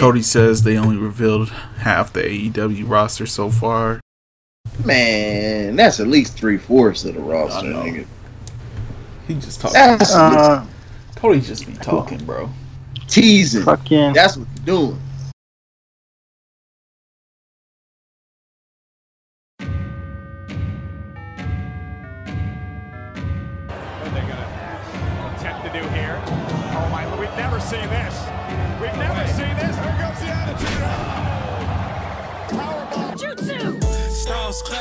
Cody 0.00 0.22
says 0.22 0.62
they 0.62 0.78
only 0.78 0.96
revealed 0.96 1.50
half 1.50 2.10
the 2.14 2.22
AEW 2.22 2.88
roster 2.88 3.26
so 3.26 3.50
far. 3.50 4.00
Man, 4.82 5.76
that's 5.76 6.00
at 6.00 6.06
least 6.06 6.38
three 6.38 6.56
fourths 6.56 7.04
of 7.04 7.14
the 7.16 7.20
roster, 7.20 7.66
nigga. 7.68 8.06
He 9.28 9.34
just 9.34 9.60
talking. 9.60 9.74
That's 9.74 10.14
Uh, 10.14 10.64
Cody 11.16 11.40
just 11.42 11.66
be 11.66 11.74
talking, 11.74 12.24
bro. 12.24 12.48
teasing. 13.08 13.62
fucking. 13.62 14.14
That's 14.14 14.38
what 14.38 14.48
you're 14.56 14.64
doing. 14.88 15.00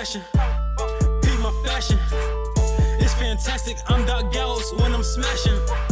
Styles 0.10 0.26
clashing, 0.34 1.40
my 1.40 1.52
fashion. 1.64 2.00
It's 3.00 3.14
fantastic. 3.14 3.78
I'm 3.88 4.08
Doc 4.08 4.34
Gallows 4.34 4.74
when 4.80 4.92
I'm 4.92 5.04
smashing. 5.04 5.89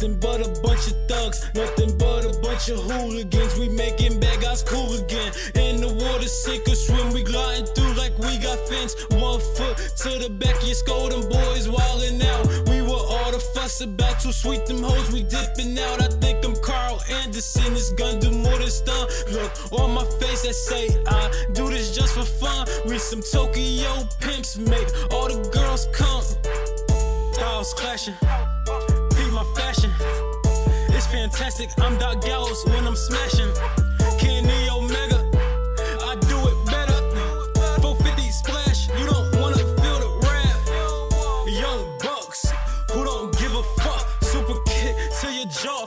Nothing 0.00 0.20
but 0.20 0.46
a 0.46 0.62
bunch 0.62 0.86
of 0.86 0.94
thugs, 1.08 1.44
nothing 1.56 1.98
but 1.98 2.24
a 2.24 2.30
bunch 2.40 2.68
of 2.68 2.78
hooligans. 2.78 3.58
We 3.58 3.68
making 3.68 4.20
bad 4.20 4.40
guys 4.40 4.62
cool 4.62 4.92
again. 4.94 5.32
In 5.56 5.80
the 5.80 5.92
water, 5.92 6.28
sink 6.28 6.68
or 6.68 6.76
swim, 6.76 7.12
we 7.12 7.24
gliding 7.24 7.66
through 7.74 7.94
like 7.94 8.16
we 8.16 8.38
got 8.38 8.60
fins. 8.68 8.94
One 9.10 9.40
foot 9.58 9.76
to 9.76 10.10
the 10.22 10.30
back 10.30 10.54
of 10.62 10.68
your 10.68 11.10
them 11.10 11.28
boys 11.28 11.66
wildin' 11.66 12.22
out. 12.22 12.68
We 12.68 12.80
were 12.80 12.94
all 12.94 13.32
the 13.32 13.40
fuss 13.40 13.80
about 13.80 14.20
to 14.20 14.32
sweet 14.32 14.66
them 14.66 14.84
hoes, 14.84 15.10
we 15.10 15.24
dipping 15.24 15.76
out. 15.80 16.00
I 16.00 16.06
think 16.06 16.44
I'm 16.44 16.54
Karl 16.62 17.02
Anderson, 17.10 17.74
this 17.74 17.90
gun 17.94 18.20
do 18.20 18.30
more 18.30 18.56
than 18.56 18.70
stun. 18.70 19.08
Look 19.32 19.50
on 19.72 19.94
my 19.94 20.04
face, 20.20 20.46
I 20.46 20.52
say 20.52 21.02
I 21.08 21.28
do 21.54 21.70
this 21.70 21.92
just 21.92 22.14
for 22.14 22.22
fun. 22.22 22.68
We 22.86 23.00
some 23.00 23.20
Tokyo 23.20 24.06
pimps, 24.20 24.58
make 24.58 24.86
all 25.10 25.26
the 25.26 25.42
girls 25.50 25.88
come. 25.92 26.22
Styles 27.32 27.74
clashing, 27.74 28.14
my 29.38 29.44
fashion. 29.54 29.92
It's 30.96 31.06
fantastic. 31.06 31.70
I'm 31.80 31.96
Doc 31.96 32.22
Gallows 32.22 32.64
when 32.66 32.84
I'm 32.84 32.96
smashing. 32.96 33.52
Kenny 34.18 34.68
Omega, 34.68 35.20
I 36.02 36.16
do 36.32 36.38
it 36.50 36.58
better. 36.66 36.98
450 37.80 38.30
splash, 38.32 38.88
you 38.98 39.06
don't 39.06 39.40
wanna 39.40 39.58
feel 39.58 39.98
the 40.04 40.10
rap. 40.26 40.58
Young 41.46 41.82
Bucks, 42.02 42.50
who 42.90 43.04
don't 43.04 43.30
give 43.38 43.54
a 43.54 43.62
fuck. 43.80 44.04
Super 44.24 44.58
kick 44.66 44.96
to 45.20 45.32
your 45.32 45.46
jaw. 45.46 45.86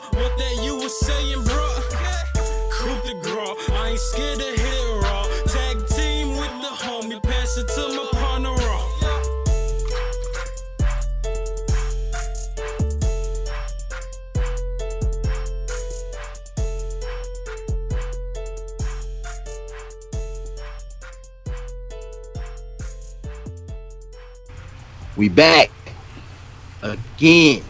We 25.21 25.29
back 25.29 25.69
again. 26.81 27.61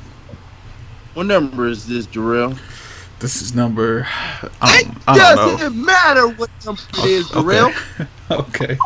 What 1.15 1.25
number 1.25 1.67
is 1.67 1.85
this, 1.85 2.07
Jarrell? 2.07 2.57
This 3.19 3.41
is 3.41 3.53
number. 3.53 4.07
It 4.41 4.51
I, 4.61 4.89
I 5.05 5.17
don't 5.17 5.35
doesn't 5.35 5.85
matter 5.85 6.29
what 6.29 6.49
number 6.65 6.81
it 6.99 7.05
is, 7.05 7.25
Jarrell. 7.27 7.75
Okay. 8.31 8.77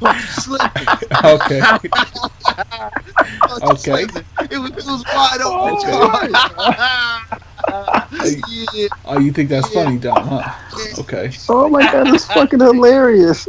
Fuck 0.00 0.16
okay. 1.26 1.60
Okay. 3.62 4.06
It 4.50 4.58
was, 4.58 4.70
it 4.70 4.86
was 4.86 5.04
wide 5.12 5.42
open. 5.42 5.76
Oh, 7.68 8.06
yeah, 8.48 8.88
Oh, 9.04 9.18
you 9.18 9.32
think 9.32 9.50
that's 9.50 9.68
funny, 9.68 9.98
Dom? 9.98 10.26
Huh? 10.26 10.50
Okay. 11.00 11.30
Oh 11.50 11.68
my 11.68 11.82
god, 11.92 12.08
it's 12.14 12.24
fucking 12.24 12.60
hilarious. 12.60 13.46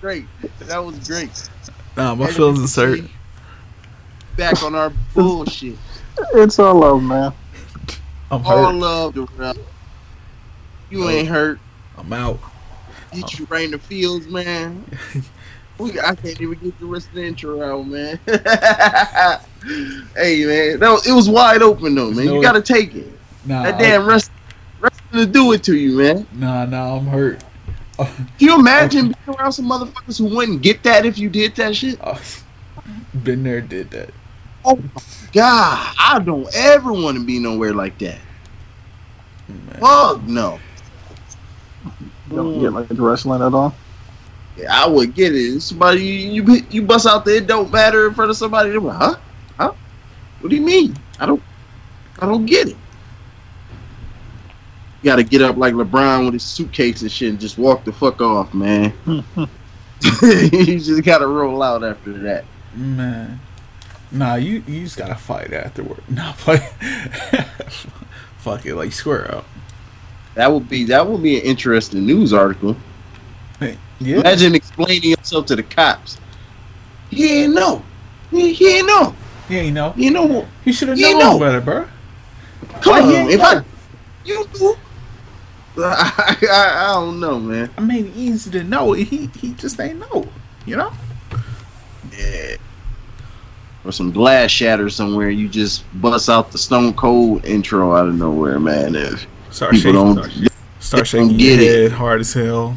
great. 0.00 0.24
That 0.60 0.78
was 0.78 1.06
great. 1.06 1.50
Nah, 1.96 2.14
my 2.14 2.26
feelings 2.26 2.58
can 2.58 2.64
is 2.64 2.76
hurt. 2.76 3.10
Back 4.36 4.62
on 4.62 4.74
our 4.74 4.92
bullshit. 5.14 5.76
It's 6.34 6.58
all 6.58 6.74
love, 6.76 7.02
man. 7.02 7.32
I'm 8.30 8.44
All 8.44 8.66
hurt. 8.66 8.74
love, 8.74 9.14
Jarrell. 9.14 9.58
You 10.90 11.08
ain't 11.08 11.28
hurt. 11.28 11.58
I'm 11.98 12.12
out. 12.12 12.38
Get 13.12 13.38
you 13.38 13.46
right 13.50 13.64
in 13.64 13.70
the 13.70 13.78
fields, 13.78 14.28
man. 14.28 14.84
We, 15.78 15.90
I 16.00 16.14
can't 16.14 16.40
even 16.40 16.58
get 16.58 16.78
the 16.80 16.86
rest 16.86 17.08
of 17.08 17.16
the 17.16 17.24
intro 17.26 17.60
out, 17.60 17.86
man. 17.86 18.18
hey, 20.16 20.44
man, 20.46 20.78
that 20.80 20.90
was, 20.90 21.06
it 21.06 21.12
was 21.12 21.28
wide 21.28 21.60
open 21.60 21.94
though, 21.94 22.10
man. 22.10 22.24
No, 22.24 22.36
You 22.36 22.42
gotta 22.42 22.62
take 22.62 22.94
it. 22.94 23.12
Nah, 23.44 23.62
That 23.64 23.78
damn 23.78 24.06
rest, 24.06 24.30
rest 24.80 25.02
to 25.12 25.26
do 25.26 25.52
it 25.52 25.62
to 25.64 25.76
you, 25.76 25.98
man. 25.98 26.26
nah, 26.32 26.64
nah. 26.64 26.96
I'm 26.96 27.06
hurt. 27.06 27.44
Can 27.96 28.28
you 28.38 28.58
imagine 28.58 29.06
being 29.06 29.38
around 29.38 29.52
some 29.52 29.66
motherfuckers 29.66 30.18
who 30.18 30.34
wouldn't 30.36 30.62
get 30.62 30.82
that 30.82 31.06
if 31.06 31.18
you 31.18 31.28
did 31.28 31.54
that 31.56 31.74
shit? 31.74 31.98
Oh, 32.02 32.20
been 33.22 33.42
there, 33.42 33.60
did 33.60 33.90
that. 33.90 34.10
Oh 34.64 34.76
my 34.76 35.02
god, 35.32 35.94
I 35.98 36.18
don't 36.24 36.48
ever 36.54 36.92
want 36.92 37.16
to 37.16 37.24
be 37.24 37.38
nowhere 37.38 37.72
like 37.72 37.98
that. 37.98 38.18
Man. 39.48 39.80
Fuck 39.80 40.22
no. 40.24 40.58
Don't 42.28 42.60
get 42.60 42.72
like 42.72 42.86
wrestling 42.90 43.42
at 43.42 43.54
all. 43.54 43.74
Yeah, 44.56 44.84
I 44.84 44.86
would 44.88 45.14
get 45.14 45.34
it. 45.34 45.60
Somebody 45.60 46.02
you 46.02 46.42
you, 46.42 46.66
you 46.70 46.82
bust 46.82 47.06
out 47.06 47.24
there, 47.24 47.36
it 47.36 47.46
don't 47.46 47.70
matter 47.70 48.08
in 48.08 48.14
front 48.14 48.30
of 48.30 48.36
somebody. 48.36 48.70
They're 48.70 48.80
like, 48.80 48.96
huh? 48.96 49.16
Huh? 49.56 49.72
What 50.40 50.50
do 50.50 50.56
you 50.56 50.62
mean? 50.62 50.96
I 51.20 51.26
don't 51.26 51.42
I 52.18 52.26
don't 52.26 52.46
get 52.46 52.68
it. 52.68 52.76
You 55.06 55.12
gotta 55.12 55.22
get 55.22 55.40
up 55.40 55.56
like 55.56 55.72
LeBron 55.72 56.24
with 56.24 56.32
his 56.34 56.42
suitcase 56.42 57.02
and 57.02 57.12
shit 57.12 57.30
and 57.30 57.38
just 57.38 57.58
walk 57.58 57.84
the 57.84 57.92
fuck 57.92 58.20
off, 58.20 58.52
man. 58.52 58.92
you 59.06 60.80
just 60.80 61.04
gotta 61.04 61.28
roll 61.28 61.62
out 61.62 61.84
after 61.84 62.12
that. 62.12 62.44
Man. 62.74 63.38
Nah, 64.10 64.34
you 64.34 64.64
you 64.66 64.82
just 64.82 64.96
gotta 64.96 65.14
fight 65.14 65.52
afterward. 65.52 66.02
Nah, 66.08 66.32
play. 66.32 66.56
Fuck 68.38 68.66
it, 68.66 68.74
like 68.74 68.90
square 68.90 69.32
up. 69.32 69.44
That 70.34 70.50
would 70.50 70.68
be 70.68 70.82
that 70.86 71.06
would 71.06 71.22
be 71.22 71.38
an 71.38 71.44
interesting 71.44 72.04
news 72.04 72.32
article. 72.32 72.76
Hey, 73.60 73.78
yeah. 74.00 74.16
Imagine 74.16 74.56
explaining 74.56 75.10
yourself 75.10 75.46
to 75.46 75.54
the 75.54 75.62
cops. 75.62 76.18
He 77.10 77.44
ain't 77.44 77.54
know. 77.54 77.80
He, 78.32 78.52
he 78.52 78.78
ain't 78.78 78.88
know. 78.88 79.14
He 79.46 79.56
ain't 79.56 79.74
know. 79.74 79.94
You 79.96 80.10
know. 80.10 80.48
He 80.64 80.72
should 80.72 80.88
have 80.88 80.98
known 80.98 81.18
know. 81.20 81.38
better, 81.38 81.60
bro. 81.60 81.86
Come 82.80 82.92
Why 82.92 83.02
on. 83.02 83.30
If 83.30 83.38
know? 83.38 83.44
I, 83.44 83.64
you 84.24 84.44
do. 84.52 84.76
I, 85.84 86.36
I, 86.50 86.84
I 86.90 86.94
don't 86.94 87.20
know, 87.20 87.38
man. 87.38 87.70
I 87.76 87.80
mean, 87.80 88.12
easy 88.16 88.50
to 88.52 88.64
know. 88.64 88.92
He 88.92 89.26
he 89.38 89.52
just 89.54 89.78
ain't 89.80 89.98
know. 89.98 90.26
You 90.64 90.76
know. 90.76 90.92
Yeah. 92.16 92.56
Or 93.84 93.92
some 93.92 94.10
glass 94.10 94.50
shatter 94.50 94.88
somewhere. 94.90 95.30
You 95.30 95.48
just 95.48 95.84
bust 96.00 96.28
out 96.28 96.50
the 96.50 96.58
Stone 96.58 96.94
Cold 96.94 97.44
intro 97.44 97.94
out 97.94 98.08
of 98.08 98.14
nowhere, 98.14 98.58
man. 98.58 98.94
If 98.96 99.26
Start 99.50 99.72
people 99.74 99.92
shaking. 99.92 100.40
don't, 100.40 100.50
Start 100.80 100.98
don't 101.00 101.04
shaking 101.06 101.30
your 101.30 101.38
get 101.38 101.60
it. 101.60 101.92
hard 101.92 102.20
as 102.20 102.32
hell. 102.32 102.76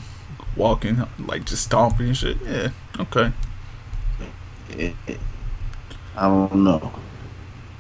Walking 0.56 1.01
like 1.19 1.45
just 1.45 1.63
stomping 1.63 2.07
and 2.07 2.18
shit. 2.18 2.38
Yeah. 2.44 2.69
Okay. 3.00 3.31
I 6.15 6.27
don't 6.27 6.63
know. 6.63 6.91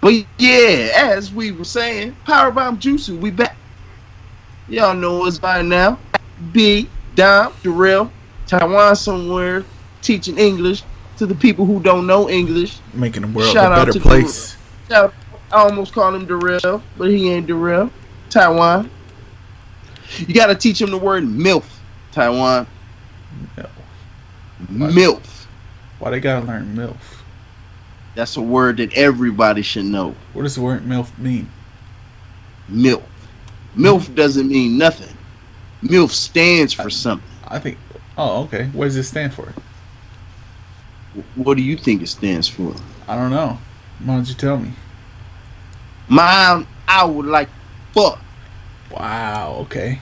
But 0.01 0.13
yeah, 0.37 0.91
as 0.95 1.31
we 1.33 1.51
were 1.51 1.65
saying, 1.65 2.15
Powerbomb 2.25 2.79
Jutsu, 2.79 3.19
we 3.19 3.31
back. 3.31 3.57
Y'all 4.69 4.93
know 4.93 5.25
us 5.25 5.39
by 5.39 5.61
now. 5.61 5.97
B, 6.51 6.87
Dom, 7.15 7.53
Darrell, 7.63 8.11
Taiwan 8.47 8.95
somewhere, 8.95 9.65
teaching 10.01 10.37
English 10.37 10.83
to 11.17 11.25
the 11.25 11.35
people 11.35 11.65
who 11.65 11.81
don't 11.81 12.05
know 12.05 12.29
English. 12.29 12.79
Making 12.93 13.23
the 13.23 13.27
world 13.29 13.51
Shout 13.51 13.71
a 13.71 13.75
out 13.75 13.87
better 13.87 13.93
to 13.93 13.99
place. 13.99 14.55
Shout- 14.87 15.13
I 15.51 15.63
almost 15.63 15.93
called 15.93 16.13
him 16.13 16.27
Darrell, 16.27 16.83
but 16.97 17.09
he 17.09 17.31
ain't 17.31 17.47
Darrell. 17.47 17.89
Taiwan. 18.29 18.89
You 20.17 20.33
gotta 20.33 20.53
teach 20.55 20.79
him 20.79 20.91
the 20.91 20.97
word 20.97 21.23
MILF, 21.23 21.65
Taiwan. 22.11 22.67
No. 24.69 24.87
MILF. 24.87 25.45
Why 25.97 26.11
they 26.11 26.19
gotta 26.19 26.45
learn 26.45 26.75
MILF? 26.75 26.97
That's 28.15 28.37
a 28.37 28.41
word 28.41 28.77
that 28.77 28.93
everybody 28.93 29.61
should 29.63 29.85
know. 29.85 30.15
What 30.33 30.43
does 30.43 30.55
the 30.55 30.61
word 30.61 30.83
MILF 30.85 31.17
mean? 31.17 31.49
MILF. 32.71 33.01
MILF 33.75 34.13
doesn't 34.15 34.47
mean 34.47 34.77
nothing. 34.77 35.15
MILF 35.83 36.09
stands 36.11 36.73
for 36.73 36.89
something. 36.89 37.29
I 37.47 37.59
think. 37.59 37.77
Oh, 38.17 38.43
okay. 38.43 38.65
What 38.73 38.85
does 38.85 38.95
it 38.97 39.03
stand 39.03 39.33
for? 39.33 39.53
What 41.35 41.57
do 41.57 41.63
you 41.63 41.77
think 41.77 42.01
it 42.01 42.07
stands 42.07 42.47
for? 42.47 42.73
I 43.07 43.15
don't 43.15 43.31
know. 43.31 43.57
Why 44.03 44.15
don't 44.15 44.27
you 44.27 44.35
tell 44.35 44.57
me? 44.57 44.71
Mine, 46.07 46.67
I 46.87 47.05
would 47.05 47.25
like 47.25 47.49
fuck. 47.93 48.19
Wow. 48.91 49.57
Okay. 49.61 49.99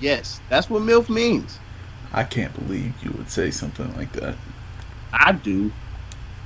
Yes, 0.00 0.40
that's 0.48 0.68
what 0.68 0.82
MILF 0.82 1.08
means. 1.08 1.58
I 2.12 2.22
can't 2.24 2.54
believe 2.54 2.94
you 3.02 3.10
would 3.12 3.30
say 3.30 3.50
something 3.50 3.94
like 3.96 4.12
that. 4.12 4.36
I 5.12 5.32
do. 5.32 5.72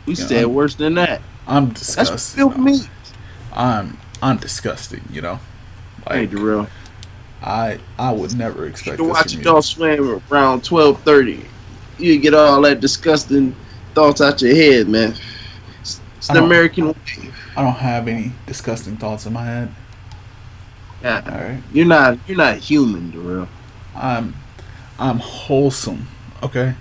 We 0.06 0.14
Yeah, 0.14 0.26
said 0.26 0.38
I'm- 0.44 0.54
worse 0.54 0.74
than 0.76 0.94
that. 0.94 1.20
I'm 1.46 1.68
That's 1.68 1.96
what 1.96 2.06
disgusted. 2.06 2.40
MILF 2.40 2.56
means. 2.58 2.88
I'm 3.52 3.98
I'm 4.22 4.36
disgusted. 4.36 5.02
You 5.10 5.22
know. 5.22 5.40
Hey, 6.10 6.26
Darrell. 6.26 6.66
I 7.42 7.78
I 7.98 8.12
would 8.12 8.36
never 8.36 8.66
expect 8.66 8.98
You 8.98 9.06
this 9.06 9.14
watch 9.14 9.32
from 9.32 9.40
Adult 9.40 9.64
Swim 9.64 10.20
around 10.30 10.62
twelve 10.64 11.00
thirty. 11.02 11.44
You 11.98 12.18
get 12.18 12.34
all 12.34 12.60
that 12.62 12.80
disgusting 12.80 13.54
thoughts 13.94 14.20
out 14.20 14.40
your 14.42 14.54
head, 14.54 14.88
man. 14.88 15.14
It's, 15.80 16.00
it's 16.18 16.28
the 16.28 16.42
American 16.42 16.88
way. 16.88 16.94
I 17.56 17.62
don't 17.62 17.74
have 17.74 18.08
any 18.08 18.32
disgusting 18.46 18.96
thoughts 18.96 19.26
in 19.26 19.32
my 19.32 19.44
head. 19.44 19.74
Yeah, 21.02 21.22
All 21.26 21.48
right. 21.48 21.62
you're 21.72 21.86
not 21.86 22.18
you're 22.26 22.36
not 22.36 22.56
human, 22.58 23.10
Darrell. 23.10 23.48
I'm 23.94 24.34
I'm 24.98 25.18
wholesome. 25.18 26.06
Okay. 26.42 26.74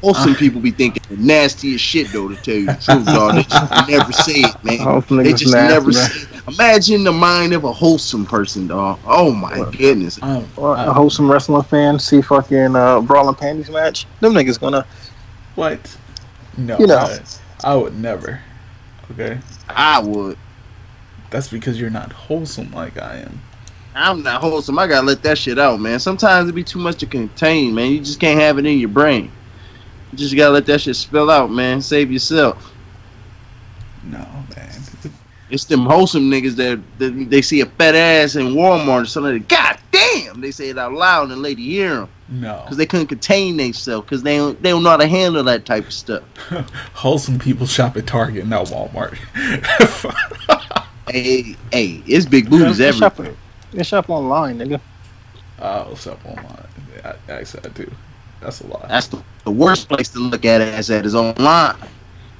Wholesome 0.00 0.32
Uh. 0.32 0.36
people 0.36 0.60
be 0.60 0.70
thinking 0.70 1.02
the 1.08 1.16
nastiest 1.16 1.84
shit 1.84 2.12
though. 2.12 2.28
To 2.28 2.36
tell 2.36 2.54
you 2.54 2.66
the 2.66 2.74
truth, 2.74 3.06
dog, 3.06 3.34
they 3.34 3.42
just 3.42 3.88
never 3.88 4.12
say 4.12 4.32
it, 4.40 4.64
man. 4.64 5.24
They 5.24 5.32
just 5.32 5.52
nasty, 5.52 5.74
never 5.74 5.90
man. 5.92 6.10
say. 6.10 6.35
It. 6.35 6.35
Imagine 6.48 7.02
the 7.02 7.12
mind 7.12 7.52
of 7.54 7.64
a 7.64 7.72
wholesome 7.72 8.24
person, 8.24 8.68
dog. 8.68 9.00
Oh 9.04 9.32
my 9.32 9.58
What? 9.58 9.76
goodness. 9.76 10.18
I'm, 10.22 10.46
Or 10.56 10.74
a 10.76 10.78
I'm- 10.80 10.92
wholesome 10.94 11.30
wrestling 11.30 11.62
fan 11.64 11.98
see 11.98 12.22
fucking 12.22 12.76
uh, 12.76 13.00
brawling 13.00 13.34
panties 13.34 13.68
match. 13.68 14.06
Them 14.20 14.32
niggas 14.32 14.60
gonna, 14.60 14.86
what? 15.56 15.96
No. 16.56 16.78
you 16.78 16.86
know. 16.86 16.98
I, 16.98 17.18
I 17.64 17.74
would 17.74 17.96
never. 17.98 18.40
Okay. 19.10 19.38
I 19.68 20.00
would. 20.00 20.38
That's 21.30 21.48
because 21.48 21.80
you're 21.80 21.90
not 21.90 22.12
wholesome 22.12 22.70
like 22.72 22.96
I 22.98 23.16
am. 23.18 23.40
I'm 23.94 24.22
not 24.22 24.40
wholesome. 24.40 24.78
I 24.78 24.86
gotta 24.86 25.06
let 25.06 25.22
that 25.22 25.38
shit 25.38 25.58
out, 25.58 25.80
man. 25.80 25.98
Sometimes 25.98 26.48
it 26.48 26.52
be 26.52 26.62
too 26.62 26.78
much 26.78 26.98
to 26.98 27.06
contain, 27.06 27.74
man. 27.74 27.90
You 27.90 28.00
just 28.00 28.20
can't 28.20 28.38
have 28.38 28.58
it 28.58 28.66
in 28.66 28.78
your 28.78 28.88
brain. 28.90 29.32
You 30.12 30.18
just 30.18 30.36
gotta 30.36 30.52
let 30.52 30.66
that 30.66 30.82
shit 30.82 30.94
spill 30.96 31.30
out, 31.30 31.50
man. 31.50 31.80
Save 31.80 32.12
yourself. 32.12 32.72
No, 34.04 34.18
man. 34.18 34.35
It's 35.50 35.64
them 35.64 35.86
wholesome 35.86 36.28
niggas 36.30 36.56
that, 36.56 36.80
that 36.98 37.30
they 37.30 37.40
see 37.42 37.60
a 37.60 37.66
fat 37.66 37.94
ass 37.94 38.34
in 38.36 38.48
Walmart 38.48 39.02
or 39.02 39.06
something. 39.06 39.34
Like, 39.34 39.48
God 39.48 39.78
damn! 39.92 40.40
They 40.40 40.50
say 40.50 40.70
it 40.70 40.78
out 40.78 40.92
loud 40.92 41.22
and 41.24 41.30
the 41.32 41.36
lady 41.36 41.62
hear 41.62 41.90
them 41.94 42.08
No. 42.28 42.60
because 42.64 42.76
they 42.76 42.86
couldn't 42.86 43.06
contain 43.06 43.56
themselves 43.56 44.04
because 44.06 44.22
they 44.24 44.36
don't, 44.38 44.60
they 44.62 44.70
don't 44.70 44.82
know 44.82 44.90
how 44.90 44.96
to 44.96 45.06
handle 45.06 45.44
that 45.44 45.64
type 45.64 45.86
of 45.86 45.92
stuff. 45.92 46.24
wholesome 46.94 47.38
people 47.38 47.64
shop 47.66 47.96
at 47.96 48.06
Target, 48.08 48.46
not 48.46 48.66
Walmart. 48.66 49.16
Hey, 51.08 51.54
hey, 51.70 52.02
it's 52.06 52.26
big 52.26 52.50
booties 52.50 52.78
they 52.78 52.88
everywhere. 52.88 53.10
shop, 53.26 53.36
they 53.72 53.82
shop 53.84 54.10
online, 54.10 54.58
nigga. 54.58 54.80
oh, 55.60 55.94
shop 55.94 56.18
online. 56.26 56.66
Yeah, 56.96 57.14
I, 57.28 57.32
actually, 57.32 57.64
I 57.64 57.68
do. 57.68 57.90
That's 58.40 58.60
a 58.62 58.66
lot. 58.66 58.88
That's 58.88 59.06
the, 59.06 59.22
the 59.44 59.52
worst 59.52 59.88
place 59.88 60.08
to 60.10 60.18
look 60.18 60.44
at 60.44 60.60
ass 60.60 60.90
at 60.90 61.06
is 61.06 61.14
online. 61.14 61.76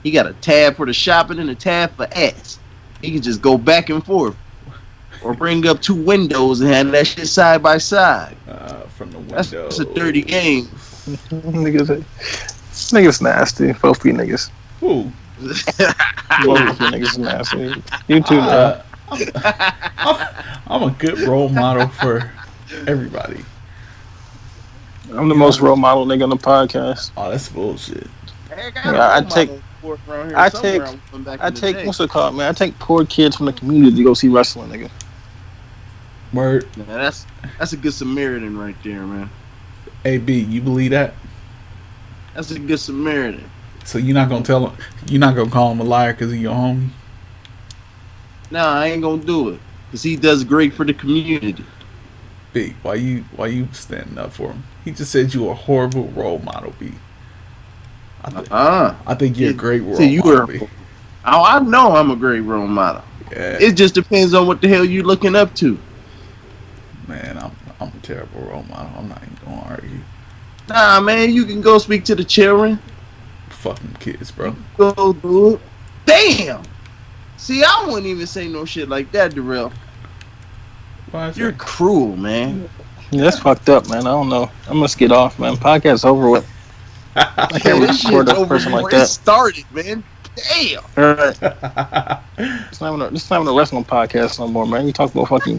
He 0.03 0.11
got 0.11 0.27
a 0.27 0.33
tab 0.35 0.75
for 0.77 0.85
the 0.85 0.93
shopping 0.93 1.39
and 1.39 1.49
a 1.49 1.55
tab 1.55 1.97
for 1.97 2.09
ass. 2.13 2.59
He 3.03 3.13
can 3.13 3.23
just 3.23 3.43
go 3.43 3.57
back 3.59 3.91
and 3.91 4.05
forth. 4.05 4.37
Or 5.23 5.35
bring 5.35 5.67
up 5.67 5.81
two 5.81 5.95
windows 5.95 6.61
and 6.61 6.71
have 6.71 6.91
that 6.93 7.07
shit 7.07 7.27
side 7.27 7.63
by 7.63 7.79
side. 7.79 8.37
Uh, 8.49 8.83
from 8.83 9.11
the 9.11 9.19
window. 9.19 9.37
That's, 9.37 9.51
that's 9.51 9.79
a 9.81 9.85
dirty 9.95 10.23
game. 10.23 10.65
niggas, 11.31 11.89
niggas 12.93 13.23
nasty. 13.23 13.73
Both 13.73 14.05
you 14.05 14.13
niggas. 14.13 14.51
Ooh. 14.83 15.11
Both 15.41 16.81
you 16.81 16.87
niggas 16.89 17.19
nasty. 17.19 17.83
You 18.09 18.23
too, 18.23 18.39
Uh, 18.39 18.83
man. 19.13 19.31
I'm, 19.99 20.29
I'm 20.67 20.83
a 20.83 20.91
good 20.99 21.19
role 21.21 21.49
model 21.49 21.89
for 21.89 22.31
everybody. 22.87 23.45
I'm 25.13 25.29
the 25.29 25.35
most 25.35 25.61
role 25.61 25.77
model 25.77 26.05
nigga 26.07 26.25
on 26.25 26.31
the 26.31 26.37
podcast. 26.37 27.11
Oh, 27.17 27.31
that's 27.31 27.49
bullshit. 27.49 28.09
Yeah, 28.51 29.15
I 29.17 29.23
take- 29.23 29.51
I 30.35 30.49
take- 30.49 30.83
I 31.41 31.51
take 31.51 31.87
what's 31.87 32.01
it 32.01 32.11
called, 32.11 32.35
man? 32.35 32.49
I 32.49 32.53
take 32.53 32.79
poor 32.79 33.05
kids 33.05 33.37
from 33.37 33.47
the 33.47 33.53
community 33.53 33.97
to 33.97 34.05
go 34.05 34.15
see 34.15 34.29
wrestling, 34.29 34.71
nigga. 34.71 34.91
Word. 36.33 36.67
that's 36.77 37.27
that's 37.59 37.73
a 37.73 37.77
good 37.77 37.95
Samaritan 37.95 38.59
right 38.59 38.77
there, 38.83 39.03
man. 39.03 39.31
AB, 40.05 40.41
you 40.41 40.61
believe 40.61 40.91
that? 40.91 41.15
That's 42.35 42.51
a 42.51 42.59
good 42.59 42.79
Samaritan. 42.79 43.51
So 43.85 43.99
you're 43.99 44.15
not 44.15 44.29
gonna 44.29 44.45
tell 44.45 44.67
him? 44.69 44.77
You're 45.09 45.21
not 45.21 45.37
gonna 45.37 45.51
call 45.51 45.73
him 45.73 45.81
a 45.81 45.85
liar 45.85 46.13
because 46.13 46.33
he's 46.33 46.43
your 46.43 46.55
homie? 46.55 46.89
Nah, 48.51 48.81
I 48.81 48.89
ain't 48.89 49.03
gonna 49.03 49.23
do 49.23 49.51
it. 49.51 49.61
Cause 49.91 50.03
he 50.03 50.17
does 50.17 50.45
great 50.45 50.75
for 50.75 50.85
the 50.85 50.93
community. 50.93 51.65
B, 52.53 52.75
why 52.83 52.95
you 52.95 53.25
why 53.37 53.47
you 53.47 53.69
standing 53.73 54.19
up 54.19 54.33
for 54.33 54.53
him? 54.53 54.65
He 54.85 54.91
just 54.91 55.13
said 55.13 55.33
you 55.33 55.49
a 55.49 55.55
horrible 55.55 56.09
role 56.09 56.41
model, 56.41 56.75
B. 56.79 56.93
I, 58.27 58.31
th- 58.31 58.49
Uh 58.51 58.95
I 59.07 59.15
think 59.15 59.39
you're 59.39 59.51
a 59.51 59.55
great 59.55 59.81
role 59.83 59.97
so 59.97 60.03
you 60.03 60.23
model, 60.23 60.47
were- 60.47 60.69
oh, 61.27 61.43
I 61.45 61.59
know 61.61 61.95
I'm 61.97 62.11
a 62.11 62.17
great 62.17 62.41
role 62.41 62.67
model. 62.67 63.03
Yeah, 63.33 63.59
It 63.61 63.73
just 63.73 63.95
depends 63.95 64.35
on 64.35 64.47
what 64.47 64.61
the 64.61 64.69
hell 64.69 64.85
you're 64.85 65.05
looking 65.05 65.35
up 65.37 65.55
to. 65.57 65.79
man, 67.09 67.39
I'm 67.39 67.53
I'm 67.81 67.89
a 67.89 68.01
terrible 68.03 68.41
role 68.43 68.63
model. 68.65 68.91
I'm 68.99 69.09
not 69.09 69.23
even 69.23 69.37
gonna 69.45 69.63
argue. 69.69 69.99
Nah, 70.69 71.01
man, 71.01 71.31
you 71.33 71.45
can 71.45 71.61
go 71.61 71.79
speak 71.79 72.05
to 72.07 72.15
the 72.15 72.25
children. 72.25 72.79
Fucking 73.51 73.97
kids, 74.01 74.31
bro. 74.33 74.57
Go 74.77 75.13
do 75.13 75.55
it. 75.55 75.61
Damn. 76.07 76.63
See, 77.37 77.63
I 77.63 77.85
wouldn't 77.87 78.07
even 78.07 78.27
say 78.27 78.49
no 78.49 78.65
shit 78.65 78.89
like 78.89 79.13
that, 79.13 79.35
Darrell. 79.35 79.73
Why 81.11 81.29
is 81.29 81.37
You're 81.37 81.53
that? 81.53 81.59
cruel, 81.61 82.17
man. 82.17 82.69
Yeah, 83.11 83.23
that's 83.23 83.39
fucked 83.39 83.69
up, 83.69 83.89
man. 83.89 84.01
I 84.07 84.11
don't 84.11 84.29
know. 84.29 84.51
I 84.69 84.73
must 84.73 84.99
get 84.99 85.13
off, 85.13 85.39
man. 85.39 85.57
Podcast 85.57 86.05
over 86.05 86.29
with. 86.31 86.49
I 87.17 87.59
can't 87.59 87.65
Man, 87.65 87.75
really 87.75 87.87
this 87.89 88.03
support 88.03 88.27
shit's 88.29 88.39
a 88.39 88.41
over 88.41 88.55
person 88.57 88.73
like 88.73 88.85
before 88.85 88.99
It 88.99 89.01
that. 89.01 89.07
started, 89.09 89.65
man. 89.73 90.05
Damn. 90.37 90.83
All 90.97 91.15
right. 91.15 92.23
It's 92.39 92.81
not 92.83 92.89
even 92.95 93.01
a, 93.01 93.07
it's 93.15 93.31
not 93.31 93.41
even 93.41 93.53
a 93.55 93.57
wrestling 93.57 93.85
podcast 93.85 94.39
no 94.39 94.47
more, 94.49 94.67
man. 94.67 94.87
You 94.87 94.93
talk 94.93 95.11
about 95.15 95.29
fucking 95.29 95.59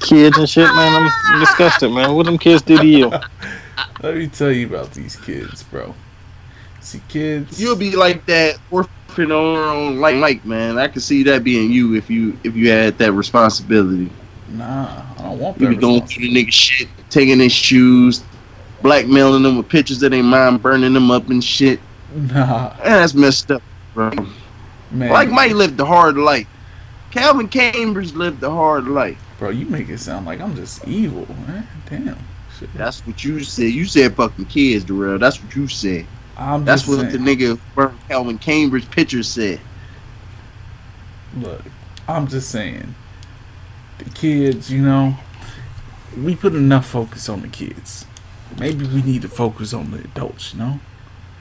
kids 0.00 0.36
and 0.36 0.48
shit, 0.50 0.66
man. 0.66 1.08
I'm 1.30 1.40
disgusted, 1.40 1.92
man. 1.92 2.14
What 2.16 2.26
them 2.26 2.36
kids 2.38 2.60
do 2.62 2.76
to 2.76 2.84
you? 2.86 3.08
Let 4.02 4.16
me 4.16 4.26
tell 4.26 4.50
you 4.50 4.66
about 4.66 4.90
these 4.92 5.14
kids, 5.14 5.62
bro. 5.62 5.94
See, 6.80 7.00
kids. 7.08 7.60
You'll 7.60 7.76
be 7.76 7.94
like 7.94 8.26
that 8.26 8.58
orphan 8.72 9.30
on 9.30 10.00
like 10.00 10.16
Mike, 10.16 10.44
man. 10.44 10.78
I 10.78 10.88
can 10.88 11.00
see 11.00 11.22
that 11.24 11.44
being 11.44 11.70
you 11.70 11.94
if 11.94 12.10
you 12.10 12.36
if 12.42 12.56
you 12.56 12.70
had 12.70 12.98
that 12.98 13.12
responsibility. 13.12 14.10
Nah, 14.48 15.04
I 15.18 15.22
don't 15.22 15.38
want 15.38 15.60
You 15.60 15.66
that. 15.68 15.74
be 15.74 15.76
going 15.80 16.04
through 16.06 16.22
the 16.28 16.34
nigga 16.34 16.52
shit, 16.52 16.88
taking 17.10 17.38
his 17.38 17.52
shoes, 17.52 18.24
blackmailing 18.82 19.42
them 19.42 19.56
with 19.56 19.68
pictures 19.68 20.02
of 20.02 20.10
their 20.10 20.22
mom, 20.22 20.58
burning 20.58 20.92
them 20.92 21.10
up 21.10 21.28
and 21.28 21.42
shit. 21.42 21.80
Nah, 22.14 22.74
Man, 22.78 22.78
that's 22.84 23.14
messed 23.14 23.50
up, 23.50 23.62
bro. 23.94 24.10
man. 24.90 25.10
Like 25.10 25.30
Mike 25.30 25.52
lived 25.52 25.76
the 25.76 25.84
hard 25.84 26.16
life. 26.16 26.46
Calvin 27.10 27.48
Cambridge 27.48 28.12
lived 28.14 28.40
the 28.40 28.50
hard 28.50 28.86
life. 28.86 29.18
Bro, 29.38 29.50
you 29.50 29.66
make 29.66 29.88
it 29.88 29.98
sound 29.98 30.26
like 30.26 30.40
I'm 30.40 30.54
just 30.56 30.86
evil, 30.86 31.26
man. 31.46 31.66
Damn. 31.88 32.18
Shit. 32.58 32.72
That's 32.74 33.06
what 33.06 33.22
you 33.24 33.40
said. 33.44 33.72
You 33.72 33.84
said 33.84 34.14
fucking 34.14 34.46
kids, 34.46 34.84
Darrell. 34.84 35.18
That's 35.18 35.42
what 35.42 35.54
you 35.54 35.68
said. 35.68 36.06
I'm 36.36 36.64
That's 36.64 36.86
what 36.86 37.00
saying, 37.00 37.12
the 37.12 37.18
nigga 37.18 37.58
from 37.74 37.98
Calvin 38.08 38.38
Cambridge 38.38 38.90
picture 38.90 39.22
said. 39.22 39.60
Look, 41.36 41.62
I'm 42.08 42.26
just 42.26 42.50
saying. 42.50 42.94
The 43.98 44.04
kids, 44.10 44.70
you 44.70 44.82
know, 44.82 45.14
we 46.16 46.36
put 46.36 46.54
enough 46.54 46.86
focus 46.86 47.28
on 47.28 47.42
the 47.42 47.48
kids. 47.48 48.06
Maybe 48.58 48.86
we 48.86 49.02
need 49.02 49.22
to 49.22 49.28
focus 49.28 49.72
on 49.72 49.90
the 49.90 49.98
adults, 49.98 50.52
you 50.54 50.60
know? 50.60 50.80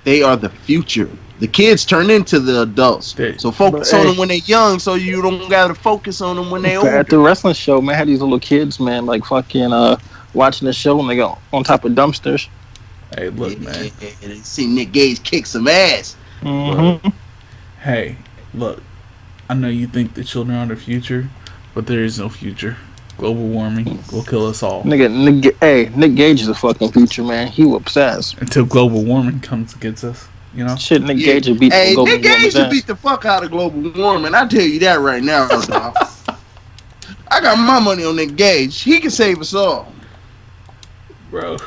They 0.03 0.21
are 0.21 0.37
the 0.37 0.49
future. 0.49 1.09
The 1.39 1.47
kids 1.47 1.85
turn 1.85 2.09
into 2.09 2.39
the 2.39 2.61
adults. 2.61 3.13
They- 3.13 3.37
So 3.37 3.51
focus 3.51 3.91
But, 3.91 3.97
on 3.99 4.03
hey. 4.05 4.09
them 4.11 4.17
when 4.17 4.27
they're 4.29 4.37
young, 4.37 4.79
so 4.79 4.93
you 4.95 5.21
don't 5.21 5.49
gotta 5.49 5.73
focus 5.75 6.21
on 6.21 6.35
them 6.35 6.49
when 6.49 6.61
they 6.61 6.75
But 6.75 6.85
older. 6.85 6.97
at 6.97 7.09
the 7.09 7.19
wrestling 7.19 7.53
show, 7.53 7.81
man, 7.81 7.95
I 7.95 7.97
had 7.99 8.07
these 8.07 8.21
little 8.21 8.39
kids, 8.39 8.79
man, 8.79 9.05
like 9.05 9.25
fucking 9.25 9.73
uh 9.73 9.97
watching 10.33 10.65
the 10.65 10.73
show 10.73 10.99
and 10.99 11.09
they 11.09 11.15
go 11.15 11.37
on 11.53 11.63
top 11.63 11.83
of 11.85 11.91
dumpsters. 11.93 12.47
Hey, 13.15 13.29
look, 13.29 13.53
Yeah, 13.53 13.59
man. 13.59 13.83
yeah, 14.01 14.09
yeah, 14.21 14.27
They 14.29 14.35
see 14.39 14.67
Nick 14.67 14.91
Gage 14.91 15.23
kick 15.23 15.45
some 15.45 15.67
ass. 15.67 16.15
Mm-hmm. 16.41 17.09
Hey, 17.81 18.17
look. 18.53 18.81
I 19.49 19.53
know 19.53 19.69
you 19.69 19.87
think 19.87 20.13
the 20.13 20.23
children 20.23 20.57
are 20.57 20.65
the 20.65 20.75
future, 20.75 21.29
but 21.73 21.87
there 21.87 22.03
is 22.03 22.19
no 22.19 22.27
future. 22.29 22.75
Global 23.17 23.47
warming 23.47 23.99
will 24.11 24.23
kill 24.23 24.45
us 24.45 24.61
all. 24.61 24.83
Nigga, 24.83 25.09
nigga, 25.09 25.55
hey, 25.59 25.89
Nick 25.95 26.13
Gage 26.15 26.41
is 26.41 26.49
a 26.49 26.53
fucking 26.53 26.91
future, 26.91 27.23
man. 27.23 27.47
He 27.47 27.65
whoops 27.65 27.97
ass. 27.97 28.35
Until 28.39 28.63
global 28.65 29.03
warming 29.03 29.39
comes 29.39 29.73
against 29.75 30.03
us, 30.03 30.27
You 30.55 30.63
know, 30.63 30.75
Shit, 30.75 31.01
Nick 31.01 31.17
Yeah. 31.17 31.33
Gage 31.33 31.47
would 31.49 31.59
beat 31.59 31.73
Hey, 31.73 31.95
global 31.95 32.11
Nick 32.11 32.21
Gage 32.21 32.31
warming's 32.31 32.53
should 32.53 32.65
ass. 32.67 32.71
beat 32.71 32.87
the 32.87 32.95
fuck 32.95 33.25
out 33.25 33.43
of 33.43 33.49
global 33.51 33.91
warming. 33.99 34.35
I 34.35 34.45
tell 34.47 34.61
you 34.61 34.79
that 34.79 34.99
right 34.99 35.23
now, 35.23 35.47
dog. 35.47 35.95
I 37.31 37.41
got 37.41 37.57
my 37.57 37.79
money 37.79 38.03
on 38.05 38.15
Nick 38.15 38.35
Gage. 38.35 38.81
He 38.81 38.99
can 38.99 39.09
save 39.11 39.39
us 39.41 39.53
all. 39.53 39.91
bro. 41.31 41.57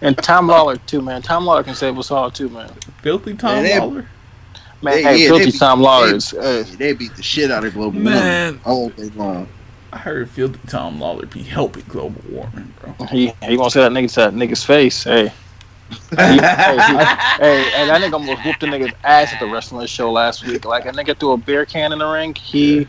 And 0.00 0.16
Tom 0.18 0.48
Lawler 0.48 0.76
too, 0.76 1.00
man. 1.00 1.22
Tom 1.22 1.46
Lawler 1.46 1.62
can 1.62 1.74
save 1.74 1.96
us 1.98 2.10
all 2.10 2.30
too, 2.30 2.48
man. 2.50 2.70
Filthy 3.00 3.34
Tom 3.34 3.62
Man, 3.62 3.78
Lawler. 3.80 4.08
Man, 4.82 4.94
They- 4.96 5.02
hey, 5.02 5.16
yeah, 5.22 5.28
filthy 5.28 5.44
they 5.46 5.50
Tom 5.58 5.80
Lawler 5.80 6.18
they- 6.18 6.38
Uh, 6.38 6.64
They 6.78 6.92
beat 6.92 7.16
the 7.16 7.22
shit 7.22 7.50
out 7.50 7.64
of 7.64 7.72
global 7.74 7.98
Man. 7.98 8.14
warming 8.54 8.60
all 8.64 8.88
day 8.90 9.10
long. 9.16 9.48
I 9.94 9.98
heard 9.98 10.28
Filthy 10.28 10.58
Tom 10.66 10.98
Lawler 11.00 11.24
be 11.26 11.40
helping 11.40 11.84
global 11.86 12.20
warming, 12.28 12.74
bro. 12.80 13.06
he 13.06 13.32
he 13.42 13.56
gonna 13.56 13.70
say 13.70 13.80
that 13.80 13.92
nigga 13.92 14.12
to 14.14 14.20
that 14.22 14.34
nigga's 14.34 14.64
face. 14.64 15.04
Hey, 15.04 15.28
hey, 16.16 16.32
he- 16.32 16.40
hey, 16.40 17.62
hey, 17.70 17.86
that 17.86 18.00
nigga 18.02 18.14
almost 18.14 18.44
whooped 18.44 18.58
the 18.58 18.66
nigga's 18.66 18.92
ass 19.04 19.32
at 19.32 19.38
the 19.38 19.46
wrestling 19.46 19.86
show 19.86 20.10
last 20.10 20.44
week. 20.44 20.64
Like 20.64 20.86
a 20.86 20.90
nigga 20.90 21.16
threw 21.16 21.30
a 21.30 21.36
beer 21.36 21.64
can 21.64 21.92
in 21.92 22.00
the 22.00 22.06
ring. 22.08 22.34
He 22.34 22.88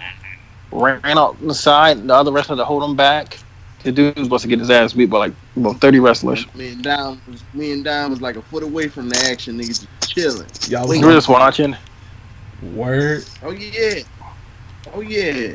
ran 0.72 1.00
out 1.06 1.40
the 1.46 1.54
side. 1.54 2.08
The 2.08 2.14
other 2.16 2.32
wrestler 2.32 2.56
to 2.56 2.66
hold 2.66 2.84
him 2.84 2.96
back. 2.96 3.38
The 3.84 3.92
dude 3.92 4.16
was 4.18 4.26
supposed 4.26 4.42
to 4.42 4.48
get 4.48 4.58
his 4.58 4.72
ass 4.72 4.94
beat 4.94 5.12
by 5.12 5.20
like 5.20 5.34
about 5.56 5.80
thirty 5.80 6.00
wrestlers. 6.00 6.52
Me 6.56 6.70
and 6.70 6.84
Dom 6.84 7.22
was 7.28 7.44
me 7.54 7.72
and 7.72 7.86
Dom 7.86 8.10
was 8.10 8.22
like 8.22 8.36
a 8.36 8.42
foot 8.42 8.64
away 8.64 8.88
from 8.88 9.10
the 9.10 9.18
action. 9.30 9.60
Niggas 9.60 9.86
just 10.02 10.10
chilling. 10.12 10.48
Y'all 10.70 10.88
Wait. 10.88 11.02
You 11.02 11.06
were 11.06 11.14
just 11.14 11.30
watching. 11.30 11.78
word. 12.74 13.24
Oh 13.44 13.52
yeah. 13.52 14.02
Oh 14.92 15.02
yeah. 15.02 15.54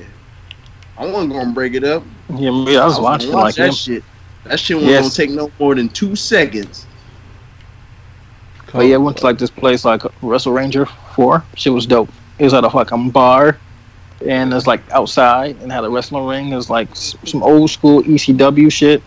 I 0.99 1.07
wasn't 1.07 1.33
gonna 1.33 1.53
break 1.53 1.75
it 1.75 1.85
up. 1.85 2.03
Yeah, 2.37 2.51
me, 2.51 2.77
I 2.77 2.85
was 2.85 2.95
gonna 2.95 3.05
watching 3.05 3.33
watch 3.33 3.43
like 3.43 3.55
that 3.57 3.69
him. 3.69 3.75
shit. 3.75 4.05
That 4.45 4.61
shit 4.61 4.77
wasn't 4.77 4.91
Yes. 4.93 5.03
gonna 5.03 5.15
take 5.29 5.31
no 5.37 5.51
more 5.59 5.75
than 5.75 5.89
two 5.89 6.15
seconds. 6.17 6.87
But 8.73 8.83
yeah, 8.87 8.95
I 8.95 8.99
went 8.99 9.17
to 9.19 9.25
like 9.25 9.39
this 9.39 9.51
place 9.51 9.85
like 9.85 10.03
Wrestle 10.23 10.53
Ranger 10.53 10.87
Four. 10.87 11.45
Shit 11.57 11.73
was 11.73 11.87
dope. 11.87 12.09
It 12.39 12.45
was 12.45 12.55
at 12.55 12.65
a 12.65 12.71
fucking 12.71 13.11
bar, 13.11 13.59
and 14.27 14.53
it's 14.55 14.67
like 14.67 14.81
outside 14.93 15.57
and 15.61 15.73
had 15.73 15.85
a 15.85 15.91
wrestling 15.91 16.27
ring. 16.27 16.49
It 16.53 16.57
was 16.57 16.71
like 16.71 16.89
some 16.95 17.43
old 17.43 17.71
school 17.71 18.03
ECW 18.03 18.71
shit. 18.71 19.03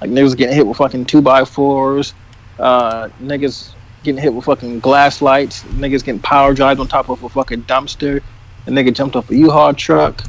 Like 0.00 0.10
niggas 0.10 0.36
getting 0.36 0.54
hit 0.54 0.66
with 0.66 0.76
fucking 0.76 1.06
two 1.06 1.22
by 1.22 1.44
fours. 1.44 2.12
Uh, 2.58 3.08
niggas 3.22 3.72
getting 4.04 4.20
hit 4.20 4.32
with 4.34 4.44
fucking 4.44 4.80
glass 4.80 5.22
lights. 5.22 5.62
Niggas 5.64 6.04
getting 6.04 6.20
power 6.20 6.52
drive 6.54 6.78
on 6.78 6.86
top 6.86 7.08
of 7.08 7.22
a 7.22 7.28
fucking 7.28 7.62
dumpster. 7.62 8.20
A 8.66 8.70
nigga 8.70 8.94
jumped 8.94 9.16
off 9.16 9.30
a 9.30 9.36
U-Haul 9.36 9.72
truck. 9.74 10.22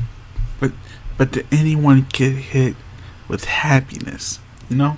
But 1.20 1.34
did 1.34 1.46
anyone 1.52 2.08
get 2.14 2.32
hit 2.32 2.78
with 3.28 3.44
happiness? 3.44 4.40
You 4.70 4.78
know? 4.78 4.98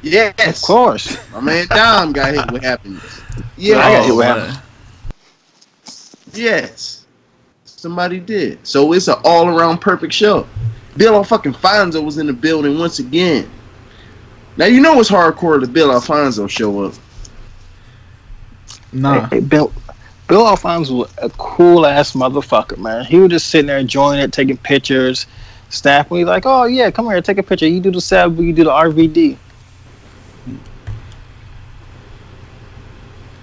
Yes. 0.00 0.62
Of 0.62 0.66
course. 0.66 1.18
My 1.30 1.40
man 1.40 1.66
Dom 1.66 2.14
got 2.14 2.32
hit 2.32 2.50
with 2.50 2.62
happiness. 2.62 3.20
Yeah. 3.58 3.76
I 3.76 3.92
got 3.92 4.06
hit 4.06 4.16
with 4.16 4.26
happiness. 4.26 6.16
Yes. 6.32 7.04
Somebody 7.66 8.18
did. 8.18 8.66
So 8.66 8.94
it's 8.94 9.08
an 9.08 9.16
all 9.24 9.46
around 9.46 9.82
perfect 9.82 10.14
show. 10.14 10.46
Bill 10.96 11.22
fucking 11.22 11.52
Fonzo 11.52 12.02
was 12.02 12.16
in 12.16 12.26
the 12.26 12.32
building 12.32 12.78
once 12.78 12.98
again. 12.98 13.48
Now 14.56 14.64
you 14.64 14.80
know 14.80 14.98
it's 14.98 15.10
hardcore 15.10 15.60
to 15.60 15.66
Bill 15.66 15.92
Alfonso 15.92 16.46
show 16.46 16.84
up. 16.84 16.94
Nah. 18.94 19.28
Hey, 19.28 19.40
Bill, 19.40 19.70
Bill 20.28 20.48
Alfonso 20.48 20.94
was 20.94 21.14
a 21.18 21.28
cool 21.28 21.84
ass 21.84 22.14
motherfucker, 22.14 22.78
man. 22.78 23.04
He 23.04 23.18
was 23.18 23.30
just 23.30 23.48
sitting 23.48 23.66
there 23.66 23.78
enjoying 23.78 24.18
it, 24.18 24.32
taking 24.32 24.56
pictures. 24.56 25.26
Staff 25.70 26.10
was 26.10 26.24
like, 26.24 26.44
"Oh 26.46 26.64
yeah, 26.64 26.90
come 26.90 27.06
here, 27.06 27.20
take 27.20 27.38
a 27.38 27.42
picture. 27.42 27.66
You 27.66 27.80
do 27.80 27.90
the 27.90 28.00
Sabu, 28.00 28.42
you 28.42 28.52
do 28.52 28.64
the 28.64 28.70
RVD." 28.70 29.36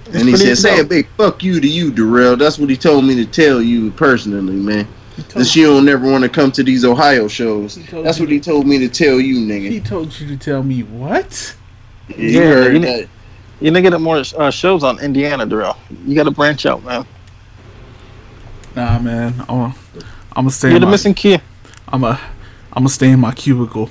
It's 0.08 0.16
and 0.16 0.30
he 0.30 0.36
said, 0.36 0.58
"Say 0.58 0.80
a 0.80 0.84
big 0.84 1.08
fuck 1.18 1.44
you 1.44 1.60
to 1.60 1.68
you, 1.68 1.92
Darrell." 1.92 2.36
That's 2.36 2.58
what 2.60 2.70
he 2.70 2.78
told 2.78 3.06
me 3.06 3.16
to 3.16 3.26
tell 3.26 3.62
you 3.62 3.92
personally, 3.92 4.56
man. 4.56 4.88
That 5.16 5.30
told, 5.30 5.46
Since 5.46 5.56
you 5.56 5.68
don't 5.68 5.86
never 5.86 6.10
want 6.10 6.24
to 6.24 6.30
come 6.30 6.52
to 6.54 6.64
these 6.64 6.84
Ohio 6.84 7.28
shows. 7.28 7.76
That's 7.92 8.20
what 8.20 8.30
he 8.30 8.40
told 8.40 8.68
me 8.68 8.78
to 8.80 8.90
tell 8.90 9.20
you, 9.20 9.38
nigga. 9.46 9.70
he 9.70 9.80
told 9.80 10.20
you 10.20 10.28
to 10.28 10.38
tell 10.38 10.62
me 10.62 10.84
what? 10.84 11.56
Yeah, 12.10 12.16
you 12.18 12.30
Yeah, 12.30 12.40
heard 12.40 12.74
you 12.74 12.80
that. 12.80 13.10
You 13.62 13.72
need 13.72 13.84
to 13.84 13.90
get 13.90 14.02
more 14.02 14.22
uh, 14.38 14.52
shows 14.52 14.84
on 14.84 15.00
Indiana, 15.00 15.46
Darrell. 15.46 15.78
You 16.06 16.14
got 16.14 16.24
to 16.24 16.32
branch 16.32 16.66
out, 16.66 16.84
man. 16.84 17.06
Nah, 18.76 19.00
man. 19.00 19.34
I'm 19.40 19.46
gonna, 19.46 19.76
I'm 19.96 20.04
gonna 20.36 20.50
stay. 20.52 20.68
You're 20.68 20.76
In 20.78 20.82
the 20.82 20.88
my, 20.88 20.92
missing 20.92 21.14
key. 21.14 21.40
I'm 21.88 22.04
a, 22.04 22.20
I'm 22.74 22.82
gonna 22.84 22.90
stay 22.90 23.10
in 23.12 23.20
my 23.20 23.34
cubicle. 23.34 23.90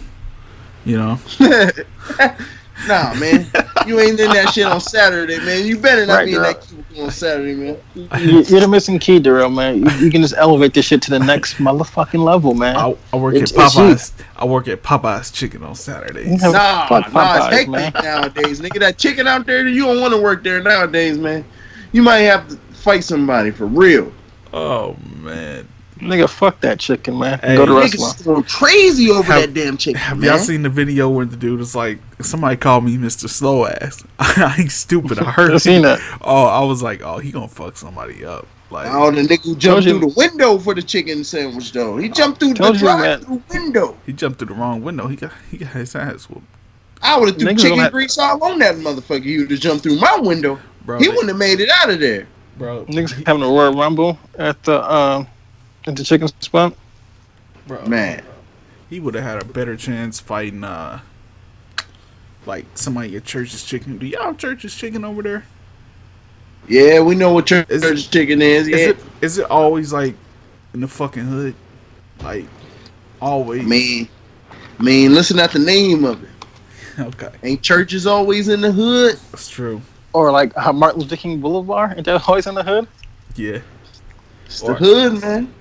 You 0.85 0.99
know. 0.99 1.19
nah, 2.87 3.15
man. 3.15 3.47
You 3.87 4.01
ain't 4.01 4.21
in 4.21 4.31
that 4.33 4.53
shit 4.53 4.67
on 4.67 4.81
Saturday, 4.81 5.39
man. 5.39 5.65
You 5.67 5.79
better 5.79 6.05
not 6.07 6.15
Right, 6.17 6.27
be 6.27 6.35
in 6.35 6.43
that 6.43 6.61
cubicle 6.61 7.05
on 7.05 7.11
Saturday, 7.11 7.55
man. 7.55 7.79
You- 7.95 8.43
You're 8.43 8.61
the 8.61 8.69
missing 8.69 8.99
key, 8.99 9.19
Darrell, 9.19 9.49
man. 9.49 9.79
You, 9.85 9.91
you 10.07 10.11
can 10.11 10.21
just 10.23 10.35
elevate 10.37 10.75
this 10.75 10.85
shit 10.87 11.01
to 11.03 11.11
the 11.11 11.19
next 11.19 11.55
motherfucking 11.55 12.23
level, 12.23 12.55
man. 12.55 12.77
I, 12.77 12.95
I 13.13 13.17
work 13.17 13.35
It's- 13.35 13.53
at. 13.53 13.59
Popeyes. 13.73 14.13
I 14.37 14.45
work 14.45 14.69
at 14.69 14.83
Popeyes 14.83 15.33
Chicken 15.33 15.63
on 15.63 15.75
Saturdays. 15.75 16.43
Yeah. 16.43 16.51
Nah, 16.51 16.87
Fuck 16.89 17.13
nah, 17.13 17.37
it's 17.37 17.47
Popeyes, 17.47 17.51
hectic 17.51 17.69
man. 17.71 17.93
nowadays, 18.03 18.61
nigga. 18.61 18.81
That 18.81 18.99
chicken 18.99 19.27
out 19.27 19.47
there, 19.47 19.67
you 19.67 19.85
don't 19.85 20.01
want 20.01 20.13
to 20.13 20.21
work 20.21 20.45
there 20.45 20.63
nowadays, 20.63 21.17
man. 21.17 21.45
You 21.93 22.03
might 22.03 22.19
have 22.21 22.49
to 22.49 22.57
fight 22.75 23.05
somebody 23.05 23.51
for 23.51 23.67
real. 23.67 24.13
Oh 24.53 24.97
man. 25.21 25.67
Nigga, 26.01 26.29
fuck 26.29 26.61
that 26.61 26.81
chicken, 26.81 27.19
man. 27.19 27.39
Hey. 27.39 27.57
Go 27.57 27.67
to 27.67 27.73
Niggas 27.73 27.99
wrestling. 28.01 28.35
going 28.35 28.43
crazy 28.45 29.11
over 29.11 29.23
Have- 29.33 29.41
that 29.43 29.55
damn 29.55 29.77
chicken, 29.77 30.01
Have 30.01 30.19
man. 30.19 30.29
y'all 30.31 30.39
seen 30.39 30.63
the 30.63 30.69
video 30.69 31.09
where 31.09 31.25
the 31.25 31.37
dude 31.37 31.61
is 31.61 31.75
like, 31.75 31.99
somebody 32.21 32.57
called 32.57 32.85
me 32.85 32.97
Mr. 32.97 33.29
Slow 33.29 33.67
Ass? 33.67 34.05
I 34.19 34.57
ain't 34.59 34.73
stupid. 34.73 35.19
I 35.21 35.31
heard 35.31 35.53
I 35.55 35.57
seen 35.59 35.83
that. 35.83 36.01
Oh, 36.21 36.45
I 36.47 36.65
was 36.65 36.83
like, 36.83 37.03
oh, 37.03 37.19
he 37.19 37.31
gonna 37.31 37.49
fuck 37.49 37.77
somebody 37.77 38.25
up. 38.25 38.47
Like, 38.71 38.89
Oh, 38.93 39.11
the 39.13 39.23
nigga 39.23 39.45
who 39.45 39.55
jumped 39.55 39.63
Told 39.63 39.85
you- 39.85 39.99
through 40.01 40.09
the 40.11 40.15
window 40.17 40.59
for 40.59 40.75
the 40.75 40.83
chicken 40.83 41.23
sandwich, 41.23 41.71
though. 41.73 41.97
He 41.97 42.09
jumped 42.09 42.41
through 42.41 42.55
the 42.55 42.65
Told 42.65 42.77
drive-through 42.79 43.43
window. 43.51 43.97
he 44.05 44.13
jumped 44.13 44.39
through 44.41 44.49
the 44.49 44.55
wrong 44.55 44.83
window. 44.83 45.07
He 45.07 45.15
got 45.17 45.33
he 45.51 45.59
got 45.59 45.71
his 45.73 45.95
ass 45.95 46.25
whooped, 46.29 46.45
I 47.03 47.17
would 47.19 47.29
have 47.29 47.39
threw 47.39 47.49
Niggas 47.51 47.57
chicken 47.59 47.71
gonna 47.73 47.83
have- 47.83 47.93
grease 47.93 48.19
all 48.19 48.43
on 48.43 48.59
that 48.59 48.75
motherfucker. 48.77 49.23
He 49.23 49.39
would 49.39 49.51
have 49.53 49.61
jumped 49.61 49.85
through 49.85 49.99
my 50.01 50.19
window. 50.21 50.59
bro. 50.85 50.99
He 50.99 51.09
wouldn't 51.09 51.29
have 51.29 51.37
made 51.37 51.61
it 51.61 51.69
out 51.81 51.89
of 51.91 52.01
there. 52.01 52.27
bro, 52.59 52.85
Niggas 52.87 53.25
having 53.29 53.43
a 53.43 53.47
Royal 53.47 53.75
Rumble 53.75 54.19
at 54.39 54.61
the 54.65 54.83
um 54.93 55.29
at 55.87 55.97
the 55.97 56.05
chicken 56.05 56.29
spot. 56.41 56.75
bro, 57.67 57.85
Man, 57.87 58.25
he 58.91 59.01
would 59.01 59.15
have 59.15 59.25
had 59.25 59.43
a 59.43 59.45
better 59.45 59.77
chance 59.77 60.21
fighting 60.21 60.65
uh, 60.65 61.01
like 62.47 62.67
somebody 62.75 63.17
at 63.17 63.25
Church's 63.25 63.65
Chicken. 63.65 63.99
Do 63.99 64.07
y'all 64.07 64.25
have 64.25 64.39
Church's 64.39 64.75
Chicken 64.75 65.05
over 65.05 65.23
there? 65.23 65.45
yeah, 66.67 66.99
we 67.01 67.15
know 67.15 67.33
what 67.33 67.45
church 67.47 67.67
Is- 67.69 68.07
chicken 68.07 68.41
is. 68.41 68.67
Yeah, 68.69 68.77
Is 68.77 68.87
it 68.89 68.97
is 69.21 69.39
it 69.39 69.51
always 69.51 69.93
like 69.93 70.15
in 70.73 70.81
the 70.81 70.89
fucking 70.89 71.25
hood, 71.25 71.55
like 72.23 72.47
always? 73.21 73.63
I 73.63 73.67
mean, 73.67 74.09
I 74.79 74.83
mean, 74.83 75.15
listen 75.15 75.39
at 75.39 75.53
the 75.53 75.59
name 75.59 76.05
of 76.05 76.23
it. 76.25 76.31
okay, 76.99 77.31
Ain't 77.43 77.61
churches 77.63 78.07
always 78.07 78.49
in 78.49 78.61
the 78.63 78.73
hood? 78.73 79.19
that's 79.31 79.49
true. 79.51 79.81
Or 80.15 80.31
like 80.31 80.57
uh, 80.57 80.73
Martin 80.73 81.01
Luther 81.03 81.17
King 81.17 81.41
Boulevard. 81.41 81.97
Ain't 81.97 82.07
that 82.07 82.27
always 82.29 82.47
in 82.47 82.55
the 82.55 82.63
hood? 82.63 82.87
Yeah. 83.37 83.59
It's 84.47 84.63
Or- 84.63 84.71
the 84.73 84.77
hood, 84.77 85.21
man. 85.21 85.53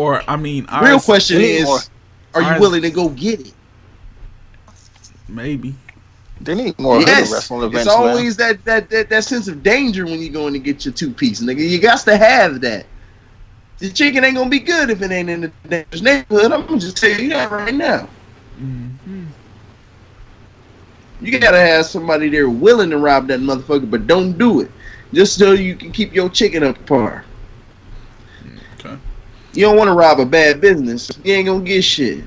Or 0.00 0.22
I 0.26 0.36
mean, 0.36 0.66
Real 0.80 0.98
question 0.98 1.42
is, 1.42 1.64
more. 1.64 1.78
are 2.32 2.54
you 2.54 2.58
willing 2.58 2.80
to 2.80 2.90
go 2.90 3.10
get 3.10 3.40
it? 3.40 3.52
maybe. 5.28 5.74
They 6.40 6.54
need 6.54 6.78
more 6.78 6.98
yes, 7.00 7.28
hood 7.28 7.34
wrestling 7.34 7.62
events, 7.64 7.86
it's 7.86 7.94
man. 7.94 8.08
always 8.08 8.36
that, 8.38 8.64
that 8.64 8.88
that 8.88 9.10
that 9.10 9.24
sense 9.24 9.46
of 9.46 9.62
danger 9.62 10.06
when 10.06 10.18
you're 10.18 10.32
going 10.32 10.54
to 10.54 10.58
get 10.58 10.86
your 10.86 10.94
two 10.94 11.10
piece, 11.12 11.42
nigga. 11.42 11.68
You 11.68 11.78
got 11.78 11.98
to 12.00 12.16
have 12.16 12.62
that. 12.62 12.86
The 13.78 13.90
chicken 13.90 14.24
ain't 14.24 14.36
gonna 14.36 14.48
be 14.48 14.60
good 14.60 14.88
if 14.88 15.02
it 15.02 15.10
ain't 15.10 15.28
in 15.28 15.42
the 15.42 15.52
dangerous 15.68 16.00
neighborhood. 16.00 16.50
I'm 16.50 16.66
gonna 16.66 16.80
just 16.80 16.96
tell 16.96 17.10
you 17.10 17.28
that 17.30 17.50
right 17.50 17.74
now. 17.74 18.08
hmm 18.56 19.24
You 21.20 21.38
gotta 21.38 21.60
have 21.60 21.84
somebody 21.84 22.30
there 22.30 22.48
willing 22.48 22.88
to 22.88 22.96
rob 22.96 23.26
that 23.28 23.40
motherfucker, 23.40 23.90
but 23.90 24.06
don't 24.06 24.38
do 24.38 24.60
it. 24.60 24.70
Just 25.12 25.38
so 25.38 25.52
you 25.52 25.76
can 25.76 25.92
keep 25.92 26.14
your 26.14 26.30
chicken 26.30 26.62
up 26.62 26.86
par. 26.86 27.26
Okay. 29.50 29.60
You 29.60 29.66
don't 29.66 29.76
want 29.76 29.88
to 29.88 29.94
rob 29.94 30.20
a 30.20 30.26
bad 30.26 30.60
business. 30.60 31.10
You 31.24 31.34
ain't 31.34 31.46
gonna 31.46 31.64
get 31.64 31.82
shit. 31.82 32.18
You 32.18 32.24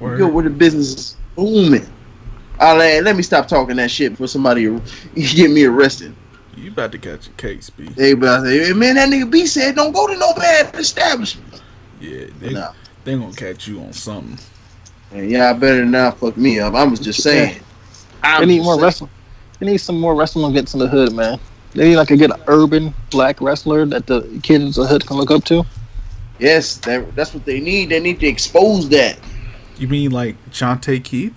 Word. 0.00 0.18
go 0.18 0.28
where 0.28 0.44
the 0.44 0.50
business 0.50 0.92
is 0.92 1.16
booming. 1.36 1.86
I'll 2.58 2.76
let, 2.76 3.02
let 3.04 3.16
me 3.16 3.22
stop 3.22 3.48
talking 3.48 3.76
that 3.76 3.90
shit 3.90 4.12
before 4.12 4.28
somebody 4.28 4.64
get 5.14 5.50
me 5.50 5.64
arrested. 5.64 6.14
You 6.56 6.70
about 6.70 6.92
to 6.92 6.98
catch 6.98 7.26
a 7.26 7.30
case, 7.32 7.68
B. 7.70 7.88
Hey, 7.96 8.14
but 8.14 8.28
I 8.28 8.42
say, 8.44 8.60
eh, 8.60 8.66
hey, 8.66 8.72
man, 8.72 8.94
that 8.94 9.08
nigga 9.08 9.30
B 9.30 9.46
said 9.46 9.74
don't 9.74 9.92
go 9.92 10.06
to 10.06 10.16
no 10.16 10.32
bad 10.34 10.74
establishment. 10.76 11.62
Yeah, 12.00 12.26
they 12.40 12.52
Nah. 12.52 12.72
they 13.04 13.16
gonna 13.16 13.32
catch 13.32 13.66
you 13.66 13.80
on 13.80 13.92
something. 13.92 14.38
Man, 15.12 15.28
y'all 15.30 15.54
better 15.54 15.84
not 15.84 16.18
fuck 16.18 16.36
me 16.36 16.60
up. 16.60 16.74
I 16.74 16.84
was 16.84 17.00
just 17.00 17.22
saying. 17.22 17.60
I'm 18.22 18.40
They 18.40 18.46
need 18.46 18.62
more 18.62 18.74
saying. 18.74 18.84
wrestling. 18.84 19.10
They 19.60 19.66
need 19.66 19.78
some 19.78 20.00
more 20.00 20.14
wrestling 20.14 20.50
events 20.50 20.74
in 20.74 20.80
the 20.80 20.88
hood, 20.88 21.12
man. 21.12 21.38
They 21.74 21.88
need 21.90 21.96
like 21.96 22.10
a 22.10 22.16
good 22.16 22.32
urban 22.46 22.94
black 23.10 23.40
wrestler 23.40 23.84
that 23.86 24.06
the 24.06 24.22
kids 24.42 24.76
in 24.76 24.82
the 24.82 24.88
hood 24.88 25.06
can 25.06 25.16
look 25.16 25.30
up 25.30 25.44
to. 25.44 25.64
Yes, 26.38 26.78
that, 26.78 27.14
that's 27.14 27.32
what 27.32 27.44
they 27.44 27.60
need. 27.60 27.90
They 27.90 28.00
need 28.00 28.20
to 28.20 28.26
expose 28.26 28.88
that. 28.90 29.18
You 29.78 29.88
mean 29.88 30.10
like 30.10 30.36
Jonte 30.50 31.02
Keith? 31.02 31.34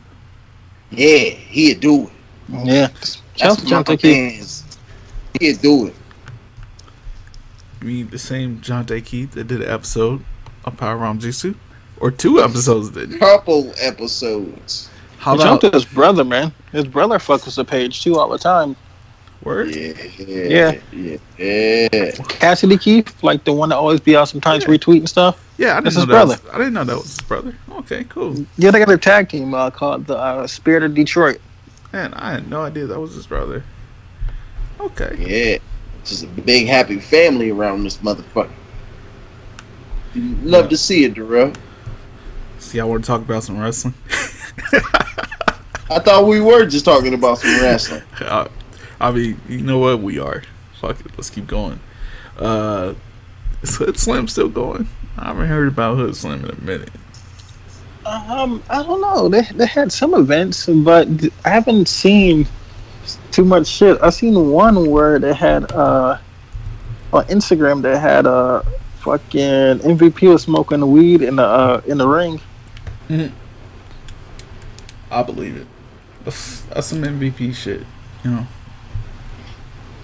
Yeah, 0.89 1.29
he'd 1.29 1.79
do 1.79 2.03
it. 2.03 2.09
Yeah. 2.49 2.87
That's 2.87 3.21
Shout 3.35 3.49
out 3.49 3.49
what 3.49 3.59
to 3.59 3.65
John 3.65 3.83
my 3.87 3.95
He'd 5.39 5.61
do 5.61 5.87
it. 5.87 5.95
You 7.81 7.87
mean 7.87 8.09
the 8.09 8.17
same 8.17 8.61
John 8.61 8.85
Day 8.85 9.01
Keith 9.01 9.31
that 9.33 9.45
did 9.45 9.61
an 9.61 9.69
episode 9.69 10.23
of 10.65 10.77
Powerbomb 10.77 11.19
Jutsu? 11.19 11.55
Or 11.99 12.11
two 12.11 12.41
episodes 12.41 12.89
did. 12.91 13.19
Couple 13.19 13.73
episodes. 13.79 14.89
How 15.17 15.35
He 15.35 15.41
about 15.41 15.61
to 15.61 15.71
his 15.71 15.85
brother, 15.85 16.23
man. 16.23 16.53
His 16.71 16.85
brother 16.85 17.17
fucks 17.17 17.45
with 17.45 17.55
the 17.55 17.65
page 17.65 18.03
too 18.03 18.17
all 18.17 18.29
the 18.29 18.37
time. 18.37 18.75
Word? 19.47 19.73
Yeah, 19.73 19.93
Yeah. 20.19 20.77
yeah, 20.91 21.87
yeah. 21.91 22.11
Cassidy 22.27 22.77
Keith, 22.77 23.23
like 23.23 23.43
the 23.45 23.53
one 23.53 23.69
that 23.69 23.77
always 23.77 23.99
be 24.01 24.15
out 24.15 24.27
sometimes 24.27 24.63
Yeah. 24.65 24.69
retweeting 24.71 25.07
stuff. 25.07 25.41
Yeah, 25.57 25.71
I 25.71 25.75
didn't 25.75 25.83
That's 25.85 25.95
know 25.95 25.99
his 26.01 26.07
that. 26.07 26.13
brother. 26.13 26.37
Was, 26.43 26.53
I 26.53 26.57
didn't 26.57 26.73
know 26.73 26.83
that 26.83 26.95
was 26.97 27.05
his 27.05 27.21
brother. 27.21 27.55
Okay, 27.79 28.03
cool. 28.09 28.45
Yeah, 28.57 28.71
they 28.71 28.79
got 28.79 28.89
a 28.91 28.97
tag 28.97 29.29
team 29.29 29.53
uh, 29.53 29.69
called 29.71 30.05
the 30.05 30.17
uh, 30.17 30.45
Spirit 30.47 30.83
of 30.83 30.93
Detroit. 30.93 31.39
Man, 31.93 32.13
I 32.13 32.33
had 32.33 32.49
no 32.49 32.61
idea 32.63 32.85
that 32.87 32.99
was 32.99 33.15
his 33.15 33.25
brother. 33.25 33.63
Okay. 34.79 35.15
Yeah. 35.17 35.57
Just 36.05 36.23
a 36.23 36.27
big 36.27 36.67
happy 36.67 36.99
family 36.99 37.49
around 37.49 37.83
this 37.83 37.97
motherfucker. 37.97 38.51
Love 40.43 40.69
to 40.69 40.77
see 40.77 41.05
it, 41.05 41.13
Darrell. 41.13 41.53
See, 42.59 42.79
I 42.79 42.83
want 42.83 43.03
to 43.03 43.07
talk 43.07 43.21
about 43.21 43.43
some 43.43 43.57
wrestling. 43.57 43.93
I 45.89 45.99
thought 45.99 46.25
we 46.27 46.41
were 46.41 46.65
just 46.65 46.83
talking 46.85 47.13
about 47.13 47.37
some 47.39 47.61
wrestling. 47.61 48.03
I, 48.19 48.47
I 48.99 49.11
mean, 49.11 49.39
you 49.47 49.61
know 49.61 49.79
what? 49.79 50.01
We 50.01 50.19
are. 50.19 50.43
Fuck 50.79 50.99
it. 51.01 51.11
Let's 51.17 51.29
keep 51.29 51.47
going. 51.47 51.79
Uh, 52.37 52.93
is 53.61 53.77
Hood 53.77 53.97
Slim 53.97 54.27
still 54.27 54.49
going? 54.49 54.87
I 55.17 55.27
haven't 55.27 55.47
heard 55.47 55.67
about 55.67 55.97
Hood 55.97 56.15
Slim 56.15 56.45
in 56.45 56.51
a 56.51 56.61
minute. 56.61 56.91
Um, 58.05 58.63
I 58.69 58.83
don't 58.83 59.01
know. 59.01 59.27
They 59.27 59.41
they 59.41 59.65
had 59.65 59.91
some 59.91 60.13
events, 60.13 60.67
but 60.67 61.07
I 61.43 61.49
haven't 61.49 61.87
seen 61.87 62.47
too 63.31 63.43
much 63.43 63.67
shit. 63.67 64.01
I 64.01 64.09
seen 64.11 64.51
one 64.51 64.89
where 64.89 65.19
they 65.19 65.33
had 65.33 65.71
uh 65.73 66.17
on 67.11 67.25
Instagram 67.25 67.81
they 67.81 67.97
had 67.97 68.25
uh 68.25 68.61
fucking 68.99 69.79
MVP 69.79 70.29
was 70.29 70.43
smoking 70.43 70.89
weed 70.91 71.21
in 71.21 71.35
the 71.35 71.43
uh 71.43 71.81
in 71.85 71.97
the 71.97 72.07
ring. 72.07 72.39
I 75.11 75.23
believe 75.23 75.57
it. 75.57 75.67
That's, 76.23 76.61
that's 76.61 76.87
some 76.87 77.01
MVP 77.01 77.55
shit. 77.55 77.83
You 78.23 78.31
know. 78.31 78.47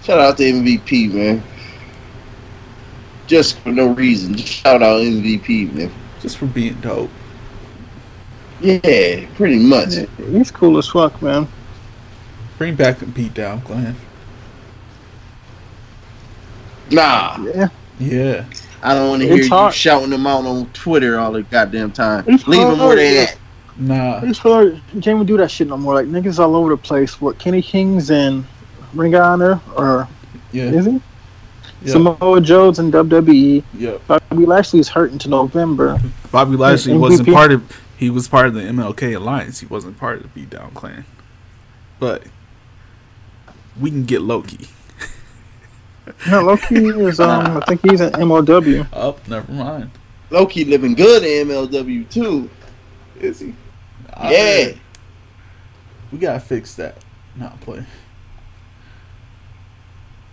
Shout 0.04 0.18
out 0.20 0.36
to 0.36 0.42
MVP, 0.44 1.12
man. 1.12 1.42
Just 3.26 3.58
for 3.60 3.70
no 3.70 3.88
reason. 3.88 4.34
Just 4.34 4.52
shout 4.52 4.82
out 4.82 5.00
MVP, 5.00 5.72
man. 5.72 5.90
Just 6.20 6.36
for 6.36 6.46
being 6.46 6.74
dope. 6.80 7.10
Yeah, 8.60 9.26
pretty 9.34 9.58
much. 9.58 9.94
He's 10.30 10.50
cool 10.50 10.76
as 10.78 10.88
fuck, 10.88 11.20
man. 11.22 11.48
Bring 12.58 12.74
back 12.76 12.98
the 12.98 13.06
beat 13.06 13.34
down, 13.34 13.62
Clan. 13.62 13.96
Nah, 16.90 17.38
Yeah, 17.42 17.68
Yeah. 17.98 18.44
I 18.82 18.92
don't 18.92 19.08
want 19.08 19.22
to 19.22 19.26
hear 19.28 19.38
It's 19.38 19.46
you 19.48 19.54
hard. 19.54 19.72
shouting 19.72 20.10
them 20.10 20.26
out 20.26 20.44
on 20.44 20.66
Twitter 20.74 21.18
all 21.18 21.32
the 21.32 21.42
goddamn 21.44 21.92
time. 21.92 22.24
It's 22.28 22.46
Leave 22.46 22.60
them 22.60 22.78
where 22.78 22.96
they 22.96 23.20
at. 23.20 23.38
Nah. 23.78 24.18
I 24.18 24.26
just 24.26 24.42
feel 24.42 24.64
like 24.64 24.74
you 24.92 25.00
can't 25.00 25.16
even 25.16 25.26
do 25.26 25.38
that 25.38 25.50
shit 25.50 25.68
no 25.68 25.78
more. 25.78 25.94
Like 25.94 26.06
niggas 26.06 26.38
all 26.38 26.54
over 26.54 26.68
the 26.70 26.76
place. 26.76 27.18
What 27.20 27.38
Kenny 27.38 27.62
Kings 27.62 28.10
and 28.10 28.44
Ring 28.94 29.14
of 29.14 29.22
Honor 29.22 29.60
or 29.76 30.08
Yeah. 30.52 30.64
is 30.64 30.86
he? 30.86 31.00
Yeah. 31.82 31.92
Samoa 31.92 32.40
Joe's 32.40 32.78
and 32.78 32.92
WWE. 32.92 33.62
yeah. 33.76 33.98
Bobby 34.06 34.46
Lashley's 34.46 34.88
hurt 34.88 35.12
until 35.12 35.30
November. 35.32 36.00
Bobby 36.30 36.56
Lashley 36.56 36.92
MVP. 36.94 36.98
wasn't 37.00 37.28
part 37.28 37.52
of. 37.52 37.80
He 37.96 38.10
was 38.10 38.26
part 38.28 38.46
of 38.46 38.54
the 38.54 38.62
MLK 38.62 39.14
alliance. 39.16 39.60
He 39.60 39.66
wasn't 39.66 39.98
part 39.98 40.20
of 40.20 40.32
the 40.34 40.40
Beatdown 40.46 40.72
Clan. 40.74 41.04
But 42.00 42.24
we 43.80 43.90
can 43.90 44.04
get 44.04 44.22
Low 44.22 44.42
Ki. 44.42 44.58
No, 46.28 46.42
Low 46.42 46.56
Ki 46.58 46.76
is 46.76 47.18
um. 47.20 47.58
I 47.58 47.64
think 47.66 47.80
he's 47.90 48.00
an 48.00 48.12
MLW. 48.12 48.86
Up. 48.92 49.26
never 49.26 49.50
mind. 49.52 49.90
Low 50.30 50.44
Ki 50.46 50.64
living 50.64 50.94
good 50.94 51.22
in 51.24 51.48
MLW 51.48 52.08
too. 52.10 52.50
Is 53.20 53.40
he? 53.40 53.54
I 54.12 54.32
Yeah. 54.32 54.64
heard. 54.64 54.80
We 56.12 56.18
gotta 56.18 56.40
fix 56.40 56.74
that. 56.74 56.98
Not 57.36 57.58
play. 57.60 57.84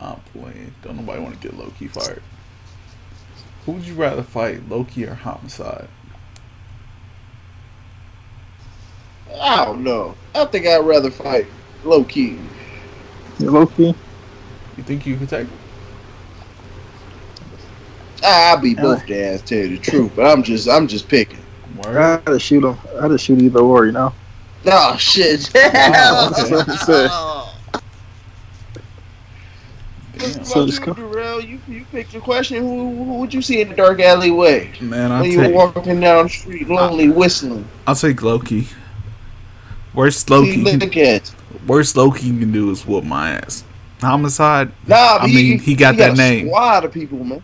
I'm 0.01 0.19
playing. 0.33 0.73
Don't 0.81 0.97
nobody 0.97 1.21
want 1.21 1.39
to 1.39 1.47
get 1.47 1.57
Low 1.57 1.71
Ki 1.77 1.87
fired. 1.87 2.23
Who 3.65 3.73
would 3.73 3.83
you 3.83 3.93
rather 3.93 4.23
fight, 4.23 4.67
Low 4.67 4.83
Ki 4.83 5.05
or 5.05 5.13
Homicide? 5.13 5.87
I 9.39 9.65
don't 9.65 9.83
know. 9.83 10.15
I 10.35 10.45
think 10.45 10.65
I'd 10.65 10.79
rather 10.79 11.11
fight 11.11 11.45
Low 11.83 12.03
Ki. 12.03 12.39
Loki. 13.39 13.95
You 14.77 14.83
think 14.83 15.05
you 15.05 15.17
could 15.17 15.29
take 15.29 15.47
him? 15.47 15.57
I'll 18.23 18.61
be 18.61 18.75
both 18.75 19.05
the 19.07 19.19
ass, 19.23 19.41
tell 19.41 19.57
you 19.57 19.77
the 19.77 19.83
truth, 19.83 20.11
but 20.15 20.27
I'm 20.27 20.43
just 20.43 20.69
I'm 20.69 20.87
just 20.87 21.07
picking. 21.07 21.39
Word? 21.77 21.97
I 21.97 22.11
had 22.11 22.25
to 22.25 22.39
shoot 22.39 22.63
him. 22.63 22.77
I 22.97 23.03
had 23.03 23.07
to 23.07 23.17
shoot 23.17 23.41
either 23.41 23.59
or, 23.59 23.85
you 23.85 23.93
know. 23.93 24.13
Oh 24.65 24.95
shit. 24.97 25.49
Wow, 25.55 26.31
okay. 26.31 27.47
That's 30.21 30.37
what 30.37 30.39
he 30.39 30.45
said. 30.45 30.45
Damn. 30.45 30.45
So 30.45 30.65
you, 30.65 30.79
go- 30.79 30.93
Darrell, 30.93 31.41
you 31.41 31.59
you 31.67 31.85
picked 31.91 32.13
your 32.13 32.21
question. 32.21 32.57
Who, 32.63 32.95
who 33.03 33.19
would 33.19 33.33
you 33.33 33.41
see 33.41 33.61
in 33.61 33.69
the 33.69 33.75
dark 33.75 33.99
alleyway 33.99 34.71
Man, 34.81 35.11
I'll 35.11 35.21
when 35.21 35.31
you 35.31 35.39
were 35.39 35.49
walking 35.49 35.99
down 35.99 36.23
the 36.25 36.29
street, 36.29 36.67
lonely, 36.69 37.09
whistling? 37.09 37.67
I'll 37.87 37.95
take 37.95 38.21
Low 38.21 38.39
Ki. 38.39 38.67
Worst 39.93 40.29
Low 40.29 40.43
Ki, 40.43 40.57
look 40.57 40.91
can, 40.93 40.99
at 40.99 41.31
worst 41.67 41.95
Low 41.97 42.11
Ki 42.11 42.29
can 42.37 42.51
do 42.51 42.71
is 42.71 42.85
whoop 42.85 43.03
my 43.03 43.31
ass. 43.31 43.63
Homicide. 44.01 44.71
nah. 44.87 45.17
I 45.19 45.27
mean, 45.27 45.59
he 45.59 45.75
got 45.75 45.97
that 45.97 46.13
a 46.13 46.15
name. 46.15 46.47
Squad 46.47 46.85
of 46.85 46.91
people, 46.93 47.23
man. 47.23 47.43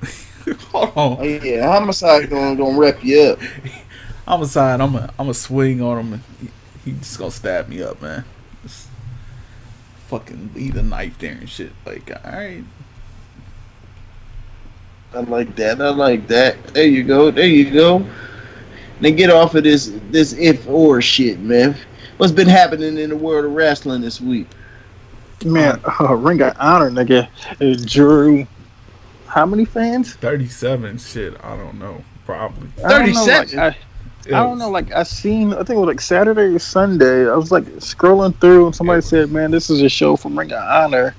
Hold 0.72 0.92
Oh 0.96 1.16
on. 1.16 1.24
yeah, 1.24 1.66
homicide 1.66 2.30
gonna 2.30 2.54
gonna 2.56 2.78
rep 2.78 3.02
you 3.02 3.20
up. 3.20 3.38
Homicide. 4.26 4.80
I'm 4.80 4.94
a, 4.94 5.12
I'm 5.18 5.28
a 5.28 5.34
swing 5.34 5.82
on 5.82 5.98
him, 5.98 6.12
and 6.14 6.22
he, 6.40 6.48
he 6.84 6.98
just 6.98 7.18
gonna 7.18 7.30
stab 7.30 7.68
me 7.68 7.82
up, 7.82 8.00
man. 8.00 8.24
Just 10.06 10.10
fucking 10.10 10.50
leave 10.54 10.76
a 10.76 10.82
knife 10.82 11.18
there 11.18 11.32
and 11.32 11.48
shit. 11.48 11.72
Like, 11.84 12.10
all 12.10 12.32
right. 12.32 12.64
I 15.14 15.20
like 15.20 15.56
that. 15.56 15.80
I 15.80 15.88
like 15.90 16.26
that. 16.28 16.62
There 16.68 16.86
you 16.86 17.04
go. 17.04 17.30
There 17.30 17.46
you 17.46 17.70
go. 17.70 18.06
Now 19.00 19.10
get 19.10 19.30
off 19.30 19.54
of 19.54 19.64
this 19.64 19.92
this 20.10 20.32
if 20.34 20.68
or 20.68 21.00
shit, 21.02 21.38
man. 21.40 21.76
What's 22.16 22.32
been 22.32 22.48
happening 22.48 22.98
in 22.98 23.10
the 23.10 23.16
world 23.16 23.44
of 23.44 23.52
wrestling 23.52 24.00
this 24.00 24.20
week? 24.20 24.46
Man, 25.44 25.80
uh, 26.00 26.14
Ring 26.14 26.40
of 26.40 26.56
Honor, 26.58 26.90
nigga, 26.90 27.28
it 27.60 27.86
drew 27.86 28.46
how 29.26 29.44
many 29.44 29.64
fans? 29.64 30.14
37 30.14 30.98
shit. 30.98 31.36
I 31.44 31.56
don't 31.56 31.78
know. 31.78 32.02
Probably. 32.24 32.68
I 32.84 33.76
don't 34.30 34.34
know, 34.34 34.34
like, 34.34 34.34
37? 34.34 34.34
I, 34.34 34.42
don't 34.42 34.58
know. 34.58 34.70
Like 34.70 34.92
I 34.92 35.02
seen, 35.02 35.52
I 35.52 35.56
think 35.58 35.70
it 35.70 35.76
was 35.76 35.86
like 35.86 36.00
Saturday 36.00 36.54
or 36.54 36.58
Sunday. 36.58 37.30
I 37.30 37.36
was 37.36 37.50
like 37.52 37.64
scrolling 37.76 38.38
through, 38.40 38.66
and 38.66 38.74
somebody 38.74 39.02
said, 39.02 39.30
"Man, 39.30 39.50
this 39.50 39.70
is 39.70 39.82
a 39.82 39.88
show 39.88 40.16
from 40.16 40.38
Ring 40.38 40.52
of 40.52 40.62
Honor," 40.62 41.14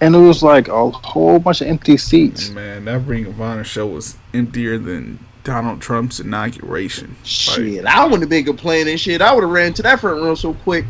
and 0.00 0.14
it 0.14 0.18
was 0.18 0.42
like 0.42 0.68
a 0.68 0.90
whole 0.90 1.38
bunch 1.38 1.60
of 1.60 1.68
empty 1.68 1.96
seats. 1.96 2.50
Man, 2.50 2.84
that 2.86 3.00
Ring 3.00 3.26
of 3.26 3.40
Honor 3.40 3.64
show 3.64 3.86
was 3.86 4.16
emptier 4.32 4.78
than 4.78 5.18
Donald 5.44 5.80
Trump's 5.80 6.20
inauguration. 6.20 7.08
Like, 7.20 7.26
Shit, 7.26 7.86
I 7.86 8.04
wouldn't 8.04 8.22
have 8.22 8.30
been 8.30 8.44
complaining. 8.44 8.96
Shit, 8.96 9.20
I 9.22 9.32
would 9.34 9.42
have 9.42 9.52
ran 9.52 9.72
to 9.74 9.82
that 9.82 10.00
front 10.00 10.22
row 10.22 10.34
so 10.34 10.54
quick. 10.54 10.84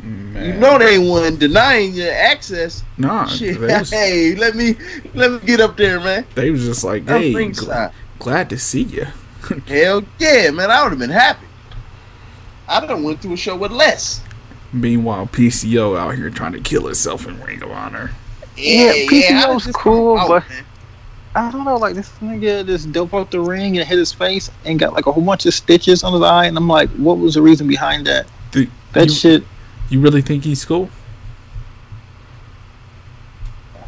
man. 0.00 0.54
You 0.54 0.60
know 0.60 0.78
they 0.78 0.98
wasn't 0.98 1.38
denying 1.40 1.94
your 1.94 2.12
access. 2.12 2.82
Nah, 2.96 3.26
Shit, 3.26 3.58
was, 3.60 3.90
hey, 3.90 4.34
let 4.34 4.54
me 4.54 4.76
let 5.14 5.32
me 5.32 5.38
get 5.46 5.60
up 5.60 5.76
there, 5.76 6.00
man. 6.00 6.24
they 6.34 6.50
was 6.50 6.64
just 6.64 6.84
like, 6.84 7.06
hey, 7.08 7.32
gl- 7.32 7.92
glad 8.18 8.50
to 8.50 8.58
see 8.58 8.82
you. 8.82 9.06
Hell 9.66 10.02
yeah, 10.18 10.50
man. 10.50 10.70
I 10.70 10.82
would 10.82 10.90
have 10.90 10.98
been 10.98 11.10
happy. 11.10 11.46
I 12.68 12.84
done 12.84 13.02
went 13.02 13.20
through 13.22 13.32
a 13.34 13.36
show 13.36 13.56
with 13.56 13.72
less. 13.72 14.22
Meanwhile, 14.72 15.28
PCO 15.28 15.98
out 15.98 16.14
here 16.16 16.28
trying 16.30 16.52
to 16.52 16.60
kill 16.60 16.84
himself 16.86 17.26
in 17.26 17.40
Ring 17.42 17.62
of 17.62 17.70
Honor. 17.70 18.10
Yeah, 18.56 18.90
I 18.90 19.06
PCO 19.10 19.54
was 19.54 19.66
was 19.66 19.76
cool, 19.76 20.18
out, 20.18 20.28
but- 20.28 20.48
man. 20.48 20.64
I 21.34 21.52
don't 21.52 21.64
know, 21.64 21.76
like 21.76 21.94
this 21.94 22.10
nigga 22.20 22.66
just 22.66 22.90
dope 22.90 23.14
out 23.14 23.30
the 23.30 23.38
ring 23.40 23.78
and 23.78 23.86
hit 23.86 23.96
his 23.98 24.12
face 24.12 24.50
and 24.64 24.76
got 24.78 24.92
like 24.94 25.06
a 25.06 25.12
whole 25.12 25.22
bunch 25.22 25.46
of 25.46 25.54
stitches 25.54 26.02
on 26.02 26.12
his 26.14 26.22
eye, 26.22 26.46
and 26.46 26.56
I'm 26.56 26.66
like, 26.66 26.88
what 26.90 27.18
was 27.18 27.34
the 27.34 27.42
reason 27.42 27.68
behind 27.68 28.06
that? 28.06 28.26
Dude, 28.50 28.70
That 28.92 29.08
you, 29.08 29.14
shit. 29.14 29.44
you 29.88 30.00
really 30.00 30.22
think 30.22 30.42
he's 30.42 30.64
cool? 30.64 30.90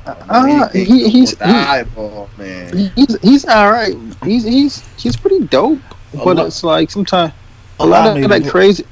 Uh, 0.06 0.68
He- 0.70 0.84
he, 0.84 1.08
he's 1.10 1.38
with 1.38 1.48
he, 1.48 1.54
eyeball, 1.54 2.30
man. 2.38 2.90
he's 2.96 3.20
he's 3.20 3.44
all 3.44 3.70
right. 3.70 3.94
He's 4.24 4.44
he's 4.44 4.82
he's 4.96 5.16
pretty 5.16 5.44
dope, 5.46 5.78
A 6.14 6.24
but 6.24 6.36
lot- 6.36 6.46
it's 6.46 6.64
like 6.64 6.90
sometimes 6.90 7.32
a 7.78 7.84
Allow 7.84 8.06
lot 8.06 8.16
of 8.16 8.22
to 8.22 8.28
that 8.28 8.50
crazy, 8.50 8.84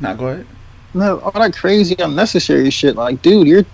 Not 0.00 0.18
go 0.18 0.28
ahead. 0.28 0.46
no, 0.94 1.18
all 1.20 1.32
that 1.32 1.54
crazy 1.56 1.94
unnecessary 1.98 2.70
shit. 2.70 2.96
Like, 2.96 3.20
dude, 3.22 3.46
you're 3.46 3.64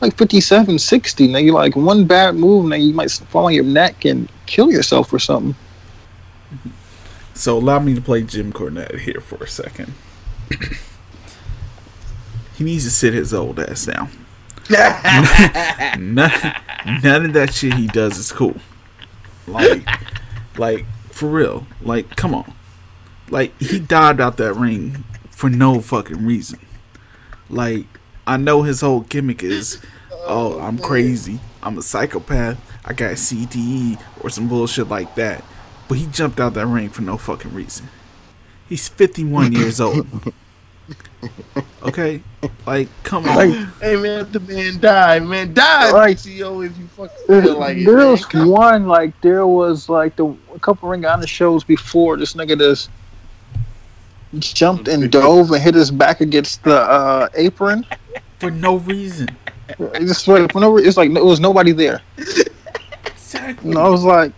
like 0.00 0.16
57, 0.16 0.78
60. 0.78 1.28
Now 1.28 1.38
you're 1.38 1.54
like 1.54 1.74
one 1.76 2.04
bad 2.06 2.36
move, 2.36 2.66
now 2.66 2.76
you 2.76 2.92
might 2.94 3.10
fall 3.10 3.46
on 3.46 3.54
your 3.54 3.64
neck 3.64 4.04
and 4.04 4.28
kill 4.46 4.70
yourself 4.70 5.12
or 5.12 5.18
something. 5.18 5.54
So 7.34 7.58
allow 7.58 7.80
me 7.80 7.94
to 7.94 8.00
play 8.00 8.22
Jim 8.22 8.52
Cornette 8.52 9.00
here 9.00 9.20
for 9.20 9.42
a 9.42 9.48
second. 9.48 9.92
he 12.56 12.64
needs 12.64 12.84
to 12.84 12.90
sit 12.90 13.14
his 13.14 13.34
old 13.34 13.58
ass 13.58 13.86
down. 13.86 14.08
None, 14.70 16.30
none 17.02 17.24
of 17.26 17.32
that 17.34 17.52
shit 17.52 17.74
he 17.74 17.86
does 17.86 18.18
is 18.18 18.32
cool. 18.32 18.56
Like, 19.46 19.86
like 20.58 20.86
for 21.10 21.28
real. 21.28 21.66
Like, 21.82 22.16
come 22.16 22.34
on. 22.34 22.52
Like 23.30 23.58
he 23.60 23.78
dived 23.78 24.20
out 24.20 24.36
that 24.38 24.54
ring 24.54 25.04
for 25.30 25.50
no 25.50 25.80
fucking 25.80 26.24
reason. 26.24 26.60
Like, 27.50 27.86
I 28.26 28.36
know 28.36 28.62
his 28.62 28.80
whole 28.80 29.00
gimmick 29.00 29.42
is, 29.42 29.80
oh, 30.26 30.58
I'm 30.60 30.78
crazy. 30.78 31.40
I'm 31.62 31.78
a 31.78 31.82
psychopath. 31.82 32.58
I 32.84 32.92
got 32.92 33.12
CTE 33.12 34.00
or 34.20 34.30
some 34.30 34.48
bullshit 34.48 34.88
like 34.88 35.14
that. 35.16 35.44
But 35.88 35.98
he 35.98 36.06
jumped 36.06 36.40
out 36.40 36.54
that 36.54 36.66
ring 36.66 36.88
for 36.88 37.02
no 37.02 37.16
fucking 37.16 37.54
reason. 37.54 37.88
He's 38.68 38.88
51 38.88 39.52
years 39.52 39.80
old. 39.80 40.06
Okay, 41.82 42.22
like 42.66 42.88
come 43.02 43.26
on. 43.28 43.36
Like, 43.36 43.68
hey 43.80 43.96
man, 43.96 44.30
the 44.32 44.40
man 44.40 44.80
died, 44.80 45.22
man. 45.24 45.52
Die, 45.54 45.92
Right. 45.92 46.16
PCO, 46.16 46.66
if 46.66 46.76
you 46.78 46.86
fucking 46.88 47.16
feel 47.42 47.58
like 47.58 47.76
it. 47.76 47.84
there 47.84 47.98
man. 47.98 48.10
was 48.10 48.24
Come 48.24 48.48
one 48.48 48.86
like 48.86 49.18
there 49.20 49.46
was 49.46 49.88
like 49.88 50.16
the 50.16 50.34
a 50.54 50.58
couple 50.60 50.88
Ring 50.88 51.04
of 51.04 51.10
Honor 51.12 51.26
shows 51.26 51.62
before 51.62 52.16
this 52.16 52.32
nigga 52.34 52.58
just 52.58 52.88
jumped 54.38 54.88
and 54.88 55.10
dove 55.10 55.50
and 55.52 55.62
hit 55.62 55.74
his 55.74 55.90
back 55.90 56.20
against 56.20 56.62
the 56.64 56.76
uh, 56.76 57.28
apron. 57.34 57.86
For 58.38 58.50
no 58.50 58.76
reason. 58.78 59.28
It's 59.78 60.06
just 60.06 60.28
like 60.28 60.54
whenever 60.54 60.78
it's 60.78 60.96
like 60.96 61.10
it 61.10 61.24
was 61.24 61.38
nobody 61.40 61.72
there. 61.72 62.00
Exactly. 63.06 63.70
And 63.70 63.78
I 63.78 63.88
was 63.88 64.04
like, 64.04 64.32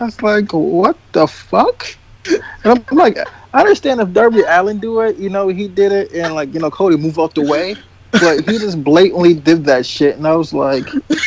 I 0.00 0.04
was 0.04 0.20
like, 0.22 0.52
what 0.52 0.96
the 1.12 1.26
fuck? 1.26 1.86
And 2.28 2.42
I'm 2.64 2.84
like, 2.96 3.18
I 3.54 3.60
understand 3.60 4.00
if 4.00 4.12
Darby 4.12 4.42
Allin 4.46 4.78
do 4.80 5.00
it, 5.00 5.16
you 5.16 5.30
know, 5.30 5.48
he 5.48 5.68
did 5.68 5.92
it, 5.92 6.12
and 6.12 6.34
like, 6.34 6.52
you 6.52 6.60
know, 6.60 6.70
Cody 6.70 6.96
move 6.96 7.18
out 7.18 7.34
the 7.34 7.40
way, 7.42 7.76
but 8.12 8.40
he 8.48 8.58
just 8.58 8.82
blatantly 8.84 9.32
did 9.32 9.64
that 9.64 9.86
shit, 9.86 10.16
and 10.16 10.26
I 10.26 10.34
was 10.36 10.52
like, 10.52 10.84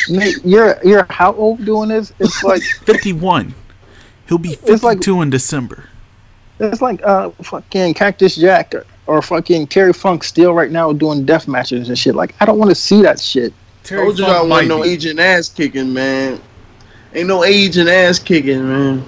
Nate, 0.08 0.36
you're 0.44 0.78
you're 0.84 1.06
how 1.10 1.32
old 1.34 1.64
doing 1.64 1.88
this? 1.88 2.12
It's 2.20 2.44
like 2.52 2.62
51. 2.62 3.54
He'll 4.28 4.38
be 4.38 4.50
It's 4.66 4.82
like- 4.82 4.98
52 4.98 5.22
in 5.22 5.30
December. 5.30 5.84
it's 6.60 6.82
like 6.82 7.00
uh 7.04 7.30
fucking 7.42 7.94
Cactus 7.94 8.36
Jack 8.36 8.74
or, 8.74 8.84
or 9.06 9.22
fucking 9.22 9.66
Terry 9.68 9.94
Funk 9.94 10.22
still 10.22 10.52
right 10.52 10.70
now 10.70 10.92
doing 10.92 11.24
death 11.24 11.48
matches 11.48 11.88
and 11.88 11.98
shit. 11.98 12.14
Like, 12.14 12.34
I 12.40 12.44
don't 12.44 12.58
want 12.58 12.70
to 12.70 12.74
see 12.74 13.00
that 13.02 13.18
shit. 13.20 13.54
Told 13.84 14.18
you 14.18 14.26
I 14.26 14.38
want 14.40 14.48
might 14.50 14.66
no 14.68 14.82
be- 14.82 14.90
agent 14.90 15.18
ass 15.18 15.48
kicking, 15.48 15.94
man. 15.94 16.38
Ain't 17.14 17.26
no 17.26 17.42
agent 17.42 17.88
ass 17.88 18.18
kicking, 18.18 18.68
man. 18.68 19.02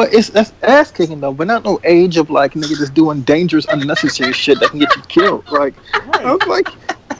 But 0.00 0.14
it's 0.14 0.30
that's 0.30 0.50
ass 0.62 0.90
kicking 0.90 1.20
though, 1.20 1.34
but 1.34 1.46
not 1.46 1.62
no 1.62 1.78
age 1.84 2.16
of 2.16 2.30
like 2.30 2.54
nigga 2.54 2.74
just 2.78 2.94
doing 2.94 3.20
dangerous, 3.20 3.66
unnecessary 3.66 4.32
shit 4.32 4.58
that 4.60 4.70
can 4.70 4.78
get 4.78 4.96
you 4.96 5.02
killed. 5.02 5.46
Like 5.50 5.74
I 6.14 6.32
was 6.32 6.46
like, 6.46 6.68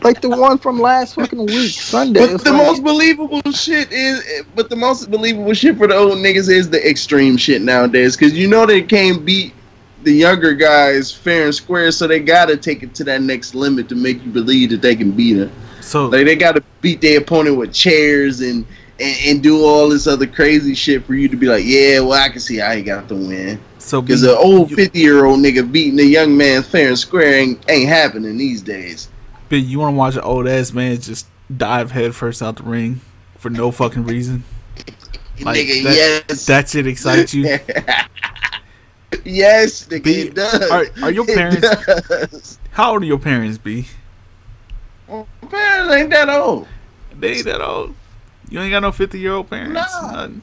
like 0.02 0.22
the 0.22 0.30
one 0.30 0.56
from 0.56 0.80
last 0.80 1.16
fucking 1.16 1.44
week 1.44 1.72
Sunday. 1.72 2.20
But 2.26 2.42
the 2.42 2.52
like- 2.52 2.66
most 2.66 2.82
believable 2.82 3.42
shit 3.52 3.92
is, 3.92 4.24
but 4.54 4.70
the 4.70 4.76
most 4.76 5.10
believable 5.10 5.52
shit 5.52 5.76
for 5.76 5.88
the 5.88 5.94
old 5.94 6.16
niggas 6.20 6.48
is 6.48 6.70
the 6.70 6.88
extreme 6.88 7.36
shit 7.36 7.60
nowadays. 7.60 8.16
Because 8.16 8.32
you 8.32 8.48
know 8.48 8.64
they 8.64 8.80
can't 8.80 9.26
beat 9.26 9.52
the 10.04 10.12
younger 10.14 10.54
guys 10.54 11.12
fair 11.12 11.44
and 11.44 11.54
square, 11.54 11.92
so 11.92 12.06
they 12.06 12.18
gotta 12.18 12.56
take 12.56 12.82
it 12.82 12.94
to 12.94 13.04
that 13.04 13.20
next 13.20 13.54
limit 13.54 13.90
to 13.90 13.94
make 13.94 14.24
you 14.24 14.30
believe 14.30 14.70
that 14.70 14.80
they 14.80 14.96
can 14.96 15.10
beat 15.10 15.34
them. 15.34 15.52
So 15.82 16.06
Like 16.06 16.24
they 16.24 16.34
gotta 16.34 16.62
beat 16.80 17.02
their 17.02 17.18
opponent 17.18 17.58
with 17.58 17.74
chairs 17.74 18.40
and, 18.40 18.64
and 19.00 19.16
and 19.26 19.42
do 19.42 19.64
all 19.64 19.88
this 19.88 20.06
other 20.06 20.26
crazy 20.26 20.74
shit 20.74 21.04
for 21.04 21.14
you 21.14 21.28
to 21.28 21.36
be 21.36 21.46
like, 21.46 21.64
yeah, 21.64 22.00
well 22.00 22.12
I 22.12 22.28
can 22.28 22.40
see 22.40 22.58
how 22.58 22.72
he 22.72 22.82
got 22.82 23.08
the 23.08 23.14
win. 23.16 23.58
so 23.78 24.00
Because 24.02 24.22
an 24.22 24.36
old 24.38 24.70
fifty 24.72 25.00
year 25.00 25.24
old 25.24 25.40
nigga 25.40 25.70
beating 25.70 25.98
a 26.00 26.04
young 26.04 26.36
man 26.36 26.62
fair 26.62 26.88
and 26.88 26.98
square 26.98 27.34
ain't, 27.34 27.64
ain't 27.70 27.88
happening 27.88 28.36
these 28.36 28.60
days. 28.62 29.08
B, 29.48 29.56
you 29.58 29.78
want 29.80 29.94
to 29.94 29.96
watch 29.98 30.14
an 30.16 30.20
old 30.22 30.46
ass 30.46 30.72
man 30.72 31.00
just 31.00 31.26
dive 31.56 31.90
head 31.92 32.14
first 32.14 32.40
out 32.42 32.56
the 32.56 32.62
ring 32.62 33.00
for 33.38 33.50
no 33.50 33.70
fucking 33.72 34.04
reason? 34.04 34.44
Like, 35.42 35.56
nigga, 35.66 35.82
that- 35.84 36.24
yes. 36.28 36.46
That 36.46 36.68
shit 36.68 36.86
excites 36.86 37.32
you? 37.34 37.44
yes, 39.24 39.86
nigga, 39.88 40.04
B, 40.04 40.20
it 40.22 40.34
does. 40.34 40.70
are- 40.70 40.86
are 41.02 41.10
your 41.10 41.26
parents- 41.26 42.58
How 42.72 42.92
old 42.92 43.02
are 43.02 43.06
your 43.06 43.18
parents, 43.18 43.58
B? 43.58 43.86
My 45.08 45.24
parents 45.48 45.92
ain't 45.94 46.10
that 46.10 46.28
old. 46.28 46.68
They 47.18 47.32
ain't 47.36 47.44
that 47.46 47.60
old. 47.60 47.94
You 48.50 48.60
ain't 48.60 48.70
got 48.72 48.80
no 48.80 48.92
50 48.92 49.18
year 49.18 49.32
old 49.32 49.48
parents. 49.48 49.74
Nah. 49.74 50.10
Nothing. 50.12 50.42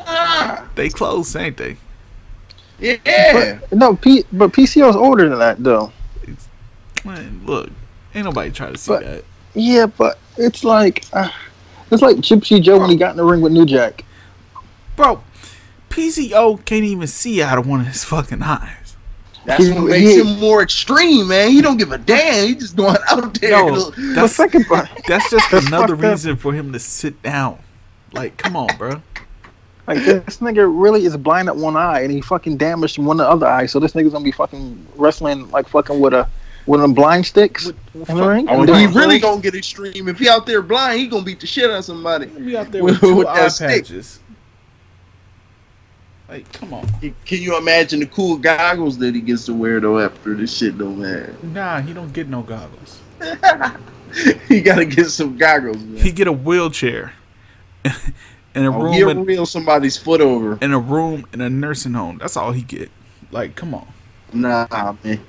Ah, 0.00 0.64
They 0.76 0.88
close, 0.88 1.34
ain't 1.36 1.56
they? 1.56 1.76
yeah. 2.78 3.58
But, 3.60 3.72
no, 3.76 3.96
P, 3.96 4.24
but 4.32 4.52
PCO's 4.52 4.94
older 4.96 5.28
than 5.28 5.38
that 5.40 5.62
though. 5.62 5.92
Man, 7.04 7.42
look, 7.44 7.70
ain't 8.14 8.24
nobody 8.24 8.50
trying 8.50 8.72
to 8.72 8.78
see 8.78 8.92
But- 8.92 9.02
that. 9.04 9.24
Yeah, 9.54 9.86
but 9.86 10.18
it's 10.36 10.62
like 10.62 11.04
uh, 11.12 11.30
it's 11.90 12.02
like 12.02 12.16
Gypsy 12.18 12.62
Joe 12.62 12.78
when 12.78 12.90
he 12.90 12.96
got 12.96 13.12
in 13.12 13.16
the 13.16 13.24
ring 13.24 13.40
with 13.40 13.52
New 13.52 13.66
Jack. 13.66 14.04
Bro, 14.94 15.22
PCO 15.90 16.64
can't 16.64 16.84
even 16.84 17.08
see 17.08 17.42
out 17.42 17.58
of 17.58 17.66
one 17.66 17.80
of 17.80 17.86
his 17.88 18.04
fucking 18.04 18.42
eyes. 18.42 18.87
That's 19.48 19.64
He- 19.64 19.72
what 19.72 19.84
makes 19.84 20.10
he- 20.10 20.20
him 20.20 20.38
more 20.38 20.62
extreme, 20.62 21.28
man. 21.28 21.50
He 21.50 21.62
don't 21.62 21.78
give 21.78 21.90
a 21.90 21.96
damn. 21.98 22.48
He 22.48 22.54
just 22.54 22.76
going 22.76 22.96
out 23.08 23.32
there. 23.40 23.50
No, 23.52 23.90
to- 23.90 24.00
The 24.00 24.12
that's, 24.14 24.36
second 24.36 24.66
part, 24.66 24.88
that's 25.06 25.30
just 25.30 25.50
another 25.52 25.94
reason 25.94 26.36
for 26.36 26.52
him 26.52 26.72
to 26.74 26.78
sit 26.78 27.22
down. 27.22 27.58
Like, 28.12 28.36
come 28.36 28.56
on, 28.56 28.68
bro. 28.76 29.00
like 29.86 30.04
this 30.04 30.36
nigga 30.38 30.68
really 30.70 31.06
is 31.06 31.16
blind 31.16 31.48
at 31.48 31.56
one 31.56 31.76
eye, 31.76 32.00
and 32.00 32.10
he 32.12 32.20
fucking 32.20 32.58
damaged 32.58 32.98
one 32.98 33.18
of 33.20 33.24
the 33.26 33.30
other 33.30 33.46
eye. 33.46 33.64
So 33.66 33.80
this 33.80 33.92
nigga's 33.94 34.12
gonna 34.12 34.24
be 34.24 34.32
fucking 34.32 34.86
wrestling 34.96 35.50
like 35.50 35.66
fucking 35.68 35.98
with 35.98 36.12
a 36.12 36.28
with 36.66 36.82
them 36.82 36.92
blind 36.92 37.24
sticks 37.24 37.68
in 37.94 38.16
the 38.16 38.28
ring. 38.28 38.46
Oh, 38.50 38.60
And 38.60 38.68
he 38.76 38.86
really 38.86 39.18
throws. 39.18 39.32
gonna 39.32 39.40
get 39.40 39.54
extreme. 39.54 40.08
If 40.08 40.18
he 40.18 40.28
out 40.28 40.44
there 40.44 40.60
blind, 40.60 41.00
he 41.00 41.06
gonna 41.06 41.22
beat 41.24 41.40
the 41.40 41.46
shit 41.46 41.70
out 41.70 41.78
of 41.78 41.84
somebody. 41.86 42.26
We 42.26 42.54
out 42.54 42.70
there 42.70 42.84
with 42.84 43.00
with 43.00 43.00
two 43.00 43.16
With 43.16 43.26
eye 43.28 43.36
that 43.40 43.52
stick. 43.52 43.86
Like, 46.28 46.52
come 46.52 46.74
on. 46.74 46.86
Can 47.24 47.40
you 47.42 47.56
imagine 47.56 48.00
the 48.00 48.06
cool 48.06 48.36
goggles 48.36 48.98
that 48.98 49.14
he 49.14 49.20
gets 49.22 49.46
to 49.46 49.54
wear 49.54 49.80
though 49.80 49.98
after 49.98 50.34
this 50.34 50.54
shit 50.54 50.76
though, 50.76 50.90
man? 50.90 51.34
Nah, 51.42 51.80
he 51.80 51.94
don't 51.94 52.12
get 52.12 52.28
no 52.28 52.42
goggles. 52.42 53.00
he 54.48 54.60
gotta 54.60 54.84
get 54.84 55.06
some 55.06 55.36
goggles, 55.38 55.78
man. 55.78 56.02
He 56.02 56.12
get 56.12 56.26
a 56.26 56.32
wheelchair 56.32 57.14
in 58.54 58.64
a 58.66 58.76
Oh, 58.76 58.82
room 58.82 58.92
he'll 58.92 59.08
in, 59.08 59.24
reel 59.24 59.46
somebody's 59.46 59.96
foot 59.96 60.20
over. 60.20 60.58
in 60.60 60.72
a 60.72 60.78
room 60.78 61.26
in 61.32 61.40
a 61.40 61.48
nursing 61.48 61.94
home. 61.94 62.18
That's 62.18 62.36
all 62.36 62.52
he 62.52 62.62
get. 62.62 62.90
Like, 63.30 63.54
come 63.56 63.74
on. 63.74 63.86
Nah, 64.32 64.94
man. 65.02 65.20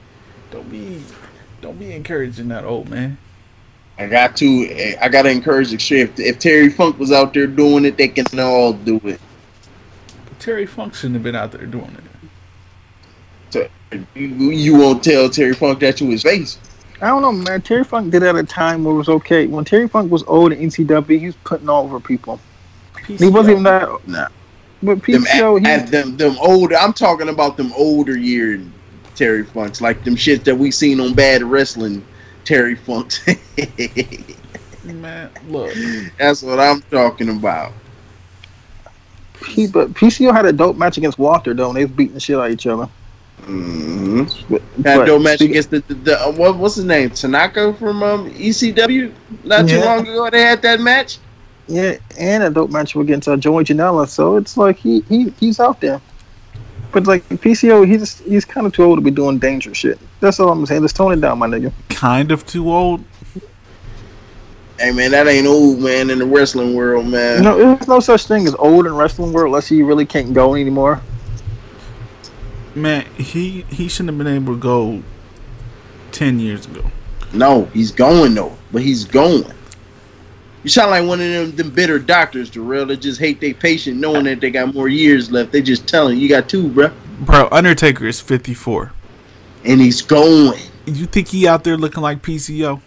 Don't 0.52 0.70
be 0.70 1.02
don't 1.62 1.80
be 1.80 1.94
encouraging 1.94 2.50
that 2.50 2.66
old 2.66 2.90
man. 2.90 3.18
I 3.98 4.08
got 4.08 4.36
to. 4.38 4.68
Eh, 4.70 4.96
I 5.02 5.08
gotta 5.10 5.30
encourage 5.30 5.72
the 5.72 5.80
shit. 5.80 6.10
If, 6.10 6.20
if 6.20 6.40
Terry 6.40 6.70
Funk 6.70 7.00
was 7.00 7.12
out 7.14 7.34
there 7.34 7.48
doing 7.48 7.86
it, 7.86 7.96
they 7.98 8.08
can 8.10 8.26
all 8.40 8.74
do 8.74 9.00
it. 9.06 9.20
But 10.40 10.46
Terry 10.46 10.66
Funk 10.66 10.94
shouldn't 10.94 11.16
have 11.16 11.24
been 11.24 11.36
out 11.36 11.52
there 11.52 11.66
doing 11.66 11.98
it. 11.98 12.30
So 13.50 13.68
you, 14.16 14.52
you 14.52 14.78
won't 14.78 15.04
tell 15.04 15.30
Terry 15.30 15.54
Funk 15.54 15.82
that 15.82 15.98
to 15.98 16.10
his 16.10 16.24
face. 16.24 16.58
I 17.02 17.08
don't 17.08 17.22
know, 17.22 17.34
man. 17.34 17.62
Terry 17.62 17.84
Funk 17.84 18.12
did 18.12 18.24
it 18.24 18.28
at 18.28 18.36
a 18.36 18.44
time 18.44 18.86
where 18.86 18.94
it 18.94 18.98
was 18.98 19.10
okay. 19.10 19.48
When 19.48 19.66
Terry 19.66 19.90
Funk 19.90 20.10
was 20.10 20.24
old 20.28 20.54
in 20.54 20.60
ECW, 20.60 21.20
he 21.20 21.26
was 21.26 21.36
putting 21.44 21.68
all 21.68 21.84
over 21.84 22.00
people. 22.00 22.40
He 23.06 23.28
wasn't 23.28 23.52
even 23.52 23.64
that. 23.64 24.08
Nah. 24.08 24.28
But 24.82 25.04
Them, 25.04 25.24
PCO, 25.24 25.66
at, 25.66 25.86
he, 25.86 25.92
them, 25.92 26.16
them 26.16 26.38
older. 26.40 26.78
I'm 26.78 26.94
talking 26.94 27.28
about 27.28 27.58
them 27.58 27.74
older 27.76 28.18
year 28.18 28.62
Terry 29.16 29.44
Funks, 29.44 29.82
like 29.82 30.06
them 30.06 30.16
shit 30.16 30.46
that 30.46 30.56
we 30.56 30.72
seen 30.72 31.02
on 31.02 31.14
Bad 31.14 31.44
Wrestling. 31.44 32.06
Terry 32.46 32.76
Funks. 32.76 33.28
Man, 34.86 35.30
look. 35.50 35.74
That's 36.18 36.42
what 36.42 36.60
I'm 36.60 36.82
talking 36.84 37.30
about. 37.30 37.74
He, 39.48 39.68
but 39.68 39.94
PCO 39.94 40.32
had 40.34 40.46
a 40.46 40.54
dope 40.54 40.76
match 40.78 40.98
against 40.98 41.18
Walter 41.20 41.54
though, 41.54 41.70
and 41.70 41.78
they 41.78 41.86
was 41.86 41.92
beating 41.94 42.14
the 42.16 42.20
shit 42.20 42.38
out 42.38 42.48
of 42.48 42.52
each 42.52 42.68
other. 42.68 42.88
hmm 43.42 44.24
But, 44.50 44.62
That 44.80 44.98
but 44.98 45.06
dope 45.06 45.22
match 45.22 45.40
speak- 45.40 45.52
against 45.52 45.72
the, 45.72 45.80
the, 45.88 45.94
the 45.94 46.20
uh, 46.28 46.32
what, 46.32 46.58
what's 46.58 46.76
his 46.76 46.86
name? 46.86 47.10
Tanaka 47.12 47.74
from 47.74 48.04
um, 48.04 48.30
ECW. 48.32 49.12
Not 49.44 49.68
too 49.68 49.78
Yeah. 49.78 49.86
long 49.86 50.02
ago, 50.08 50.30
they 50.30 50.42
had 50.42 50.62
that 50.64 50.80
match. 50.82 51.20
Yeah, 51.68 51.98
and 52.18 52.44
a 52.44 52.50
dope 52.50 52.72
match 52.72 52.96
against 52.96 53.28
uh, 53.28 53.38
Joey 53.38 53.64
Janela. 53.64 54.08
So 54.08 54.38
it's 54.38 54.58
like 54.58 54.78
he, 54.78 55.02
he 55.02 55.30
he's 55.40 55.60
out 55.60 55.80
there. 55.82 56.02
But 56.92 57.06
like 57.06 57.24
PCO, 57.30 57.86
he's 57.88 58.20
he's 58.22 58.44
kind 58.46 58.66
of 58.66 58.74
too 58.74 58.84
old 58.84 58.98
to 58.98 59.02
be 59.04 59.12
doing 59.12 59.38
dangerous 59.38 59.78
shit. 59.78 60.00
That's 60.20 60.40
all 60.40 60.50
I'm 60.52 60.66
saying. 60.66 60.82
Let's 60.82 60.94
tone 60.94 61.12
it 61.14 61.22
down, 61.22 61.38
my 61.38 61.46
nigga. 61.48 61.72
Kind 61.90 62.32
of 62.32 62.44
too 62.48 62.72
old. 62.72 63.04
Hey 64.80 64.92
man, 64.92 65.12
that 65.12 65.28
ain't 65.28 65.46
old 65.46 65.80
man 65.80 66.10
in 66.10 66.20
the 66.20 66.26
wrestling 66.26 66.74
world, 66.74 67.06
man. 67.06 67.40
You 67.40 67.44
know, 67.44 67.58
there's 67.58 67.88
no 67.90 68.00
such 68.00 68.28
thing 68.28 68.48
as 68.48 68.56
old 68.56 68.86
in 68.86 68.96
wrestling 68.96 69.34
world 69.34 69.48
unless 69.48 69.70
you 69.70 69.86
really 69.86 70.06
can't 70.06 70.34
go 70.34 70.56
anymore. 70.56 71.02
Man, 72.76 73.06
he 73.16 73.66
he 73.70 73.90
shouldn't 73.90 74.10
have 74.10 74.18
been 74.18 74.34
able 74.34 74.54
to 74.54 74.60
go 74.60 75.04
ten 76.14 76.40
years 76.40 76.66
ago. 76.66 76.90
No, 77.34 77.66
he's 77.66 77.92
going 77.92 78.36
though, 78.36 78.56
but 78.72 78.82
he's 78.82 79.04
going. 79.04 79.52
You 80.64 80.70
sound 80.70 80.92
like 80.92 81.06
one 81.06 81.20
of 81.20 81.28
them, 81.28 81.56
them 81.56 81.72
bitter 81.72 82.00
doctors, 82.00 82.50
Darrell, 82.50 82.86
that 82.86 82.98
just 82.98 83.20
hate 83.20 83.42
their 83.42 83.54
patient 83.54 83.98
knowing 83.98 84.26
that 84.26 84.40
they 84.40 84.50
got 84.50 84.74
more 84.74 84.88
years 84.88 85.30
left. 85.30 85.52
They 85.52 85.62
just 85.62 85.88
telling 85.88 86.18
you, 86.18 86.24
you 86.24 86.30
got 86.30 86.48
two, 86.48 86.70
bro. 86.70 86.92
Bro, 87.22 87.50
Undertaker 87.52 88.08
is 88.08 88.22
fifty 88.22 88.54
four. 88.54 88.94
And 89.66 89.82
he's 89.82 90.02
going. 90.02 90.58
You 90.86 91.06
think 91.06 91.28
he 91.28 91.48
out 91.50 91.66
there 91.66 91.76
looking 91.76 92.02
like 92.02 92.22
PCO? 92.22 92.82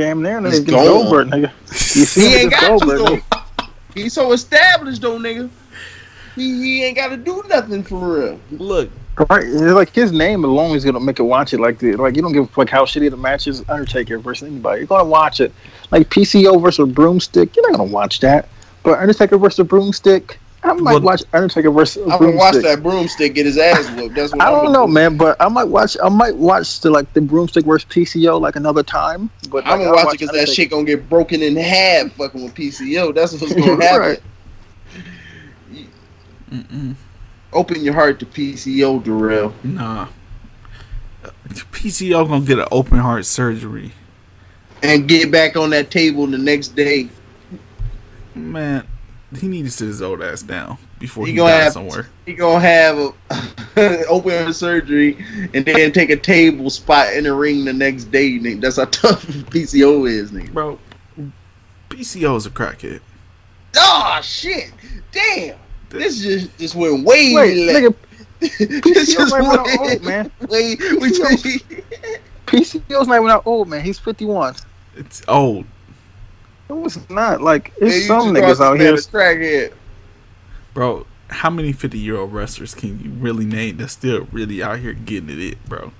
Damn 0.00 0.22
near, 0.22 0.40
He's 0.40 0.60
nigga. 0.60 0.70
gone. 0.70 0.84
Goldberg, 0.86 1.28
nigga. 1.28 1.50
You 1.96 2.04
see 2.06 2.20
He 2.28 2.34
ain't 2.36 2.50
got 2.50 2.60
to 2.60 2.86
Goldberg, 2.86 3.22
though. 3.58 3.66
He's 3.94 4.12
so 4.14 4.32
established 4.32 5.02
though, 5.02 5.18
nigga. 5.18 5.50
He, 6.36 6.62
he 6.62 6.84
ain't 6.84 6.96
got 6.96 7.08
to 7.08 7.16
do 7.18 7.42
nothing 7.48 7.82
for 7.82 8.18
real. 8.18 8.40
Look, 8.52 8.90
Right, 9.28 9.44
it's 9.44 9.60
like 9.60 9.90
his 9.90 10.12
name 10.12 10.44
alone 10.44 10.74
is 10.74 10.82
gonna 10.82 11.00
make 11.00 11.18
it 11.18 11.24
watch 11.24 11.52
it. 11.52 11.60
Like 11.60 11.78
the 11.78 11.94
like 11.96 12.16
you 12.16 12.22
don't 12.22 12.32
give 12.32 12.44
a 12.44 12.46
fuck 12.46 12.70
how 12.70 12.86
shitty 12.86 13.10
the 13.10 13.18
match 13.18 13.46
is. 13.46 13.62
Undertaker 13.68 14.18
versus 14.18 14.48
anybody, 14.48 14.78
you're 14.80 14.86
gonna 14.86 15.04
watch 15.04 15.40
it. 15.40 15.52
Like 15.90 16.08
PCO 16.08 16.62
versus 16.62 16.88
Broomstick, 16.88 17.54
you're 17.54 17.70
not 17.70 17.76
gonna 17.76 17.92
watch 17.92 18.20
that. 18.20 18.48
But 18.82 18.98
Undertaker 18.98 19.36
versus 19.36 19.66
Broomstick, 19.66 20.38
I 20.62 20.74
might 20.74 20.92
Well- 20.94 21.00
watch 21.00 21.22
Undertaker 21.32 21.70
versus 21.70 22.02
I'm 22.10 22.18
gonna 22.18 22.36
watch 22.36 22.54
that 22.56 22.82
broomstick 22.82 23.34
get 23.34 23.46
his 23.46 23.56
ass 23.56 23.88
whooped. 23.92 24.14
That's 24.14 24.32
what 24.32 24.42
I 24.42 24.46
I'm 24.52 24.64
don't 24.64 24.72
know, 24.74 24.86
do. 24.86 24.92
man, 24.92 25.16
but 25.16 25.36
I 25.40 25.48
might 25.48 25.64
watch. 25.64 25.96
I 26.02 26.08
might 26.10 26.36
watch 26.36 26.80
the 26.80 26.90
like 26.90 27.10
the 27.14 27.20
Broomstick 27.22 27.64
versus 27.64 27.88
PCO 27.88 28.38
like 28.38 28.56
another 28.56 28.82
time. 28.82 29.30
But 29.50 29.66
I'm 29.66 29.78
gonna 29.78 29.90
I'll 29.90 30.04
watch 30.04 30.14
it 30.16 30.20
because 30.20 30.36
that 30.36 30.48
shit 30.50 30.70
gonna 30.70 30.84
get 30.84 31.08
broken 31.08 31.40
in 31.42 31.56
half 31.56 32.12
fucking 32.12 32.44
with 32.44 32.54
PCO. 32.54 33.14
That's 33.14 33.32
what's 33.40 33.54
gonna 33.54 33.82
happen. 33.84 34.00
Right. 34.00 34.20
mm-mm, 36.52 36.94
Open 37.52 37.82
your 37.82 37.94
heart 37.94 38.18
to 38.20 38.26
PCO, 38.26 39.02
Darrell. 39.02 39.54
nah. 39.62 40.08
PCO 41.48 42.28
gonna 42.28 42.44
get 42.44 42.58
an 42.58 42.66
open 42.70 42.98
heart 42.98 43.24
surgery. 43.24 43.92
And 44.82 45.08
get 45.08 45.30
back 45.30 45.56
on 45.56 45.70
that 45.70 45.90
table 45.90 46.26
the 46.26 46.38
next 46.38 46.68
day. 46.76 47.08
Man, 48.34 48.86
he 49.38 49.46
needs 49.48 49.72
to 49.72 49.78
sit 49.78 49.86
his 49.88 50.02
old 50.02 50.22
ass 50.22 50.42
down 50.42 50.76
before 50.98 51.24
He 51.26 51.32
he, 51.32 51.36
gonna 51.36 51.50
dies 51.52 51.62
have- 51.64 51.72
somewhere. 51.74 52.08
He 52.26 52.32
gonna 52.34 52.60
have 52.60 52.98
a 52.98 54.06
open 54.08 54.30
heart 54.42 54.54
surgery 54.54 55.24
and 55.54 55.64
then 55.64 55.92
take 55.92 56.10
a 56.10 56.16
table 56.16 56.68
spot 56.70 57.12
in 57.14 57.24
the 57.24 57.32
ring 57.32 57.64
the 57.64 57.72
next 57.72 58.04
day. 58.10 58.38
Nigga. 58.38 58.60
That's 58.60 58.76
how 58.76 58.86
tough 58.86 59.24
PCO 59.26 60.08
is, 60.10 60.32
nigga. 60.32 60.52
Bro, 60.52 60.78
PCO 61.90 62.36
is 62.36 62.46
a 62.46 62.50
crackhead. 62.50 63.00
Oh 63.76 64.20
shit! 64.22 64.72
Damn! 65.12 65.56
This 65.90 66.20
just 66.22 66.58
just 66.58 66.74
went 66.74 67.04
way 67.04 67.32
Wait, 67.34 67.66
left. 67.66 67.96
nigga, 68.40 68.48
this 68.58 69.14
PCO 69.14 69.16
just 69.16 69.30
might 69.32 69.42
went 69.42 69.62
went 69.64 69.80
old, 69.80 70.02
man. 70.02 70.30
way. 70.48 70.76
We 71.00 71.10
PCO's 72.46 73.06
not 73.06 73.14
even 73.16 73.28
that 73.28 73.42
old, 73.46 73.68
man. 73.68 73.84
He's 73.84 73.98
51. 73.98 74.56
It's 74.96 75.22
old. 75.28 75.66
No, 76.70 76.84
it's 76.84 77.10
not. 77.10 77.40
Like 77.40 77.72
it's 77.78 77.96
you 77.96 78.00
some 78.02 78.32
niggas 78.32 78.60
out 78.60 78.78
here. 78.78 78.92
man 78.92 78.94
a 78.94 79.02
crackhead. 79.02 79.72
Bro, 80.72 81.06
how 81.28 81.50
many 81.50 81.72
50 81.72 81.98
year 81.98 82.16
old 82.16 82.32
wrestlers 82.32 82.74
can 82.74 83.00
you 83.02 83.10
really 83.10 83.44
name 83.44 83.78
that's 83.78 83.92
still 83.92 84.28
really 84.30 84.62
out 84.62 84.78
here 84.78 84.92
getting 84.92 85.30
it, 85.30 85.40
it, 85.40 85.64
bro? 85.66 85.92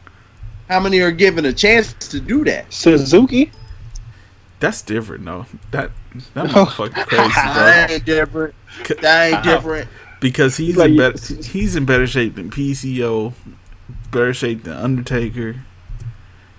How 0.68 0.78
many 0.78 1.00
are 1.00 1.11
given 1.11 1.44
a 1.44 1.52
chance 1.52 1.92
to 2.11 2.20
do 2.20 2.44
that? 2.44 2.72
Suzuki. 2.72 3.50
That's 4.61 4.80
different, 4.83 5.24
though. 5.24 5.46
That 5.72 5.90
that 6.35 6.46
motherfucker 6.50 7.04
crazy, 7.06 7.33
bro. 7.33 7.54
That 7.54 7.90
ain't 7.90 8.04
different. 8.04 8.54
That 9.00 9.26
ain't 9.26 9.44
How? 9.44 9.54
different. 9.54 9.88
Because 10.20 10.56
he's 10.56 10.76
Like, 10.76 10.90
in 10.90 10.96
better 10.98 11.35
he's 11.42 11.74
in 11.74 11.85
better 11.85 12.06
shape 12.06 12.37
than 12.37 12.48
PCO, 12.50 13.33
better 14.12 14.35
shape 14.35 14.62
than 14.62 14.74
Undertaker. 14.74 15.64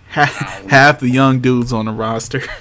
Half, 0.09 0.69
half 0.69 0.99
the 0.99 1.07
young 1.07 1.39
dudes 1.39 1.71
on 1.71 1.85
the 1.85 1.93
roster. 1.93 2.43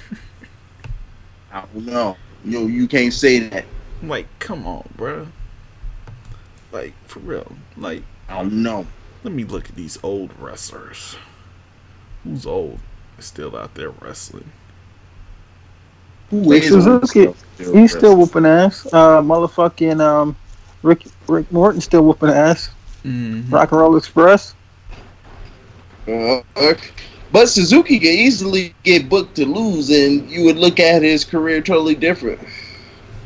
I 1.51 1.65
don't 1.73 1.85
know. 1.85 2.17
Yo, 2.43 2.65
you 2.65 2.87
can't 2.87 3.13
say 3.13 3.39
that. 3.39 3.65
like, 4.01 4.27
come 4.39 4.65
on, 4.65 4.87
bro. 4.95 5.27
Like 6.71 6.93
for 7.07 7.19
real. 7.19 7.51
Like, 7.77 8.03
I 8.29 8.37
don't 8.37 8.63
know. 8.63 8.87
let 9.23 9.33
me 9.33 9.43
look 9.43 9.69
at 9.69 9.75
these 9.75 9.97
old 10.03 10.31
wrestlers. 10.39 11.17
Who's 12.23 12.45
old? 12.45 12.79
is 13.17 13.25
Still 13.25 13.55
out 13.55 13.75
there 13.75 13.89
wrestling. 13.89 14.51
Who 16.29 16.41
Like 16.43 16.63
is 16.63 16.69
Suzuki, 16.69 17.27
on 17.27 17.35
this 17.57 17.73
He's 17.73 17.91
still 17.91 18.15
whooping 18.15 18.45
ass. 18.45 18.85
Uh, 18.93 19.21
motherfucking 19.21 19.99
um, 19.99 20.35
Rick 20.81 21.05
Rick 21.27 21.51
Morton 21.51 21.81
still 21.81 22.03
whooping 22.03 22.29
ass. 22.29 22.69
Mm-hmm. 23.03 23.53
Rock 23.53 23.71
and 23.71 23.81
Roll 23.81 23.97
Express. 23.97 24.55
Uh, 26.07 26.41
but 27.31 27.47
Suzuki 27.47 27.99
could 27.99 28.09
easily 28.09 28.75
get 28.83 29.09
booked 29.09 29.35
to 29.35 29.45
lose, 29.45 29.89
and 29.89 30.29
you 30.29 30.43
would 30.45 30.57
look 30.57 30.79
at 30.79 31.01
his 31.01 31.23
career 31.23 31.61
totally 31.61 31.95
different. 31.95 32.39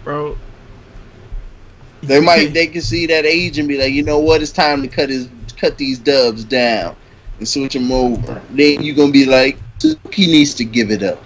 Bro. 0.04 0.38
They 2.02 2.20
might 2.22 2.54
they 2.54 2.68
can 2.68 2.82
see 2.82 3.08
that 3.08 3.26
age 3.26 3.58
and 3.58 3.68
be 3.68 3.78
like, 3.78 3.94
you 3.94 4.04
know 4.04 4.20
what, 4.20 4.42
it's 4.42 4.52
time 4.52 4.82
to 4.82 4.88
cut 4.88 5.10
his 5.10 5.30
cut 5.58 5.78
these 5.78 5.98
dubs 5.98 6.44
down 6.44 6.96
and 7.40 7.48
switch 7.48 7.74
them 7.74 7.92
over. 7.92 8.42
Then 8.52 8.84
you're 8.84 8.96
gonna 8.96 9.12
be 9.12 9.26
like, 9.26 9.58
Suzuki 9.80 10.28
needs 10.28 10.54
to 10.56 10.66
give 10.66 10.92
it 10.92 11.02
up. 11.02 11.24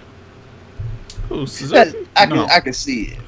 Who, 1.28 1.40
That, 1.40 1.48
Suzuki? 1.48 2.08
I 2.16 2.26
can 2.26 2.36
No. 2.36 2.46
I 2.46 2.60
can 2.60 2.72
see 2.72 3.02
it. 3.02 3.18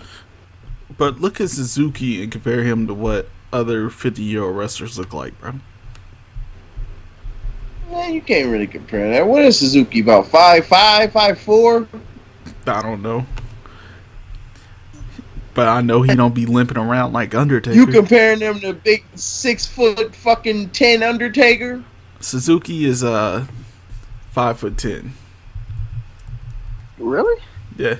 But 0.96 1.20
look 1.20 1.40
at 1.40 1.50
Suzuki 1.50 2.22
and 2.22 2.30
compare 2.30 2.62
him 2.64 2.86
to 2.86 2.94
what 2.94 3.28
other 3.52 3.90
50 3.90 4.22
year 4.22 4.42
old 4.44 4.56
wrestlers 4.56 4.98
look 4.98 5.12
like, 5.12 5.38
bro. 5.40 5.54
Man, 7.92 8.14
you 8.14 8.22
can't 8.22 8.50
really 8.50 8.66
compare 8.66 9.10
that. 9.10 9.26
What 9.26 9.44
is 9.44 9.58
Suzuki 9.58 10.00
about? 10.00 10.26
Five 10.26 10.66
five, 10.66 11.12
five 11.12 11.38
four? 11.38 11.86
I 12.66 12.80
don't 12.80 13.02
know. 13.02 13.26
But 15.52 15.68
I 15.68 15.82
know 15.82 16.00
he 16.00 16.14
don't 16.14 16.34
be 16.34 16.46
limping 16.46 16.78
around 16.78 17.12
like 17.12 17.34
Undertaker. 17.34 17.76
You 17.76 17.86
comparing 17.86 18.38
them 18.38 18.60
to 18.60 18.72
big 18.72 19.04
six 19.14 19.66
foot 19.66 20.14
fucking 20.16 20.70
ten 20.70 21.02
Undertaker? 21.02 21.84
Suzuki 22.20 22.86
is 22.86 23.04
uh 23.04 23.46
five 24.30 24.58
foot 24.58 24.78
ten. 24.78 25.12
Really? 26.96 27.42
Yeah. 27.76 27.96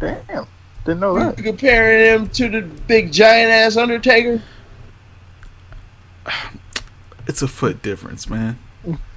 Damn. 0.00 0.48
Didn't 0.84 0.98
know 0.98 1.16
You 1.16 1.24
that. 1.32 1.36
comparing 1.38 2.04
him 2.22 2.28
to 2.30 2.48
the 2.48 2.62
big 2.62 3.12
giant 3.12 3.52
ass 3.52 3.76
Undertaker? 3.76 4.42
It's 7.26 7.40
a 7.40 7.48
foot 7.48 7.80
difference, 7.80 8.28
man. 8.28 8.58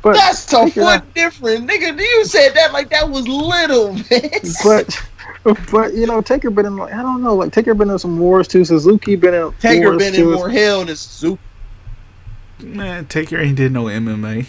But 0.07 0.15
That's 0.15 0.53
a 0.53 0.55
Taker- 0.55 0.81
foot 0.81 1.13
different, 1.13 1.69
nigga. 1.69 1.99
You 1.99 2.23
said 2.23 2.53
that 2.53 2.71
like 2.71 2.89
that 2.91 3.09
was 3.09 3.27
little, 3.27 3.91
man. 4.09 4.29
But 4.63 5.07
but 5.69 5.93
you 5.95 6.07
know, 6.07 6.21
Taker 6.21 6.49
been 6.49 6.65
in 6.65 6.77
like 6.77 6.93
I 6.93 7.01
don't 7.01 7.21
know, 7.21 7.35
like 7.35 7.51
Taker 7.51 7.73
been 7.73 7.89
in 7.89 7.99
some 7.99 8.17
wars 8.17 8.47
too. 8.47 8.63
Suzuki 8.63 9.17
been 9.17 9.33
in 9.33 9.51
Taker 9.59 9.89
wars 9.89 9.97
been 9.97 10.15
in 10.15 10.21
too. 10.21 10.33
more 10.33 10.49
hell 10.49 10.85
than 10.85 10.95
Suzuki. 10.95 11.41
Man, 12.63 13.05
Taker 13.07 13.37
ain't 13.37 13.57
did 13.57 13.73
no 13.73 13.83
MMA. 13.83 14.47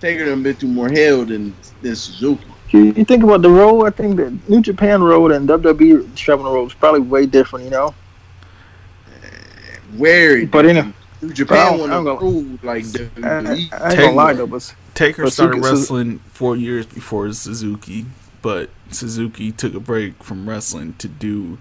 Taker 0.00 0.24
done 0.24 0.42
been 0.42 0.56
through 0.56 0.70
more 0.70 0.88
hell 0.90 1.24
than, 1.24 1.54
than 1.82 1.94
Suzuki. 1.94 2.44
You, 2.70 2.86
you 2.86 3.04
think 3.04 3.22
about 3.22 3.42
the 3.42 3.50
road. 3.50 3.84
I 3.84 3.90
think 3.90 4.16
the 4.16 4.36
New 4.48 4.62
Japan 4.62 5.00
road 5.00 5.30
and 5.30 5.48
WWE 5.48 6.12
traveling 6.16 6.52
road 6.52 6.66
is 6.66 6.74
probably 6.74 7.02
way 7.02 7.24
different. 7.24 7.66
You 7.66 7.70
know. 7.70 7.94
Very 9.90 10.44
But 10.44 10.66
in 10.66 10.76
a, 10.76 10.92
New 11.26 11.32
I 11.32 11.34
Japan 11.34 11.66
don't- 11.72 11.80
want 11.80 11.92
I'm 11.92 12.04
to 12.04 12.08
gonna- 12.10 12.18
prove 12.20 12.64
like 12.64 12.84
the, 12.92 13.08
I, 13.22 13.28
I, 13.28 13.38
I 13.38 13.42
the- 13.42 13.52
ain't 13.54 13.70
gonna 13.70 13.94
Taker- 13.96 14.12
lie 14.12 14.32
though, 14.32 14.46
but 14.46 14.74
Taker 14.94 15.22
But 15.24 15.32
started 15.32 15.62
Suzuki- 15.62 15.76
wrestling 15.80 16.20
four 16.32 16.56
years 16.56 16.86
before 16.86 17.32
Suzuki, 17.32 18.06
but 18.42 18.70
Suzuki 18.90 19.52
took 19.52 19.74
a 19.74 19.80
break 19.80 20.22
from 20.22 20.48
wrestling 20.48 20.94
to 20.98 21.08
do 21.08 21.58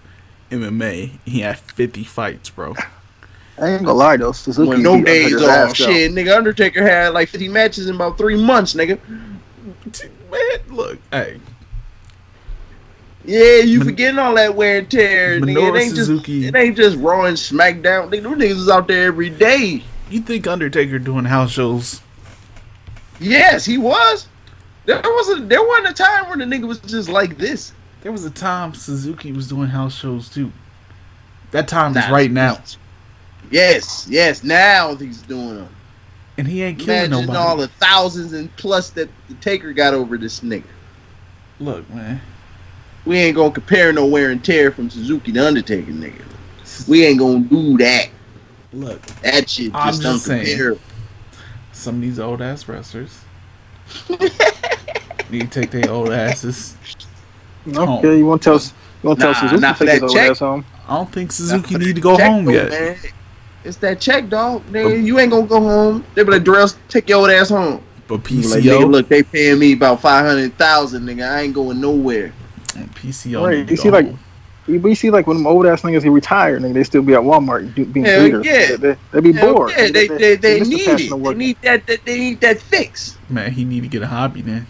MMA. 0.51 1.11
He 1.25 1.39
had 1.41 1.57
50 1.59 2.03
fights, 2.03 2.49
bro. 2.49 2.75
I 3.59 3.67
ain't 3.69 3.83
gonna 3.83 3.93
lie 3.93 4.17
though. 4.17 4.31
Suzuki 4.33 4.67
when 4.69 4.83
no 4.83 5.01
days 5.01 5.33
off. 5.35 5.49
ass, 5.49 5.77
though. 5.79 5.85
Shit, 5.85 6.11
nigga, 6.11 6.35
Undertaker 6.35 6.83
had 6.83 7.13
like 7.13 7.29
50 7.29 7.47
matches 7.49 7.87
in 7.89 7.95
about 7.95 8.17
three 8.17 8.41
months, 8.41 8.73
nigga. 8.73 8.99
Man, 10.31 10.41
look, 10.75 10.99
hey, 11.11 11.39
Yeah, 13.25 13.57
you 13.57 13.79
Man- 13.79 13.87
forgetting 13.87 14.19
all 14.19 14.35
that 14.35 14.55
wear 14.55 14.79
and 14.79 14.89
tear, 14.91 15.39
nigga. 15.39 15.55
Minoru 15.55 15.75
It 15.77 15.81
ain't 15.83 15.95
Suzuki- 15.95 16.41
just 16.43 16.55
it 16.55 16.57
ain't 16.57 16.77
just 16.77 16.97
Raw 16.97 17.25
and 17.25 17.35
SmackDown. 17.37 18.09
Nigga, 18.11 18.23
them 18.23 18.35
niggas 18.39 18.51
is 18.57 18.69
out 18.69 18.87
there 18.87 19.07
every 19.07 19.29
day. 19.29 19.83
you 20.09 20.19
think 20.21 20.45
Undertaker 20.47 20.99
doing 20.99 21.25
house 21.25 21.51
shows? 21.51 22.01
Yes, 23.19 23.65
he 23.65 23.77
was. 23.77 24.27
There 24.85 25.01
was 25.03 25.29
a 25.29 25.41
there 25.41 25.63
wasn't 25.65 25.87
a 25.89 25.93
time 25.93 26.29
when 26.29 26.39
the 26.39 26.45
nigga 26.45 26.67
was 26.67 26.79
just 26.79 27.09
like 27.09 27.37
this. 27.37 27.71
There 28.03 28.11
was 28.11 28.23
a 28.25 28.29
time 28.29 28.73
Suzuki 28.75 29.31
was 29.31 29.47
doing 29.47 29.67
house 29.69 29.95
shows 29.95 30.29
too. 30.29 30.51
That 31.51 31.67
time 31.67 31.95
is 31.97 32.07
right 32.09 32.29
now, 32.29 32.59
Yes, 33.49 34.05
yes. 34.09 34.43
Now 34.43 34.95
he's 34.95 35.21
doing 35.23 35.55
them. 35.55 35.69
and 36.37 36.47
he 36.47 36.61
ain't 36.61 36.77
killing 36.79 37.05
Imagine 37.05 37.27
nobody. 37.27 37.37
all 37.39 37.55
the 37.57 37.67
thousands 37.79 38.33
and 38.33 38.53
plus 38.57 38.89
that 38.91 39.09
the 39.29 39.33
Taker 39.35 39.71
got 39.73 39.93
over 39.93 40.17
this 40.17 40.41
nigga. 40.41 40.63
Look, 41.59 41.89
man, 41.93 42.21
We 43.05 43.17
ain't 43.19 43.35
gonna 43.35 43.51
compare 43.51 43.93
no 43.93 44.05
wear 44.05 44.31
and 44.31 44.43
tear 44.43 44.71
from 44.71 44.89
Suzuki 44.89 45.31
to 45.33 45.45
Undertaker, 45.47 45.91
nigga. 45.91 46.21
We 46.87 47.05
ain't 47.05 47.19
gonna 47.19 47.39
do 47.39 47.77
that. 47.77 48.09
look, 48.73 49.01
That 49.21 49.49
shit 49.49 49.71
I'm 49.75 49.91
just 49.91 50.01
just 50.01 50.25
saying. 50.25 50.57
uncomparable. 50.57 50.79
some 51.71 51.95
of 51.95 52.01
these 52.01 52.19
old 52.19 52.41
ass 52.41 52.67
wrestlers 52.67 53.19
need 55.29 55.51
to 55.51 55.59
take 55.61 55.71
their 55.71 55.89
old 55.91 56.11
asses. 56.11 56.75
Okay, 57.67 58.17
you 58.17 58.25
want 58.25 58.41
to 58.43 58.49
tell 58.49 58.59
you 58.59 59.09
want 59.09 59.19
to 59.19 59.25
Nah, 59.25 59.33
tell 59.33 59.49
Suzuki 59.49 59.61
not 59.61 59.77
to 59.77 59.79
for 59.79 59.85
take 59.85 59.93
his 59.93 60.01
that 60.01 60.05
old 60.07 60.15
check. 60.15 60.31
ass 60.31 60.39
home? 60.39 60.65
I 60.87 60.95
don't 60.97 61.11
think 61.11 61.31
Suzuki 61.31 61.75
need 61.75 61.95
to 61.95 62.01
go 62.01 62.17
check, 62.17 62.31
home 62.31 62.45
though, 62.45 62.51
yet. 62.53 62.69
man. 62.69 62.97
It's 63.63 63.77
that 63.77 63.99
check, 63.99 64.29
dog. 64.29 64.63
Nigga, 64.67 65.03
you 65.03 65.19
ain't 65.19 65.31
gonna 65.31 65.47
go 65.47 65.59
home. 65.59 66.03
They 66.13 66.23
be 66.23 66.31
like, 66.31 66.43
Darrell, 66.43 66.69
take 66.87 67.09
your 67.09 67.19
old 67.19 67.31
ass 67.31 67.49
home. 67.49 67.81
But 68.07 68.27
He 68.27 68.37
was 68.37 68.51
Like, 68.51 68.63
nigga, 68.63 68.81
PCO, 68.83 68.91
look, 68.91 69.09
they 69.09 69.23
paying 69.23 69.57
me 69.57 69.73
about 69.73 70.01
five 70.01 70.23
hundred 70.25 70.55
thousand, 70.57 71.05
nigga. 71.05 71.27
I 71.27 71.41
ain't 71.41 71.53
going 71.55 71.81
nowhere. 71.81 72.31
PCO. 72.75 73.45
Right, 73.45 73.57
need 73.59 73.67
to 73.67 73.73
you 73.73 73.77
see, 73.77 73.89
like. 73.89 74.07
You, 74.67 74.79
but 74.79 74.87
you 74.87 74.95
see, 74.95 75.11
like 75.11 75.27
when 75.27 75.37
them 75.37 75.45
old 75.45 75.67
ass 75.67 75.83
niggas 75.83 76.01
he 76.01 76.09
retired, 76.09 76.63
nigga, 76.63 76.73
they 76.73 76.83
still 76.83 77.03
be 77.03 77.13
at 77.13 77.19
Walmart 77.19 77.75
do, 77.75 77.85
being 77.85 78.03
Hell 78.05 78.23
leaders. 78.23 78.45
yeah. 78.47 78.65
They, 78.67 78.75
they, 78.77 78.97
they 79.11 79.19
be 79.19 79.31
Hell 79.31 79.53
bored. 79.53 79.69
yeah, 79.77 79.91
they 79.91 80.07
they, 80.07 80.35
they, 80.37 80.59
miss 80.59 80.67
the 80.69 80.75
need 80.75 80.85
passion 80.87 81.13
it. 81.19 81.23
They 81.23 81.33
need 81.35 81.57
that, 81.61 81.85
that 81.85 82.05
they 82.05 82.17
need 82.17 82.41
that 82.41 82.59
fix. 82.59 83.15
man, 83.29 83.51
he 83.51 83.63
need 83.63 83.81
to 83.81 83.87
get 83.87 84.01
a 84.01 84.07
hobby 84.07 84.41
man. 84.41 84.65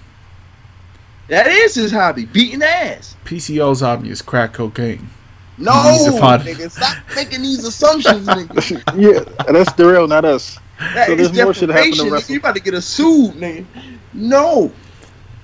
That 1.30 1.48
is 1.48 1.76
his 1.76 1.92
hobby, 1.94 2.26
beating 2.26 2.62
ass. 2.62 3.16
PCO's 3.24 3.80
hobby 3.80 4.10
is 4.10 4.22
crack 4.22 4.52
cocaine. 4.54 5.10
No, 5.58 5.72
needs 5.90 6.04
to 6.04 6.20
find- 6.20 6.44
nigga, 6.44 6.70
stop 6.70 6.98
making 7.16 7.42
these 7.42 7.64
assumptions, 7.64 8.28
nigga. 8.28 8.84
yeah, 8.98 9.52
that's 9.52 9.72
the 9.74 9.86
real, 9.88 10.08
not 10.10 10.26
us. 10.26 10.60
That 10.78 11.08
So 11.08 11.14
is 11.14 11.32
there's 11.32 11.42
more 11.46 11.54
shit 11.54 11.70
happen 11.70 11.92
to 11.94 11.98
deprivation. 11.98 12.06
nigga. 12.08 12.12
wrestle- 12.12 12.34
You 12.34 12.40
about 12.40 12.56
to 12.56 12.62
get 12.62 12.74
a 12.74 12.82
suit, 12.82 13.32
nigga. 13.36 13.66
No. 14.14 14.74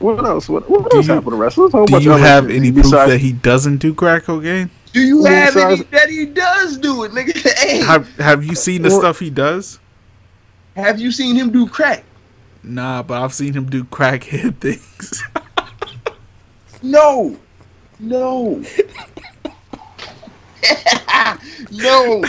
What 0.01 0.25
else? 0.25 0.49
What, 0.49 0.69
what 0.69 0.89
Do 0.91 0.97
else 0.97 1.07
you- 1.07 1.13
happened 1.13 1.31
to 1.31 1.37
wrestlers? 1.37 1.73
A 1.73 1.77
whole 1.77 1.85
Do 1.85 1.99
you 1.99 2.11
have 2.11 2.45
shit 2.47 2.55
any 2.57 2.71
proof 2.71 2.85
besides- 2.85 3.11
that 3.11 3.17
he 3.19 3.31
doesn't 3.33 3.77
do 3.77 3.93
crack 3.93 4.23
cocaine? 4.23 4.69
Do 4.93 5.01
you 5.01 5.21
Well, 5.23 5.31
have 5.31 5.55
any 5.55 5.75
besides- 5.77 5.89
that 5.91 6.09
he 6.09 6.25
does 6.25 6.77
do 6.77 7.03
it, 7.03 7.11
nigga? 7.11 7.37
Hey, 7.59 7.77
have, 7.81 8.07
Have 8.17 8.25
Have 8.25 8.45
you 8.45 8.55
seen 8.55 8.81
the 8.81 8.89
Well- 8.89 8.99
stuff 8.99 9.19
he 9.19 9.29
does? 9.29 9.79
Have 10.75 10.99
you 10.99 11.11
seen 11.11 11.35
him 11.35 11.51
do 11.51 11.67
crack? 11.67 12.03
Nah, 12.63 13.03
but 13.03 13.21
I've 13.21 13.33
seen 13.33 13.53
him 13.53 13.69
do 13.69 13.83
crackhead 13.83 14.57
things. 14.59 15.23
No. 16.83 17.37
No. 17.99 18.61
no. 21.71 22.23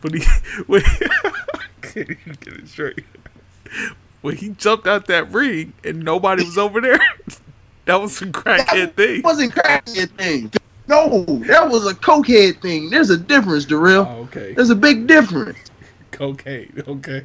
but 0.00 0.14
he 0.14 0.22
wait, 0.66 0.84
can't 1.82 2.10
even 2.10 2.36
get 2.40 2.54
it 2.54 2.68
straight. 2.68 3.04
When 4.22 4.36
he 4.36 4.50
jumped 4.50 4.86
out 4.86 5.06
that 5.06 5.30
ring 5.32 5.72
and 5.84 6.02
nobody 6.04 6.44
was 6.44 6.58
over 6.58 6.80
there, 6.80 7.00
that 7.86 8.00
was 8.00 8.16
some 8.16 8.32
crackhead 8.32 8.94
thing. 8.94 9.18
It 9.18 9.24
wasn't 9.24 9.54
crackhead 9.54 10.10
thing. 10.16 10.52
No, 10.88 11.24
that 11.46 11.68
was 11.68 11.86
a 11.86 11.94
cokehead 11.94 12.60
thing. 12.60 12.90
There's 12.90 13.10
a 13.10 13.16
difference, 13.16 13.64
Darrell. 13.64 14.06
Oh, 14.08 14.22
okay, 14.24 14.52
There's 14.54 14.70
a 14.70 14.74
big 14.74 15.06
difference. 15.06 15.58
cocaine. 16.10 16.82
Okay, 16.88 17.24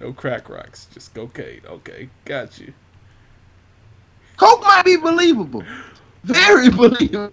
no 0.00 0.12
crack 0.12 0.48
rocks, 0.48 0.86
just 0.92 1.14
cocaine. 1.14 1.62
Okay, 1.66 2.10
got 2.26 2.58
you. 2.58 2.72
Coke 4.36 4.62
might 4.62 4.84
be 4.84 4.96
believable. 4.96 5.64
Very 6.24 6.68
believable. 6.70 7.30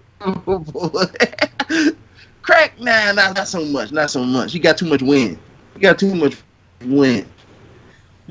Crack, 2.41 2.79
nah, 2.79 3.11
not, 3.11 3.35
not 3.35 3.47
so 3.47 3.65
much. 3.65 3.91
Not 3.91 4.09
so 4.09 4.23
much. 4.23 4.53
You 4.53 4.59
got 4.59 4.77
too 4.77 4.85
much 4.87 5.01
wind. 5.01 5.37
You 5.75 5.81
got 5.81 5.99
too 5.99 6.13
much 6.15 6.35
wind. 6.81 7.25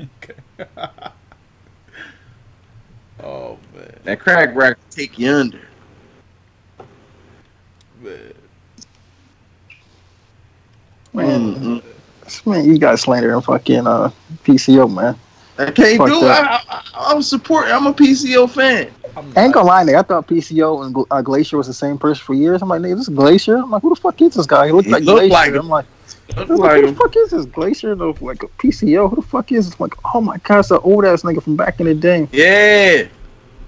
Okay. 0.01 0.33
oh 3.23 3.57
man, 3.73 3.99
That 4.03 4.19
crack 4.19 4.55
rack 4.55 4.77
will 4.77 4.83
take 4.89 5.17
you 5.19 5.31
under. 5.31 5.61
man. 8.01 8.33
Man, 11.13 11.55
Mm-mm. 11.55 11.83
man, 12.45 12.65
you 12.65 12.77
guys 12.77 13.01
slandering 13.01 13.41
fucking 13.41 13.85
uh, 13.87 14.11
PCO, 14.43 14.91
man. 14.93 15.15
I 15.57 15.71
can't 15.71 15.97
Fuck 15.97 16.07
do 16.07 16.17
it. 16.17 16.21
that. 16.21 16.63
I, 16.69 16.75
I, 16.75 16.81
I'm 17.13 17.21
supporting. 17.21 17.73
I'm 17.73 17.85
a 17.87 17.93
PCO 17.93 18.49
fan. 18.49 18.91
I'm 19.15 19.33
I 19.35 19.43
ain't 19.43 19.53
gonna 19.53 19.67
lie, 19.67 19.83
nigga. 19.83 19.99
I 19.99 20.01
thought 20.03 20.27
PCO 20.27 20.85
and 20.85 20.95
uh, 21.11 21.21
Glacier 21.21 21.57
was 21.57 21.67
the 21.67 21.73
same 21.73 21.97
person 21.97 22.23
for 22.23 22.33
years. 22.33 22.61
I'm 22.61 22.69
like, 22.69 22.81
nigga, 22.81 22.95
this 22.95 23.07
is 23.07 23.15
Glacier. 23.15 23.57
I'm 23.57 23.69
like, 23.69 23.81
who 23.81 23.89
the 23.89 23.99
fuck 24.01 24.21
is 24.21 24.35
this 24.35 24.45
guy? 24.45 24.67
He 24.67 24.71
looked 24.71 24.87
He 24.87 24.91
like 24.91 25.03
looked 25.03 25.27
Glacier. 25.27 25.29
like. 25.29 25.55
I'm 25.55 25.67
like, 25.69 25.85
Look 26.37 26.47
who, 26.47 26.57
like 26.57 26.81
who 26.81 26.87
the 26.87 26.95
fuck 26.95 27.15
is 27.15 27.31
this 27.31 27.45
Glacier? 27.45 27.95
No, 27.95 28.15
like 28.21 28.43
a 28.43 28.47
PCO. 28.47 29.09
Who 29.09 29.17
the 29.17 29.21
fuck 29.21 29.51
is 29.51 29.69
this? 29.69 29.79
Like, 29.79 29.93
oh 30.13 30.21
my 30.21 30.37
god, 30.37 30.59
it's 30.59 30.71
an 30.71 30.79
old 30.83 31.05
ass 31.05 31.23
nigga 31.23 31.43
from 31.43 31.55
back 31.55 31.79
in 31.79 31.87
the 31.87 31.95
day. 31.95 32.27
Yeah. 32.31 33.07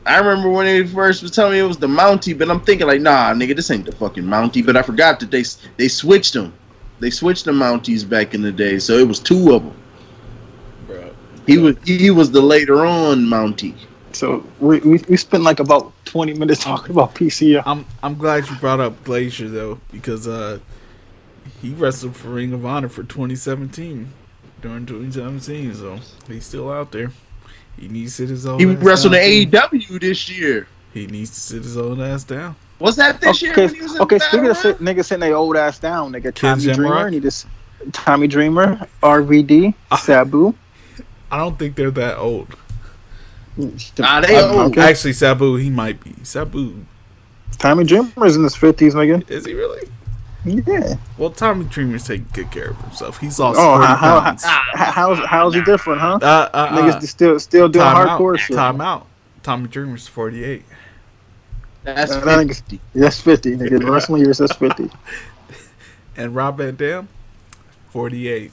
I 0.06 0.18
remember 0.18 0.50
when 0.50 0.66
they 0.66 0.86
first 0.86 1.22
was 1.22 1.32
telling 1.32 1.54
me 1.54 1.60
it 1.60 1.64
was 1.64 1.78
the 1.78 1.88
Mountie, 1.88 2.38
but 2.38 2.50
I'm 2.50 2.60
thinking 2.60 2.88
like, 2.88 3.00
nah, 3.00 3.34
nigga, 3.34 3.56
this 3.56 3.72
ain't 3.72 3.86
the 3.86 3.94
fucking 3.94 4.24
Mountie. 4.24 4.66
But 4.66 4.76
I 4.76 4.82
forgot 4.82 5.20
that 5.22 5.32
they 5.32 5.44
they 5.78 5.88
switched 5.88 6.34
them. 6.34 6.54
They 7.00 7.10
switched 7.10 7.46
the 7.46 7.52
Mounties 7.52 8.08
back 8.08 8.34
in 8.34 8.42
the 8.42 8.52
day, 8.52 8.80
so 8.80 8.98
it 8.98 9.08
was 9.08 9.20
two 9.20 9.54
of 9.54 9.64
them. 9.64 9.76
Bro. 10.88 11.16
He 11.48 11.58
was 11.58 11.76
he 11.86 12.12
was 12.12 12.32
the 12.32 12.42
later 12.42 12.86
on 12.86 13.26
Mountie. 13.26 13.76
So 14.12 14.46
we, 14.60 14.80
we 14.80 15.02
we 15.10 15.18
spent 15.18 15.44
like 15.44 15.60
about 15.60 15.92
20 16.06 16.34
minutes 16.34 16.64
talking 16.64 16.92
about 16.92 17.16
PCO. 17.16 17.64
I'm 17.66 17.86
I'm 18.02 18.16
glad 18.16 18.48
you 18.50 18.56
brought 18.58 18.80
up 18.80 19.02
Glacier 19.04 19.50
though 19.50 19.80
because 19.92 20.28
uh 20.28 20.60
he 21.62 21.72
wrestled 21.72 22.16
for 22.16 22.30
Ring 22.30 22.54
of 22.54 22.66
Honor 22.66 22.90
for 22.90 23.04
2017 23.04 24.12
during 24.62 24.86
2017, 24.86 25.74
so 25.76 26.00
he's 26.28 26.46
still 26.46 26.72
out 26.72 26.92
there. 26.92 27.12
He 27.78 27.88
needs 27.88 28.12
to 28.16 28.24
sit 28.24 28.30
his 28.30 28.46
old. 28.46 28.62
He 28.62 28.68
ass 28.70 28.78
wrestled 28.84 29.14
down, 29.14 29.24
in 29.24 29.50
too. 29.52 29.58
AEW 29.58 30.00
this 30.02 30.30
year. 30.30 30.68
He 30.94 31.08
needs 31.08 31.32
to 31.32 31.40
sit 31.40 31.64
his 31.64 31.76
old 31.78 32.00
ass 32.02 32.24
down. 32.24 32.56
Was 32.80 32.96
that 32.98 33.20
this 33.22 33.42
year 33.42 33.52
Okay, 33.54 33.66
when 33.68 33.76
he 33.76 33.82
was 33.82 33.96
in 33.96 34.02
okay. 34.02 34.18
Battle 34.18 34.30
Speaking 34.30 34.50
of 34.50 34.64
Royal? 34.64 34.76
sit, 34.76 34.80
niggas 34.80 35.06
sitting 35.06 35.20
their 35.22 35.36
old 35.36 35.56
ass 35.58 35.80
down, 35.80 36.12
nigga. 36.12 36.34
Tommy 36.34 36.64
Ken 36.66 36.76
Dreamer, 36.76 36.90
Shamrock? 36.90 37.06
and 37.06 37.14
he 37.16 37.20
just 37.20 37.48
Tommy 37.92 38.28
Dreamer, 38.28 38.88
RVD. 39.02 39.74
Sabu. 40.00 40.54
I 41.32 41.38
don't 41.38 41.58
think 41.58 41.76
they're 41.76 41.92
that 41.92 42.18
old. 42.18 42.56
Nah, 43.58 44.22
they 44.22 44.36
I'm- 44.38 44.52
old. 44.60 44.78
Actually, 44.78 45.14
Sabu, 45.14 45.56
he 45.56 45.70
might 45.70 46.04
be. 46.04 46.14
Sabu, 46.24 46.86
Tommy 47.60 47.84
Dreamer 47.84 48.26
is 48.26 48.36
in 48.36 48.44
his 48.44 48.56
fifties, 48.56 48.94
nigga. 48.96 49.28
is 49.30 49.46
he 49.46 49.54
really? 49.54 49.88
Yeah. 50.46 50.96
Well, 51.18 51.30
Tommy 51.32 51.66
Dreamer's 51.66 52.06
taking 52.06 52.28
good 52.34 52.52
care 52.52 52.72
of 52.72 52.78
himself. 52.82 53.20
He's 53.20 53.40
lost 53.40 53.58
Oh, 53.60 53.76
40 53.78 53.86
how, 53.88 53.96
how, 53.96 54.20
pounds. 54.22 54.44
how, 54.44 54.64
how's 54.92 55.20
how's 55.26 55.54
he 55.54 55.62
different, 55.64 56.02
huh? 56.02 56.20
uh, 56.22 56.50
uh, 56.54 56.68
Niggas 56.78 56.96
uh, 56.96 57.00
just 57.00 57.14
still 57.14 57.40
still 57.40 57.70
doing 57.70 57.86
time 57.86 58.08
hardcore 58.08 58.34
out. 58.34 58.40
shit. 58.40 58.56
Time 58.58 58.82
out. 58.82 59.08
Tommy 59.42 59.68
Dreamer's 59.68 60.08
48. 60.08 60.64
That's 61.84 62.12
Uh, 62.12 62.22
50. 62.22 62.80
That's 62.94 63.20
fifty, 63.22 63.56
nigga. 63.58 63.80
The 63.80 63.92
wrestling 63.92 64.22
years, 64.24 64.38
that's 64.38 64.56
fifty. 64.56 64.90
And 66.16 66.36
Rob 66.36 66.58
Van 66.58 66.76
Dam, 66.76 67.08
48. 67.90 68.52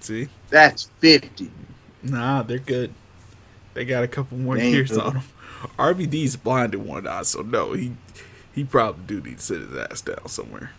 See? 0.00 0.28
That's 0.48 0.88
50. 1.00 1.50
Nah, 2.02 2.42
they're 2.42 2.58
good. 2.58 2.90
They 3.74 3.84
got 3.84 4.02
a 4.02 4.08
couple 4.08 4.38
more 4.38 4.56
They 4.56 4.62
ain't 4.62 4.74
years 4.74 4.90
good. 4.92 5.00
on 5.00 5.12
them. 5.14 5.22
RVD's 5.78 6.36
blind 6.36 6.72
in 6.72 6.86
one 6.86 7.06
eye, 7.06 7.20
so 7.22 7.42
no, 7.42 7.74
he 7.74 7.92
he 8.54 8.64
probably 8.64 9.02
do 9.06 9.20
need 9.28 9.36
to 9.38 9.42
sit 9.44 9.60
his 9.60 9.76
ass 9.76 10.00
down 10.00 10.26
somewhere. 10.28 10.70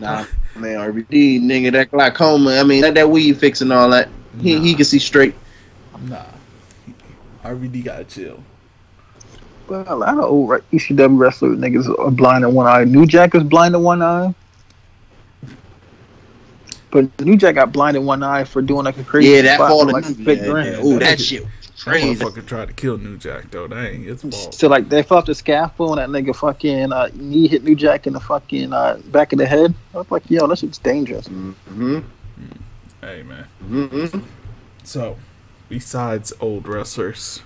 Nah, 0.00 0.24
man, 0.56 0.78
RVD, 0.78 1.40
nigga, 1.42 1.72
that 1.72 1.90
glaucoma. 1.90 2.56
I 2.58 2.62
mean, 2.64 2.80
that, 2.82 2.94
that 2.94 3.08
weed 3.10 3.34
fixing 3.38 3.70
all 3.70 3.90
that. 3.90 4.08
He, 4.40 4.58
he 4.58 4.74
can 4.74 4.84
see 4.86 4.98
straight. 4.98 5.34
Nah, 6.02 6.24
RVD 7.44 7.84
gotta 7.84 8.04
chill. 8.04 8.42
Well, 9.68 9.84
a 9.86 9.94
lot 9.94 10.14
of 10.18 10.24
old 10.24 10.48
re- 10.50 10.60
ECW 10.72 11.18
wrestlers 11.18 11.58
niggas 11.58 11.86
are 11.98 12.10
blind 12.10 12.44
in 12.44 12.54
one 12.54 12.66
eye. 12.66 12.84
New 12.84 13.06
Jack 13.06 13.34
is 13.34 13.42
blind 13.44 13.74
in 13.74 13.82
one 13.82 14.00
eye. 14.02 14.34
But 16.90 17.20
New 17.20 17.36
Jack 17.36 17.54
got 17.54 17.70
blind 17.70 17.96
in 17.96 18.04
one 18.04 18.22
eye 18.22 18.42
for 18.44 18.62
doing 18.62 18.84
like 18.84 18.96
a 18.98 19.04
crazy 19.04 19.30
Yeah, 19.30 19.42
that 19.42 19.54
spot 19.56 19.68
fall 19.68 19.84
like 19.86 20.04
like 20.04 20.18
yeah, 20.18 20.24
big 20.24 20.38
yeah, 20.40 20.46
grin. 20.46 20.66
Ooh, 20.84 20.92
That 20.94 21.00
that 21.00 21.18
nigga- 21.18 21.28
shit 21.28 21.46
was 21.86 22.18
That 22.18 22.26
motherfucker 22.26 22.46
tried 22.46 22.68
to 22.68 22.74
kill 22.74 22.98
New 22.98 23.16
Jack 23.16 23.50
though. 23.50 23.66
That 23.66 23.92
ain't 23.92 24.04
his 24.04 24.22
fault. 24.22 24.54
So 24.54 24.68
like 24.68 24.88
they 24.88 25.02
fell 25.02 25.18
off 25.18 25.26
the 25.26 25.34
scaffold 25.34 25.98
and 25.98 26.14
that 26.14 26.24
nigga 26.24 26.34
fucking 26.34 26.92
uh, 26.92 27.10
knee 27.14 27.48
hit 27.48 27.64
New 27.64 27.74
Jack 27.74 28.06
in 28.06 28.12
the 28.12 28.20
fucking 28.20 28.72
uh, 28.72 29.00
back 29.06 29.32
of 29.32 29.38
the 29.38 29.46
head. 29.46 29.74
I 29.94 29.98
was 29.98 30.10
like, 30.10 30.28
yo, 30.30 30.46
that 30.46 30.58
shit's 30.58 30.78
dangerous. 30.78 31.28
Mm-hmm. 31.28 32.00
Hey 33.00 33.22
man. 33.22 33.46
Mm-hmm. 33.64 34.20
So, 34.84 35.16
besides 35.68 36.32
old 36.40 36.66
wrestlers, 36.66 37.42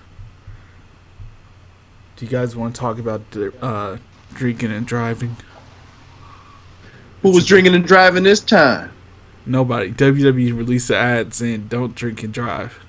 do 2.15 2.25
you 2.25 2.31
guys 2.31 2.55
want 2.55 2.75
to 2.75 2.81
talk 2.81 2.97
about 2.97 3.21
uh, 3.61 3.97
drinking 4.33 4.71
and 4.71 4.85
driving? 4.85 5.37
Who 7.21 7.31
was 7.31 7.45
drinking 7.45 7.75
and 7.75 7.85
driving 7.85 8.23
this 8.23 8.39
time? 8.39 8.91
Nobody. 9.45 9.91
WWE 9.91 10.55
released 10.55 10.89
an 10.89 10.97
ad 10.97 11.33
saying 11.33 11.67
"Don't 11.67 11.95
drink 11.95 12.23
and 12.23 12.33
drive," 12.33 12.84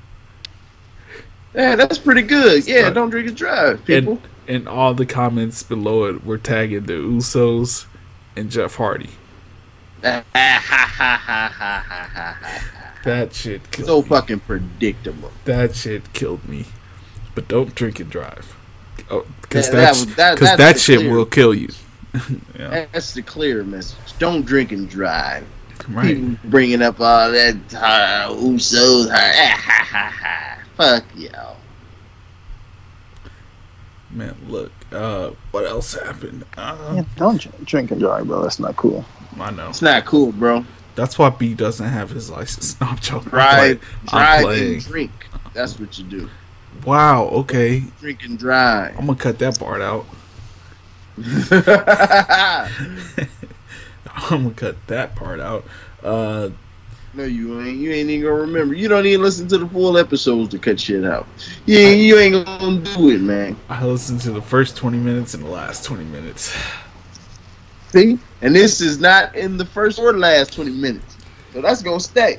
Yeah, 1.57 1.75
that's 1.75 1.99
pretty 1.99 2.23
good. 2.23 2.67
Yeah, 2.67 2.91
don't 2.91 3.11
drink 3.11 3.29
and 3.29 3.37
drive, 3.37 3.85
people. 3.85 4.21
and 4.47 4.57
and 4.57 4.69
all 4.69 4.95
the 4.95 5.07
comments 5.07 5.63
below 5.65 6.05
it 6.05 6.25
were 6.25 6.39
tagging 6.39 6.85
the 6.85 6.93
Usos 6.93 7.87
and 8.37 8.51
Jeff 8.51 8.77
Hardy. 8.77 9.11
That 13.05 13.35
shit 13.35 13.71
killed 13.71 13.87
so 13.87 14.03
me. 14.03 14.09
fucking 14.09 14.41
predictable. 14.41 15.31
That 15.45 15.77
shit 15.77 16.13
killed 16.13 16.49
me. 16.49 16.65
But 17.37 17.47
don't 17.47 17.73
drink 17.75 18.01
and 18.01 18.11
drive. 18.11 18.57
Oh, 19.11 19.25
because 19.43 19.71
that, 19.71 19.95
that 20.17 20.39
that- 20.41 20.59
that 20.59 20.81
shit 20.81 20.99
clear- 21.01 21.13
will 21.15 21.25
kill 21.27 21.55
you. 21.55 21.69
yeah, 22.59 22.87
That's 22.93 23.13
the 23.15 23.23
clear 23.23 23.63
message. 23.63 23.97
Don't 24.19 24.45
drink 24.45 24.73
and 24.73 24.89
drive. 24.91 25.45
right. 25.89 26.17
People 26.17 26.37
bringing 26.51 26.83
up 26.83 26.99
all 27.01 27.31
that 27.31 27.57
uh, 27.75 28.31
Usos. 28.33 29.09
Uh, 29.13 30.56
fuck 30.77 31.05
y'all. 31.16 31.57
Man, 34.11 34.37
look. 34.49 34.72
Uh, 34.93 35.31
what 35.51 35.64
else 35.66 35.95
happened? 35.95 36.45
Uh, 36.57 36.93
Yeah, 36.97 37.05
don't 37.16 37.41
drink, 37.41 37.64
drink 37.64 37.91
and 37.91 38.01
drive, 38.01 38.27
bro. 38.27 38.43
That's 38.43 38.59
not 38.61 38.77
cool. 38.77 39.05
I 39.39 39.51
know. 39.51 39.68
It's 39.68 39.83
not 39.83 40.05
cool, 40.07 40.33
bro. 40.33 40.64
That's 40.95 41.18
why 41.18 41.29
B 41.31 41.55
doesn't 41.55 41.87
have 41.87 42.11
his 42.11 42.31
license. 42.31 42.81
No, 42.81 42.87
I'm 42.89 42.97
joking. 42.99 43.24
I'm 43.27 43.31
Drive. 43.31 43.83
I'm 44.12 44.43
drive, 44.45 44.59
and 44.62 44.81
drink. 44.85 45.11
That's 45.53 45.79
what 45.79 45.99
you 45.99 46.05
do. 46.05 46.31
Wow. 46.85 47.24
Okay. 47.29 47.81
Drink 48.01 48.22
and 48.24 48.39
drive. 48.39 48.97
I'm 48.99 49.07
gonna 49.07 49.18
cut 49.18 49.39
that 49.41 49.59
part 49.59 49.83
out. 49.83 50.07
I'm 54.31 54.43
gonna 54.45 54.55
cut 54.55 54.87
that 54.87 55.14
part 55.16 55.41
out. 55.41 55.64
Uh, 56.03 56.51
no, 57.17 57.25
you 57.25 57.61
ain't. 57.61 57.79
You 57.79 57.93
ain't 57.93 58.11
even 58.11 58.27
gonna 58.27 58.43
remember. 58.43 58.75
You 58.75 58.89
don't 58.89 59.07
even 59.07 59.23
listen 59.23 59.49
to 59.49 59.59
the 59.59 59.69
full 59.69 59.97
episodes 59.99 60.51
to 60.51 60.59
cut 60.59 60.79
shit 60.79 61.05
out. 61.05 61.27
You 61.64 61.79
ain't, 61.79 62.01
you 62.01 62.19
ain't 62.19 62.47
gonna 62.47 62.81
do 62.81 63.11
it, 63.11 63.21
man. 63.21 63.57
I 63.69 63.85
listened 63.85 64.21
to 64.23 64.31
the 64.33 64.43
first 64.43 64.77
20 64.77 64.99
minutes 64.99 65.35
and 65.35 65.43
the 65.45 65.49
last 65.49 65.85
20 65.85 66.05
minutes. 66.05 66.55
See, 67.97 68.19
and 68.43 68.55
this 68.55 68.81
is 68.81 69.01
not 69.01 69.35
in 69.35 69.57
the 69.57 69.64
first 69.64 69.99
or 69.99 70.12
last 70.12 70.55
twenty 70.55 70.73
minutes, 70.73 71.17
so 71.53 71.62
that's 71.62 71.83
gonna 71.83 72.01
stay. 72.01 72.39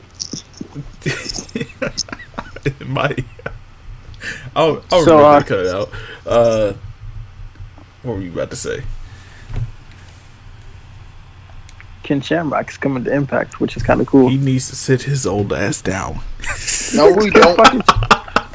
it 1.03 2.87
might. 2.87 3.25
I'll, 4.55 4.83
I'll 4.91 5.03
So, 5.03 5.17
remember 5.17 5.23
uh, 5.23 5.39
to 5.39 5.45
cut 5.45 5.59
it 5.59 5.67
out. 5.67 5.89
Uh, 6.25 6.73
what 8.03 8.17
were 8.17 8.21
you 8.21 8.31
about 8.31 8.49
to 8.51 8.55
say? 8.55 8.83
Ken 12.07 12.21
Shamrock's 12.21 12.77
coming 12.77 13.03
to 13.03 13.13
Impact, 13.13 13.59
which 13.59 13.75
is 13.75 13.83
kind 13.83 13.99
of 13.99 14.07
cool. 14.07 14.29
He 14.29 14.37
needs 14.37 14.69
to 14.69 14.77
sit 14.77 15.01
his 15.01 15.27
old 15.27 15.51
ass 15.51 15.81
down. 15.81 16.21
No, 16.95 17.11
we 17.11 17.29
don't. 17.29 17.57
fucking, 17.57 17.81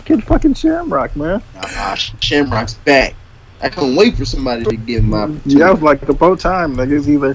Kid 0.07 0.25
fucking 0.25 0.55
Shamrock, 0.55 1.15
man. 1.15 1.43
Ah, 1.57 1.95
Shamrock's 1.95 2.73
back. 2.73 3.15
I 3.61 3.69
can't 3.69 3.95
wait 3.95 4.17
for 4.17 4.25
somebody 4.25 4.65
to 4.65 4.75
give 4.75 5.05
him 5.05 5.11
my. 5.11 5.37
Yeah, 5.45 5.69
I 5.69 5.71
was 5.73 5.83
like 5.83 6.09
about 6.09 6.41
time. 6.41 6.77
Like 6.77 6.89
it's 6.89 7.07
either 7.07 7.35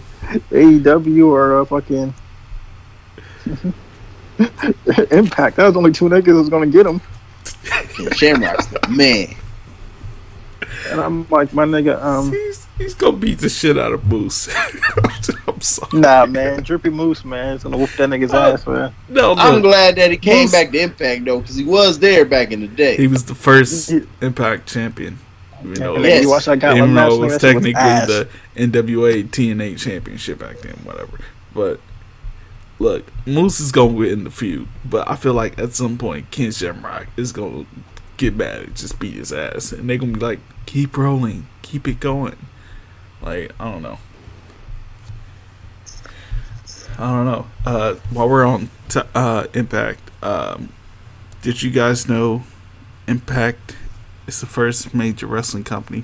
AEW 0.49 1.27
or 1.27 1.61
uh, 1.61 1.65
fucking 1.65 2.15
Impact. 5.11 5.57
That 5.57 5.67
was 5.67 5.77
only 5.77 5.91
two 5.91 6.05
niggas 6.05 6.25
that 6.25 6.33
was 6.33 6.49
gonna 6.49 6.65
get 6.65 6.87
him. 6.87 6.99
Shamrock's 8.13 8.65
the 8.65 8.79
man. 8.89 9.35
And 10.89 10.99
I'm 10.99 11.29
like, 11.29 11.53
my 11.53 11.65
nigga, 11.65 12.01
um, 12.03 12.31
He's, 12.31 12.66
he's 12.77 12.93
gonna 12.93 13.17
beat 13.17 13.39
the 13.39 13.49
shit 13.49 13.77
out 13.77 13.91
of 13.93 14.05
Moose. 14.05 14.49
I'm 15.47 15.61
sorry. 15.61 15.99
nah, 15.99 16.25
man, 16.25 16.61
Drippy 16.63 16.89
Moose, 16.89 17.23
man, 17.25 17.55
is 17.55 17.63
gonna 17.63 17.77
whoop 17.77 17.89
that 17.97 18.09
nigga's 18.09 18.33
Uh, 18.33 18.53
ass, 18.53 18.65
man. 18.67 18.93
No, 19.09 19.33
I'm 19.37 19.61
glad 19.61 19.95
that 19.95 20.11
he 20.11 20.17
came 20.17 20.43
Moose- 20.43 20.51
back 20.51 20.71
to 20.71 20.79
Impact 20.79 21.25
though, 21.25 21.39
because 21.39 21.55
he 21.55 21.63
was 21.63 21.99
there 21.99 22.25
back 22.25 22.51
in 22.51 22.61
the 22.61 22.67
day. 22.67 22.95
He 22.97 23.07
was 23.07 23.25
the 23.25 23.35
first 23.35 23.91
Impact 24.21 24.67
champion. 24.71 25.19
You 25.63 25.73
know, 25.75 25.95
And 25.95 26.03
Yes. 26.05 26.13
then 26.13 26.23
you 26.23 26.29
watch 26.29 26.45
that 26.45 26.59
guy 26.59 26.77
even 26.77 26.93
though 26.93 27.15
it 27.15 27.19
was 27.19 27.37
technically 27.39 27.73
ass. 27.73 28.07
the 28.07 28.27
NWA 28.55 29.23
TNA 29.23 29.75
championship 29.75 30.37
back 30.39 30.59
then, 30.59 30.75
whatever. 30.83 31.17
But 31.55 31.79
look, 32.77 33.05
Moose 33.25 33.59
is 33.59 33.71
gonna 33.71 33.93
win 33.93 34.23
the 34.25 34.29
feud, 34.29 34.67
but 34.85 35.09
I 35.09 35.15
feel 35.15 35.33
like 35.33 35.57
at 35.57 35.73
some 35.73 35.97
point 35.97 36.29
Ken 36.29 36.51
Shamrock 36.51 37.07
is 37.17 37.31
gonna 37.31 37.65
get 38.17 38.35
mad 38.35 38.61
and 38.61 38.75
just 38.75 38.99
beat 38.99 39.15
his 39.15 39.33
ass, 39.33 39.71
and 39.71 39.89
they're 39.89 39.97
gonna 39.97 40.11
be 40.13 40.19
like, 40.19 40.39
"Keep 40.67 40.95
rolling, 40.95 41.47
keep 41.63 41.87
it 41.87 41.99
going." 41.99 42.35
Like 43.21 43.51
I 43.59 43.71
don't 43.71 43.81
know. 43.81 43.99
I 46.99 47.11
don't 47.11 47.25
know. 47.25 47.47
Uh, 47.65 47.95
while 48.11 48.27
we're 48.29 48.45
on 48.45 48.69
t- 48.89 49.01
uh, 49.13 49.45
Impact, 49.53 49.99
um, 50.23 50.69
did 51.41 51.61
you 51.61 51.69
guys 51.69 52.09
know 52.09 52.43
Impact 53.07 53.75
is 54.25 54.39
the 54.41 54.47
first 54.47 54.93
major 54.95 55.27
wrestling 55.27 55.63
company 55.63 56.03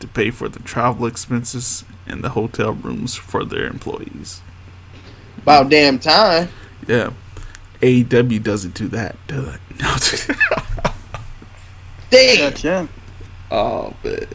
to 0.00 0.08
pay 0.08 0.30
for 0.30 0.48
the 0.48 0.58
travel 0.60 1.06
expenses 1.06 1.84
and 2.06 2.24
the 2.24 2.30
hotel 2.30 2.72
rooms 2.72 3.14
for 3.14 3.44
their 3.44 3.66
employees? 3.66 4.40
About 5.38 5.68
damn 5.68 5.98
time. 5.98 6.48
Yeah. 6.86 7.10
AEW 7.82 8.42
doesn't 8.42 8.74
do 8.74 8.88
that, 8.88 9.16
do 9.26 9.40
it? 9.48 9.60
No. 9.80 9.96
Damn. 12.10 12.52
Chen. 12.54 12.88
oh, 13.50 13.92
man. 14.02 14.26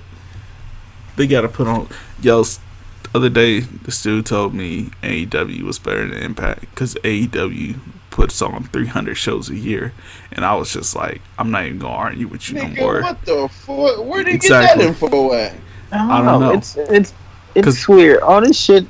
They 1.15 1.25
got 1.27 1.41
to 1.41 1.47
put 1.47 1.67
on. 1.67 1.87
Yo, 2.21 2.41
s- 2.41 2.59
the 3.03 3.17
other 3.19 3.29
day, 3.29 3.59
this 3.61 4.01
dude 4.01 4.25
told 4.25 4.53
me 4.53 4.89
AEW 5.03 5.61
was 5.63 5.79
better 5.79 6.07
than 6.07 6.21
Impact 6.21 6.61
because 6.61 6.95
AEW 7.03 7.75
puts 8.09 8.41
on 8.41 8.63
300 8.65 9.15
shows 9.15 9.49
a 9.49 9.55
year. 9.55 9.93
And 10.31 10.43
I 10.43 10.55
was 10.55 10.73
just 10.73 10.95
like, 10.95 11.21
I'm 11.37 11.51
not 11.51 11.65
even 11.65 11.79
going 11.79 11.93
to 11.93 11.97
argue 11.99 12.27
with 12.27 12.49
you 12.49 12.55
no 12.55 12.67
more. 12.69 13.01
what 13.01 13.23
the 13.25 13.47
fuck? 13.51 14.03
Where 14.05 14.23
did 14.23 14.31
he 14.31 14.35
Exactly. 14.35 14.85
get 14.85 14.99
that 14.99 15.03
info 15.05 15.33
at? 15.33 15.53
I 15.91 15.97
don't, 15.97 16.11
I 16.11 16.17
don't 16.17 16.25
know. 16.25 16.39
know. 16.39 16.51
It's 16.57 16.75
it's 16.77 17.13
it's 17.55 17.65
'Cause- 17.65 17.87
weird. 17.87 18.21
All 18.21 18.41
this 18.41 18.59
shit 18.59 18.85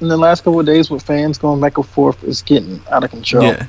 in 0.00 0.08
the 0.08 0.16
last 0.16 0.42
couple 0.44 0.58
of 0.60 0.66
days 0.66 0.90
with 0.90 1.02
fans 1.02 1.38
going 1.38 1.60
back 1.60 1.78
and 1.78 1.86
forth 1.86 2.22
is 2.24 2.42
getting 2.42 2.82
out 2.90 3.04
of 3.04 3.10
control. 3.10 3.44
Yeah. 3.44 3.66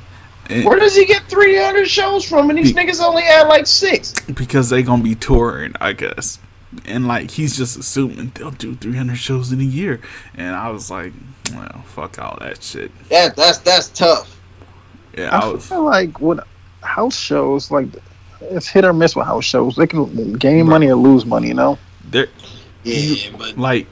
And- 0.50 0.66
Where 0.66 0.80
does 0.80 0.96
he 0.96 1.06
get 1.06 1.24
300 1.30 1.88
shows 1.88 2.24
from? 2.26 2.50
And 2.50 2.58
these 2.58 2.70
He- 2.70 2.74
niggas 2.74 3.02
only 3.02 3.22
had 3.24 3.44
like 3.48 3.68
six. 3.68 4.14
because 4.34 4.70
they 4.70 4.82
gonna 4.82 5.04
be 5.04 5.14
touring, 5.16 5.74
I 5.80 5.94
guess. 5.94 6.40
And 6.86 7.08
like 7.08 7.32
he's 7.32 7.56
just 7.58 7.78
assuming 7.78 8.32
they'll 8.36 8.52
do 8.52 8.76
300 8.76 9.16
shows 9.16 9.52
in 9.52 9.60
a 9.62 9.64
year, 9.64 10.02
and 10.36 10.56
I 10.56 10.70
was 10.70 10.90
like, 10.92 11.14
well, 11.54 11.84
fuck 11.88 12.20
all 12.20 12.38
that 12.42 12.62
shit. 12.64 12.92
That 13.10 13.36
that's 13.36 13.60
that's 13.60 13.90
tough. 13.90 14.40
Yeah, 15.18 15.30
I 15.36 15.46
I 15.46 15.48
was. 15.54 15.68
feel 15.68 15.84
like 15.84 16.20
with 16.20 16.40
house 16.82 17.16
shows, 17.18 17.72
like 17.72 17.88
it's 18.42 18.68
hit 18.68 18.84
or 18.86 18.94
miss 18.94 19.16
with 19.16 19.26
house 19.26 19.46
shows. 19.46 19.76
They 19.76 19.88
can 19.88 20.34
gain 20.34 20.66
Right. 20.66 20.70
money 20.70 20.88
or 20.88 20.96
lose 20.96 21.26
money. 21.26 21.48
You 21.48 21.54
know. 21.54 21.78
They're 22.10 22.28
Yeah, 22.84 23.32
but 23.38 23.58
like, 23.58 23.88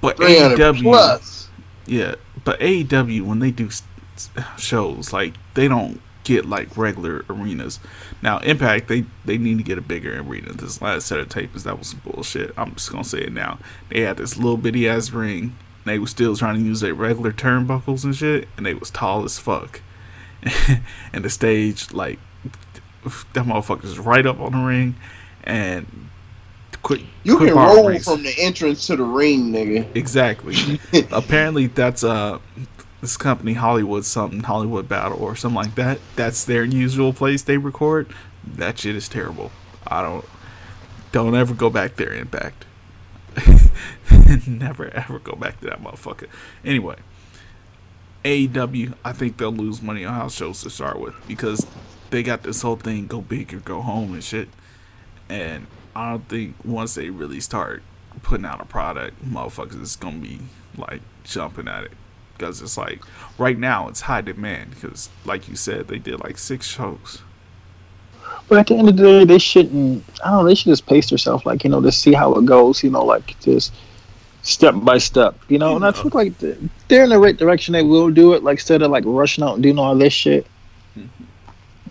but 0.00 0.16
300 0.18 0.58
AEW, 0.58 0.82
plus. 0.82 1.48
yeah, 1.86 2.14
but 2.44 2.60
AEW 2.60 3.22
when 3.22 3.38
they 3.40 3.50
do 3.50 3.66
s- 3.66 3.82
s- 4.14 4.30
shows, 4.58 5.12
like 5.12 5.34
they 5.54 5.66
don't 5.68 6.00
get 6.26 6.44
like 6.44 6.76
regular 6.76 7.24
arenas. 7.30 7.78
Now 8.20 8.38
Impact, 8.40 8.88
they 8.88 9.04
they 9.24 9.38
need 9.38 9.58
to 9.58 9.64
get 9.64 9.78
a 9.78 9.82
bigger 9.82 10.20
arena. 10.20 10.52
This 10.52 10.82
last 10.82 11.06
set 11.06 11.20
of 11.20 11.28
tapes, 11.28 11.62
that 11.62 11.78
was 11.78 11.88
some 11.88 12.02
bullshit. 12.04 12.52
I'm 12.58 12.74
just 12.74 12.90
gonna 12.90 13.04
say 13.04 13.20
it 13.22 13.32
now. 13.32 13.58
They 13.88 14.00
had 14.00 14.16
this 14.16 14.36
little 14.36 14.56
bitty 14.56 14.88
ass 14.88 15.10
ring. 15.10 15.56
They 15.84 16.00
was 16.00 16.10
still 16.10 16.34
trying 16.34 16.56
to 16.56 16.60
use 16.60 16.80
their 16.80 16.94
regular 16.94 17.32
turnbuckles 17.32 18.02
and 18.02 18.14
shit, 18.14 18.48
and 18.56 18.66
they 18.66 18.74
was 18.74 18.90
tall 18.90 19.24
as 19.24 19.38
fuck. 19.38 19.80
and 21.12 21.24
the 21.24 21.30
stage, 21.30 21.92
like, 21.92 22.18
that 23.34 23.44
motherfucker's 23.44 23.96
right 23.96 24.26
up 24.26 24.40
on 24.40 24.50
the 24.50 24.58
ring, 24.58 24.96
and 25.44 25.86
quick. 26.82 27.02
You 27.22 27.36
quick 27.36 27.50
can 27.50 27.58
roll 27.58 27.88
rings. 27.88 28.04
from 28.04 28.24
the 28.24 28.34
entrance 28.36 28.88
to 28.88 28.96
the 28.96 29.04
ring, 29.04 29.52
nigga. 29.52 29.86
Exactly. 29.94 30.80
Apparently, 31.12 31.68
that's 31.68 32.02
uh 32.02 32.40
this 33.00 33.16
company 33.16 33.54
Hollywood 33.54 34.04
something 34.04 34.40
Hollywood 34.40 34.88
Battle 34.88 35.22
or 35.22 35.36
something 35.36 35.56
like 35.56 35.74
that. 35.74 35.98
That's 36.16 36.44
their 36.44 36.64
usual 36.64 37.12
place 37.12 37.42
they 37.42 37.58
record. 37.58 38.08
That 38.44 38.78
shit 38.78 38.96
is 38.96 39.08
terrible. 39.08 39.50
I 39.86 40.02
don't 40.02 40.24
don't 41.12 41.34
ever 41.34 41.54
go 41.54 41.70
back 41.70 41.96
there. 41.96 42.12
Impact. 42.12 42.64
Never 44.46 44.88
ever 44.94 45.18
go 45.18 45.34
back 45.34 45.60
to 45.60 45.66
that 45.66 45.82
motherfucker. 45.82 46.28
Anyway, 46.64 46.96
AEW. 48.24 48.94
I 49.04 49.12
think 49.12 49.36
they'll 49.36 49.52
lose 49.52 49.82
money 49.82 50.04
on 50.04 50.14
house 50.14 50.34
shows 50.34 50.62
to 50.62 50.70
start 50.70 50.98
with 50.98 51.14
because 51.28 51.66
they 52.10 52.22
got 52.22 52.42
this 52.42 52.62
whole 52.62 52.76
thing 52.76 53.06
go 53.06 53.20
big 53.20 53.52
or 53.52 53.60
go 53.60 53.82
home 53.82 54.14
and 54.14 54.24
shit. 54.24 54.48
And 55.28 55.66
I 55.94 56.12
don't 56.12 56.28
think 56.28 56.56
once 56.64 56.94
they 56.94 57.10
really 57.10 57.40
start 57.40 57.82
putting 58.22 58.46
out 58.46 58.60
a 58.60 58.64
product, 58.64 59.22
motherfuckers 59.24 59.82
is 59.82 59.96
gonna 59.96 60.18
be 60.18 60.40
like 60.78 61.02
jumping 61.24 61.68
at 61.68 61.84
it 61.84 61.92
because 62.36 62.62
it's 62.62 62.76
like 62.76 63.00
right 63.38 63.58
now 63.58 63.88
it's 63.88 64.02
high 64.02 64.20
demand 64.20 64.70
because 64.70 65.08
like 65.24 65.48
you 65.48 65.56
said 65.56 65.88
they 65.88 65.98
did 65.98 66.20
like 66.20 66.38
six 66.38 66.66
shows. 66.66 67.22
But 68.48 68.58
at 68.58 68.66
the 68.68 68.76
end 68.76 68.88
of 68.88 68.96
the 68.96 69.02
day, 69.02 69.24
they 69.24 69.38
shouldn't. 69.38 70.04
I 70.24 70.30
don't 70.30 70.44
know. 70.44 70.48
They 70.48 70.54
should 70.54 70.66
just 70.66 70.86
pace 70.86 71.08
themselves, 71.08 71.44
like 71.44 71.64
you 71.64 71.70
know, 71.70 71.80
to 71.80 71.90
see 71.90 72.12
how 72.12 72.34
it 72.34 72.46
goes. 72.46 72.82
You 72.82 72.90
know, 72.90 73.04
like 73.04 73.38
just 73.40 73.72
step 74.42 74.74
by 74.76 74.98
step. 74.98 75.36
You 75.48 75.58
know, 75.58 75.74
and 75.74 75.84
I 75.84 75.92
feel 75.92 76.10
like 76.14 76.38
they're 76.38 77.04
in 77.04 77.10
the 77.10 77.18
right 77.18 77.36
direction. 77.36 77.72
They 77.72 77.82
will 77.82 78.10
do 78.10 78.34
it. 78.34 78.44
Like 78.44 78.58
instead 78.58 78.82
of 78.82 78.90
like 78.90 79.04
rushing 79.06 79.42
out 79.42 79.54
and 79.54 79.62
doing 79.62 79.78
all 79.78 79.96
this 79.96 80.12
shit. 80.12 80.46
Mm-hmm. 80.96 81.24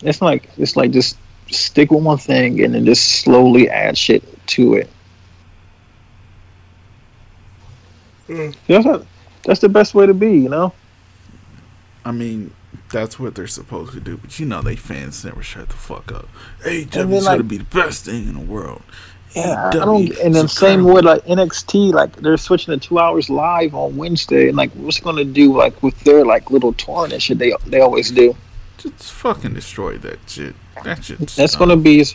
It's 0.08 0.22
like 0.22 0.50
it's 0.58 0.78
like 0.78 0.92
just 0.92 1.18
stick 1.48 1.92
with 1.92 2.04
one 2.04 2.18
thing 2.18 2.64
and 2.64 2.74
then 2.74 2.86
just 2.86 3.22
slowly 3.22 3.70
add 3.70 3.98
shit 3.98 4.24
to 4.48 4.76
it. 4.76 4.90
Hmm. 8.28 8.52
That's 8.68 8.86
not, 8.86 9.06
that's 9.46 9.60
the 9.60 9.70
best 9.70 9.94
way 9.94 10.06
to 10.06 10.14
be. 10.14 10.38
You 10.38 10.50
know. 10.50 10.74
I 12.04 12.12
mean 12.12 12.52
that's 12.92 13.20
what 13.20 13.36
they're 13.36 13.48
supposed 13.48 13.94
to 13.94 14.00
do, 14.00 14.18
but 14.18 14.40
you 14.40 14.46
know 14.46 14.62
they 14.62 14.76
fans 14.76 15.26
never 15.26 15.42
shut 15.42 15.70
the 15.70 15.76
fuck 15.76 16.12
up. 16.12 16.28
And 16.64 16.90
AEW's 16.90 16.92
then, 16.92 17.24
gonna 17.24 17.44
be 17.44 17.58
the 17.58 17.64
best 17.66 18.06
thing 18.06 18.28
in 18.28 18.34
the 18.34 18.46
world. 18.46 18.82
Yeah, 19.36 19.70
I 19.70 19.72
AEW 19.72 19.72
don't. 19.72 20.18
And 20.20 20.36
then 20.36 20.48
same 20.48 20.84
with 20.86 21.04
like 21.04 21.26
NXT, 21.26 21.94
like 21.94 22.16
they're 22.18 22.38
switching 22.38 22.78
to 22.78 22.88
two 22.88 23.00
hours 23.00 23.30
live 23.30 23.76
on 23.76 23.98
Wednesday, 23.98 24.48
and 24.48 24.58
like 24.58 24.72
what's 24.74 25.00
going 25.00 25.18
to 25.18 25.26
do 25.26 25.56
like 25.56 25.82
with 25.84 26.00
their 26.02 26.26
like 26.26 26.52
little 26.52 26.74
touring 26.74 27.12
and 27.12 27.22
shit 27.22 27.38
they 27.38 27.54
they 27.66 27.82
always 27.82 28.12
do. 28.12 28.36
just 28.78 29.12
fucking 29.12 29.54
destroy 29.54 29.98
that 29.98 30.20
shit. 30.28 30.56
That 30.84 31.04
shit. 31.04 31.20
That's 31.20 31.56
going 31.56 31.70
to 31.70 31.76
be 31.76 32.06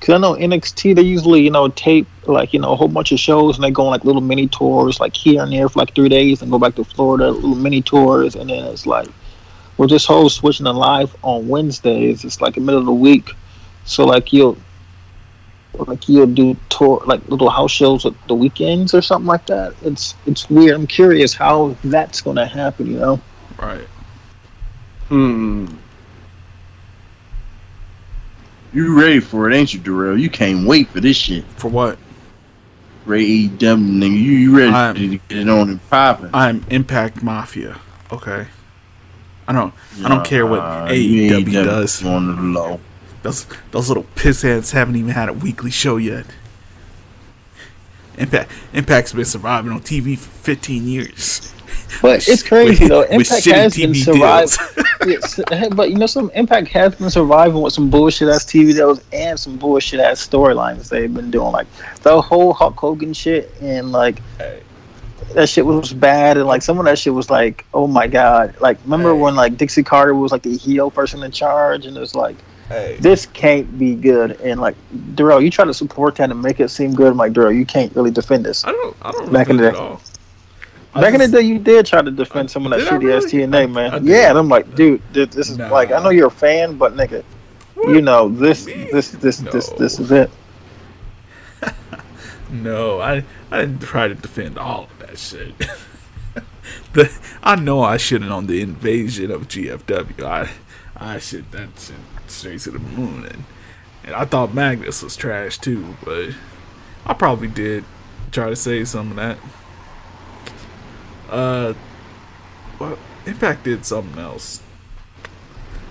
Cause 0.00 0.14
I 0.14 0.18
know 0.18 0.34
NXT 0.34 0.94
they 0.94 1.02
usually 1.02 1.42
you 1.42 1.50
know 1.50 1.68
tape 1.68 2.06
like 2.26 2.52
you 2.52 2.60
know 2.60 2.72
a 2.72 2.76
whole 2.76 2.88
bunch 2.88 3.10
of 3.10 3.18
shows 3.18 3.56
and 3.56 3.64
they 3.64 3.70
go 3.70 3.86
on 3.86 3.90
like 3.90 4.04
little 4.04 4.22
mini 4.22 4.46
tours 4.46 5.00
like 5.00 5.16
here 5.16 5.42
and 5.42 5.52
there 5.52 5.68
for 5.68 5.80
like 5.80 5.94
three 5.94 6.08
days 6.08 6.40
and 6.40 6.50
go 6.50 6.58
back 6.58 6.76
to 6.76 6.84
Florida 6.84 7.30
little 7.30 7.56
mini 7.56 7.82
tours 7.82 8.36
and 8.36 8.48
then 8.50 8.64
it's 8.66 8.86
like 8.86 9.08
with 9.76 9.90
this 9.90 10.06
whole 10.06 10.28
switching 10.28 10.64
to 10.64 10.72
live 10.72 11.14
on 11.22 11.48
Wednesdays 11.48 12.24
it's 12.24 12.40
like 12.40 12.54
the 12.54 12.60
middle 12.60 12.80
of 12.80 12.86
the 12.86 12.92
week 12.92 13.32
so 13.84 14.04
like 14.04 14.32
you'll 14.32 14.56
like 15.74 16.08
you'll 16.08 16.26
do 16.26 16.56
tour 16.68 17.02
like 17.06 17.26
little 17.28 17.50
house 17.50 17.72
shows 17.72 18.06
at 18.06 18.14
the 18.28 18.34
weekends 18.34 18.94
or 18.94 19.02
something 19.02 19.26
like 19.26 19.46
that 19.46 19.74
it's 19.82 20.14
it's 20.26 20.48
weird 20.48 20.76
I'm 20.76 20.86
curious 20.86 21.34
how 21.34 21.76
that's 21.84 22.20
gonna 22.20 22.46
happen 22.46 22.86
you 22.86 22.98
know 22.98 23.20
Right. 23.58 23.88
Hmm. 25.08 25.66
You 28.78 28.96
ready 28.96 29.18
for 29.18 29.50
it, 29.50 29.56
ain't 29.56 29.74
you, 29.74 29.80
Darrell? 29.80 30.16
You 30.16 30.30
can't 30.30 30.64
wait 30.64 30.86
for 30.90 31.00
this 31.00 31.16
shit. 31.16 31.44
For 31.56 31.66
what? 31.68 31.98
Ray 33.06 33.24
AEW, 33.48 33.58
nigga. 33.58 34.12
You, 34.12 34.32
you 34.32 34.56
ready 34.56 34.70
I'm- 34.72 34.94
to 34.94 35.08
get 35.08 35.36
it 35.38 35.48
on 35.48 35.68
and 35.70 35.90
popping? 35.90 36.30
I'm 36.32 36.64
Impact 36.70 37.20
Mafia. 37.20 37.80
Okay. 38.12 38.46
I 39.48 39.52
don't. 39.52 39.74
I 40.04 40.08
don't 40.08 40.24
care 40.24 40.46
what 40.46 40.60
AEW, 40.60 41.28
AEW 41.44 41.52
does. 41.64 42.04
On 42.04 42.36
the 42.36 42.60
low. 42.60 42.78
Those 43.24 43.46
those 43.72 43.88
little 43.88 44.06
piss 44.14 44.42
heads 44.42 44.70
haven't 44.70 44.94
even 44.94 45.10
had 45.10 45.28
a 45.28 45.32
weekly 45.32 45.72
show 45.72 45.96
yet. 45.96 46.26
Impact 48.16 48.48
Impact's 48.72 49.12
been 49.12 49.24
surviving 49.24 49.72
on 49.72 49.80
TV 49.80 50.16
for 50.16 50.30
15 50.30 50.86
years. 50.86 51.52
But 52.02 52.26
it's 52.28 52.42
crazy 52.42 52.84
With- 52.84 52.88
though. 52.90 53.02
Impact 53.02 53.44
has 53.46 53.76
been 53.76 53.94
surviving. 53.94 54.56
but 55.76 55.90
you 55.90 55.96
know, 55.96 56.06
some 56.06 56.30
Impact 56.34 56.68
has 56.68 56.94
been 56.94 57.10
surviving 57.10 57.60
with 57.60 57.72
some 57.72 57.90
bullshit 57.90 58.28
ass 58.28 58.44
TV 58.44 58.74
deals 58.74 59.00
and 59.12 59.38
some 59.38 59.56
bullshit 59.56 60.00
ass 60.00 60.26
storylines 60.26 60.88
they've 60.88 61.12
been 61.12 61.30
doing. 61.30 61.52
Like 61.52 61.66
the 62.02 62.20
whole 62.20 62.52
Hulk 62.52 62.76
Hogan 62.76 63.12
shit 63.12 63.52
and 63.60 63.92
like 63.92 64.20
that 65.34 65.48
shit 65.48 65.64
was 65.66 65.92
bad. 65.92 66.36
And 66.36 66.46
like 66.46 66.62
some 66.62 66.78
of 66.78 66.84
that 66.86 66.98
shit 66.98 67.14
was 67.14 67.30
like, 67.30 67.64
oh 67.74 67.86
my 67.86 68.06
god. 68.06 68.54
Like 68.60 68.78
remember 68.84 69.14
Hey. 69.14 69.20
when 69.20 69.36
like 69.36 69.56
Dixie 69.56 69.82
Carter 69.82 70.14
was 70.14 70.32
like 70.32 70.42
the 70.42 70.56
heel 70.56 70.90
person 70.90 71.22
in 71.22 71.30
charge 71.30 71.86
and 71.86 71.96
it 71.96 72.00
was 72.00 72.14
like 72.14 72.36
Hey, 72.68 72.98
this 73.00 73.24
can't 73.24 73.78
be 73.78 73.94
good. 73.94 74.38
And 74.42 74.60
like 74.60 74.76
Darrell, 75.14 75.40
you 75.40 75.50
try 75.50 75.64
to 75.64 75.72
support 75.72 76.16
that 76.16 76.30
and 76.30 76.42
make 76.42 76.60
it 76.60 76.68
seem 76.68 76.94
good. 76.94 77.12
I'm 77.12 77.16
like 77.16 77.32
Darrell, 77.32 77.52
you 77.52 77.64
can't 77.64 77.94
really 77.96 78.10
defend 78.10 78.44
this. 78.44 78.62
I 78.66 78.72
don't. 78.72 78.96
I 79.00 79.10
don't. 79.10 79.32
Back 79.32 79.48
in 79.48 79.56
the 79.56 79.70
day. 79.70 79.96
It 80.94 80.96
all. 80.96 81.04
I 81.04 81.10
Back 81.10 81.14
in 81.20 81.30
the 81.30 81.40
day, 81.40 81.46
you 81.46 81.58
did 81.58 81.86
try 81.86 82.02
to 82.02 82.10
defend 82.10 82.50
some 82.50 82.64
of 82.66 82.70
that 82.70 82.80
shitty 82.80 83.14
ass 83.16 83.32
really? 83.32 83.46
TNA, 83.46 83.72
man. 83.72 84.06
Yeah, 84.06 84.30
and 84.30 84.38
I'm 84.38 84.48
like, 84.48 84.74
dude, 84.74 85.02
this, 85.12 85.34
this 85.34 85.50
is 85.50 85.58
Nah. 85.58 85.68
like, 85.70 85.92
I 85.92 86.02
know 86.02 86.10
you're 86.10 86.28
a 86.28 86.30
fan, 86.30 86.76
but 86.76 86.94
nigga, 86.94 87.24
you 87.84 88.00
know 88.00 88.28
this, 88.28 88.64
this, 88.64 89.10
this, 89.10 89.38
this, 89.38 89.68
this 89.70 89.98
is 90.00 90.10
it. 90.10 90.30
No, 92.50 92.98
I 93.00 93.24
I 93.50 93.60
didn't 93.60 93.80
try 93.82 94.08
to 94.08 94.14
defend 94.14 94.58
all 94.58 94.84
of 94.84 94.98
that 95.00 95.18
shit. 95.18 95.54
the, 96.94 97.10
I 97.42 97.56
know 97.56 97.82
I 97.82 97.98
shouldn't 97.98 98.30
on 98.32 98.46
the 98.46 98.62
invasion 98.62 99.30
of 99.30 99.48
GFW. 99.48 100.22
I 100.24 100.48
I 100.96 101.18
should 101.18 101.50
that 101.52 101.68
shit 101.78 101.96
straight 102.26 102.60
to 102.60 102.70
the 102.70 102.78
moon 102.78 103.26
and 103.26 103.44
and 104.04 104.14
I 104.14 104.24
thought 104.24 104.54
Magnus 104.54 105.02
was 105.02 105.14
trash 105.14 105.58
too, 105.58 105.94
but 106.02 106.30
I 107.04 107.12
probably 107.12 107.48
did 107.48 107.84
try 108.32 108.48
to 108.48 108.56
say 108.56 108.82
some 108.84 109.10
of 109.10 109.16
that. 109.16 109.36
Uh, 111.28 111.74
well, 112.78 112.98
Impact 113.26 113.64
did 113.64 113.84
something 113.84 114.18
else. 114.18 114.62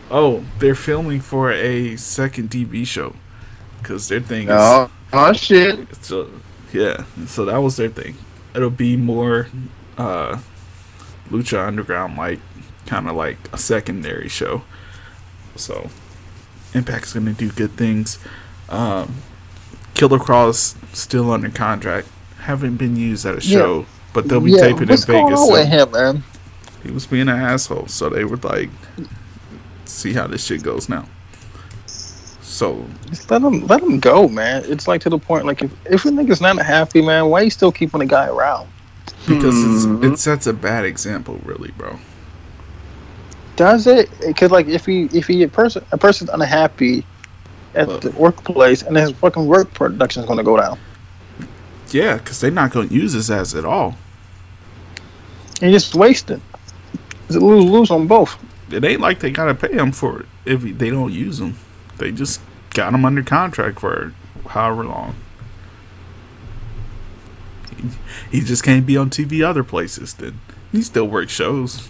Oh, 0.09 0.45
they're 0.59 0.75
filming 0.75 1.19
for 1.21 1.51
a 1.51 1.95
second 1.97 2.49
TV 2.49 2.85
show 2.87 3.13
because 3.81 4.07
their 4.07 4.21
thing 4.21 4.43
is 4.47 4.53
Oh, 4.53 4.89
oh 5.13 5.33
shit. 5.33 5.93
so 6.03 6.29
yeah, 6.71 7.03
so 7.27 7.45
that 7.45 7.57
was 7.57 7.75
their 7.77 7.89
thing. 7.89 8.15
It'll 8.55 8.69
be 8.69 8.95
more 8.97 9.47
uh 9.97 10.39
Lucha 11.29 11.67
Underground 11.67 12.17
like 12.17 12.39
kind 12.85 13.09
of 13.09 13.15
like 13.15 13.37
a 13.51 13.57
secondary 13.57 14.29
show. 14.29 14.61
So 15.57 15.89
Impact's 16.73 17.13
gonna 17.13 17.33
do 17.33 17.51
good 17.51 17.71
things. 17.71 18.17
Um 18.69 19.15
Killer 19.93 20.19
Kross 20.19 20.75
still 20.95 21.31
under 21.31 21.49
contract. 21.49 22.07
Haven't 22.39 22.77
been 22.77 22.95
used 22.95 23.25
at 23.25 23.43
a 23.43 23.45
Yeah. 23.45 23.59
Show, 24.17 24.21
but 24.21 24.29
they'll 24.29 24.41
be 24.41 24.51
yeah, 24.51 24.61
taping 24.61 24.83
in 24.83 24.89
what's 24.89 25.05
going 25.05 25.25
Vegas. 25.27 25.39
on 25.39 25.51
with 25.51 25.67
him, 25.67 25.91
man? 25.91 26.23
He 26.83 26.91
was 26.91 27.05
being 27.05 27.23
an 27.29 27.39
asshole, 27.39 27.87
so 27.87 28.09
they 28.09 28.23
were 28.23 28.37
like, 28.37 28.69
"See 29.85 30.13
how 30.13 30.27
this 30.27 30.45
shit 30.45 30.63
goes 30.63 30.89
now." 30.89 31.05
So 32.41 32.85
Just 33.09 33.29
let 33.29 33.41
him, 33.43 33.67
let 33.67 33.83
him 33.83 33.99
go, 33.99 34.27
man. 34.27 34.63
It's 34.65 34.87
like 34.87 35.01
to 35.01 35.09
the 35.09 35.19
point, 35.19 35.45
like 35.45 35.61
if, 35.61 35.71
if 35.85 36.05
a 36.05 36.09
nigga's 36.09 36.41
not 36.41 36.57
happy, 36.57 37.01
man, 37.01 37.27
why 37.29 37.41
you 37.41 37.49
still 37.51 37.71
keeping 37.71 37.99
the 37.99 38.05
guy 38.05 38.27
around? 38.27 38.67
because 39.27 39.55
Mhm. 39.55 40.03
it's, 40.03 40.13
it 40.13 40.17
sets 40.23 40.47
a 40.47 40.53
bad 40.53 40.85
example, 40.85 41.39
really, 41.43 41.71
bro. 41.77 41.99
Does 43.57 43.85
it? 43.87 44.09
Because 44.25 44.51
like 44.51 44.67
if 44.67 44.85
he, 44.85 45.05
if 45.13 45.27
he 45.27 45.43
a 45.43 45.47
person, 45.47 45.83
a 45.91 45.97
person's 45.97 46.29
unhappy 46.29 47.05
at 47.75 47.87
Well- 47.87 47.99
the 47.99 48.11
workplace, 48.11 48.81
and 48.83 48.95
his 48.97 49.11
fucking 49.11 49.45
work 49.45 49.73
production's 49.73 50.25
gonna 50.25 50.43
go 50.43 50.57
down. 50.57 50.79
Yeah, 51.91 52.17
because 52.17 52.39
they're 52.39 52.51
not 52.51 52.71
going 52.71 52.89
to 52.89 52.93
use 52.95 53.13
his 53.13 53.29
ass 53.31 53.55
at 53.55 53.63
all. 53.65 53.95
He 55.59 55.71
just 55.71 55.95
wasted. 55.95 56.41
It's 57.27 57.35
a 57.35 57.39
lose 57.39 57.65
lose 57.65 57.91
on 57.91 58.07
both. 58.07 58.37
It 58.71 58.83
ain't 58.83 59.01
like 59.01 59.19
they 59.19 59.31
got 59.31 59.45
to 59.45 59.55
pay 59.55 59.73
him 59.73 59.91
for 59.91 60.21
it 60.21 60.25
if 60.45 60.61
they 60.61 60.89
don't 60.89 61.11
use 61.13 61.39
him. 61.39 61.55
They 61.97 62.11
just 62.11 62.41
got 62.73 62.93
him 62.93 63.05
under 63.05 63.23
contract 63.23 63.79
for 63.79 64.13
however 64.47 64.83
long. 64.85 65.15
He, 67.77 68.39
he 68.39 68.41
just 68.45 68.63
can't 68.63 68.85
be 68.85 68.97
on 68.97 69.09
TV 69.09 69.43
other 69.43 69.63
places. 69.63 70.13
Then 70.13 70.39
he 70.71 70.81
still 70.81 71.07
works 71.07 71.31
shows. 71.31 71.89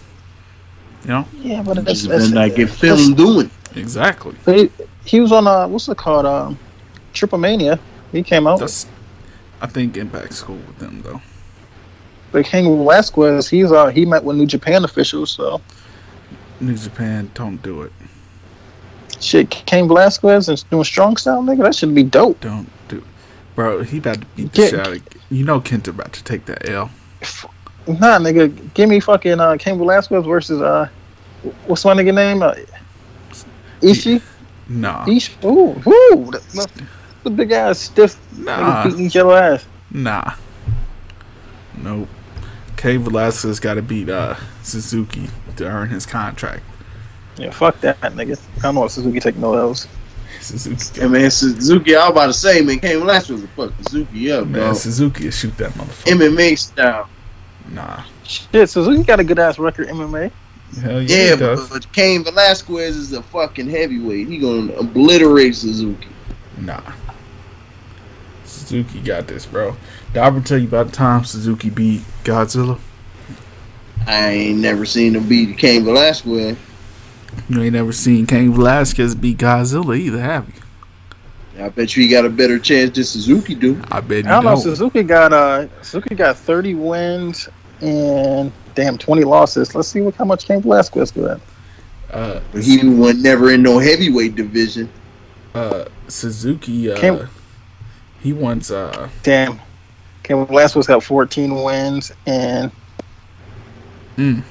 You 1.04 1.10
know 1.10 1.28
Yeah, 1.34 1.62
but 1.62 1.78
it's, 1.78 1.86
Just 2.02 2.04
it's, 2.06 2.30
better 2.30 2.34
not 2.34 2.48
get 2.56 2.60
it's- 2.68 2.78
filmed 2.78 3.16
doing. 3.16 3.50
exactly. 3.76 4.34
He, 4.44 4.70
he 5.04 5.20
was 5.20 5.30
on 5.32 5.46
uh 5.46 5.68
what's 5.68 5.88
it 5.88 5.96
called 5.96 6.26
um 6.26 6.58
Triple 7.12 7.38
Mania. 7.38 7.78
He 8.12 8.22
came 8.22 8.46
out. 8.46 8.58
That's. 8.58 8.86
I 9.60 9.66
think 9.66 9.96
Impact's 9.96 10.40
cool 10.42 10.56
with 10.56 10.78
them 10.78 11.02
though. 11.02 11.20
But 12.30 12.44
Cain 12.44 12.64
Velasquez, 12.64 13.48
he's 13.48 13.72
uh 13.72 13.86
he 13.88 14.04
met 14.04 14.22
with 14.24 14.36
New 14.36 14.46
Japan 14.46 14.84
officials. 14.84 15.30
So 15.30 15.60
New 16.60 16.76
Japan, 16.76 17.30
don't 17.34 17.62
do 17.62 17.82
it. 17.82 17.92
shit, 19.20 19.50
Cain 19.50 19.88
Velasquez 19.88 20.48
and 20.48 20.70
doing 20.70 20.84
strong 20.84 21.16
style, 21.16 21.42
nigga. 21.42 21.62
That 21.62 21.74
should 21.74 21.94
be 21.94 22.02
dope. 22.02 22.40
Don't 22.40 22.68
do 22.88 22.98
it. 22.98 23.04
Bro, 23.54 23.82
he 23.84 23.98
about 23.98 24.20
to 24.20 24.26
beat 24.36 24.52
the 24.52 24.56
Get- 24.58 24.70
shit 24.70 24.80
out 24.80 24.88
of. 24.88 25.02
You 25.30 25.44
know 25.44 25.60
Kent's 25.60 25.88
about 25.88 26.12
to 26.14 26.24
take 26.24 26.44
that 26.46 26.68
L. 26.68 26.90
Nah, 27.86 28.18
nigga, 28.18 28.52
give 28.74 28.88
me 28.88 29.00
fucking 29.00 29.40
uh 29.40 29.56
Cain 29.58 29.78
Velasquez 29.78 30.24
versus 30.24 30.60
uh 30.60 30.88
what's 31.66 31.84
my 31.84 31.94
nigga 31.94 32.14
name? 32.14 32.42
Uh, 32.42 32.54
Ishii. 33.80 34.20
Nah. 34.68 35.06
Ish. 35.08 35.34
Ooh, 35.44 35.70
ooh, 35.86 36.30
the, 36.30 36.68
the, 37.24 37.30
big 37.30 37.52
ass 37.52 37.78
stiff 37.78 38.18
Nah. 38.36 38.58
nigga 38.58 38.84
beating 38.90 39.06
each 39.06 39.16
other 39.16 39.32
ass. 39.32 39.66
Nah. 39.90 40.34
Nope. 41.78 42.08
K 42.78 42.96
Velasquez 42.96 43.58
got 43.60 43.74
to 43.74 43.82
beat 43.82 44.08
uh, 44.08 44.36
Suzuki 44.62 45.28
to 45.56 45.66
earn 45.66 45.90
his 45.90 46.06
contract. 46.06 46.62
Yeah, 47.36 47.50
fuck 47.50 47.78
that 47.80 48.00
nigga. 48.00 48.40
I 48.58 48.60
don't 48.62 48.76
know 48.76 48.80
what 48.82 48.92
Suzuki 48.92 49.18
taking 49.20 49.40
no 49.40 49.54
L's. 49.54 49.86
Suzuki, 50.40 51.00
Hey 51.00 51.08
man, 51.08 51.30
Suzuki, 51.30 51.96
I 51.96 52.04
was 52.04 52.10
about 52.12 52.26
to 52.26 52.32
say, 52.32 52.60
man, 52.60 52.78
came 52.78 53.00
last 53.04 53.30
was 53.30 53.42
a 53.42 53.48
fucking 53.48 53.74
Suzuki 53.82 54.30
up, 54.30 54.46
man, 54.46 54.60
dog. 54.62 54.76
Suzuki 54.76 55.24
will 55.24 55.30
shoot 55.32 55.56
that 55.58 55.72
motherfucker. 55.72 56.12
MMA 56.30 56.56
style. 56.56 57.08
Nah. 57.70 58.04
Shit, 58.22 58.70
Suzuki 58.70 59.02
got 59.02 59.18
a 59.18 59.24
good 59.24 59.40
ass 59.40 59.58
record 59.58 59.88
MMA. 59.88 60.30
Hell 60.80 61.02
yeah, 61.02 61.16
Yeah, 61.16 61.30
he 61.32 61.36
does. 61.36 61.68
but 61.68 61.92
Cain 61.92 62.22
Velasquez 62.22 62.96
is 62.96 63.12
a 63.12 63.22
fucking 63.24 63.68
heavyweight. 63.68 64.28
He 64.28 64.38
gonna 64.38 64.72
obliterate 64.74 65.56
Suzuki. 65.56 66.08
Nah. 66.58 66.92
Suzuki 68.44 69.00
got 69.00 69.26
this, 69.26 69.46
bro. 69.46 69.76
Did 70.12 70.18
I 70.22 70.26
ever 70.26 70.40
tell 70.40 70.58
you 70.58 70.66
about 70.68 70.86
the 70.86 70.92
time 70.92 71.24
Suzuki 71.24 71.70
beat 71.70 72.02
Godzilla? 72.24 72.78
I 74.06 74.28
ain't 74.30 74.58
never 74.60 74.86
seen 74.86 75.14
him 75.16 75.28
beat 75.28 75.58
Cain 75.58 75.84
Velasquez. 75.84 76.56
You 77.48 77.62
ain't 77.62 77.72
never 77.74 77.92
seen 77.92 78.26
Cain 78.26 78.52
Velasquez 78.52 79.14
beat 79.14 79.38
Godzilla 79.38 79.96
either, 79.98 80.20
have 80.20 80.48
you? 80.48 81.62
I 81.64 81.68
bet 81.70 81.96
you 81.96 82.04
he 82.04 82.08
got 82.08 82.24
a 82.24 82.30
better 82.30 82.58
chance 82.58 82.94
than 82.94 83.04
Suzuki 83.04 83.54
do. 83.54 83.80
I 83.90 84.00
bet 84.00 84.24
you 84.24 84.30
I 84.30 84.34
don't 84.34 84.44
know. 84.44 84.50
don't. 84.52 84.60
Suzuki 84.62 85.02
got 85.02 85.32
uh 85.32 85.66
Suzuki 85.82 86.14
got 86.14 86.36
30 86.36 86.74
wins 86.74 87.48
and 87.80 88.52
damn 88.74 88.96
20 88.96 89.24
losses. 89.24 89.74
Let's 89.74 89.88
see 89.88 90.00
what 90.00 90.14
how 90.14 90.24
much 90.24 90.46
Cain 90.46 90.62
Velasquez 90.62 91.10
got. 91.10 91.40
Uh, 92.10 92.40
But 92.52 92.62
he 92.62 92.88
was 92.88 93.16
never 93.22 93.50
in 93.50 93.62
no 93.62 93.78
heavyweight 93.78 94.36
division. 94.36 94.88
uh, 95.54 95.84
Suzuki, 96.06 96.90
uh, 96.90 96.96
Cain- 96.98 97.28
he 98.20 98.32
wants 98.32 98.70
uh, 98.70 99.08
Damn. 99.22 99.60
Cain 100.28 100.44
Velasquez 100.46 100.86
got 100.86 101.02
14 101.02 101.62
wins 101.64 102.12
and 102.26 102.70
Mm. 104.18 104.42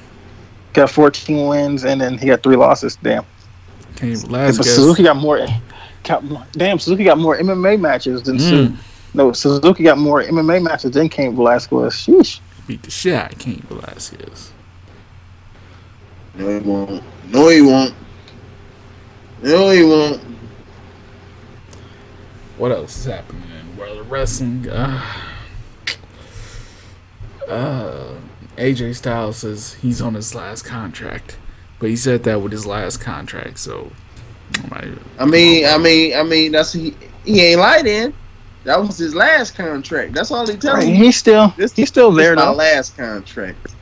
got 0.72 0.90
14 0.90 1.46
wins 1.46 1.84
and 1.84 2.00
then 2.00 2.18
he 2.18 2.26
got 2.26 2.42
three 2.42 2.56
losses. 2.56 2.96
Damn. 3.02 3.24
Cain 3.96 4.14
but 4.22 4.28
Velasquez. 4.28 4.74
Suzuki 4.74 5.02
got 5.04 5.16
more. 5.16 5.46
got, 6.04 6.24
damn, 6.52 6.78
Suzuki 6.80 7.04
got 7.04 7.18
more 7.18 7.36
MMA 7.38 7.76
matches 7.80 8.22
than 8.24 8.38
Mm. 8.38 8.40
Su- 8.40 8.76
no 9.14 9.32
Suzuki 9.32 9.84
got 9.84 9.98
more 9.98 10.22
MMA 10.22 10.58
matches 10.60 10.90
than 10.92 11.08
Cain 11.08 11.36
Velasquez. 11.36 11.92
Sheesh. 11.94 12.40
Beat 12.66 12.82
the 12.82 12.90
shit 12.90 13.14
out 13.14 13.32
of 13.32 13.38
Cain 13.38 13.62
Velasquez. 13.68 14.50
No, 16.34 16.48
he 16.48 16.58
won't. 16.60 17.02
No, 17.30 17.48
he 17.48 17.60
won't. 17.60 17.94
No, 19.42 19.70
he 19.70 19.84
won't. 19.84 20.20
What 22.56 22.72
else 22.72 22.96
is 22.98 23.04
happening 23.04 23.42
in 23.60 23.76
the 23.76 23.80
world 23.80 23.98
of 23.98 24.10
wrestling? 24.10 24.68
Uh, 24.68 25.00
uh, 27.48 28.14
AJ 28.56 28.96
Styles 28.96 29.38
says 29.38 29.74
he's 29.74 30.00
on 30.02 30.14
his 30.14 30.34
last 30.34 30.62
contract, 30.64 31.36
but 31.78 31.88
he 31.90 31.96
said 31.96 32.24
that 32.24 32.40
with 32.42 32.52
his 32.52 32.66
last 32.66 33.00
contract. 33.00 33.58
So, 33.58 33.90
I, 34.72 34.90
I 35.18 35.24
mean, 35.26 35.66
I 35.66 35.78
mean, 35.78 36.16
I 36.16 36.22
mean, 36.22 36.52
that's 36.52 36.72
he. 36.72 36.94
He 37.24 37.40
ain't 37.42 37.60
lied 37.60 37.86
in. 37.86 38.14
That 38.64 38.80
was 38.80 38.96
his 38.98 39.14
last 39.14 39.54
contract. 39.54 40.14
That's 40.14 40.30
all 40.30 40.46
he 40.46 40.56
telling 40.56 40.78
Right, 40.80 40.88
me. 40.88 40.94
he's 40.96 41.16
still 41.16 41.52
This- 41.56 41.72
he's 41.72 41.88
still 41.88 42.10
This 42.10 42.24
there 42.26 42.34
my 42.36 42.46
though. 42.46 42.52
last 42.52 42.96
contract. 42.96 43.74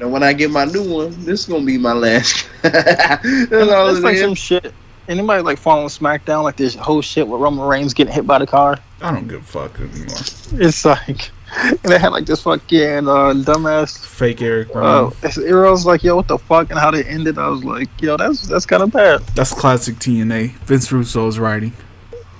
And 0.00 0.10
when 0.12 0.22
I 0.22 0.32
get 0.32 0.50
my 0.50 0.64
new 0.64 0.82
one, 0.92 1.10
this 1.24 1.40
is 1.40 1.46
gonna 1.46 1.64
be 1.64 1.78
my 1.78 1.92
last. 1.92 2.46
That's 2.62 3.22
all 3.70 3.88
It's 3.90 3.98
it 3.98 4.02
like 4.02 4.14
is. 4.16 4.20
some 4.22 4.34
shit. 4.34 4.72
Anybody 5.08 5.42
like 5.42 5.58
following 5.58 5.88
SmackDown 5.88 6.42
like 6.42 6.56
this 6.56 6.74
whole 6.74 7.02
shit 7.02 7.28
with 7.28 7.38
Roman 7.40 7.66
Reigns 7.66 7.92
getting 7.92 8.12
hit 8.12 8.26
by 8.26 8.38
the 8.38 8.46
car? 8.46 8.78
I 9.02 9.12
don't 9.12 9.28
give 9.28 9.40
a 9.42 9.44
fuck 9.44 9.78
anymore. 9.78 10.16
It's 10.54 10.84
like 10.86 11.30
and 11.56 11.78
they 11.82 11.98
had 11.98 12.12
like 12.12 12.26
this 12.26 12.42
fucking 12.42 13.08
uh, 13.08 13.32
dumbass. 13.34 14.04
Fake 14.04 14.42
Erick 14.42 14.68
Uh, 14.74 15.10
Rowan. 15.16 15.70
was 15.70 15.86
like, 15.86 16.02
yo, 16.02 16.16
what 16.16 16.28
the 16.28 16.38
fuck, 16.38 16.70
and 16.70 16.78
how 16.78 16.90
they 16.90 17.04
ended. 17.04 17.38
I 17.38 17.48
was 17.48 17.64
like, 17.64 17.88
yo, 18.00 18.16
that's 18.16 18.46
that's 18.46 18.66
kind 18.66 18.82
of 18.82 18.90
bad. 18.92 19.20
That's 19.34 19.52
classic 19.52 19.96
TNA. 19.96 20.50
Vince 20.66 20.90
Russo's 20.92 21.38
writing. 21.38 21.72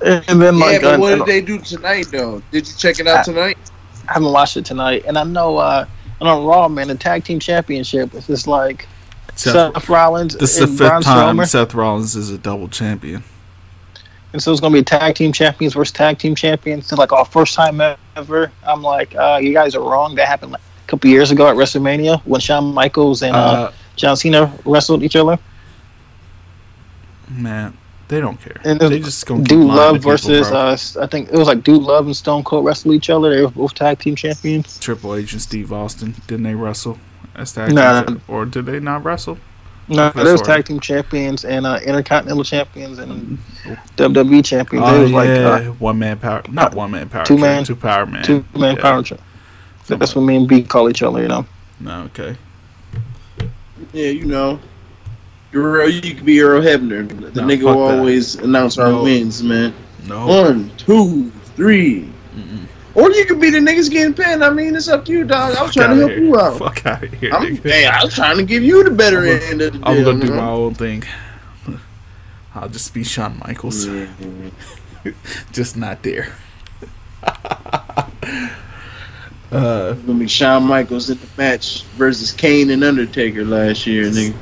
And 0.05 0.25
then 0.43 0.59
Yeah, 0.59 0.65
like, 0.67 0.83
but 0.83 0.95
uh, 0.95 0.99
what 0.99 1.13
and- 1.13 1.25
did 1.25 1.29
they 1.33 1.41
do 1.41 1.59
tonight 1.59 2.07
though? 2.11 2.43
Did 2.51 2.67
you 2.69 2.75
check 2.77 2.99
it 3.01 3.07
out 3.07 3.25
tonight? 3.25 3.57
I 4.09 4.15
haven't 4.15 4.33
watched 4.33 4.57
it 4.59 4.65
tonight, 4.67 5.05
and 5.07 5.17
I 5.17 5.25
know 5.25 5.57
uh, 5.57 5.87
and 6.21 6.29
on 6.29 6.45
Raw, 6.45 6.69
man, 6.69 6.89
the 6.89 6.95
tag 6.95 7.25
team 7.25 7.41
championship 7.41 8.13
is 8.15 8.27
just 8.27 8.47
like 8.47 8.87
Seth, 9.35 9.75
Seth, 9.75 9.89
Rollins 9.89 10.37
this 10.37 10.59
is 10.59 10.59
the 10.59 10.65
and 10.65 10.79
fifth 10.79 10.89
Braun 10.89 11.03
time 11.03 11.37
Strowman, 11.39 11.47
Seth 11.49 11.75
Rollins 11.75 12.15
is 12.17 12.31
a 12.31 12.39
double 12.39 12.69
champion. 12.69 13.25
And 14.35 14.43
so 14.43 14.51
it's 14.51 14.61
gonna 14.61 14.75
be 14.75 14.83
tag 14.83 15.15
team 15.15 15.33
champions 15.33 15.73
versus 15.75 15.93
tag 15.93 16.19
team 16.19 16.35
champions. 16.35 16.87
So 16.89 16.97
like, 16.97 17.13
our 17.13 17.25
first 17.25 17.55
time 17.55 17.81
ever. 18.17 18.51
I'm 18.67 18.83
like, 18.83 19.15
uh, 19.15 19.39
you 19.41 19.53
guys 19.55 19.75
are 19.77 19.81
wrong. 19.89 20.15
That 20.17 20.27
happened 20.29 20.53
like 20.53 20.61
a 20.61 20.89
couple 20.89 21.09
years 21.09 21.31
ago 21.31 21.47
at 21.49 21.55
WrestleMania 21.57 22.21
when 22.23 22.41
Shawn 22.41 22.75
Michaels 22.75 23.23
and 23.23 23.35
uh, 23.35 23.39
Uh, 23.39 23.73
John 23.97 24.17
Cena 24.17 24.53
wrestled 24.65 25.03
each 25.05 25.15
other. 25.17 25.39
man, 27.31 27.77
they 28.09 28.21
don't 28.21 28.41
care. 28.41 28.61
And 28.65 28.81
they 28.81 28.99
just 29.01 29.25
keep 29.25 29.45
Dude 29.45 29.67
Love 29.67 29.95
to 29.95 29.99
people, 30.01 30.11
versus 30.11 30.49
bro. 30.51 30.59
uh, 30.59 30.77
I 31.05 31.07
think 31.07 31.29
it 31.31 31.37
was 31.39 31.47
like 31.49 31.63
Dude 31.63 31.83
Love 31.83 32.07
and 32.07 32.17
Stone 32.17 32.43
Cold 32.45 32.65
wrestle 32.65 32.93
each 32.93 33.11
other. 33.11 33.35
They 33.35 33.43
were 33.43 33.49
both 33.51 33.75
tag 33.75 33.99
team 34.01 34.17
champions. 34.17 34.79
Triple 34.81 35.15
H 35.15 35.33
and 35.33 35.41
Steve 35.41 35.73
Austin. 35.73 36.15
Didn't 36.27 36.43
they 36.43 36.55
wrestle 36.55 36.99
as 37.35 37.53
tag 37.53 37.73
Nah. 37.73 38.03
teams? 38.03 38.21
Or 38.29 38.45
did 38.45 38.67
they 38.67 38.81
not 38.81 39.05
wrestle? 39.05 39.39
No, 39.89 39.97
That's 40.11 40.15
they 40.15 40.33
was 40.33 40.43
tag 40.43 40.65
team 40.65 40.81
champions 40.81 41.45
and 41.45 41.67
uh, 41.67 41.79
Intercontinental 41.85 42.45
champions 42.45 42.99
and 42.99 43.39
WWE 43.97 44.45
champions. 44.45 44.87
Oh 44.89 44.95
they 44.95 45.03
was 45.03 45.13
like 45.13 45.29
uh, 45.29 45.61
one 45.73 45.99
man 45.99 46.19
power, 46.19 46.43
not 46.51 46.75
one 46.75 46.91
man 46.91 47.09
power, 47.09 47.25
two 47.25 47.37
two 47.37 47.41
man- 47.41 47.57
man, 47.57 47.65
two 47.65 47.77
power 47.77 48.07
man, 48.07 48.25
two 48.25 48.45
man 48.59 48.77
Yeah. 48.77 48.83
power 48.83 49.03
trip. 49.03 49.21
So 49.85 49.97
that's 49.97 50.15
what 50.17 50.23
me 50.23 50.37
and 50.37 50.49
B 50.49 50.63
call 50.63 50.89
each 50.89 51.03
other. 51.03 51.21
You 51.21 51.29
know. 51.29 51.47
No, 51.81 52.03
okay. 52.05 52.37
Yeah, 53.93 54.09
you 54.09 54.25
know. 54.25 54.59
Earl, 55.53 55.89
you 55.89 56.15
could 56.15 56.25
be 56.25 56.41
Earl 56.41 56.63
Hebner. 56.63 57.07
The 57.33 57.41
Nah, 57.43 57.47
nigga 57.47 57.63
will 57.65 57.79
always 57.83 58.35
announce 58.37 58.77
our 58.79 58.91
No. 58.91 59.03
wins, 59.05 59.43
man. 59.43 59.73
No, 60.09 60.27
One, 60.27 60.71
two, 60.79 61.31
three. 61.57 62.09
Mm-mm. 62.37 62.67
Or 62.95 63.11
you 63.11 63.25
could 63.27 63.41
be 63.41 63.51
the 63.51 63.59
niggas 63.59 63.91
getting 63.91 64.15
pinned. 64.15 64.45
I 64.45 64.51
mean, 64.51 64.77
it's 64.77 64.87
up 64.89 65.05
to 65.07 65.13
you, 65.13 65.25
dog. 65.25 65.57
I 65.57 65.63
was 65.63 65.75
Fuck 65.75 65.85
trying 65.85 65.91
to 65.91 65.97
help 65.97 66.11
here. 66.13 66.21
you 66.21 66.39
out. 66.39 66.59
Fuck 66.59 66.87
out 66.87 67.03
of 67.03 67.13
here. 67.15 67.33
I'm, 67.35 67.57
nigga. 67.57 67.63
hey, 67.71 67.87
I 67.87 68.05
was 68.05 68.15
trying 68.15 68.37
to 68.37 68.45
give 68.45 68.63
you 68.63 68.85
the 68.85 68.91
better 68.91 69.19
I'm 69.19 69.25
gonna- 69.27 69.41
end 69.51 69.63
of 69.63 69.73
the 69.73 69.79
deal. 69.81 69.89
I'm 69.89 70.05
gonna 70.05 70.21
do 70.21 70.29
man. 70.29 70.37
my 70.37 70.49
own 70.51 70.75
thing. 70.75 71.03
I'll 72.55 72.69
just 72.69 72.95
be 72.95 73.03
Shawn 73.03 73.41
Michaels, 73.45 73.87
Yeah. 73.87 74.07
just 75.53 75.77
not 75.77 76.03
there. 76.05 76.35
uh, 79.53 79.93
gonna 79.95 80.19
be 80.19 80.29
Shawn 80.29 80.65
Michaels 80.65 81.11
in 81.11 81.19
the 81.19 81.27
match 81.37 81.83
versus 81.97 82.33
Kane 82.33 82.71
and 82.71 82.83
Undertaker 82.85 83.45
last 83.45 83.87
year, 83.87 84.05
nigga. 84.07 84.35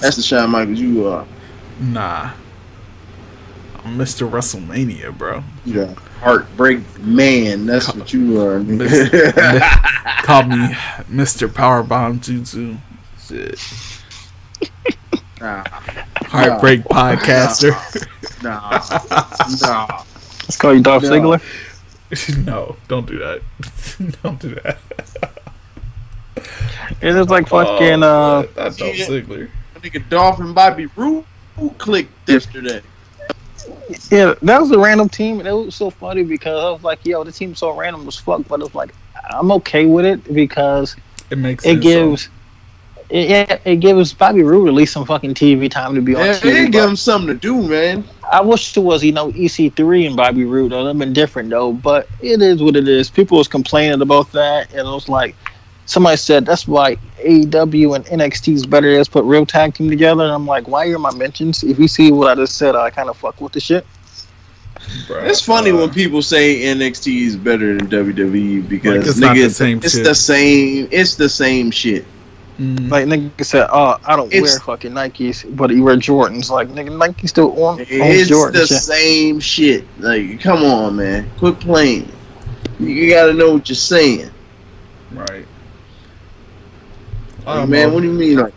That's 0.00 0.16
the 0.16 0.22
Shawn 0.22 0.50
Michaels 0.50 0.80
you 0.80 1.06
are. 1.06 1.26
nah. 1.80 2.32
I'm 3.82 3.96
Mr. 3.96 4.28
WrestleMania, 4.30 5.16
bro. 5.16 5.42
The 5.64 5.96
heartbreak 6.20 6.80
man. 7.00 7.66
That's 7.66 7.92
what 7.94 8.12
you 8.12 8.40
are, 8.40 8.60
Miss- 8.60 9.08
nigga. 9.10 10.22
Call 10.22 10.42
me 10.44 10.56
Mr. 11.08 11.48
Powerbomb 11.48 12.18
Jutsu. 12.20 12.78
Shit. 13.26 13.58
nah, 15.40 15.64
Heartbreak 16.26 16.82
podcaster. 16.84 17.72
nah, 18.42 18.80
nah. 19.66 20.02
Let's 20.42 20.56
call 20.56 20.74
you 20.74 20.82
Dolph 20.82 21.02
No. 21.04 21.10
Ziggler. 21.10 22.44
no, 22.46 22.76
don't 22.88 23.06
do 23.06 23.18
that. 23.18 23.40
don't 24.22 24.38
do 24.40 24.54
that. 24.56 24.78
It 27.00 27.16
is 27.16 27.28
like 27.28 27.48
fucking. 27.48 28.02
uh, 28.02 28.42
that- 28.42 28.54
that's 28.54 28.76
Dolph 28.76 28.98
yeah. 28.98 29.06
Ziggler. 29.06 29.50
Nigga 29.76 30.06
Dolph 30.10 30.38
and 30.40 30.54
Bobby 30.54 30.86
Roode 30.96 31.24
clicked 31.78 32.28
yesterday. 32.28 32.82
Yeah, 34.10 34.34
that 34.42 34.60
was 34.60 34.70
a 34.70 34.78
random 34.78 35.08
team, 35.08 35.38
and 35.38 35.48
it 35.48 35.52
was 35.52 35.74
so 35.74 35.90
funny 35.90 36.22
because 36.22 36.62
I 36.64 36.70
was 36.70 36.82
like, 36.82 37.04
"Yo, 37.04 37.22
the 37.24 37.32
team's 37.32 37.58
so 37.58 37.76
random 37.76 38.06
as 38.08 38.16
fuck," 38.16 38.42
but 38.48 38.60
it's 38.62 38.74
like 38.74 38.94
I'm 39.30 39.50
okay 39.52 39.86
with 39.86 40.04
it 40.06 40.32
because 40.32 40.96
It 41.30 41.38
makes 41.38 41.64
it 41.64 41.74
sense. 41.74 41.82
gives. 41.84 42.28
It, 43.08 43.28
yeah, 43.28 43.58
it 43.64 43.76
gives 43.76 44.12
Bobby 44.12 44.42
Roode 44.42 44.68
at 44.68 44.74
least 44.74 44.92
some 44.92 45.04
fucking 45.04 45.34
TV 45.34 45.68
time 45.68 45.96
to 45.96 46.00
be 46.00 46.14
on 46.14 46.24
Yeah, 46.24 46.34
TV. 46.34 46.42
they 46.42 46.68
give 46.68 46.88
him 46.88 46.94
something 46.96 47.26
to 47.26 47.34
do, 47.34 47.60
man. 47.60 48.04
I 48.30 48.40
wish 48.40 48.76
it 48.76 48.80
was, 48.80 49.02
you 49.02 49.10
know, 49.10 49.32
EC3 49.32 50.06
and 50.06 50.14
Bobby 50.16 50.44
Roode. 50.44 50.70
Though. 50.70 50.84
That'd 50.84 51.00
been 51.00 51.12
different, 51.12 51.50
though. 51.50 51.72
But 51.72 52.06
it 52.20 52.40
is 52.40 52.62
what 52.62 52.76
it 52.76 52.86
is. 52.86 53.10
People 53.10 53.38
was 53.38 53.48
complaining 53.48 54.00
about 54.00 54.30
that, 54.30 54.70
and 54.70 54.80
it 54.80 54.84
was 54.84 55.08
like 55.08 55.34
somebody 55.90 56.16
said 56.16 56.46
that's 56.46 56.66
why 56.68 56.96
AEW 57.24 57.96
and 57.96 58.04
NXT 58.06 58.52
is 58.54 58.66
better. 58.66 58.96
Let's 58.96 59.08
put 59.08 59.24
real 59.24 59.44
tag 59.44 59.74
team 59.74 59.90
together. 59.90 60.22
And 60.22 60.32
I'm 60.32 60.46
like, 60.46 60.68
why 60.68 60.86
are 60.88 60.98
my 60.98 61.12
mentions? 61.14 61.62
If 61.64 61.78
you 61.78 61.88
see 61.88 62.12
what 62.12 62.28
I 62.28 62.34
just 62.36 62.56
said, 62.56 62.76
I 62.76 62.90
kind 62.90 63.08
of 63.08 63.16
fuck 63.16 63.40
with 63.40 63.52
the 63.52 63.60
shit. 63.60 63.86
Bro, 65.06 65.24
It's 65.24 65.42
funny 65.42 65.70
uh, 65.70 65.76
when 65.76 65.90
people 65.90 66.22
say 66.22 66.60
NXT 66.62 67.20
is 67.22 67.36
better 67.36 67.76
than 67.76 67.88
WWE 67.88 68.66
because 68.68 69.20
Like, 69.20 69.36
it's 69.36 69.44
nigga, 69.44 69.48
the 69.48 69.54
same 69.54 69.78
it's 69.78 69.94
shit. 69.94 70.04
the 70.04 70.14
same. 70.14 70.88
It's 70.90 71.14
the 71.16 71.28
same 71.28 71.70
shit. 71.70 72.04
mm, 72.58 72.88
Like 72.90 73.06
nigga 73.06 73.44
said, 73.44 73.66
oh, 73.70 73.98
I 74.04 74.16
don't 74.16 74.32
It's- 74.32 74.52
wear 74.52 74.60
fucking 74.60 74.92
Nikes, 74.92 75.44
but 75.56 75.70
you 75.70 75.82
wear 75.84 75.96
Jordans. 75.96 76.50
Like 76.50 76.68
nigga, 76.68 76.96
Nike 76.96 77.26
still 77.26 77.50
own, 77.62 77.80
owns 77.80 77.86
It's 77.90 78.30
Jordans. 78.30 78.52
the 78.52 78.66
shit. 78.66 78.78
same 78.82 79.40
shit. 79.40 79.84
Like, 79.98 80.40
come 80.40 80.64
on, 80.64 80.96
man, 80.96 81.28
quit 81.38 81.60
playing. 81.60 82.10
You 82.78 83.10
gotta 83.10 83.34
know 83.34 83.52
what 83.52 83.68
you're 83.68 83.76
saying, 83.76 84.30
right. 85.12 85.44
Like, 87.58 87.68
man. 87.68 87.92
What 87.92 88.00
do 88.02 88.06
you 88.06 88.12
mean? 88.12 88.38
Like, 88.38 88.54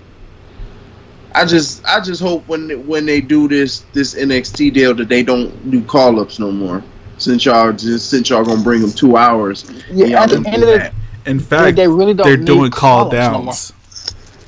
I 1.35 1.45
just, 1.45 1.83
I 1.85 1.99
just 1.99 2.21
hope 2.21 2.47
when 2.47 2.85
when 2.87 3.05
they 3.05 3.19
do 3.21 3.47
this 3.47 3.79
this 3.93 4.13
NXT 4.15 4.73
deal 4.73 4.93
that 4.95 5.09
they 5.09 5.23
don't 5.23 5.71
do 5.71 5.81
call 5.83 6.19
ups 6.19 6.39
no 6.39 6.51
more. 6.51 6.83
Since 7.17 7.45
y'all 7.45 7.71
just 7.73 8.09
since 8.09 8.29
y'all 8.29 8.43
gonna 8.43 8.61
bring 8.63 8.81
them 8.81 8.91
two 8.91 9.17
hours, 9.17 9.65
Yeah, 9.91 10.05
y'all 10.07 10.17
at 10.19 10.29
the 10.29 10.35
don't 10.35 10.47
end 10.47 10.63
of 10.63 10.69
the 10.69 10.77
that. 10.77 10.93
In 11.25 11.39
fact, 11.39 11.77
they 11.77 11.87
really 11.87 12.13
don't. 12.13 12.27
they're 12.27 12.37
need 12.37 12.45
doing 12.45 12.71
call 12.71 13.09
call-ups 13.09 13.13
no 13.13 13.31
more. 13.31 13.45
downs. 13.45 13.73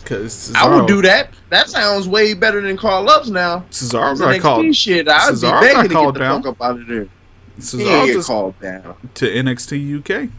Because 0.03 0.53
I 0.53 0.67
would 0.75 0.87
do 0.87 1.01
that. 1.03 1.29
That 1.49 1.69
sounds 1.69 2.07
way 2.07 2.33
better 2.35 2.61
than 2.61 2.77
call 2.77 3.09
ups 3.09 3.29
now. 3.29 3.63
Cesaro 3.71 4.11
This 4.11 4.19
got 4.19 4.35
NXT 4.35 4.41
called. 4.41 4.75
shit. 4.75 5.07
I'd 5.07 5.33
Cesaro 5.33 5.41
be 5.41 5.41
got 5.41 5.61
begging 5.61 5.81
to 5.83 5.87
get 5.87 6.13
the 6.13 6.19
down. 6.19 6.43
fuck 6.43 6.51
up 6.51 6.61
out 6.61 6.79
of 6.81 6.87
there. 6.87 7.07
He 7.55 7.61
Cesaro 7.61 7.79
ain't 7.97 8.05
get 8.07 8.13
just 8.13 8.27
called 8.27 8.59
down. 8.59 8.95
to 9.15 9.25
NXT 9.25 9.99
UK. 10.25 10.29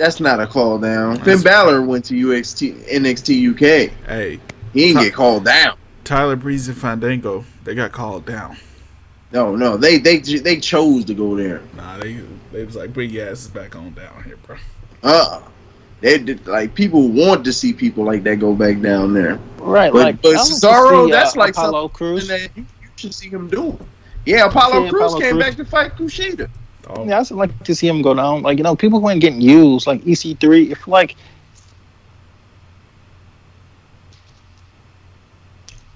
That's 0.00 0.18
not 0.18 0.40
a 0.40 0.46
call 0.46 0.78
down. 0.78 1.16
That's- 1.16 1.42
Finn 1.42 1.44
Balor 1.44 1.82
went 1.82 2.06
to 2.06 2.14
UXT 2.14 2.88
NXT 2.90 3.50
UK. 3.50 3.92
Hey, 4.08 4.40
He 4.72 4.80
didn't 4.86 4.96
Huh. 4.96 5.04
get 5.04 5.14
called 5.14 5.44
down. 5.44 5.76
Tyler 6.04 6.36
Breeze 6.36 6.68
and 6.68 6.76
Fandango, 6.78 7.44
they 7.64 7.74
got 7.74 7.92
called 7.92 8.24
down. 8.24 8.56
No, 9.32 9.54
no, 9.56 9.76
they 9.76 9.98
they 9.98 10.18
they 10.18 10.56
chose 10.58 11.04
to 11.04 11.14
go 11.14 11.36
there. 11.36 11.60
Nah, 11.76 11.98
they 11.98 12.18
they 12.52 12.64
was 12.64 12.76
like, 12.76 12.92
bring 12.94 13.10
your 13.10 13.28
asses 13.28 13.48
back 13.48 13.76
on 13.76 13.92
down 13.92 14.24
here, 14.24 14.36
bro. 14.46 14.56
Uh, 15.02 15.40
they 16.00 16.16
did 16.18 16.46
like 16.46 16.74
people 16.74 17.08
want 17.10 17.44
to 17.44 17.52
see 17.52 17.72
people 17.72 18.02
like 18.04 18.22
that 18.24 18.36
go 18.40 18.54
back 18.54 18.80
down 18.80 19.12
there. 19.12 19.38
Right, 19.58 19.92
But- 19.92 20.02
like 20.02 20.22
but 20.22 20.32
I 20.32 20.36
want 20.36 20.48
to 20.48 20.54
Cesaro, 20.66 21.04
see, 21.06 21.10
that's 21.12 21.36
uh, 21.36 21.40
like 21.40 21.50
Apollo 21.50 21.82
And 21.84 21.92
Crews. 21.92 22.28
that 22.28 22.40
you, 22.56 22.62
you 22.82 22.88
should 22.96 23.14
see 23.14 23.28
him 23.28 23.48
doing. 23.48 23.78
Yeah, 24.24 24.46
Apollo 24.46 24.84
Yeah, 24.84 24.90
Crews 24.90 25.02
Apollo 25.02 25.20
came 25.20 25.30
Crews. 25.32 25.44
back 25.44 25.56
to 25.56 25.64
fight 25.64 25.96
Kushida. 25.96 26.48
Oh, 26.88 27.04
Yeah, 27.06 27.20
I'd 27.20 27.30
like 27.30 27.64
to 27.64 27.74
see 27.74 27.86
him 27.86 28.02
go 28.02 28.14
down. 28.14 28.42
Like 28.42 28.58
you 28.58 28.64
know, 28.64 28.74
people 28.76 29.00
weren't 29.00 29.20
getting 29.20 29.40
used. 29.40 29.86
Like 29.86 30.02
EC3, 30.02 30.70
if 30.72 30.88
like 30.88 31.16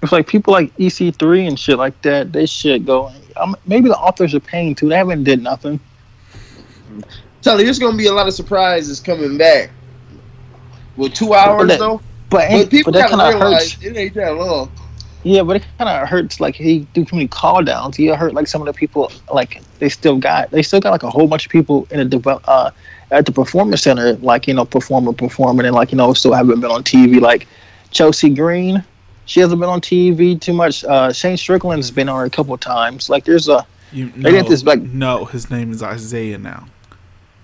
if 0.01 0.11
like 0.11 0.27
people 0.27 0.53
like 0.53 0.75
EC3 0.77 1.47
and 1.47 1.59
shit 1.59 1.77
like 1.77 1.99
that. 2.03 2.31
They 2.31 2.45
should 2.45 2.85
go. 2.85 3.11
Um, 3.37 3.55
maybe 3.65 3.89
the 3.89 3.97
authors 3.97 4.33
are 4.35 4.39
paying 4.39 4.75
too. 4.75 4.89
They 4.89 4.95
haven't 4.95 5.23
did 5.23 5.41
nothing. 5.41 5.79
Tell 7.41 7.57
you, 7.59 7.65
there's 7.65 7.79
gonna 7.79 7.97
be 7.97 8.07
a 8.07 8.13
lot 8.13 8.27
of 8.27 8.33
surprises 8.33 8.99
coming 8.99 9.37
back. 9.37 9.71
With 10.95 11.13
two 11.13 11.33
hours 11.33 11.67
that- 11.69 11.79
though, 11.79 12.01
But, 12.29 12.49
but 12.49 12.69
people 12.69 12.91
but 12.93 12.99
that 12.99 13.09
gotta 13.11 13.37
realize 13.37 13.73
hurts. 13.73 13.83
it 13.85 13.97
ain't 13.97 14.13
that 14.15 14.35
long. 14.35 14.71
Yeah, 15.25 15.41
but 15.41 15.55
it 15.55 15.65
kind 15.79 15.89
of 15.89 16.07
hurts. 16.07 16.39
Like 16.39 16.55
he 16.55 16.79
do 16.93 17.03
too 17.03 17.15
many 17.15 17.27
call 17.27 17.63
downs. 17.63 17.97
He 17.97 18.05
hurt 18.07 18.35
like 18.35 18.45
some 18.45 18.61
of 18.61 18.67
the 18.67 18.73
people. 18.73 19.11
Like 19.33 19.59
they 19.79 19.89
still 19.89 20.17
got 20.19 20.51
they 20.51 20.61
still 20.61 20.79
got 20.79 20.91
like 20.91 21.01
a 21.01 21.09
whole 21.09 21.27
bunch 21.27 21.47
of 21.47 21.51
people 21.51 21.87
in 21.89 21.99
a 21.99 22.05
develop 22.05 22.43
uh 22.47 22.69
at 23.09 23.25
the 23.25 23.31
performance 23.31 23.81
center. 23.81 24.13
Like 24.17 24.47
you 24.47 24.53
know 24.53 24.65
performer 24.65 25.13
performing 25.13 25.65
and 25.65 25.73
like 25.73 25.91
you 25.91 25.97
know 25.97 26.13
still 26.13 26.33
haven't 26.33 26.59
been 26.61 26.69
on 26.69 26.83
TV. 26.83 27.19
Like 27.19 27.47
Chelsea 27.89 28.29
Green, 28.29 28.83
she 29.25 29.39
hasn't 29.39 29.59
been 29.59 29.69
on 29.69 29.81
TV 29.81 30.39
too 30.39 30.53
much. 30.53 30.83
Uh 30.83 31.11
Shane 31.11 31.37
Strickland's 31.37 31.89
been 31.89 32.07
on 32.07 32.27
a 32.27 32.29
couple 32.29 32.55
times. 32.59 33.09
Like 33.09 33.25
there's 33.25 33.49
a 33.49 33.65
You, 33.91 34.11
They 34.11 34.31
got 34.31 34.47
this, 34.47 34.63
like- 34.63 34.81
no, 34.83 35.25
his 35.25 35.49
name 35.49 35.71
is 35.71 35.81
Isaiah 35.81 36.37
now. 36.37 36.67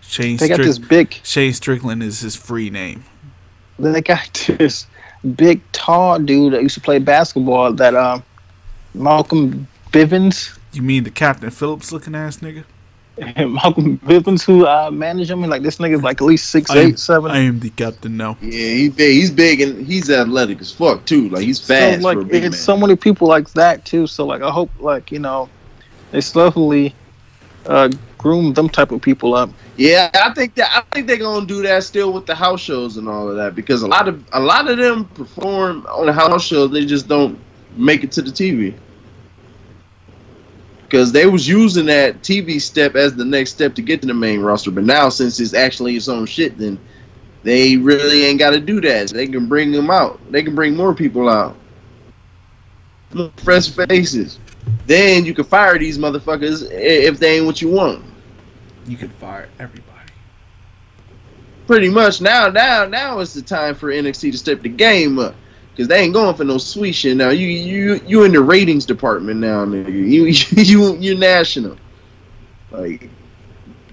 Shane, 0.02 0.38
they 0.38 0.50
got 0.50 0.60
this 0.60 0.78
big 0.78 1.16
Shane 1.24 1.54
Strickland 1.54 2.04
is 2.04 2.20
his 2.20 2.36
free 2.36 2.70
name. 2.70 3.06
they 3.80 4.02
got 4.02 4.34
this 4.60 4.86
big 5.36 5.62
tall 5.72 6.20
dude 6.20 6.54
that 6.54 6.64
used 6.64 6.76
to 6.76 6.82
play 6.82 7.00
basketball. 7.00 7.74
That 7.74 7.96
um 7.96 8.24
Malcolm 8.94 9.68
Bivens. 9.92 10.58
You 10.74 10.82
mean 10.82 11.04
the 11.04 11.12
Captain 11.12 11.50
Phillips 11.50 11.92
looking 11.92 12.16
ass 12.16 12.38
nigga? 12.38 12.64
Malcolm 13.18 13.98
Bivens 14.00 14.44
who 14.44 14.66
uh 14.66 14.90
managed 14.90 15.30
him 15.30 15.44
and 15.44 15.52
like 15.52 15.64
this 15.64 15.78
nigga's 15.78 16.02
like 16.02 16.22
at 16.22 16.26
least 16.26 16.50
six 16.50 16.72
I 16.72 16.78
am, 16.78 16.98
seven. 16.98 17.32
I 17.32 17.40
am 17.40 17.60
the 17.60 17.70
captain 17.70 18.18
now. 18.18 18.38
Yeah, 18.42 18.50
he's 18.52 18.94
big. 18.94 19.14
He's 19.14 19.32
big 19.32 19.62
and 19.62 19.86
he's 19.86 20.10
athletic 20.10 20.62
as 20.62 20.72
fuck 20.72 21.06
too. 21.06 21.30
Like 21.30 21.44
he's 21.44 21.60
fast 21.60 22.02
so 22.02 22.08
like 22.08 22.18
for 22.18 22.24
a 22.24 22.38
it's 22.38 22.44
man. 22.44 22.54
so 22.54 22.78
many 22.78 22.96
people 22.96 23.28
like 23.28 23.50
that 23.52 23.86
too. 23.86 24.08
So 24.08 24.26
like 24.26 24.42
I 24.42 24.50
hope 24.50 24.72
like 24.80 25.12
you 25.12 25.20
know 25.20 25.50
they 26.12 26.22
slowly 26.22 26.96
uh 27.66 27.90
groom 28.22 28.54
them 28.54 28.70
type 28.70 28.92
of 28.92 29.02
people 29.02 29.34
up. 29.34 29.50
Yeah, 29.78 30.10
I 30.14 30.34
think 30.34 30.56
that 30.56 30.72
I 30.76 30.82
think 30.94 31.08
they're 31.08 31.18
gonna 31.18 31.46
do 31.46 31.62
that 31.64 31.84
still 31.84 32.14
with 32.14 32.26
the 32.26 32.36
house 32.36 32.62
shows 32.62 32.98
and 32.98 33.10
all 33.10 33.30
of 33.30 33.36
that 33.38 33.56
because 33.56 33.82
a 33.82 33.88
lot 33.88 34.08
of 34.08 34.24
a 34.34 34.40
lot 34.40 34.70
of 34.70 34.78
them 34.78 35.06
perform 35.06 35.86
on 35.88 36.06
the 36.06 36.14
house 36.14 36.44
shows. 36.44 36.72
They 36.72 36.86
just 36.86 37.08
don't 37.08 37.40
make 37.76 38.04
it 38.04 38.12
to 38.14 38.22
the 38.22 38.32
TV 38.32 38.76
because 40.84 41.12
they 41.12 41.26
was 41.26 41.48
using 41.48 41.86
that 41.86 42.22
TV 42.22 42.62
step 42.62 42.96
as 42.96 43.16
the 43.16 43.26
next 43.26 43.52
step 43.52 43.74
to 43.76 43.82
get 43.82 44.02
to 44.02 44.08
the 44.08 44.14
main 44.14 44.42
roster. 44.42 44.72
But 44.72 44.84
now 44.84 45.10
since 45.10 45.40
it's 45.40 45.54
actually 45.54 45.96
its 45.96 46.08
own 46.08 46.26
shit, 46.26 46.58
then 46.58 46.78
they 47.44 47.78
really 47.78 48.26
ain't 48.26 48.40
got 48.40 48.52
to 48.52 48.60
do 48.60 48.82
that. 48.82 49.10
They 49.10 49.26
can 49.26 49.48
bring 49.48 49.72
them 49.72 49.90
out. 49.90 50.20
They 50.32 50.44
can 50.44 50.54
bring 50.54 50.76
more 50.76 50.94
people 50.94 51.28
out, 51.28 51.56
fresh 53.38 53.70
faces. 53.70 54.38
Then 54.86 55.26
you 55.26 55.34
can 55.34 55.46
fire 55.46 55.80
these 55.80 55.98
motherfuckers 55.98 56.70
if 56.72 57.20
they 57.20 57.38
ain't 57.38 57.46
what 57.46 57.62
you 57.62 57.70
want. 57.70 58.04
You 58.88 58.98
can 58.98 59.10
fire 59.10 59.48
everybody. 59.60 59.88
pretty 61.68 61.90
much 61.90 62.20
now 62.22 62.50
now 62.50 62.86
now 62.86 63.20
is 63.20 63.34
the 63.34 63.42
time 63.42 63.76
for 63.76 63.92
NXT 63.92 64.32
to 64.32 64.38
step 64.38 64.62
the 64.62 64.70
game 64.70 65.20
up 65.20 65.36
because 65.72 65.88
they 65.88 66.00
ain't 66.02 66.14
going 66.14 66.36
for 66.36 66.44
no 66.44 66.58
sweet 66.58 66.94
shit 66.94 67.16
now. 67.16 67.30
You 67.30 67.48
you 67.48 68.02
you 68.06 68.24
in 68.24 68.34
the 68.34 68.42
ratings 68.42 68.86
department 68.86 69.40
now, 69.40 69.66
nigga. 69.66 69.94
You 69.94 70.26
you 70.64 70.98
you 70.98 71.18
national. 71.18 71.78
Like 72.72 73.10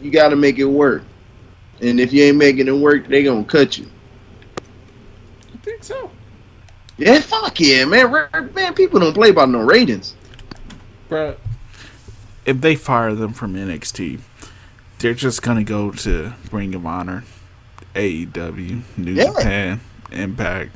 you 0.00 0.10
got 0.10 0.28
to 0.28 0.36
make 0.36 0.58
it 0.58 0.64
work, 0.64 1.02
and 1.80 2.00
if 2.00 2.12
you 2.12 2.24
ain't 2.24 2.36
making 2.36 2.68
it 2.68 2.72
work, 2.76 3.06
they 3.08 3.22
gonna 3.22 3.44
cut 3.44 3.76
you. 3.78 3.88
I 5.54 5.56
think 5.58 5.84
so. 5.84 6.10
Yeah, 6.96 7.20
fuck 7.20 7.60
yeah, 7.60 7.84
man. 7.84 8.10
Ra- 8.10 8.28
Man, 8.54 8.74
people 8.74 8.98
don't 8.98 9.14
play 9.14 9.30
by 9.30 9.44
no 9.44 9.60
ratings. 9.60 10.14
Bruh. 11.08 11.36
If 12.44 12.60
they 12.60 12.74
fire 12.74 13.14
them 13.14 13.32
from 13.34 13.54
NXT, 13.54 14.20
they're 14.98 15.14
just 15.14 15.42
gonna 15.42 15.64
go 15.64 15.90
to 15.90 16.32
Ring 16.50 16.74
of 16.74 16.84
Honor, 16.86 17.24
AEW, 17.94 18.82
New 18.96 19.12
Yeah. 19.12 19.24
Japan, 19.26 19.80
Impact. 20.12 20.70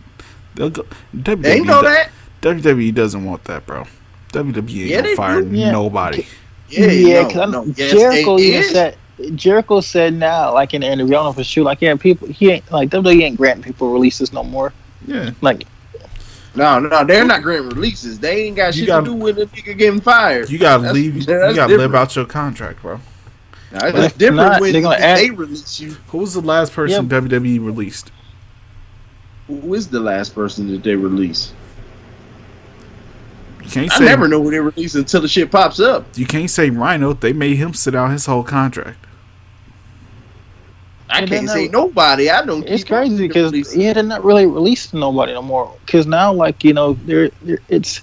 They'll 0.55 0.71
go. 0.71 0.85
WWE, 1.17 1.43
They 1.43 1.61
know 1.61 1.83
that. 1.83 2.11
WWE 2.43 2.93
doesn't 2.95 3.25
want 3.25 3.45
that, 3.45 3.67
bro. 3.67 3.87
WWE 4.33 4.57
ain't 4.83 4.91
Yeah, 4.91 5.03
gonna 5.03 5.17
fire 5.17 5.43
do. 5.43 5.57
Yeah. 5.57 5.71
nobody. 5.71 6.27
Yeah, 6.69 6.87
yeah, 6.87 7.23
no, 7.23 7.29
'cause 7.29 7.37
I 7.37 7.45
no. 7.47 7.51
know 7.65 7.75
Yes, 7.77 7.93
Jericho 7.93 8.37
they 8.39 8.43
even 8.45 8.65
said 8.65 8.97
Jericho 9.37 9.81
said 9.81 10.15
now, 10.15 10.53
like 10.55 10.75
in 10.75 10.81
the 10.81 10.87
interview, 10.91 11.15
I 11.15 11.19
don't 11.19 11.27
know 11.27 11.33
for 11.33 11.45
sure, 11.45 11.65
like 11.65 11.81
yeah, 11.83 11.95
people 11.97 12.29
he 12.29 12.51
ain't 12.51 12.71
like 12.73 12.89
WWE 12.91 13.23
ain't 13.25 13.37
granting 13.37 13.63
people 13.63 13.93
releases 13.93 14.33
no 14.33 14.43
more. 14.43 14.73
Yeah, 15.07 15.31
Like 15.41 15.65
No, 16.55 16.79
no, 16.81 17.05
they're 17.05 17.25
not 17.25 17.43
granting 17.43 17.71
releases. 17.71 18.19
They 18.19 18.43
ain't 18.45 18.57
got 18.57 18.75
You 18.75 18.81
shit 18.81 18.87
gotta- 18.89 19.07
to 19.07 19.13
do 19.13 19.17
with 19.17 19.39
a 19.39 19.47
nigga 19.47 19.77
getting 19.79 20.01
fired. 20.01 20.51
you 20.51 20.59
gotta 20.59 20.83
That's- 20.83 20.95
leave. 20.95 21.17
You 21.17 21.25
gotta 21.27 21.77
live 21.77 21.95
out 21.95 22.15
your 22.17 22.25
contract, 22.27 22.83
bro. 22.83 23.01
Now, 23.73 23.87
it's 23.87 23.99
if 23.99 24.19
different 24.19 24.37
not, 24.37 24.61
when 24.61 24.73
they're 24.73 24.83
gonna 24.83 24.99
they 24.99 25.31
release 25.31 25.81
you. 25.81 25.93
Who 26.09 26.19
was 26.19 26.35
the 26.35 26.43
last 26.43 26.73
person 26.73 27.09
WWE 27.09 27.65
released? 27.65 28.13
Who 29.47 29.75
is 29.75 29.89
the 29.89 30.01
last 30.01 30.35
person 30.35 30.71
that 30.73 30.83
they 30.83 30.95
release? 30.95 31.55
You 33.65 33.71
can't 33.71 33.93
I 33.93 33.99
say. 33.99 34.05
never 34.05 34.29
know 34.29 34.43
who 34.43 34.51
they 34.51 34.61
release 34.61 34.95
until 34.95 35.23
the 35.23 35.29
shit 35.29 35.51
pops 35.51 35.81
up. 35.81 36.07
You 36.17 36.27
can't 36.27 36.51
say 36.51 36.69
Rhino. 36.69 37.15
They 37.15 37.33
made 37.33 37.57
him 37.57 37.73
sit 37.73 37.95
out 37.95 38.11
his 38.11 38.27
whole 38.27 38.43
contract. 38.43 38.99
I 41.09 41.25
can't 41.27 41.49
say 41.49 41.69
know- 41.69 41.87
nobody. 41.87 42.29
I 42.31 42.45
don't. 42.45 42.67
it's 42.67 42.83
keep 42.85 42.93
crazy 42.93 43.27
because 43.29 43.75
yeah, 43.75 43.93
they're 43.95 44.03
not 44.03 44.25
really 44.25 44.47
releasing 44.47 45.01
nobody 45.01 45.33
no 45.33 45.43
more. 45.43 45.75
Because 45.87 46.07
now, 46.07 46.33
like 46.33 46.63
you 46.63 46.75
know, 46.75 46.95
there 47.05 47.31
it's 47.69 48.03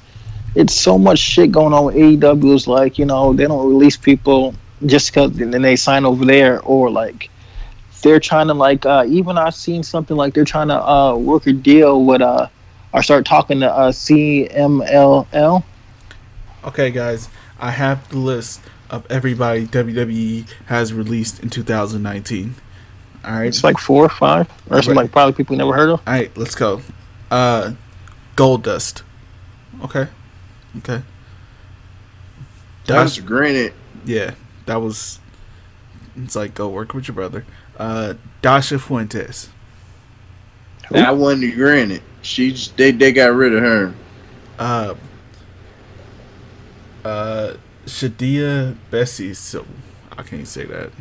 it's 0.55 0.74
so 0.74 0.97
much 0.97 1.20
shit 1.20 1.51
going 1.51 1.74
on 1.74 1.86
with 1.86 1.95
AEW. 1.95 2.55
Is 2.55 2.67
like 2.67 2.97
you 2.97 3.05
know 3.05 3.34
they 3.34 3.45
don't 3.45 3.67
release 3.67 3.97
people 3.97 4.55
just 4.86 5.13
because 5.13 5.32
then 5.34 5.51
they 5.61 5.75
sign 5.75 6.05
over 6.05 6.25
there 6.25 6.61
or 6.61 6.89
like 6.89 7.30
they're 8.01 8.19
trying 8.19 8.47
to 8.47 8.53
like 8.53 8.86
uh 8.86 9.03
even 9.07 9.38
I've 9.38 9.55
seen 9.55 9.84
something 9.84 10.15
like 10.15 10.34
they're 10.34 10.45
trying 10.45 10.69
to 10.69 10.82
uh 10.82 11.15
work 11.15 11.47
a 11.47 11.53
deal 11.53 12.05
with 12.05 12.21
uh 12.21 12.47
or 12.93 13.03
start 13.03 13.25
talking 13.25 13.59
to 13.59 13.71
uh 13.71 13.91
CMLL. 13.91 15.63
Okay, 16.65 16.91
guys, 16.91 17.30
I 17.59 17.71
have 17.71 18.07
the 18.09 18.17
list 18.17 18.61
of 18.89 19.05
everybody 19.11 19.67
WWE 19.67 20.49
has 20.65 20.93
released 20.93 21.39
in 21.41 21.49
2019. 21.49 22.55
All 23.23 23.32
right, 23.34 23.47
It's 23.47 23.63
like 23.63 23.77
four 23.77 24.05
or 24.05 24.09
five 24.09 24.49
or 24.69 24.82
some 24.82 24.95
like 24.95 25.11
probably 25.11 25.34
people 25.34 25.53
you 25.55 25.59
never 25.59 25.73
heard 25.73 25.89
of. 25.89 25.99
all 26.07 26.13
right, 26.13 26.36
let's 26.38 26.55
go. 26.55 26.82
Uh, 27.30 27.73
Goldust. 28.36 29.03
Okay, 29.84 30.07
okay. 30.77 31.01
That's 32.86 33.19
Granite. 33.19 33.73
yeah, 34.05 34.34
that 34.70 34.82
was. 34.82 35.20
It's 36.15 36.36
like 36.36 36.53
go 36.53 36.70
work 36.70 36.93
with 36.93 37.07
your 37.07 37.15
brother. 37.15 37.43
Uh, 37.78 38.13
Dasha 38.43 38.78
Fuentes. 38.78 39.49
That 40.91 41.17
wasn't 41.17 41.55
granted. 41.55 42.03
She 42.22 42.51
just, 42.51 42.78
they 42.78 42.91
they 42.91 43.11
got 43.11 43.34
rid 43.34 43.53
of 43.53 43.63
her. 43.63 43.93
Uh, 44.59 44.95
uh, 47.03 47.53
Shadia 47.86 48.76
Bseiso. 48.91 49.36
So 49.36 49.65
I 50.15 50.22
can't 50.22 50.47
say 50.47 50.65
that. 50.65 50.91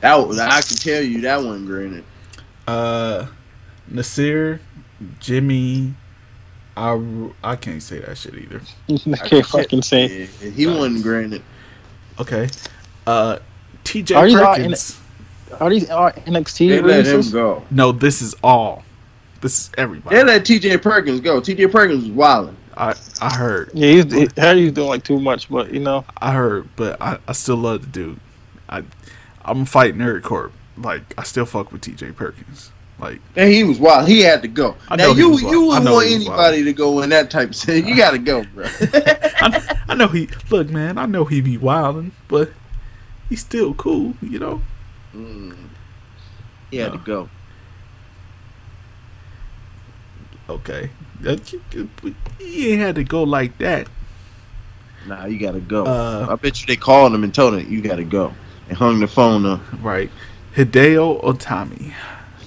That 0.00 0.16
was, 0.16 0.38
I 0.38 0.60
can 0.60 0.76
tell 0.76 1.02
you 1.02 1.22
that 1.22 1.42
wasn't 1.42 1.66
granted. 1.66 2.04
Uh, 2.66 3.26
Nasir, 3.88 4.60
Jimmy. 5.20 5.94
I, 6.76 7.30
I 7.42 7.56
can't 7.56 7.82
say 7.82 8.00
that 8.00 8.18
shit 8.18 8.34
either. 8.34 8.60
I 9.22 9.26
can't 9.26 9.46
fucking 9.46 9.80
say. 9.80 10.28
Yeah, 10.42 10.50
he 10.50 10.66
wasn't 10.66 11.02
granted. 11.02 11.42
Okay. 12.20 12.48
Uh, 13.06 13.38
TJ 13.84 14.16
Are 14.16 14.26
these 14.26 14.36
Perkins. 14.36 15.00
Are 15.60 15.70
these 15.70 15.90
are 15.90 16.12
NXT 16.12 16.68
They 16.68 16.80
let 16.80 17.06
him 17.06 17.30
go. 17.30 17.62
No, 17.70 17.92
this 17.92 18.20
is 18.20 18.34
all. 18.42 18.82
This 19.40 19.58
is 19.58 19.70
everybody. 19.78 20.16
They 20.16 20.24
let 20.24 20.44
T.J. 20.44 20.78
Perkins 20.78 21.20
go. 21.20 21.40
T.J. 21.40 21.68
Perkins 21.68 22.04
was 22.04 22.12
wilding. 22.12 22.56
I 22.76 22.94
I 23.20 23.34
heard. 23.34 23.70
Yeah, 23.72 24.02
he's 24.02 24.12
he, 24.12 24.28
Harry's 24.36 24.72
doing 24.72 24.88
like 24.88 25.04
too 25.04 25.20
much, 25.20 25.48
but 25.48 25.72
you 25.72 25.80
know, 25.80 26.04
I 26.18 26.32
heard, 26.32 26.68
but 26.76 27.00
I, 27.00 27.18
I 27.26 27.32
still 27.32 27.56
love 27.56 27.82
the 27.82 27.86
dude. 27.86 28.20
I 28.68 28.82
I'm 29.44 29.64
fighting 29.64 30.00
Nerd 30.00 30.22
Corp. 30.22 30.52
Like 30.76 31.02
I 31.16 31.22
still 31.22 31.46
fuck 31.46 31.72
with 31.72 31.82
TJ 31.82 32.16
Perkins. 32.16 32.72
Like 32.98 33.20
And 33.36 33.52
he 33.52 33.62
was 33.62 33.78
wild. 33.78 34.08
He 34.08 34.20
had 34.20 34.40
to 34.42 34.48
go. 34.48 34.74
I 34.88 34.96
now 34.96 35.12
you 35.12 35.36
you 35.38 35.66
wouldn't 35.66 35.84
want 35.90 36.06
anybody 36.06 36.64
to 36.64 36.72
go 36.72 37.02
in 37.02 37.10
that 37.10 37.30
type 37.30 37.50
of 37.50 37.56
thing. 37.56 37.86
You 37.86 37.94
got 37.96 38.12
to 38.12 38.18
go, 38.18 38.42
bro. 38.54 38.64
I, 38.80 39.76
I 39.88 39.94
know 39.94 40.08
he 40.08 40.28
look 40.50 40.70
man. 40.70 40.96
I 40.96 41.04
know 41.06 41.24
he 41.26 41.40
be 41.42 41.58
wilding, 41.58 42.12
but 42.28 42.50
he's 43.28 43.40
still 43.40 43.74
cool. 43.74 44.14
You 44.22 44.38
know. 44.38 44.62
Mm. 45.14 45.56
He 46.70 46.78
had 46.78 46.92
to 46.92 46.98
go. 46.98 47.28
Okay. 50.48 50.90
That- 51.20 51.54
He 52.38 52.72
ain't 52.72 52.80
had 52.80 52.94
to 52.96 53.04
go 53.04 53.22
like 53.24 53.58
that. 53.58 53.88
Nah, 55.06 55.26
you 55.26 55.38
got 55.38 55.52
to 55.52 55.60
go. 55.60 55.84
Uh, 55.84 56.26
I 56.30 56.34
bet 56.36 56.60
you 56.60 56.66
they 56.66 56.76
called 56.76 57.14
him 57.14 57.24
and 57.24 57.34
told 57.34 57.54
him 57.54 57.70
you 57.72 57.80
got 57.80 57.96
to 57.96 58.04
go 58.04 58.32
and 58.68 58.76
hung 58.76 59.00
the 59.00 59.06
phone 59.06 59.44
up. 59.46 59.60
right. 59.82 60.10
Hideo 60.54 61.22
Itami. 61.22 61.92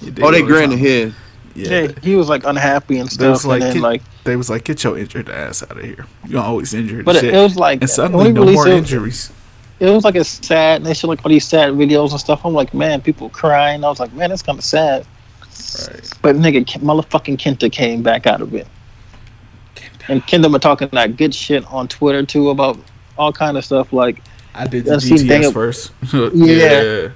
Hideo 0.00 0.24
Oh, 0.24 0.30
they 0.30 0.42
granted 0.42 0.78
Itami. 0.78 0.82
his. 0.82 1.14
Yeah. 1.54 1.80
yeah, 1.82 1.88
he 2.02 2.14
was 2.14 2.28
like 2.28 2.44
unhappy 2.44 2.98
and 2.98 3.08
There 3.10 3.30
was, 3.30 3.40
stuff, 3.40 3.48
like, 3.50 3.60
and 3.62 3.68
then 3.70 3.72
kid- 3.74 3.82
like 3.82 4.02
they 4.24 4.36
was 4.36 4.48
like, 4.48 4.62
"Get 4.64 4.84
your 4.84 4.96
injured 4.96 5.28
ass 5.28 5.62
out 5.64 5.72
of 5.78 5.82
here. 5.84 6.06
You're 6.28 6.42
always 6.42 6.72
injured." 6.74 7.04
But 7.04 7.16
it, 7.16 7.20
shit. 7.22 7.34
it 7.34 7.38
was 7.38 7.56
like 7.56 7.80
and 7.80 7.90
suddenly, 7.90 8.32
no 8.32 8.44
more 8.44 8.68
it, 8.68 8.74
injuries. 8.74 9.32
it 9.80 9.90
was 9.90 10.04
like 10.04 10.14
a 10.14 10.22
sad. 10.24 10.76
And 10.76 10.86
they 10.86 10.94
showed 10.94 11.08
like 11.08 11.24
all 11.24 11.28
these 11.30 11.46
sad 11.46 11.72
videos 11.72 12.12
and 12.12 12.20
stuff. 12.20 12.46
I'm 12.46 12.54
like, 12.54 12.72
man, 12.72 13.00
people 13.02 13.28
crying. 13.30 13.82
I 13.84 13.88
was 13.88 13.98
like, 13.98 14.12
man, 14.12 14.30
that's 14.30 14.42
kind 14.42 14.58
of 14.58 14.64
sad. 14.64 15.04
Right. 15.88 16.10
But 16.22 16.36
nigga, 16.36 16.64
motherfucking 16.80 17.36
Kenta 17.38 17.70
came 17.70 18.02
back 18.02 18.26
out 18.28 18.40
of 18.40 18.54
it. 18.54 18.68
And 20.08 20.22
Kenta 20.26 20.50
been 20.50 20.60
talking 20.60 20.88
that 20.92 21.16
good 21.16 21.34
shit 21.34 21.64
on 21.66 21.88
Twitter 21.88 22.24
too 22.24 22.50
about 22.50 22.78
all 23.18 23.32
kind 23.32 23.56
of 23.58 23.64
stuff. 23.64 23.92
Like, 23.92 24.22
I 24.54 24.66
did 24.66 24.84
the 24.84 24.92
GTS 24.96 25.28
dang- 25.28 25.52
first. 25.52 25.90
Yeah. 26.34 27.10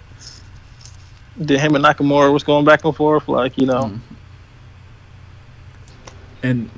Did 1.42 1.58
him 1.60 1.74
and 1.74 1.84
Nakamura 1.84 2.32
was 2.32 2.44
going 2.44 2.64
back 2.64 2.84
and 2.84 2.94
forth. 2.94 3.26
Like, 3.28 3.58
you 3.58 3.66
know, 3.66 3.84
Mm. 3.84 4.00
and 6.42 6.70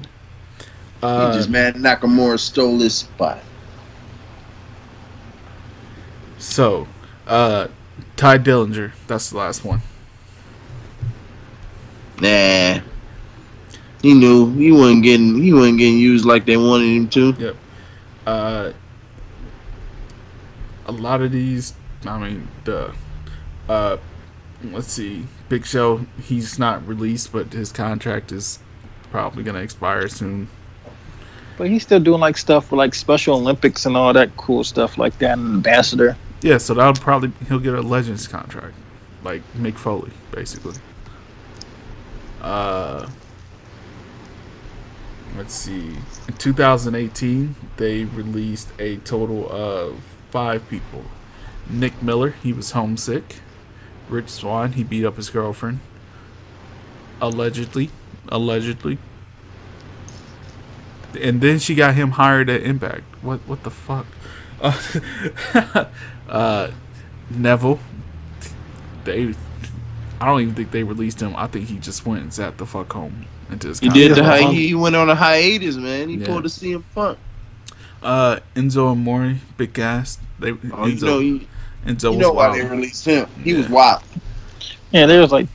uh, 1.03 1.33
just 1.35 1.51
mad 1.51 1.75
Nakamura 1.75 2.39
stole 2.39 2.79
his 2.79 2.95
spot. 2.95 3.39
so 6.39 6.87
uh, 7.27 7.69
Tye 8.17 8.39
Dillinger. 8.39 8.93
That's 9.07 9.31
the 9.31 9.37
last 9.39 9.65
one. 9.65 9.83
Nah. 12.21 12.81
He 14.03 14.15
knew 14.15 14.53
he 14.55 14.71
wasn't 14.73 15.03
getting 15.03 15.43
he 15.43 15.53
wasn't 15.53 15.79
getting 15.79 15.99
used 15.99 16.25
like 16.25 16.47
they 16.47 16.57
wanted 16.57 16.87
him 16.97 17.09
to. 17.09 17.35
Yep. 17.39 17.57
Uh, 18.27 18.73
a 20.87 20.93
lot 20.93 21.21
of 21.21 21.33
these, 21.33 21.75
I 22.07 22.19
mean, 22.19 22.49
the, 22.65 22.95
uh, 23.69 23.97
let's 24.65 24.93
see, 24.93 25.27
Big 25.49 25.67
Show, 25.67 26.07
he's 26.23 26.59
not 26.59 26.87
released, 26.87 27.33
but 27.33 27.53
his 27.53 27.73
contract 27.73 28.33
is 28.33 28.59
probably 29.11 29.43
gonna 29.43 29.61
expire 29.61 30.09
soon. 30.09 30.49
but 31.57 31.69
he's 31.69 31.83
still 31.83 32.01
doing 32.01 32.21
like 32.21 32.37
stuff 32.37 32.67
for 32.67 32.77
like 32.77 32.95
Special 32.95 33.37
Olympics 33.37 33.87
and 33.87 33.97
all 33.97 34.13
that 34.13 34.37
cool 34.37 34.63
stuff 34.65 34.99
like 34.99 35.19
that. 35.19 35.39
And 35.39 35.57
ambassador. 35.57 36.17
Yeah, 36.43 36.59
so 36.59 36.75
that'll 36.75 36.95
probably 36.95 37.33
he'll 37.49 37.59
get 37.59 37.75
a 37.75 37.81
Legends 37.83 38.29
contract, 38.29 38.75
like 39.25 39.43
Mick 39.55 39.77
Foley, 39.77 40.11
basically. 40.33 40.75
Uh, 42.43 43.09
let's 45.37 45.55
see. 45.55 45.97
In 46.29 46.35
2018, 46.39 47.55
they 47.79 48.05
released 48.05 48.69
a 48.79 48.97
total 48.99 49.49
of 49.51 50.01
five 50.31 50.69
people. 50.69 51.05
Nick 51.69 52.01
Miller, 52.03 52.31
he 52.43 52.53
was 52.53 52.73
homesick. 52.73 53.37
Rich 54.09 54.29
Swann, 54.29 54.73
he 54.73 54.85
beat 54.85 55.05
up 55.05 55.17
his 55.17 55.31
girlfriend. 55.31 55.81
Allegedly, 57.21 57.91
allegedly. 58.29 58.99
And 61.21 61.41
then 61.41 61.59
she 61.59 61.75
got 61.75 61.95
him 61.95 62.13
hired 62.13 62.51
at 62.51 62.63
Impact. 62.63 63.03
What? 63.23 63.41
What 63.47 63.63
the 63.63 63.71
fuck? 63.71 64.07
Uh, 64.61 65.87
uh, 66.29 66.71
Neville. 67.31 67.81
They, 69.05 69.35
I 70.21 70.27
don't 70.27 70.41
even 70.43 70.55
think 70.55 70.71
they 70.73 70.83
released 70.83 71.21
him. 71.21 71.35
I 71.37 71.47
think 71.47 71.69
he 71.69 71.79
just 71.79 72.05
went 72.05 72.23
and 72.23 72.33
sat 72.35 72.59
the 72.59 72.67
fuck 72.67 72.93
home 72.93 73.27
into 73.51 73.69
his. 73.69 73.81
He 73.81 73.89
did 73.89 74.15
the 74.15 74.25
hi- 74.25 74.53
he 74.53 74.75
went 74.75 74.97
on 74.97 75.09
a 75.09 75.15
hiatus, 75.15 75.77
man. 75.77 76.09
He 76.09 76.17
Yeah. 76.17 76.27
pulled 76.27 76.45
a 76.45 76.49
CM 76.49 76.83
Punk. 76.95 77.19
Uh, 78.03 78.41
Enzo 78.55 78.93
and 78.93 79.03
Mori, 79.03 79.39
Big 79.57 79.73
Cass. 79.73 80.19
They 80.39 80.51
Oh, 80.51 80.55
Enzo, 80.57 81.25
you 81.25 81.39
know, 81.41 81.47
you, 81.87 81.95
Enzo 81.95 82.03
you 82.05 82.11
was 82.11 82.19
know 82.19 82.33
why 82.33 82.57
they 82.59 82.65
released 82.65 83.05
him. 83.05 83.29
He 83.43 83.55
was 83.55 83.69
wild. 83.69 84.03
Yeah, 84.91 85.07
they 85.07 85.19
was 85.19 85.33
like 85.33 85.47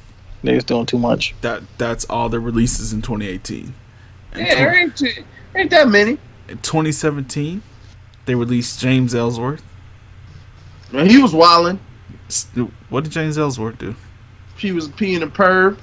they 0.43 0.55
was 0.55 0.63
doing 0.63 0.85
too 0.85 0.97
much. 0.99 1.35
That 1.41 1.61
that's 1.77 2.05
all 2.05 2.29
the 2.29 2.39
releases 2.39 2.93
in 2.93 3.01
2018. 3.01 3.73
In, 4.33 4.39
Yeah, 4.39 4.55
there 4.55 4.75
ain't 4.75 4.97
too, 4.97 5.11
ain't 5.55 5.69
that 5.71 5.87
many. 5.89 6.17
in 6.47 6.57
2017, 6.59 7.61
they 8.25 8.35
released 8.35 8.79
James 8.79 9.13
Ellsworth. 9.15 9.63
Man, 10.91 11.07
he 11.07 11.21
was 11.21 11.33
wilding. 11.33 11.79
What 12.89 13.03
did 13.03 13.13
James 13.13 13.37
Ellsworth 13.37 13.77
do? 13.77 13.95
She 14.57 14.71
was 14.71 14.87
peeing 14.89 15.21
a 15.21 15.27
perv. 15.27 15.77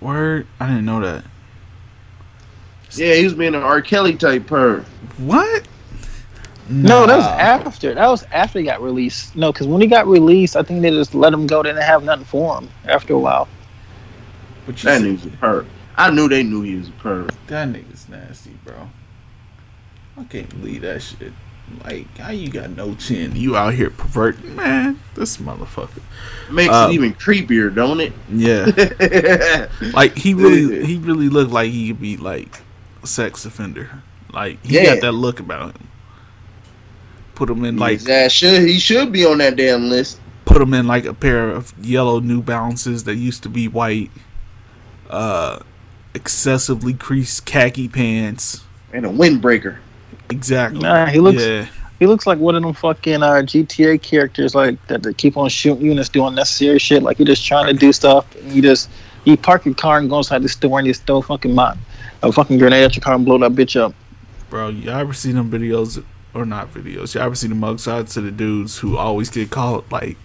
Word, 0.00 0.46
I 0.60 0.68
didn't 0.68 0.84
know 0.84 1.00
that. 1.00 1.24
Yeah, 2.92 3.14
he 3.14 3.24
was 3.24 3.34
being 3.34 3.54
an 3.54 3.62
R. 3.62 3.82
Kelly 3.82 4.14
type 4.14 4.42
perv. 4.44 4.84
What? 5.18 5.65
No, 6.68 7.06
that 7.06 7.16
was 7.16 7.26
after. 7.26 7.94
That 7.94 8.08
was 8.08 8.24
after 8.32 8.58
he 8.58 8.64
got 8.64 8.82
released. 8.82 9.36
No, 9.36 9.52
because 9.52 9.66
when 9.66 9.80
he 9.80 9.86
got 9.86 10.06
released, 10.06 10.56
I 10.56 10.62
think 10.62 10.82
they 10.82 10.90
just 10.90 11.14
let 11.14 11.32
him 11.32 11.46
go. 11.46 11.62
They 11.62 11.68
didn't 11.70 11.82
have 11.84 12.02
nothing 12.04 12.24
for 12.24 12.58
him 12.58 12.68
after 12.86 13.14
a 13.14 13.18
while. 13.18 13.48
But 14.66 14.76
That 14.78 15.00
see- 15.00 15.06
nigga's 15.14 15.26
a 15.26 15.30
perv. 15.30 15.66
I 15.96 16.10
knew 16.10 16.28
they 16.28 16.42
knew 16.42 16.62
he 16.62 16.74
was 16.76 16.88
a 16.88 16.92
perv. 16.92 17.30
That 17.46 17.68
nigga's 17.68 18.08
nasty, 18.08 18.58
bro. 18.64 18.90
I 20.18 20.24
can't 20.24 20.48
believe 20.50 20.82
that 20.82 21.02
shit. 21.02 21.32
Like, 21.84 22.16
how 22.18 22.30
you 22.30 22.48
got 22.48 22.70
no 22.70 22.94
chin? 22.94 23.34
You 23.34 23.56
out 23.56 23.74
here 23.74 23.90
perverting, 23.90 24.54
man. 24.54 25.00
This 25.14 25.36
motherfucker. 25.38 26.00
Makes 26.50 26.72
Um, 26.72 26.90
it 26.90 26.94
even 26.94 27.14
creepier, 27.14 27.74
don't 27.74 28.00
it? 28.00 28.12
Yeah, 28.32 29.68
like 29.92 30.16
he 30.16 30.32
really, 30.34 30.84
he 30.86 30.96
really 30.98 31.28
looked 31.28 31.50
like 31.50 31.70
he 31.72 31.88
could 31.88 32.00
be 32.00 32.16
like 32.16 32.60
a 33.02 33.06
sex 33.06 33.44
offender. 33.44 33.90
Like 34.32 34.64
he 34.64 34.74
Yeah. 34.76 34.94
got 34.94 35.00
that 35.02 35.12
look 35.12 35.40
about 35.40 35.74
him. 35.76 35.88
Put 37.36 37.48
him 37.50 37.64
in 37.64 37.76
like, 37.76 37.98
His 38.00 38.08
ass 38.08 38.32
should 38.32 38.62
he 38.62 38.78
should 38.80 39.12
be 39.12 39.24
on 39.24 39.38
that 39.38 39.54
damn 39.56 39.88
list. 39.88 40.18
put 40.44 40.60
him 40.60 40.74
in 40.74 40.86
like 40.88 41.04
a 41.04 41.14
pair 41.14 41.48
of 41.50 41.72
yellow 41.80 42.18
New 42.18 42.42
Balances 42.42 43.04
that 43.04 43.14
used 43.14 43.42
to 43.44 43.48
be 43.48 43.68
white. 43.68 44.10
Uh, 45.08 45.60
excessively 46.14 46.94
creased 46.94 47.44
khaki 47.46 47.88
pants. 47.88 48.62
And 48.92 49.04
a 49.06 49.08
windbreaker. 49.08 49.76
Exactly. 50.30 50.80
Nah, 50.80 51.06
he 51.06 51.20
looks- 51.20 51.42
Yeah. 51.44 51.66
He 51.98 52.06
looks 52.06 52.26
like 52.26 52.38
one 52.38 52.54
of 52.54 52.62
them 52.62 52.74
fucking 52.74 53.22
uh, 53.22 53.40
GTA 53.42 54.02
characters, 54.02 54.54
like 54.54 54.84
that. 54.88 55.02
That 55.02 55.16
keep 55.16 55.38
on 55.38 55.48
shooting 55.48 55.84
you 55.86 55.90
and 55.92 56.00
it's 56.00 56.10
doing 56.10 56.34
necessary 56.34 56.78
shit. 56.78 57.02
Like 57.02 57.18
you're 57.18 57.24
just 57.26 57.46
trying 57.46 57.66
to 57.68 57.72
do 57.72 57.90
stuff. 57.90 58.26
And 58.36 58.52
you 58.52 58.60
just 58.60 58.90
you 59.24 59.34
park 59.38 59.64
your 59.64 59.74
car 59.74 59.96
and 59.98 60.10
go 60.10 60.18
inside 60.18 60.42
the 60.42 60.48
store 60.50 60.78
and 60.78 60.86
you 60.86 60.92
just 60.92 61.06
throw 61.06 61.18
a 61.18 61.22
fucking 61.22 61.54
mod, 61.54 61.78
a 62.22 62.30
fucking 62.30 62.58
grenade 62.58 62.84
at 62.84 62.94
your 62.96 63.00
car 63.00 63.14
and 63.14 63.24
blow 63.24 63.38
that 63.38 63.52
bitch 63.52 63.80
up. 63.80 63.94
Bro, 64.50 64.68
you 64.70 64.90
ever 64.90 65.14
seen 65.14 65.36
them 65.36 65.50
videos 65.50 66.02
or 66.36 66.44
not 66.44 66.72
videos? 66.72 67.14
You 67.14 67.20
ever 67.20 67.34
seen 67.34 67.50
the 67.50 67.56
mugshots 67.56 68.16
of 68.16 68.24
the 68.24 68.30
dudes 68.30 68.78
who 68.78 68.96
always 68.96 69.30
get 69.30 69.50
caught 69.50 69.90
like 69.90 70.16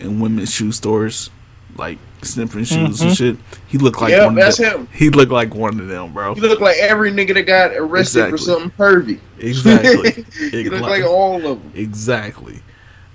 in 0.00 0.20
women's 0.20 0.52
shoe 0.54 0.72
stores, 0.72 1.30
like 1.76 1.98
sniffing 2.22 2.64
shoes 2.64 3.00
and 3.00 3.10
Mhm. 3.10 3.16
shit? 3.16 3.36
He 3.66 3.78
looked 3.78 4.00
like 4.00 4.10
yeah, 4.12 4.26
one 4.26 4.34
that's 4.34 4.58
of 4.60 4.64
them. 4.66 4.80
him. 4.82 4.88
He 4.92 5.10
looked 5.10 5.32
like 5.32 5.54
one 5.54 5.80
of 5.80 5.88
them, 5.88 6.12
bro. 6.12 6.34
He 6.34 6.40
look 6.40 6.60
like 6.60 6.76
every 6.78 7.10
nigga 7.12 7.34
that 7.34 7.42
got 7.46 7.72
arrested 7.72 8.20
Exactly. 8.28 8.38
for 8.38 8.44
something 8.44 8.70
pervy. 8.78 9.18
Exactly. 9.38 10.12
he 10.38 10.64
look 10.64 10.72
Exactly. 10.74 10.80
like 10.80 11.04
all 11.04 11.36
of 11.36 11.42
them. 11.62 11.72
exactly. 11.74 12.60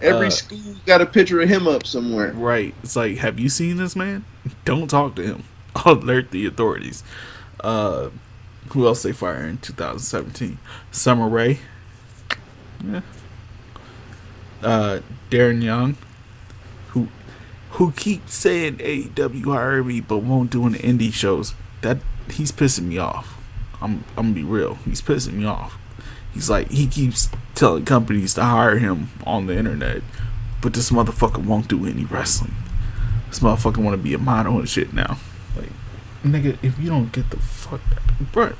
Every 0.01 0.27
Uh, 0.27 0.31
school 0.31 0.75
got 0.85 0.99
a 1.01 1.05
picture 1.05 1.39
of 1.41 1.47
him 1.47 1.65
up 1.67 1.87
somewhere. 1.87 2.33
Right. 2.33 2.73
It's 2.83 2.95
like, 2.97 3.17
have 3.17 3.39
you 3.39 3.47
seen 3.47 3.77
this 3.77 3.95
man? 3.95 4.25
Don't 4.65 4.89
talk 4.89 5.15
to 5.15 5.21
him. 5.23 5.43
I'll 5.75 5.93
alert 6.03 6.31
the 6.31 6.45
authorities. 6.45 7.03
Uh, 7.61 8.09
who 8.69 8.85
else 8.85 9.01
they 9.03 9.13
fire 9.13 9.45
in 9.45 9.57
2017? 9.59 10.57
Summer 10.91 11.27
Rae. 11.29 11.59
Yeah. 12.85 13.01
Uh, 14.61 14.99
Darren 15.29 15.63
Young, 15.63 15.97
who 16.89 17.07
who 17.71 17.91
keeps 17.91 18.35
saying 18.35 18.77
AEW 18.77 19.45
hire 19.45 19.83
me 19.83 19.99
but 19.99 20.19
won't 20.19 20.51
do 20.51 20.65
any 20.65 20.79
indie 20.79 21.13
shows. 21.13 21.53
That 21.81 21.99
he's 22.29 22.51
pissing 22.51 22.85
me 22.85 22.97
off. 22.97 23.37
I'm 23.81 24.03
I'm 24.17 24.33
gonna 24.33 24.35
be 24.35 24.43
real. 24.43 24.75
He's 24.85 25.01
pissing 25.01 25.33
me 25.33 25.45
off. 25.45 25.77
He's 26.33 26.49
like 26.49 26.71
he 26.71 26.87
keeps 26.87 27.29
telling 27.55 27.85
companies 27.85 28.33
to 28.35 28.43
hire 28.43 28.77
him 28.77 29.09
on 29.25 29.47
the 29.47 29.57
internet, 29.57 30.01
but 30.61 30.73
this 30.73 30.91
motherfucker 30.91 31.45
won't 31.45 31.67
do 31.67 31.85
any 31.85 32.05
wrestling. 32.05 32.53
This 33.29 33.39
motherfucker 33.39 33.77
want 33.77 33.97
to 33.97 34.03
be 34.03 34.13
a 34.13 34.17
model 34.17 34.59
and 34.59 34.69
shit 34.69 34.93
now. 34.93 35.17
Like, 35.55 35.69
nigga, 36.23 36.57
if 36.63 36.79
you 36.79 36.89
don't 36.89 37.11
get 37.11 37.29
the 37.31 37.37
fuck, 37.37 37.81
bro, 38.31 38.53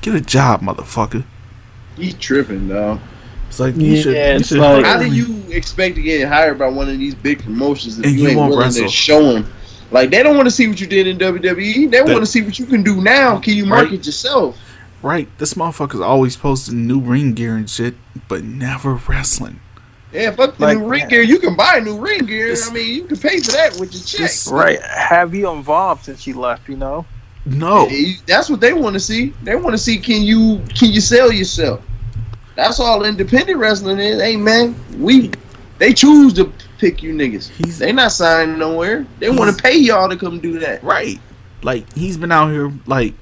get 0.00 0.14
a 0.14 0.20
job, 0.20 0.62
motherfucker. 0.62 1.24
He 1.96 2.12
tripping, 2.12 2.68
dog. 2.68 3.00
It's 3.48 3.58
like 3.60 3.76
you 3.76 3.92
Yeah, 3.92 4.02
should. 4.02 4.38
You 4.38 4.44
should 4.44 4.58
like- 4.58 4.84
How 4.84 4.98
do 4.98 5.06
you 5.06 5.42
expect 5.50 5.96
to 5.96 6.02
get 6.02 6.28
hired 6.28 6.58
by 6.58 6.68
one 6.68 6.88
of 6.88 6.98
these 6.98 7.14
big 7.14 7.42
promotions 7.42 7.98
if 7.98 8.04
And 8.04 8.14
you, 8.14 8.22
you 8.22 8.28
ain't 8.28 8.38
willing 8.38 8.58
wrestle. 8.58 8.84
to 8.84 8.90
show 8.90 9.32
them? 9.32 9.50
Like 9.90 10.10
they 10.10 10.22
don't 10.22 10.36
want 10.36 10.46
to 10.46 10.50
see 10.50 10.68
what 10.68 10.80
you 10.80 10.86
did 10.86 11.06
in 11.06 11.16
WWE. 11.18 11.90
They 11.90 12.02
want 12.02 12.20
to 12.20 12.26
see 12.26 12.42
what 12.42 12.58
you 12.58 12.66
can 12.66 12.82
do 12.82 13.00
now. 13.00 13.38
Can 13.38 13.54
you 13.54 13.64
market 13.66 13.90
Right. 13.90 14.06
yourself? 14.06 14.56
Right, 15.00 15.28
this 15.38 15.54
motherfucker's 15.54 16.00
always 16.00 16.36
posting 16.36 16.86
new 16.86 16.98
ring 17.00 17.32
gear 17.32 17.56
and 17.56 17.70
shit, 17.70 17.94
but 18.28 18.42
never 18.44 19.00
wrestling. 19.08 19.60
Yeah, 20.12 20.32
fuck 20.32 20.56
the 20.58 20.64
Like- 20.64 20.78
new 20.78 20.88
ring 20.88 21.08
gear. 21.08 21.22
You 21.22 21.38
can 21.38 21.54
buy 21.54 21.80
new 21.80 21.96
ring 21.98 22.26
gear. 22.26 22.48
This- 22.48 22.68
I 22.68 22.72
mean, 22.72 22.94
you 22.94 23.04
can 23.04 23.16
pay 23.16 23.38
for 23.40 23.52
that 23.52 23.76
with 23.78 23.94
your 23.94 24.02
check. 24.02 24.20
this- 24.20 24.48
Right. 24.50 24.80
Have 24.82 25.34
you 25.34 25.50
involved 25.50 26.04
since 26.06 26.26
you 26.26 26.38
left? 26.38 26.68
You 26.68 26.76
know. 26.76 27.06
No, 27.46 27.88
That's 28.26 28.50
what 28.50 28.60
they 28.60 28.72
want 28.74 28.94
to 28.94 29.00
see. 29.00 29.32
They 29.42 29.54
want 29.54 29.72
to 29.74 29.78
see 29.78 29.96
can 29.96 30.22
you 30.22 30.60
can 30.78 30.90
you 30.92 31.00
sell 31.00 31.32
yourself. 31.32 31.80
That's 32.58 32.80
all 32.80 33.04
independent 33.04 33.56
wrestling 33.60 34.00
is. 34.00 34.20
Hey 34.20 34.34
man, 34.36 34.74
we 34.98 35.30
they 35.78 35.92
choose 35.94 36.32
to 36.34 36.52
pick 36.78 37.04
you 37.04 37.14
niggas. 37.14 37.48
He's- 37.50 37.78
they 37.78 37.92
not 37.92 38.10
signing 38.10 38.58
nowhere. 38.58 39.06
They 39.20 39.30
want 39.30 39.56
to 39.56 39.62
pay 39.62 39.78
y'all 39.78 40.08
to 40.08 40.16
come 40.16 40.40
do 40.40 40.58
that. 40.58 40.82
right. 40.82 41.20
Like 41.62 41.92
he's 41.94 42.16
been 42.16 42.32
out 42.32 42.50
here 42.50 42.72
like 42.86 43.14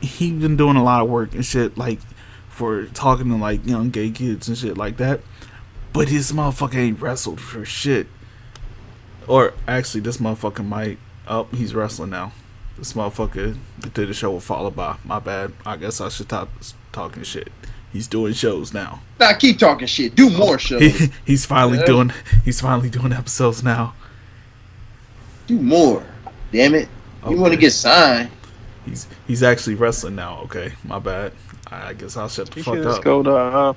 he 0.00 0.30
been 0.30 0.56
doing 0.56 0.76
a 0.76 0.84
lot 0.84 1.02
of 1.02 1.08
work 1.08 1.34
and 1.34 1.44
shit 1.44 1.76
like 1.76 1.98
for 2.48 2.84
talking 2.86 3.28
to 3.30 3.34
like 3.36 3.66
young 3.66 3.90
gay 3.90 4.10
kids 4.10 4.46
and 4.46 4.56
shit 4.56 4.78
like 4.78 4.98
that. 4.98 5.20
But 5.92 6.08
his 6.08 6.30
motherfucker 6.30 6.76
ain't 6.76 7.00
wrestled 7.00 7.40
for 7.40 7.64
shit. 7.64 8.06
Or 9.26 9.52
actually, 9.66 10.00
this 10.02 10.18
motherfucker 10.18 10.64
might. 10.64 10.98
Oh, 11.26 11.48
he's 11.52 11.74
wrestling 11.74 12.10
now. 12.10 12.30
This 12.78 12.92
motherfucker 12.92 13.56
did 13.94 14.10
a 14.10 14.14
show 14.14 14.30
with 14.32 14.44
Follow 14.44 14.70
By. 14.70 14.96
My 15.04 15.18
bad. 15.18 15.52
I 15.66 15.76
guess 15.76 16.00
I 16.00 16.08
should 16.08 16.26
stop 16.26 16.50
talking 16.92 17.24
shit. 17.24 17.50
He's 17.94 18.06
doing 18.08 18.32
shows 18.34 18.74
now. 18.74 19.00
Nah, 19.20 19.32
keep 19.34 19.56
talking 19.58 19.86
shit. 19.86 20.14
Do 20.16 20.28
more 20.28 20.58
shows. 20.58 20.82
He, 20.82 21.10
he's 21.24 21.46
finally 21.46 21.78
Yeah. 21.78 21.86
doing. 21.86 22.12
He's 22.44 22.60
finally 22.60 22.90
doing 22.90 23.12
episodes 23.12 23.62
now. 23.62 23.94
Do 25.46 25.58
more. 25.58 26.04
Damn 26.52 26.74
it. 26.74 26.88
You 27.30 27.36
want 27.38 27.54
to 27.54 27.58
get 27.58 27.70
signed? 27.72 28.30
He's 28.84 29.06
he's 29.26 29.42
actually 29.42 29.76
wrestling 29.76 30.16
now. 30.16 30.40
Okay, 30.44 30.72
my 30.84 30.98
bad. 30.98 31.32
I 31.70 31.94
guess 31.94 32.16
I'll 32.16 32.28
shut 32.28 32.50
the 32.50 32.56
You 32.58 32.62
fuck 32.64 32.74
should 32.74 32.82
just 32.84 32.98
up. 32.98 33.04
go 33.04 33.22
to. 33.22 33.30
Uh, 33.34 33.72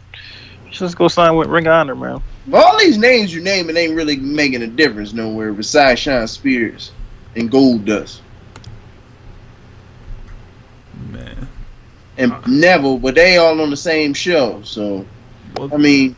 just 0.72 0.98
go 0.98 1.08
sign 1.08 1.36
with 1.38 1.48
Ring 1.48 1.68
of 1.68 1.74
Honor, 1.74 1.96
man. 1.96 2.22
All 2.52 2.78
these 2.80 2.98
names 2.98 3.34
you 3.34 3.42
naming 3.42 3.78
ain't 3.78 3.94
really 3.96 4.18
making 4.18 4.64
a 4.64 4.68
difference 4.68 5.14
nowhere 5.14 5.54
besides 5.54 6.02
Shawn 6.02 6.28
Spears 6.28 6.92
and 7.36 7.50
Goldust 7.52 8.20
Man, 11.12 11.47
and 12.18 12.32
uh-huh. 12.32 12.42
Neville, 12.48 12.98
but 13.00 13.16
they 13.16 13.38
all 13.38 13.60
on 13.62 13.70
the 13.70 13.78
same 13.78 14.14
show. 14.14 14.62
So 14.64 15.06
Well- 15.58 15.74
I 15.74 15.78
mean, 15.78 16.16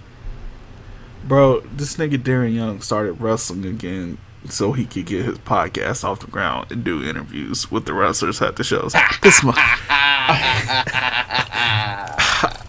bro, 1.27 1.59
this 1.61 1.95
nigga 1.97 2.17
Darren 2.17 2.53
Young 2.55 2.81
started 2.81 3.13
wrestling 3.21 3.65
again 3.65 4.17
so 4.47 4.71
he 4.71 4.85
could 4.85 5.05
get 5.05 5.25
his 5.25 5.37
podcast 5.39 6.03
off 6.03 6.21
the 6.21 6.27
ground 6.27 6.71
and 6.71 6.83
do 6.83 7.03
interviews 7.03 7.69
with 7.69 7.85
the 7.85 7.93
wrestlers 7.93 8.41
at 8.41 8.55
the 8.55 8.63
shows. 8.63 8.95
This 9.21 9.43
mo- 9.43 9.51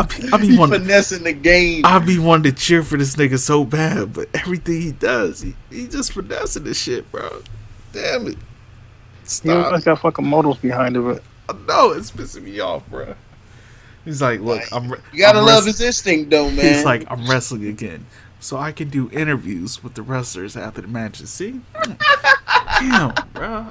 I 0.03 0.07
be, 0.09 0.29
I 0.33 0.37
be 0.39 0.49
he 0.49 0.59
wanting, 0.59 0.81
finessing 0.81 1.23
the 1.25 1.33
game. 1.33 1.85
I 1.85 1.99
be 2.01 2.19
wanting 2.19 2.53
to 2.53 2.59
cheer 2.59 2.83
for 2.83 2.97
this 2.97 3.15
nigga 3.17 3.39
so 3.39 3.65
bad, 3.65 4.13
but 4.13 4.29
everything 4.35 4.81
he 4.81 4.93
does, 4.93 5.43
he, 5.43 5.55
he 5.71 5.87
just 5.87 6.13
finessing 6.13 6.65
this 6.65 6.81
shit, 6.81 7.11
bro. 7.13 7.43
Damn 7.93 8.27
it. 8.29 8.35
He 8.35 8.39
Stop. 9.25 9.67
always 9.67 9.85
got 9.85 10.01
fucking 10.01 10.27
motives 10.27 10.59
behind 10.59 10.97
of 10.97 11.09
it. 11.09 11.23
I 11.51 11.67
know 11.67 11.93
it's 11.93 12.11
pissing 12.11 12.43
me 12.45 12.61
off, 12.61 12.89
bro. 12.89 13.15
He's 14.05 14.23
like, 14.23 14.41
look, 14.41 14.63
I'm. 14.73 14.93
re- 14.93 14.99
you 15.13 15.21
gotta 15.21 15.41
I'm 15.41 15.47
love 15.47 15.67
his 15.67 15.81
instinct, 15.81 16.31
though, 16.31 16.51
man. 16.51 16.75
He's 16.75 16.85
like, 16.85 17.05
I'm 17.11 17.27
wrestling 17.29 17.67
again, 17.67 18.07
so 18.39 18.57
I 18.57 18.73
can 18.73 18.89
do 18.89 19.11
interviews 19.11 19.83
with 19.85 19.95
the 19.95 20.03
wrestlers 20.03 20.57
after 20.57 20.81
the 20.81 20.89
matches. 20.89 21.31
See, 21.31 21.61
mm. 21.75 21.99
damn, 22.81 23.15
bro. 23.35 23.67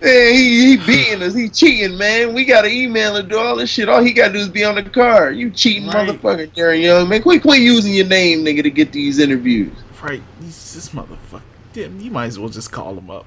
Man, 0.00 0.34
he, 0.34 0.76
he 0.76 0.86
beating 0.86 1.22
us. 1.22 1.34
He 1.34 1.48
cheating, 1.48 1.96
man. 1.96 2.34
We 2.34 2.44
got 2.44 2.62
to 2.62 2.68
email 2.68 3.16
and 3.16 3.28
do 3.28 3.38
all 3.38 3.56
this 3.56 3.70
shit. 3.70 3.88
All 3.88 4.02
he 4.02 4.12
got 4.12 4.28
to 4.28 4.32
do 4.34 4.38
is 4.38 4.48
be 4.48 4.64
on 4.64 4.74
the 4.76 4.82
card. 4.82 5.36
You 5.36 5.50
cheating 5.50 5.88
Right. 5.88 6.08
motherfucker, 6.08 6.52
Darren 6.54 6.82
Young. 6.82 7.08
Man, 7.08 7.22
quit, 7.22 7.42
quit 7.42 7.60
using 7.60 7.94
your 7.94 8.06
name, 8.06 8.44
nigga, 8.44 8.62
to 8.62 8.70
get 8.70 8.92
these 8.92 9.18
interviews. 9.18 9.72
Right, 10.02 10.22
he's 10.40 10.74
this 10.74 10.90
motherfucker. 10.90 11.42
Damn, 11.72 11.98
you 12.00 12.10
might 12.10 12.26
as 12.26 12.38
well 12.38 12.50
just 12.50 12.70
call 12.70 12.96
him 12.96 13.10
up. 13.10 13.26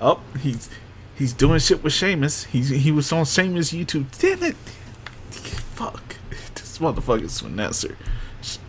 Up, 0.00 0.20
he's 0.38 0.70
he's 1.20 1.32
doing 1.32 1.60
shit 1.60 1.84
with 1.84 1.92
Sheamus. 1.92 2.44
He's 2.44 2.70
he 2.70 2.90
was 2.90 3.12
on 3.12 3.24
Sheamus 3.26 3.72
YouTube. 3.72 4.06
Damn 4.18 4.42
it, 4.42 4.56
fuck, 4.56 6.16
this 6.54 6.78
motherfucker's 6.78 7.40
finesser. 7.42 7.94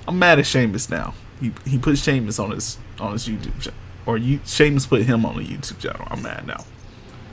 I'm 0.07 0.19
mad 0.19 0.37
at 0.37 0.45
Sheamus 0.45 0.89
now. 0.89 1.15
He 1.39 1.51
he 1.65 1.79
put 1.79 1.97
Sheamus 1.97 2.37
on 2.37 2.51
his 2.51 2.77
on 2.99 3.13
his 3.13 3.27
YouTube 3.27 3.59
channel, 3.61 3.79
or 4.05 4.17
you 4.17 4.39
Sheamus 4.45 4.85
put 4.85 5.01
him 5.03 5.25
on 5.25 5.37
the 5.37 5.43
YouTube 5.43 5.79
channel. 5.79 6.05
I'm 6.11 6.21
mad 6.21 6.45
now. 6.45 6.63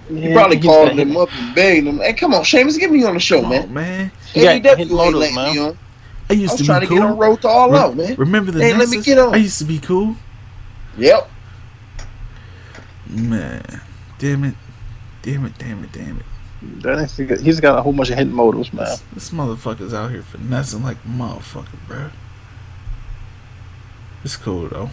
He 0.09 0.33
probably 0.33 0.59
called 0.59 0.93
him 0.99 1.17
up 1.19 1.29
and 1.35 1.55
begged 1.55 1.87
him. 1.87 1.99
Hey, 1.99 2.15
come 2.15 2.33
on, 2.33 2.43
Sheamus, 2.43 2.79
get 2.79 2.91
me 2.91 3.05
on 3.05 3.13
the 3.13 3.21
show, 3.21 3.43
Come 3.43 3.51
man. 3.51 3.63
on, 3.65 3.75
man. 3.75 4.13
He 4.33 4.41
got 4.41 4.63
AEW 4.63 4.63
hit 4.63 4.79
ain't 4.79 4.91
loaders, 4.91 5.21
letting 5.21 5.35
man. 5.35 5.53
me 5.55 5.61
on. 5.61 5.79
I 6.31 6.33
I 6.33 6.37
used 6.37 6.53
was 6.53 6.61
to 6.61 6.65
trying 6.67 6.81
be 6.81 6.87
to 6.87 6.95
get 6.95 7.03
on 7.03 7.19
road 7.19 7.43
to 7.43 7.49
all 7.49 7.71
Re- 7.71 7.79
out, 7.79 7.97
man. 7.97 8.15
Remember 8.17 8.51
the 8.51 8.59
They 8.59 8.69
ain't 8.71 8.79
let 8.79 8.89
me 8.89 9.03
get 9.03 9.19
on. 9.19 9.35
I 9.35 9.39
used 9.39 9.59
to 9.59 9.65
be 9.67 9.79
cool. 9.79 10.17
Yep. 10.97 11.31
Man, 13.07 13.81
damn 14.19 14.45
it, 14.45 14.55
damn 15.23 15.45
it, 15.45 15.59
damn 15.59 15.85
it, 15.85 15.93
damn 15.93 16.19
it. 16.19 16.27
That 16.83 16.99
is, 16.99 17.17
he's 17.41 17.61
got 17.61 17.79
a 17.79 17.83
whole 17.83 17.93
bunch 17.93 18.11
of 18.11 18.19
hidden 18.19 18.33
motives, 18.33 18.73
man. 18.73 18.87
This, 18.87 19.03
this 19.13 19.31
motherfucker's 19.31 19.95
out 19.95 20.11
here 20.11 20.23
finessing 20.23 20.83
like 20.83 20.97
a 21.05 21.09
motherfucker, 21.09 21.79
bro. 21.87 22.11
It's 24.25 24.37
cool 24.37 24.69
though. 24.69 24.91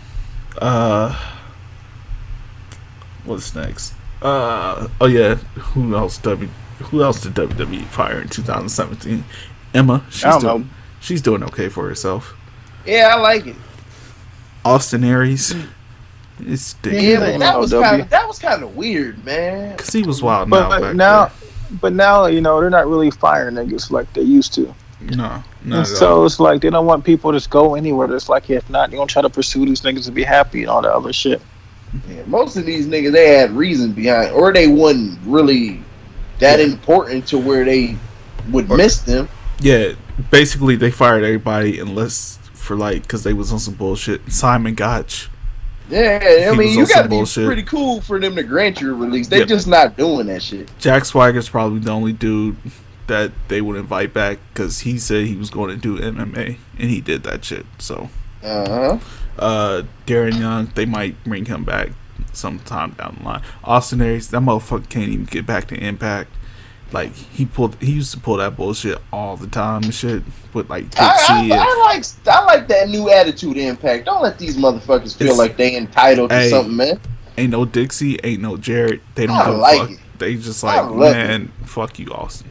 Uh, 0.60 1.20
what's 3.26 3.56
next? 3.56 3.94
Uh, 4.22 4.88
oh 5.02 5.08
yeah, 5.08 5.36
who 5.36 5.96
else? 5.96 6.18
W, 6.20 6.48
who 6.80 7.04
else 7.04 7.22
did 7.22 7.34
WWE 7.34 7.86
fire 7.86 8.22
in 8.22 8.30
2017? 8.30 9.24
Emma. 9.74 10.06
She's 10.10 10.24
I 10.24 10.30
don't 10.32 10.42
doing, 10.42 10.62
know. 10.62 10.68
she's 11.02 11.22
doing 11.22 11.44
okay 11.44 11.68
for 11.68 11.88
herself. 11.88 12.36
Yeah, 12.86 13.10
I 13.16 13.20
like 13.20 13.48
it. 13.48 13.56
Austin 14.64 15.04
Aries. 15.04 15.54
It's 16.40 16.76
Yeah, 16.84 17.20
but 17.20 17.40
that 17.40 17.60
was 17.60 17.72
kind 17.72 18.02
of 18.02 18.10
that 18.10 18.28
was 18.28 18.40
kind 18.40 18.64
of 18.64 18.76
weird, 18.76 19.24
man. 19.26 19.78
Cause 19.78 19.94
he 19.94 20.04
was 20.04 20.22
wild 20.22 20.50
But 20.50 20.70
now. 20.70 20.80
back 20.82 20.96
now, 20.96 21.32
but 21.82 21.94
now 21.94 22.26
you 22.26 22.42
know 22.42 22.60
they're 22.60 22.70
not 22.70 22.88
really 22.88 23.12
firing 23.12 23.56
niggas 23.56 23.90
like 23.92 24.12
they 24.14 24.22
used 24.22 24.54
to. 24.56 24.74
then. 25.02 25.18
no, 25.64 25.78
And 25.78 25.88
so 25.88 26.20
all. 26.22 26.26
it's 26.26 26.40
like 26.40 26.62
they 26.62 26.70
don't 26.70 26.86
want 26.86 27.04
people 27.06 27.32
to 27.32 27.38
just 27.38 27.50
go 27.50 27.76
anywhere. 27.76 28.14
It's 28.14 28.28
like 28.30 28.50
if 28.50 28.70
not, 28.70 28.90
they're 28.90 28.98
gonna 28.98 29.08
try 29.08 29.22
to 29.22 29.30
pursue 29.30 29.66
these 29.66 29.82
niggas 29.82 30.06
to 30.06 30.12
be 30.12 30.24
happy 30.24 30.62
and 30.62 30.70
all 30.70 30.82
that 30.82 30.92
other 30.94 31.14
shit. 31.14 31.42
Yeah, 32.10 32.24
most 32.26 32.58
of 32.58 32.66
these 32.66 32.88
niggas 32.88 33.14
they 33.14 33.30
had 33.38 33.52
reason 33.52 33.94
behind, 33.94 34.32
or 34.34 34.52
they 34.52 34.68
wasn't 34.68 35.18
really 35.26 35.82
that 36.40 36.60
Yeah. 36.60 36.66
important 36.66 37.28
to 37.28 37.38
where 37.38 37.64
they 37.64 37.96
would 38.52 38.70
Or- 38.70 38.76
miss 38.78 38.98
them. 39.00 39.30
Yeah, 39.62 39.94
basically 40.32 40.76
they 40.76 40.92
fired 40.92 41.24
everybody 41.24 41.80
unless 41.80 42.40
for 42.54 42.76
like 42.76 43.04
because 43.04 43.24
they 43.24 43.32
was 43.34 43.54
on 43.54 43.60
some 43.60 43.76
bullshit. 43.76 44.22
Simon 44.32 44.74
Gotch. 44.76 45.30
Yeah, 45.90 46.50
I 46.52 46.56
mean, 46.56 46.78
you 46.78 46.88
gotta 46.88 47.04
be 47.08 47.16
bullshit. 47.18 47.46
pretty 47.46 47.64
cool 47.64 48.02
for 48.02 48.20
them 48.20 48.36
to 48.36 48.44
grant 48.44 48.82
you 48.82 48.92
a 48.92 48.96
release. 48.96 49.28
They 49.28 49.40
Yeah. 49.40 49.46
just 49.46 49.68
not 49.68 49.98
doing 49.98 50.28
that 50.28 50.42
shit. 50.42 50.70
Jack 50.80 51.04
Swagger's 51.04 51.50
probably 51.50 51.80
the 51.80 51.92
only 51.92 52.14
dude 52.14 52.58
that 53.08 53.32
they 53.50 53.62
would 53.62 53.76
invite 53.78 54.14
back 54.14 54.40
because 54.54 54.80
he 54.80 54.98
said 54.98 55.26
he 55.28 55.36
was 55.36 55.50
going 55.52 55.70
to 55.70 55.76
do 55.78 56.00
MMA 56.00 56.58
and 56.80 56.90
he 56.90 57.02
did 57.02 57.22
that 57.24 57.46
shit. 57.46 57.66
So, 57.78 58.10
Uh 58.44 58.68
huh. 58.68 58.98
uh, 59.38 59.84
Darren 60.08 60.40
Young, 60.40 60.72
they 60.74 60.86
might 60.86 61.24
bring 61.24 61.46
him 61.46 61.64
back 61.64 61.90
sometime 62.34 62.92
down 62.98 63.18
the 63.20 63.26
line. 63.26 63.42
Austin 63.64 64.02
Aries, 64.02 64.30
that 64.30 64.42
motherfucker 64.42 64.90
can't 64.90 65.10
even 65.10 65.26
get 65.26 65.46
back 65.46 65.68
to 65.68 65.76
Impact. 65.76 66.32
Like 66.96 67.14
he 67.14 67.46
pulled, 67.46 67.76
he 67.84 67.92
used 67.92 68.14
to 68.14 68.20
pull 68.22 68.38
that 68.38 68.56
bullshit 68.56 68.98
all 69.12 69.36
the 69.36 69.48
time 69.48 69.84
and 69.84 69.94
shit 69.94 70.24
with 70.54 70.70
like 70.70 70.86
I. 70.98 71.12
I, 71.28 71.50
I 71.52 71.94
like 71.94 72.06
I 72.26 72.46
like 72.46 72.70
that 72.70 72.88
new 72.88 73.10
attitude 73.10 73.58
impact. 73.58 74.06
Don't 74.06 74.22
let 74.24 74.40
these 74.40 74.56
motherfuckers 74.56 75.14
feel 75.18 75.28
It's- 75.28 75.38
like 75.38 75.58
they 75.58 75.76
entitled 75.76 76.30
to 76.30 76.36
Hey, 76.38 76.50
something, 76.50 76.74
man. 76.74 76.98
ain't 77.38 77.52
no 77.52 77.66
Dixie, 77.66 78.18
ain't 78.24 78.42
no 78.42 78.56
Jared. 78.56 79.02
They 79.16 79.28
don't 79.28 79.36
I 79.36 79.44
give 79.46 79.54
a 79.56 79.58
like 79.58 79.80
fuck. 79.82 79.92
it. 79.92 80.00
They 80.20 80.36
just 80.36 80.64
like, 80.64 80.90
man, 80.96 81.52
fuck 81.66 82.00
you, 82.00 82.14
Austin. 82.14 82.50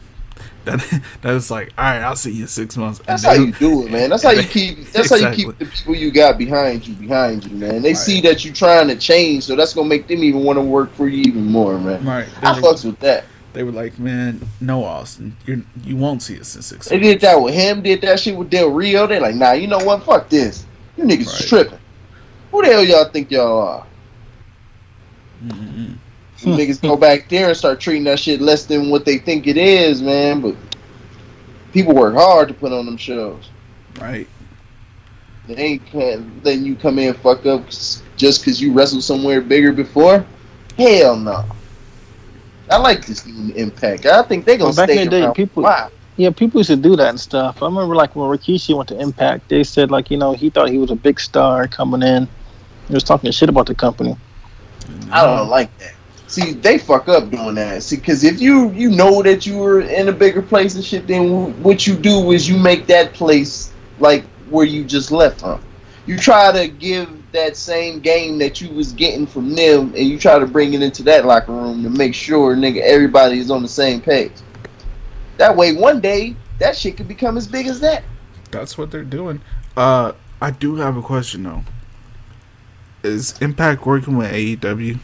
That 0.65 1.01
that 1.23 1.33
is 1.33 1.49
like, 1.49 1.73
all 1.75 1.83
right, 1.85 2.01
I'll 2.03 2.15
see 2.15 2.31
you 2.33 2.43
in 2.43 2.47
six 2.47 2.77
months. 2.77 2.99
And 2.99 3.07
That's 3.07 3.23
they 3.23 3.29
how 3.29 3.33
you 3.33 3.51
do 3.51 3.87
it, 3.87 3.91
man. 3.91 4.11
That's 4.11 4.21
how 4.21 4.29
you 4.29 4.43
keep. 4.47 4.85
That's 4.91 5.09
how 5.09 5.15
you 5.15 5.31
keep 5.35 5.57
the 5.57 5.65
people 5.65 5.95
you 5.95 6.11
got 6.11 6.37
behind 6.37 6.87
you 6.87 6.93
behind 6.93 7.45
you, 7.45 7.55
man. 7.57 7.81
They 7.81 7.89
Right. 7.89 7.97
see 7.97 8.21
that 8.21 8.45
you're 8.45 8.53
trying 8.53 8.89
to 8.89 8.95
change, 8.95 9.45
so 9.45 9.55
that's 9.55 9.73
gonna 9.73 9.89
make 9.89 10.05
them 10.07 10.23
even 10.23 10.43
want 10.43 10.57
to 10.57 10.61
work 10.63 10.93
for 10.93 11.07
you 11.07 11.23
even 11.23 11.47
more, 11.47 11.79
man. 11.79 12.05
Right. 12.05 12.27
I 12.43 12.59
fucks 12.61 12.85
with 12.85 12.99
that. 12.99 13.25
They 13.55 13.63
were 13.63 13.71
like, 13.71 13.97
man, 13.97 14.41
no, 14.59 14.83
Austin, 14.83 15.35
you 15.45 15.65
you 15.83 15.95
won't 15.95 16.21
see 16.21 16.37
us 16.39 16.55
in 16.57 16.61
six. 16.61 16.89
They 16.89 16.99
did 16.99 17.21
that 17.21 17.41
with 17.41 17.53
him. 17.53 17.81
Did 17.81 18.01
that 18.01 18.19
shit 18.19 18.35
with 18.35 18.49
Del 18.49 18.69
Rio. 18.69 19.07
They 19.07 19.17
like, 19.19 19.35
nah, 19.35 19.53
you 19.53 19.67
know 19.67 19.79
what? 19.79 20.03
Fuck 20.03 20.29
this. 20.29 20.65
You 20.97 21.05
niggas 21.05 21.21
is 21.21 21.27
Right. 21.27 21.47
tripping. 21.47 21.79
Who 22.51 22.61
the 22.61 22.67
hell 22.67 22.83
y'all 22.83 23.09
think 23.09 23.31
y'all 23.31 23.61
are? 23.61 23.87
Mm-mm. 25.47 25.95
You 26.39 26.53
hmm. 26.53 26.59
niggas 26.59 26.81
go 26.81 26.97
back 26.97 27.29
there 27.29 27.47
and 27.47 27.57
start 27.57 27.79
treating 27.79 28.03
that 28.03 28.19
shit 28.19 28.41
less 28.41 28.65
than 28.65 28.89
what 28.89 29.05
they 29.05 29.19
think 29.19 29.47
it 29.47 29.57
is, 29.57 30.01
man. 30.01 30.41
But 30.41 30.55
people 31.71 31.95
work 31.95 32.15
hard 32.15 32.49
to 32.49 32.53
put 32.53 32.73
on 32.73 32.85
them 32.85 32.97
shows. 32.97 33.49
Right. 34.01 34.27
They 35.47 35.55
ain't 35.55 35.85
can't 35.85 36.43
letting 36.43 36.65
you 36.65 36.75
come 36.75 36.99
in 36.99 37.09
and 37.09 37.17
fuck 37.17 37.45
up 37.45 37.69
just 37.69 38.41
because 38.41 38.61
you 38.61 38.73
wrestled 38.73 39.03
somewhere 39.03 39.39
bigger 39.39 39.71
before. 39.71 40.25
Hell 40.77 41.15
no. 41.15 41.45
I 42.69 42.77
like 42.77 43.05
this 43.05 43.25
new 43.25 43.53
impact. 43.53 44.05
I 44.05 44.21
think 44.23 44.45
they're 44.45 44.57
gonna 44.57 44.69
Well, 44.69 44.75
back 44.75 44.89
stay 44.89 45.01
in 45.01 45.05
the 45.05 45.11
day, 45.11 45.23
around. 45.23 45.33
people- 45.35 45.63
Wow. 45.63 45.89
Yeah, 46.17 46.29
people 46.29 46.61
used 46.61 46.69
to 46.69 46.77
do 46.77 46.95
that 46.95 47.09
and 47.09 47.19
stuff. 47.19 47.61
I 47.61 47.65
remember 47.65 47.93
like 47.93 48.15
when 48.15 48.29
Rikishi 48.29 48.73
went 48.75 48.87
to 48.89 48.97
Impact, 48.99 49.49
they 49.49 49.63
said 49.65 49.91
like 49.91 50.09
you 50.09 50.17
know 50.17 50.31
he 50.31 50.49
thought 50.49 50.69
he 50.69 50.77
was 50.77 50.89
a 50.89 50.95
big 50.95 51.19
star 51.19 51.67
coming 51.67 52.01
in. 52.01 52.27
He 52.87 52.93
was 52.93 53.03
talking 53.03 53.29
shit 53.31 53.49
about 53.49 53.65
the 53.65 53.75
company. 53.75 54.15
I 55.11 55.25
don't 55.25 55.49
like 55.49 55.77
that. 55.79 55.91
See, 56.27 56.53
they 56.53 56.77
fuck 56.77 57.09
up 57.09 57.29
doing 57.29 57.55
that. 57.55 57.83
See, 57.83 57.97
because 57.97 58.23
if 58.23 58.39
you 58.39 58.71
you 58.71 58.91
know 58.91 59.21
that 59.23 59.45
you 59.45 59.57
were 59.57 59.81
in 59.81 60.07
a 60.07 60.11
bigger 60.13 60.41
place 60.41 60.75
and 60.75 60.85
shit, 60.85 61.05
then 61.05 61.61
what 61.61 61.85
you 61.85 61.95
do 61.95 62.31
is 62.31 62.47
you 62.47 62.57
make 62.57 62.87
that 62.87 63.13
place 63.13 63.73
like 63.99 64.23
where 64.49 64.65
you 64.65 64.85
just 64.85 65.11
left 65.11 65.41
from. 65.41 65.59
You 66.05 66.17
try 66.17 66.51
to 66.53 66.67
give 66.69 67.09
that 67.35 67.55
same 67.55 67.99
game 67.99 68.37
that 68.39 68.59
you 68.59 68.73
was 68.73 68.91
getting 68.93 69.27
from 69.27 69.53
them, 69.53 69.93
and 69.95 70.07
you 70.07 70.17
try 70.17 70.39
to 70.39 70.47
bring 70.47 70.73
it 70.73 70.81
into 70.81 71.03
that 71.03 71.25
locker 71.25 71.51
room 71.51 71.83
to 71.83 71.89
make 71.89 72.15
sure, 72.15 72.55
nigga, 72.55 72.81
everybody 72.81 73.39
is 73.39 73.51
on 73.51 73.61
the 73.61 73.67
same 73.67 74.01
page. 74.01 74.33
That 75.37 75.55
way, 75.55 75.73
one 75.73 76.01
day 76.01 76.35
that 76.59 76.75
shit 76.75 76.97
could 76.97 77.07
become 77.07 77.37
as 77.37 77.47
big 77.47 77.67
as 77.67 77.79
that. 77.81 78.03
That's 78.51 78.77
what 78.77 78.91
they're 78.91 79.03
doing. 79.03 79.41
Uh, 79.75 80.13
I 80.41 80.51
do 80.51 80.75
have 80.77 80.95
a 80.97 81.01
question 81.01 81.43
though. 81.43 81.63
Is 83.03 83.39
Impact 83.41 83.85
working 83.85 84.17
with 84.17 84.31
AEW? 84.31 84.99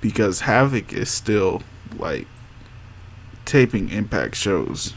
Because 0.00 0.40
Havoc 0.40 0.92
is 0.92 1.10
still 1.10 1.62
like 1.98 2.26
taping 3.44 3.90
Impact 3.90 4.34
shows. 4.34 4.94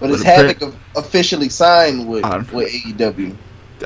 But 0.00 0.10
is 0.10 0.22
But 0.22 0.26
appar- 0.26 0.60
Havoc 0.60 0.74
officially 0.96 1.48
signed 1.48 2.08
with 2.08 2.24
with 2.52 2.72
AEW, 2.72 3.36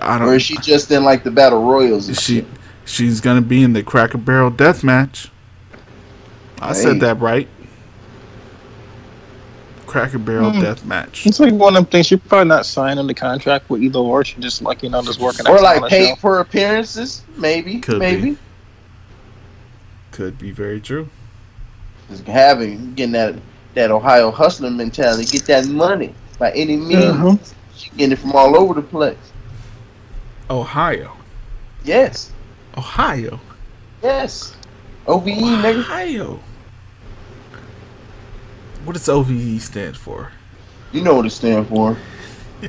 I 0.02 0.18
don't. 0.18 0.28
or 0.28 0.34
is 0.34 0.42
she 0.42 0.56
just 0.58 0.90
in 0.90 1.04
like 1.04 1.22
the 1.24 1.30
battle 1.30 1.62
royals? 1.64 2.06
She 2.06 2.14
shit? 2.14 2.46
she's 2.84 3.20
gonna 3.20 3.40
be 3.42 3.62
in 3.62 3.72
the 3.72 3.82
Cracker 3.82 4.18
Barrel 4.18 4.50
death 4.50 4.82
match. 4.84 5.30
I 6.60 6.68
Hey. 6.68 6.74
said 6.74 7.00
that 7.00 7.20
right. 7.20 7.48
Cracker 9.86 10.18
Barrel 10.18 10.50
Hmm. 10.50 10.60
death 10.60 10.84
match. 10.84 11.26
It's 11.26 11.38
like 11.38 11.52
one 11.52 11.76
of 11.76 11.84
them 11.84 11.90
things. 11.90 12.10
You're 12.10 12.18
probably 12.18 12.48
not 12.48 12.66
signing 12.66 13.06
the 13.06 13.14
contract 13.14 13.70
with 13.70 13.82
either 13.82 13.98
or. 13.98 14.24
She 14.24 14.34
just 14.40 14.60
like 14.62 14.82
you 14.82 14.90
know 14.90 15.02
just 15.02 15.20
working. 15.20 15.46
or 15.46 15.60
like 15.60 15.82
on 15.82 15.88
paid 15.88 16.18
for 16.18 16.40
appearances, 16.40 17.22
maybe, 17.36 17.78
Could 17.78 17.94
be. 17.94 17.98
maybe. 18.00 18.38
Could 20.10 20.38
be 20.38 20.50
very 20.50 20.80
true. 20.80 21.08
Just 22.10 22.26
having 22.26 22.94
getting 22.94 23.12
that 23.12 23.36
that 23.74 23.90
Ohio 23.90 24.30
hustler 24.30 24.70
mentality, 24.70 25.24
get 25.24 25.44
that 25.46 25.66
money 25.66 26.14
by 26.38 26.50
any 26.52 26.76
means. 26.76 27.04
Uh-huh. 27.04 27.36
She 27.76 27.90
getting 27.90 28.12
it 28.12 28.18
from 28.18 28.32
all 28.32 28.56
over 28.56 28.74
the 28.74 28.82
place. 28.82 29.16
Ohio. 30.50 31.16
Yes, 31.84 32.30
Ohio. 32.76 33.40
yes. 34.02 34.54
OVE, 35.06 35.24
nigga. 35.26 35.78
Ohio. 35.80 36.40
What 38.84 38.92
does 38.94 39.08
OVE 39.08 39.60
stand 39.62 39.96
for? 39.96 40.32
You 40.92 41.02
know 41.02 41.14
what 41.14 41.26
it 41.26 41.30
stands 41.30 41.68
for. 41.68 41.96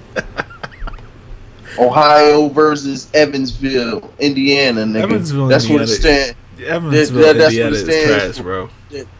Ohio 1.79 2.47
versus 2.49 3.07
Evansville, 3.13 4.11
Indiana, 4.19 4.81
nigga. 4.83 5.03
Evansville, 5.03 5.47
that's 5.47 5.69
what 5.69 5.81
it 5.81 5.87
stands. 5.87 6.35
Evansville, 6.59 7.21
that- 7.21 7.37
that's 7.37 7.55
what 7.55 7.73
Indiana 7.73 7.75
is 7.75 8.07
trash, 8.07 8.37
for. 8.37 8.43
bro. 8.43 8.69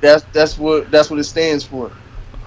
That's 0.01 0.23
that's 0.33 0.57
what 0.57 0.89
that's 0.89 1.09
what 1.11 1.19
it 1.19 1.25
stands 1.25 1.63
for. 1.63 1.91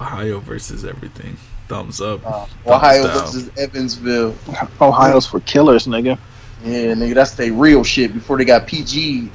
Ohio 0.01 0.39
versus 0.39 0.83
everything. 0.83 1.37
Thumbs 1.71 2.01
up. 2.01 2.19
Uh, 2.25 2.45
Ohio 2.67 3.07
down. 3.07 3.17
versus 3.19 3.49
Evansville. 3.57 4.35
Ohio's 4.81 5.25
for 5.25 5.39
killers, 5.39 5.87
nigga. 5.87 6.17
Yeah, 6.65 6.93
nigga, 6.95 7.13
that's 7.15 7.35
the 7.35 7.49
real 7.49 7.81
shit 7.85 8.13
before 8.13 8.37
they 8.37 8.43
got 8.43 8.67
PG. 8.67 9.31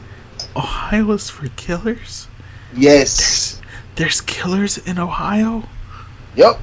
Ohio's 0.54 1.30
for 1.30 1.48
killers? 1.56 2.28
Yes. 2.76 3.62
There's 3.94 4.20
killers 4.20 4.76
in 4.76 4.98
Ohio? 4.98 5.62
Yep. 6.34 6.60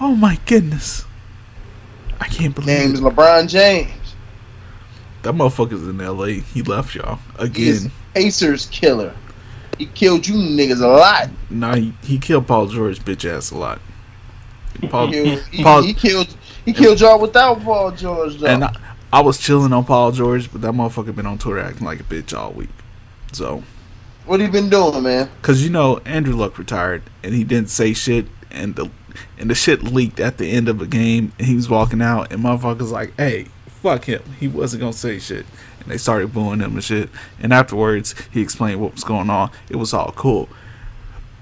Oh 0.00 0.14
my 0.14 0.38
goodness. 0.46 1.06
I 2.20 2.28
can't 2.28 2.54
believe 2.54 2.68
Name 2.68 2.94
is 2.94 3.00
it. 3.00 3.02
LeBron 3.02 3.48
James. 3.48 3.90
That 5.22 5.34
motherfucker's 5.34 5.88
in 5.88 5.98
LA. 5.98 6.40
He 6.54 6.62
left 6.62 6.94
y'all. 6.94 7.18
He 7.52 7.68
is 7.68 7.86
Again. 7.86 7.92
Pacers 8.14 8.66
killer. 8.66 9.12
He 9.76 9.86
killed 9.86 10.28
you 10.28 10.36
niggas 10.36 10.80
a 10.80 10.86
lot. 10.86 11.30
Nah, 11.50 11.74
he, 11.74 11.94
he 12.04 12.18
killed 12.20 12.46
Paul 12.46 12.68
George 12.68 13.00
bitch 13.00 13.28
ass 13.28 13.50
a 13.50 13.58
lot. 13.58 13.80
Paul, 14.88 15.06
He, 15.08 15.12
killed- 15.12 15.42
he, 15.50 15.62
Paul- 15.62 15.82
he 15.82 15.94
killed 15.94 16.36
he 16.64 16.72
killed 16.72 17.00
y'all 17.00 17.18
without 17.20 17.60
Paul 17.62 17.90
George 17.92 18.36
though. 18.38 18.46
and 18.46 18.64
I, 18.64 18.74
I 19.12 19.20
was 19.20 19.38
chilling 19.38 19.72
on 19.72 19.84
Paul 19.84 20.12
George, 20.12 20.50
but 20.52 20.60
that 20.62 20.72
motherfucker 20.72 21.14
been 21.14 21.26
on 21.26 21.38
Twitter 21.38 21.60
acting 21.60 21.86
like 21.86 22.00
a 22.00 22.04
bitch 22.04 22.36
all 22.36 22.52
week. 22.52 22.68
So, 23.32 23.62
what 24.26 24.40
he 24.40 24.46
been 24.46 24.68
doing, 24.70 25.02
man? 25.02 25.28
cause 25.42 25.62
you 25.62 25.70
know 25.70 25.98
Andrew 26.04 26.34
Luck 26.34 26.58
retired 26.58 27.02
and 27.24 27.34
he 27.34 27.42
didn't 27.44 27.70
say 27.70 27.92
shit, 27.92 28.26
and 28.50 28.76
the 28.76 28.90
and 29.38 29.50
the 29.50 29.54
shit 29.54 29.82
leaked 29.82 30.20
at 30.20 30.38
the 30.38 30.50
end 30.50 30.68
of 30.68 30.80
a 30.80 30.86
game, 30.86 31.32
and 31.38 31.46
he 31.48 31.56
was 31.56 31.68
walking 31.68 32.00
out, 32.02 32.32
and 32.32 32.42
motherfuckers 32.44 32.90
like, 32.92 33.12
hey, 33.16 33.46
fuck 33.66 34.04
him, 34.04 34.22
he 34.38 34.46
wasn't 34.46 34.80
gonna 34.80 34.92
say 34.92 35.18
shit, 35.18 35.46
and 35.80 35.88
they 35.90 35.96
started 35.98 36.32
booing 36.32 36.60
him 36.60 36.74
and 36.74 36.84
shit, 36.84 37.08
and 37.40 37.52
afterwards 37.52 38.14
he 38.30 38.40
explained 38.40 38.80
what 38.80 38.94
was 38.94 39.02
going 39.04 39.30
on. 39.30 39.50
It 39.68 39.76
was 39.76 39.92
all 39.92 40.12
cool. 40.12 40.48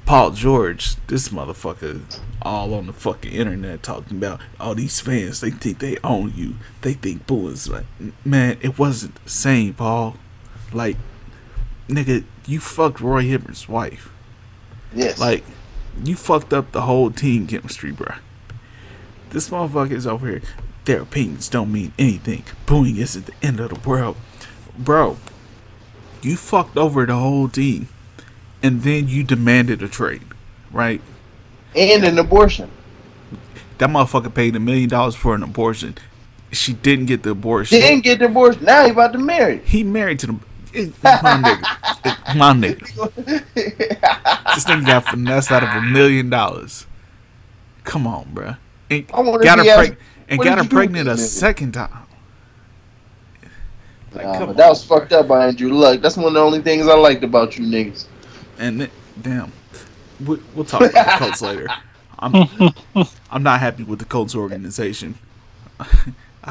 Paul 0.09 0.31
George, 0.31 0.97
this 1.09 1.29
motherfucker, 1.29 2.01
all 2.41 2.73
on 2.73 2.87
the 2.87 2.95
fucking 2.95 3.31
internet 3.31 3.83
talking 3.83 4.17
about 4.17 4.41
all 4.59 4.75
these 4.75 5.01
fans. 5.01 5.43
They 5.43 5.51
think 5.51 5.81
they 5.81 5.99
own 6.03 6.33
you. 6.35 6.55
They 6.81 6.95
think 6.95 7.27
booing's 7.27 7.69
like, 7.69 7.85
man, 8.25 8.57
it 8.63 8.79
wasn't 8.79 9.23
the 9.23 9.29
same, 9.29 9.75
Paul. 9.75 10.17
Like, 10.73 10.97
nigga, 11.89 12.25
you 12.47 12.59
fucked 12.59 13.03
Roy 13.03 13.25
Hibbert's 13.25 13.69
wife. 13.69 14.11
Yes. 14.95 15.21
Like, 15.21 15.45
you 16.03 16.17
fucked 16.17 16.55
up 16.55 16.73
the 16.73 16.81
whole 16.81 17.11
team 17.11 17.47
chemistry, 17.47 17.93
bro. 17.93 18.15
This 19.29 19.51
motherfucker 19.51 19.91
is 19.91 20.07
over 20.07 20.27
here. 20.27 20.43
Their 20.87 21.03
opinions 21.03 21.51
don't 21.51 21.71
mean 21.71 21.93
anything. 21.99 22.45
Booing 22.65 22.97
isn't 22.97 23.27
the 23.27 23.35
end 23.43 23.61
of 23.61 23.69
the 23.75 23.87
world. 23.87 24.17
Bro, 24.79 25.19
you 26.23 26.39
fucked 26.39 26.79
over 26.79 27.05
the 27.05 27.17
whole 27.17 27.51
team. 27.51 27.89
And 28.63 28.83
then 28.83 29.09
you 29.09 29.23
demanded 29.25 29.83
a 29.83 29.89
trade, 29.89 30.23
right? 30.73 31.01
and 31.77 32.03
an 32.05 32.19
abortion. 32.19 32.71
That 33.79 33.91
motherfucker 33.91 34.35
paid 34.35 34.57
a 34.57 34.61
million 34.61 34.89
dollars 34.89 35.15
for 35.15 35.35
an 35.35 35.43
abortion. 35.45 35.97
She 36.51 36.73
didn't 36.73 37.07
get 37.07 37.23
the 37.23 37.31
abortion. 37.31 37.79
Didn't 37.79 38.03
get 38.03 38.19
divorced. 38.19 38.61
Now 38.63 38.85
he 38.85 38.91
about 38.91 39.13
to 39.13 39.19
marry. 39.19 39.59
He 39.65 39.85
married 39.85 40.19
to 40.21 40.27
the. 40.29 40.33
My 40.73 41.37
nigga. 41.43 42.37
My 42.37 42.53
nigga. 42.53 43.45
This 44.55 44.65
nigga 44.65 44.87
got 44.87 45.05
finessed 45.05 45.53
out 45.53 45.63
of 45.63 45.69
a 45.69 45.83
million 45.83 46.31
dollars. 46.31 46.87
Come 47.85 48.07
on, 48.07 48.25
bruh. 48.35 48.57
And 48.91 49.07
got 49.07 49.59
her 49.59 49.65
he 49.65 49.71
preg- 49.71 49.97
and 50.29 50.41
got 50.43 50.59
her 50.59 50.65
pregnant 50.65 51.09
a 51.09 51.13
nigga? 51.13 51.19
second 51.19 51.73
time. 51.73 51.91
Like, 54.13 54.25
Nah, 54.25 54.39
but 54.41 54.49
on, 54.49 54.57
that 54.57 54.69
was 54.69 54.85
bruh. 54.85 54.89
fucked 54.89 55.13
up 55.13 55.29
by 55.29 55.47
Andrew 55.47 55.71
Luck. 55.73 56.01
That's 56.01 56.17
one 56.17 56.27
of 56.27 56.33
the 56.35 56.41
only 56.41 56.61
things 56.63 56.87
I 56.89 56.95
liked 56.95 57.23
about 57.23 57.57
you 57.59 57.67
niggas. 57.67 58.07
And 58.59 58.81
then, 58.81 58.91
damn, 59.21 59.53
we, 60.25 60.41
we'll 60.55 60.65
talk 60.65 60.83
about 60.83 60.93
the 60.93 61.25
Colts 61.25 61.43
later. 61.43 61.69
I'm 62.19 62.49
I'm 63.31 63.43
not 63.43 63.61
happy 63.61 63.85
with 63.85 64.01
the 64.01 64.05
Colts 64.05 64.35
organization. 64.35 65.17
I 65.81 65.85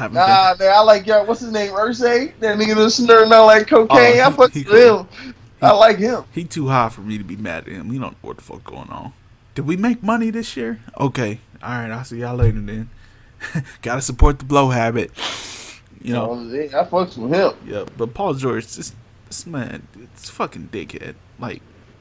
haven't 0.02 0.14
been- 0.14 0.14
Nah, 0.14 0.54
man, 0.58 0.72
I 0.72 0.80
like 0.80 1.06
y'all. 1.06 1.26
What's 1.26 1.40
his 1.40 1.52
name? 1.52 1.72
Irsay? 1.72 2.32
That 2.40 2.58
nigga 2.58 2.74
that's 2.74 2.94
snurring 2.94 3.32
out 3.32 3.46
like 3.46 3.70
oh, 3.72 3.86
cocaine. 3.86 4.20
Oh, 4.20 4.26
I 4.26 4.30
fuck 4.30 4.54
with 4.54 4.66
cool. 4.66 5.02
him. 5.02 5.34
I 5.60 5.72
like 5.72 5.98
him. 5.98 6.24
He 6.32 6.44
too 6.44 6.68
high 6.68 6.88
for 6.88 7.00
me 7.00 7.18
to 7.18 7.24
be 7.24 7.36
mad 7.36 7.66
at 7.68 7.74
him. 7.74 7.90
He 7.90 7.98
don't 7.98 8.12
know 8.12 8.18
what 8.22 8.36
the 8.36 8.42
fuck 8.42 8.64
going 8.64 8.88
on. 8.90 9.12
Did 9.54 9.66
we 9.66 9.76
make 9.76 10.02
money 10.02 10.30
this 10.30 10.56
year? 10.56 10.80
Okay. 10.98 11.40
All 11.62 11.70
right. 11.70 11.90
I'll 11.90 12.04
see 12.04 12.20
y'all 12.20 12.36
later 12.36 12.60
then. 12.60 12.90
Gotta 13.82 14.00
support 14.00 14.38
the 14.38 14.44
blow 14.44 14.70
habit. 14.70 15.10
You 16.00 16.12
know. 16.12 16.30
Oh, 16.30 16.38
I 16.38 16.84
fucks 16.84 17.18
with 17.18 17.32
him. 17.32 17.52
Yeah. 17.66 17.84
But 17.96 18.14
Paul 18.14 18.34
George, 18.34 18.66
this 18.76 18.94
this 19.26 19.46
man, 19.46 19.86
it's 20.00 20.30
fucking 20.30 20.68
dickhead. 20.72 21.16
Like, 21.38 21.60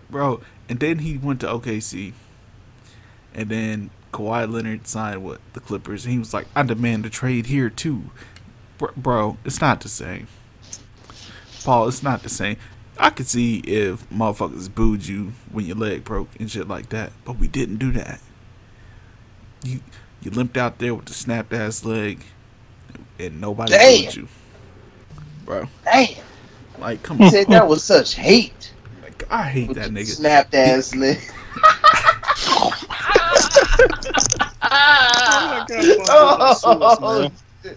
bro. 0.10 0.42
And 0.70 0.80
then 0.80 1.00
he 1.00 1.18
went 1.18 1.42
to 1.42 1.48
OKC. 1.48 2.14
And 3.34 3.50
then 3.50 3.92
Kawhi 4.14 4.52
Leonard 4.52 4.88
signed 4.88 5.24
with 5.24 5.40
the 5.54 5.60
Clippers. 5.60 6.06
And 6.06 6.14
he 6.14 6.20
was 6.20 6.34
like, 6.34 6.48
I 6.56 6.64
demand 6.64 7.06
a 7.06 7.10
trade 7.10 7.48
here 7.48 7.70
too. 7.70 8.12
Bro, 8.98 9.38
it's 9.46 9.62
not 9.62 9.82
the 9.82 9.90
same. 9.90 10.28
Paul, 11.64 11.88
it's 11.88 12.04
not 12.04 12.24
the 12.24 12.30
same. 12.30 12.58
I 12.98 13.10
could 13.12 13.28
see 13.28 13.60
if 13.60 14.10
motherfuckers 14.10 14.74
booed 14.74 15.08
you 15.08 15.34
when 15.52 15.66
your 15.66 15.76
leg 15.78 16.04
broke 16.04 16.30
and 16.40 16.50
shit 16.50 16.68
like 16.68 16.90
that, 16.90 17.14
but 17.26 17.38
we 17.38 17.48
didn't 17.48 17.78
do 17.78 17.92
that. 17.94 18.22
You 19.64 19.82
you 20.22 20.32
limped 20.32 20.58
out 20.58 20.80
there 20.80 20.96
with 20.96 21.06
the 21.06 21.14
snapped 21.14 21.54
ass 21.54 21.86
leg, 21.86 22.24
and 23.20 23.42
nobody 23.42 23.78
Damn. 23.78 23.80
booed 23.80 24.16
you, 24.16 24.30
bro. 25.46 25.70
Damn. 25.86 26.24
Like, 26.78 27.04
come 27.04 27.20
He 27.20 27.24
on, 27.24 27.32
said 27.32 27.50
that 27.50 27.68
was 27.68 27.84
such 27.84 28.16
hate. 28.16 28.74
Like, 29.20 29.32
I 29.32 29.44
hate 29.44 29.70
With 29.70 29.78
that 29.78 29.92
your 29.92 30.04
nigga. 30.04 30.08
Snapped 30.08 30.54
ass 30.54 30.96
leg. 30.96 31.18
oh, 36.10 36.60
oh 36.64 37.32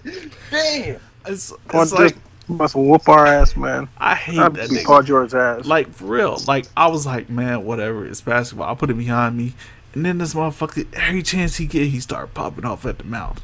damn. 0.51 1.01
It's, 1.27 1.53
Or 1.73 1.83
it's 1.83 1.93
like 1.93 2.17
must 2.49 2.75
whoop 2.75 3.09
our 3.09 3.27
ass, 3.27 3.57
man. 3.57 3.89
I 3.99 4.15
hate 4.15 4.39
I'd 4.39 4.55
that 4.55 4.71
beat 4.71 4.85
Paul 4.85 5.03
nigga. 5.03 5.07
George's 5.07 5.35
ass. 5.35 5.65
Like 5.67 5.93
for 5.93 6.05
real. 6.07 6.39
Like 6.47 6.67
I 6.77 6.89
was 6.89 7.07
like, 7.07 7.31
man, 7.31 7.65
whatever. 7.65 8.07
It's 8.07 8.21
basketball. 8.21 8.69
I'll 8.69 8.77
put 8.77 8.91
it 8.91 8.99
behind 8.99 9.37
me. 9.37 9.55
And 9.95 10.05
then 10.05 10.19
this 10.19 10.35
motherfucker, 10.35 10.87
every 10.95 11.23
chance 11.23 11.57
he 11.57 11.67
get, 11.67 11.89
he 11.89 12.01
start 12.01 12.33
popping 12.35 12.65
off 12.65 12.87
at 12.87 12.99
the 12.99 13.05
mouth. 13.05 13.41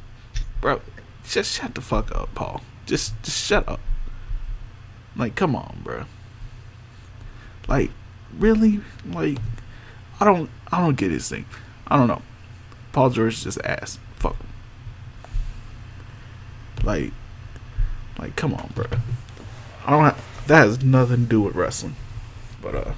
Bro, 0.61 0.81
just 1.25 1.53
shut 1.53 1.75
the 1.75 1.81
fuck 1.81 2.15
up, 2.15 2.33
Paul. 2.35 2.63
Just, 2.87 3.21
just 3.25 3.45
shut 3.45 3.69
up. 3.69 3.81
Like, 5.17 5.35
come 5.35 5.57
on, 5.57 5.81
bro. 5.83 6.05
Like, 7.69 7.91
really? 8.39 8.81
Like, 9.07 9.39
I 10.21 10.25
don't, 10.25 10.51
I 10.71 10.81
don't 10.81 10.97
get 10.97 11.11
his 11.11 11.29
thing. 11.29 11.47
I 11.87 11.97
don't 11.97 12.09
know. 12.09 12.23
Paul 12.93 13.11
George 13.11 13.43
just 13.43 13.61
ass. 13.63 13.99
Fuck. 14.17 14.37
Like, 16.83 17.13
like, 18.19 18.37
come 18.37 18.55
on, 18.55 18.71
bro. 18.75 18.87
I 19.85 19.91
don't 19.91 20.05
have, 20.05 20.25
that 20.47 20.67
has 20.67 20.83
nothing 20.83 21.25
to 21.25 21.29
do 21.29 21.41
with 21.43 21.55
wrestling. 21.55 21.97
But 22.63 22.75
uh 22.75 22.93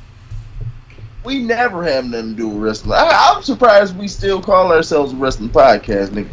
we 1.25 1.43
never 1.43 1.85
have 1.85 2.07
nothing 2.07 2.31
to 2.31 2.37
do 2.37 2.49
with 2.49 2.63
wrestling. 2.63 2.93
I, 2.93 3.35
I'm 3.35 3.43
surprised 3.43 3.99
we 3.99 4.09
still 4.09 4.41
call 4.41 4.73
ourselves 4.73 5.13
a 5.13 5.17
wrestling 5.17 5.51
podcast, 5.51 6.09
nigga. 6.09 6.29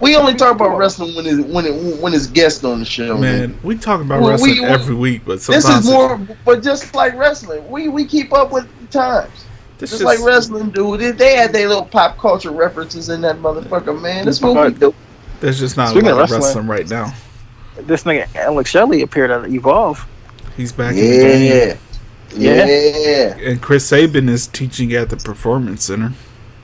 We 0.00 0.14
only 0.16 0.34
talk 0.34 0.54
about 0.54 0.76
wrestling 0.76 1.14
when 1.16 1.26
it 1.26 1.46
when 1.46 1.64
it 1.66 2.00
when 2.02 2.12
it's 2.12 2.26
guest 2.26 2.64
on 2.64 2.80
the 2.80 2.84
show. 2.84 3.16
nigga. 3.16 3.20
Man, 3.20 3.58
we 3.62 3.76
talk 3.76 4.00
about 4.00 4.20
Well, 4.20 4.30
wrestling 4.32 4.54
we- 4.56 4.60
we- 4.60 4.66
every 4.66 4.94
week, 4.94 5.22
but 5.24 5.40
this 5.40 5.64
is 5.68 5.86
more, 5.86 6.18
but 6.44 6.62
just 6.62 6.94
like 6.94 7.14
wrestling, 7.16 7.68
we 7.70 7.88
we 7.88 8.04
keep 8.04 8.32
up 8.32 8.52
with 8.52 8.66
the 8.80 8.86
times. 8.98 9.30
This 9.78 9.90
Just 9.90 10.04
like 10.04 10.18
wrestling 10.20 10.70
dude. 10.70 11.00
They, 11.00 11.10
they 11.12 11.36
had 11.36 11.52
their 11.52 11.68
little 11.68 11.84
pop 11.84 12.18
culture 12.18 12.50
references 12.50 13.10
in 13.10 13.20
that 13.22 13.36
motherfucker, 13.42 14.00
man. 14.00 14.24
That's 14.24 14.40
what 14.40 14.72
we 14.72 14.78
do. 14.78 14.94
There's 15.40 15.58
just 15.58 15.76
not 15.76 15.90
Speaking 15.90 16.08
a 16.08 16.12
of 16.12 16.16
lot 16.18 16.24
of 16.24 16.30
wrestling- 16.30 16.66
wrestling 16.66 16.66
right 16.66 16.88
now. 16.88 17.12
This 17.86 18.04
nigga 18.04 18.26
Alex 18.36 18.70
Shelley 18.70 19.02
appeared 19.02 19.30
at 19.30 19.50
Evolve. 19.50 20.06
He's 20.56 20.72
back 20.72 20.94
in 20.94 20.96
the 20.96 21.18
game. 21.18 21.78
Yeah. 22.36 22.64
Yeah. 22.66 22.66
Yeah. 22.66 23.50
And 23.50 23.60
Chris 23.62 23.84
Sabin 23.86 24.28
is 24.30 24.46
teaching 24.46 24.92
at 24.94 25.10
the 25.10 25.16
Performance 25.18 25.84
Center. 25.84 26.12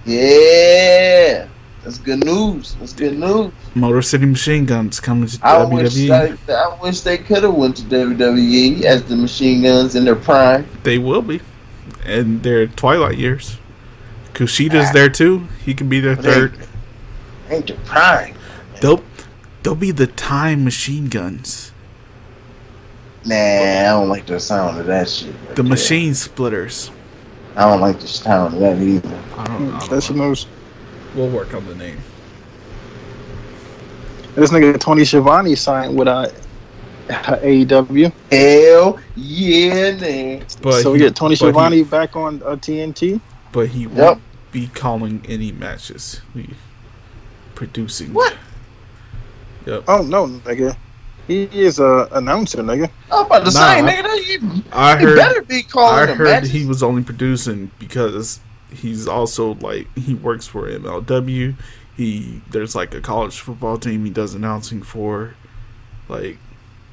Yeah. 0.07 1.47
That's 1.85 1.99
good 1.99 2.25
news. 2.25 2.75
That's 2.77 2.93
good 2.93 3.19
news. 3.19 3.53
Motor 3.75 4.03
City 4.03 4.27
Machine 4.27 4.67
Guns 4.67 5.01
coming 5.01 5.27
to 5.29 5.39
I 5.43 5.65
wish 5.65 5.95
WWE. 5.95 6.39
I, 6.49 6.53
I 6.53 6.81
wish 6.81 7.01
they 7.01 7.19
could 7.19 7.43
have 7.43 7.55
went 7.55 7.77
to 7.79 7.83
WWE 7.83 8.83
as 8.83 9.03
the 9.05 9.17
machine 9.17 9.63
guns 9.63 9.97
in 9.97 10.05
their 10.05 10.15
prime. 10.15 10.67
They 10.85 10.99
will 10.99 11.23
be. 11.23 11.41
And 12.05 12.43
their 12.43 12.67
twilight 12.69 13.19
years. 13.19 13.59
Kushida's 14.33 14.91
ah. 14.91 14.93
there 14.93 15.09
too. 15.09 15.49
He 15.65 15.75
can 15.75 15.89
be 15.89 15.99
their 16.01 16.17
But 16.17 16.25
they- 16.25 16.33
third. 16.33 16.69
Ain't 17.51 17.67
their 17.67 17.77
prime. 17.79 18.35
They'll 18.81 19.03
they'll 19.63 19.75
be 19.75 19.91
the 19.91 20.07
time 20.07 20.65
machine 20.65 21.09
guns. 21.09 21.73
Nah, 23.25 23.35
I 23.37 23.83
don't 23.85 24.09
like 24.09 24.27
the 24.27 24.41
sound 24.41 24.79
of 24.81 24.87
that 24.87 25.09
shit. 25.09 25.29
right 25.29 25.49
The 25.57 25.63
there. 25.63 25.71
machine 25.71 26.15
splitters. 26.15 26.91
I 27.55 27.69
don't 27.69 27.81
like 27.81 28.01
the 28.01 28.09
sound 28.09 28.55
of 28.55 28.61
that 28.61 28.79
either. 28.81 29.21
I 29.37 29.45
don't 29.47 29.69
know. 29.69 29.75
Mm, 29.79 29.89
that's 29.91 30.09
the 30.09 30.15
moves. 30.15 30.47
We'll 31.15 31.29
work 31.29 31.53
on 31.55 31.67
the 31.67 31.75
name. 31.75 31.99
This 34.35 34.51
nigga 34.51 34.79
Tony 34.81 35.05
Schiavone 35.05 35.55
signed 35.55 35.97
with 35.97 36.09
uh, 36.09 36.29
AEW. 37.09 38.13
Hell 38.31 38.99
yeah, 39.17 39.91
man. 39.97 40.47
But 40.63 40.83
so 40.83 40.93
we 40.93 40.99
he- 40.99 41.05
get 41.05 41.15
Tony 41.17 41.35
but 41.35 41.47
he- 41.47 41.53
Schiavone 41.53 41.83
back 41.85 42.17
on 42.17 42.43
uh, 42.43 42.57
TNT. 42.57 43.21
But 43.53 43.69
he 43.69 43.83
Yep. 43.83 43.91
won't 43.93 44.23
be 44.53 44.69
calling 44.69 45.23
any 45.29 45.53
matches. 45.53 46.23
We 46.35 46.49
producing. 47.55 48.15
What? 48.15 48.35
Yep. 49.67 49.85
Oh 49.89 50.03
no, 50.03 50.27
nigga. 50.27 50.77
He 51.29 51.43
is 51.53 51.79
a 51.79 52.09
announcer, 52.13 52.63
nigga. 52.63 52.91
I'm 53.13 53.27
about 53.27 53.41
to 53.41 53.45
Nah, 53.45 53.51
say, 53.51 53.81
nigga, 53.83 54.03
that 54.03 54.25
you, 54.27 54.63
I 54.73 54.99
you 54.99 55.07
heard. 55.09 55.17
better 55.17 55.43
be 55.43 55.63
calling 55.63 56.09
I 56.09 56.15
heard 56.15 56.25
matches. 56.25 56.51
he 56.51 56.65
was 56.67 56.83
only 56.83 57.03
producing 57.03 57.71
because 57.79 58.41
he's 58.73 59.07
also 59.09 59.55
like 59.55 59.87
he 59.97 60.15
works 60.15 60.47
for 60.47 60.69
MLW. 60.69 61.55
He 61.97 62.41
there's 62.51 62.75
like 62.75 62.95
a 62.95 63.01
college 63.01 63.39
football 63.41 63.79
team 63.79 64.05
he 64.05 64.11
does 64.11 64.35
announcing 64.35 64.83
for. 64.83 65.35
Like 66.09 66.39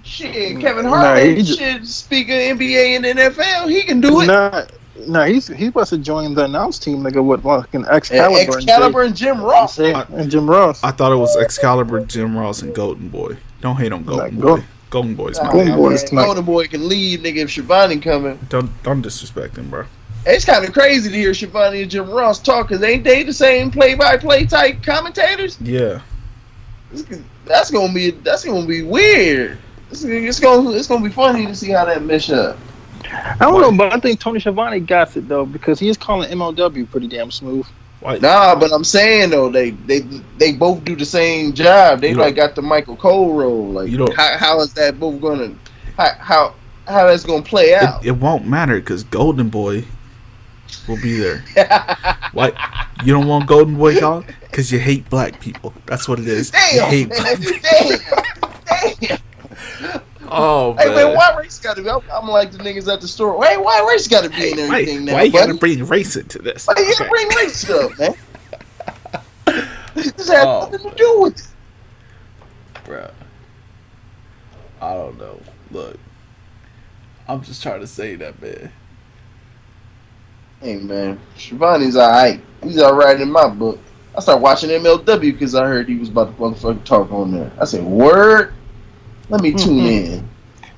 Shit, 0.03 0.59
Kevin 0.61 0.85
Nah, 0.85 0.89
Hart, 0.91 1.23
he 1.23 1.43
ju- 1.43 1.55
shit, 1.55 1.85
speaking 1.85 2.35
NBA 2.35 2.95
and 2.95 3.05
NFL, 3.05 3.69
he 3.69 3.83
can 3.83 3.99
do 4.01 4.21
it. 4.21 4.27
Nah, 4.27 4.65
nah, 5.07 5.25
he's 5.25 5.47
he 5.47 5.65
supposed 5.65 5.89
to 5.89 5.97
join 5.97 6.33
the 6.33 6.45
announce 6.45 6.79
team, 6.79 6.99
nigga, 7.03 7.23
with 7.23 7.43
fucking 7.43 7.81
And 7.81 7.89
Excalibur, 7.89 8.57
Excalibur 8.57 9.01
and 9.03 9.15
Jim 9.15 9.41
Ross. 9.41 9.77
and, 9.77 9.97
and 10.13 10.31
Jim 10.31 10.49
Ross. 10.49 10.83
I 10.83 10.91
thought 10.91 11.11
it 11.11 11.17
was 11.17 11.35
Excalibur, 11.37 11.99
Jim 12.05 12.35
Ross, 12.37 12.61
and 12.61 12.73
Golden 12.73 13.09
Boy. 13.09 13.37
Don't 13.61 13.75
hate 13.75 13.91
on 13.91 14.03
Golden 14.03 14.35
Nah, 14.39 14.41
Boy. 14.41 14.57
Go- 14.57 14.63
Golden 14.89 15.15
Boy's 15.15 15.39
my 15.41 15.51
Golden 15.51 15.67
man. 15.67 15.77
Boy. 15.77 15.97
Golden 16.23 16.45
Boy 16.45 16.67
can 16.67 16.87
leave, 16.89 17.19
nigga, 17.19 17.37
if 17.37 17.51
Schiavone 17.51 17.99
coming. 17.99 18.39
Don't 18.49 18.71
don't 18.83 19.01
disrespect 19.01 19.57
him, 19.57 19.69
bro. 19.69 19.85
It's 20.25 20.45
kind 20.45 20.65
of 20.65 20.73
crazy 20.73 21.09
to 21.09 21.15
hear 21.15 21.33
Schiavone 21.33 21.81
and 21.81 21.89
Jim 21.91 22.09
Ross 22.09 22.39
talk, 22.39 22.69
cause 22.69 22.83
ain't 22.83 23.03
they 23.03 23.23
the 23.23 23.33
same 23.33 23.71
play-by-play 23.71 24.45
type 24.45 24.83
commentators? 24.83 25.59
Yeah. 25.61 26.01
It's- 26.93 27.19
That's 27.45 27.71
gonna 27.71 27.91
be 27.93 28.11
that's 28.11 28.43
gonna 28.43 28.67
be 28.67 28.83
weird. 28.83 29.57
It's, 29.89 30.03
it's 30.03 30.39
gonna 30.39 30.69
it's 30.71 30.87
gonna 30.87 31.03
be 31.03 31.09
funny 31.11 31.47
to 31.47 31.55
see 31.55 31.71
how 31.71 31.85
that 31.85 32.03
mesh 32.03 32.29
up. 32.29 32.57
I 33.11 33.35
don't 33.39 33.59
know, 33.61 33.71
but 33.75 33.91
I 33.91 33.99
think 33.99 34.19
Tony 34.19 34.39
Schiavone 34.39 34.79
got 34.81 35.15
it 35.17 35.27
though 35.27 35.45
because 35.47 35.79
he 35.79 35.89
is 35.89 35.97
calling 35.97 36.29
MLW 36.29 36.89
pretty 36.91 37.07
damn 37.07 37.31
smooth. 37.31 37.65
Why? 38.01 38.17
Nah, 38.19 38.53
but 38.55 38.71
I'm 38.71 38.83
saying 38.83 39.31
though, 39.31 39.49
they 39.49 39.71
they 39.71 40.01
they 40.37 40.51
both 40.51 40.83
do 40.83 40.95
the 40.95 41.05
same 41.05 41.53
job. 41.53 42.01
They 42.01 42.09
You 42.11 42.17
like 42.17 42.35
got 42.35 42.53
the 42.55 42.61
Michael 42.61 42.95
Cole 42.97 43.33
role. 43.33 43.67
Like, 43.71 43.89
You 43.89 43.97
don't- 43.97 44.13
how 44.15 44.37
how 44.37 44.59
is 44.61 44.73
that 44.73 44.99
both 44.99 45.19
gonna 45.21 45.53
how 45.97 46.11
how 46.19 46.53
how 46.87 47.07
that's 47.07 47.23
gonna 47.23 47.41
play 47.41 47.73
out? 47.73 48.03
It, 48.05 48.09
it 48.09 48.17
won't 48.17 48.45
matter 48.47 48.75
because 48.79 49.03
Golden 49.03 49.49
Boy 49.49 49.85
will 50.87 50.97
be 51.01 51.17
there. 51.19 51.43
Why? 52.33 52.51
You 53.03 53.13
don't 53.13 53.27
want 53.27 53.47
Golden 53.47 53.75
Boy 53.77 53.99
calling? 53.99 54.25
Because 54.41 54.71
you 54.71 54.79
hate 54.79 55.09
black 55.09 55.39
people. 55.39 55.73
That's 55.85 56.07
what 56.07 56.19
it 56.19 56.27
is. 56.27 56.51
you 56.73 56.81
hate 56.81 57.09
man, 57.09 57.17
black 57.19 57.39
people. 57.39 57.59
damn, 57.61 58.95
damn. 59.01 59.19
Oh, 60.31 60.75
Hey 60.77 60.85
man, 60.87 60.95
man. 60.95 61.15
why 61.15 61.35
race 61.37 61.59
gotta 61.59 61.81
be? 61.81 61.89
I'm, 61.89 62.01
I'm 62.13 62.27
like 62.27 62.51
the 62.51 62.59
niggas 62.59 62.91
at 62.91 63.01
the 63.01 63.07
store. 63.07 63.43
Hey, 63.43 63.57
why 63.57 63.83
race 63.89 64.07
gotta 64.07 64.29
be 64.29 64.35
Hey, 64.35 64.51
in 64.51 64.57
why, 64.57 64.63
everything 64.81 65.05
now? 65.05 65.13
why 65.13 65.23
you 65.23 65.31
buddy? 65.31 65.47
gotta 65.47 65.57
bring 65.59 65.83
race 65.85 66.15
into 66.15 66.39
this? 66.39 66.67
Why 66.67 66.75
you 66.77 66.83
Okay. 66.83 66.93
gotta 66.99 67.09
bring 67.09 67.27
race 67.29 67.69
up, 67.69 67.97
man? 67.97 68.13
this 69.95 70.27
has 70.29 70.45
Oh. 70.45 70.69
nothing 70.71 70.89
to 70.91 70.95
do 70.95 71.21
with 71.21 71.39
it. 71.39 71.47
Bruh. 72.85 73.11
I 74.81 74.93
don't 74.93 75.17
know. 75.17 75.41
Look, 75.71 75.97
I'm 77.27 77.41
just 77.41 77.63
trying 77.63 77.81
to 77.81 77.87
say 77.87 78.15
that, 78.15 78.39
man. 78.41 78.71
Hey 80.61 80.77
man, 80.77 81.19
Schiavone's 81.37 81.95
alright. 81.95 82.41
He's 82.63 82.81
alright 82.81 83.19
in 83.21 83.31
my 83.31 83.47
book. 83.47 83.79
I 84.17 84.21
started 84.21 84.41
watching 84.41 84.69
MLW 84.69 85.19
because 85.31 85.55
I 85.55 85.65
heard 85.65 85.87
he 85.87 85.95
was 85.95 86.09
about 86.09 86.35
to 86.35 86.41
motherfucking 86.41 86.83
talk 86.83 87.11
on 87.11 87.31
there. 87.31 87.51
I 87.59 87.65
said, 87.65 87.83
"Word, 87.83 88.53
let 89.29 89.41
me 89.41 89.53
tune 89.53 89.79
Mhm. 89.85 90.23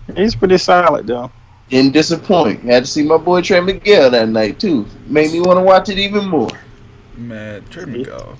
in." 0.09 0.15
He's 0.15 0.35
pretty 0.35 0.57
solid 0.59 1.07
though. 1.07 1.31
Didn't 1.69 1.93
disappoint. 1.93 2.61
Had 2.63 2.83
to 2.85 2.91
see 2.91 3.01
my 3.03 3.17
boy 3.17 3.41
Trey 3.41 3.61
Miguel 3.61 4.11
that 4.11 4.29
night 4.29 4.59
too. 4.59 4.85
Made 5.07 5.31
me 5.31 5.39
want 5.39 5.57
to 5.57 5.63
watch 5.63 5.89
it 5.89 5.97
even 5.97 6.27
more. 6.27 6.49
Man, 7.17 7.63
Trey 7.69 7.85
Miguel. 7.85 8.37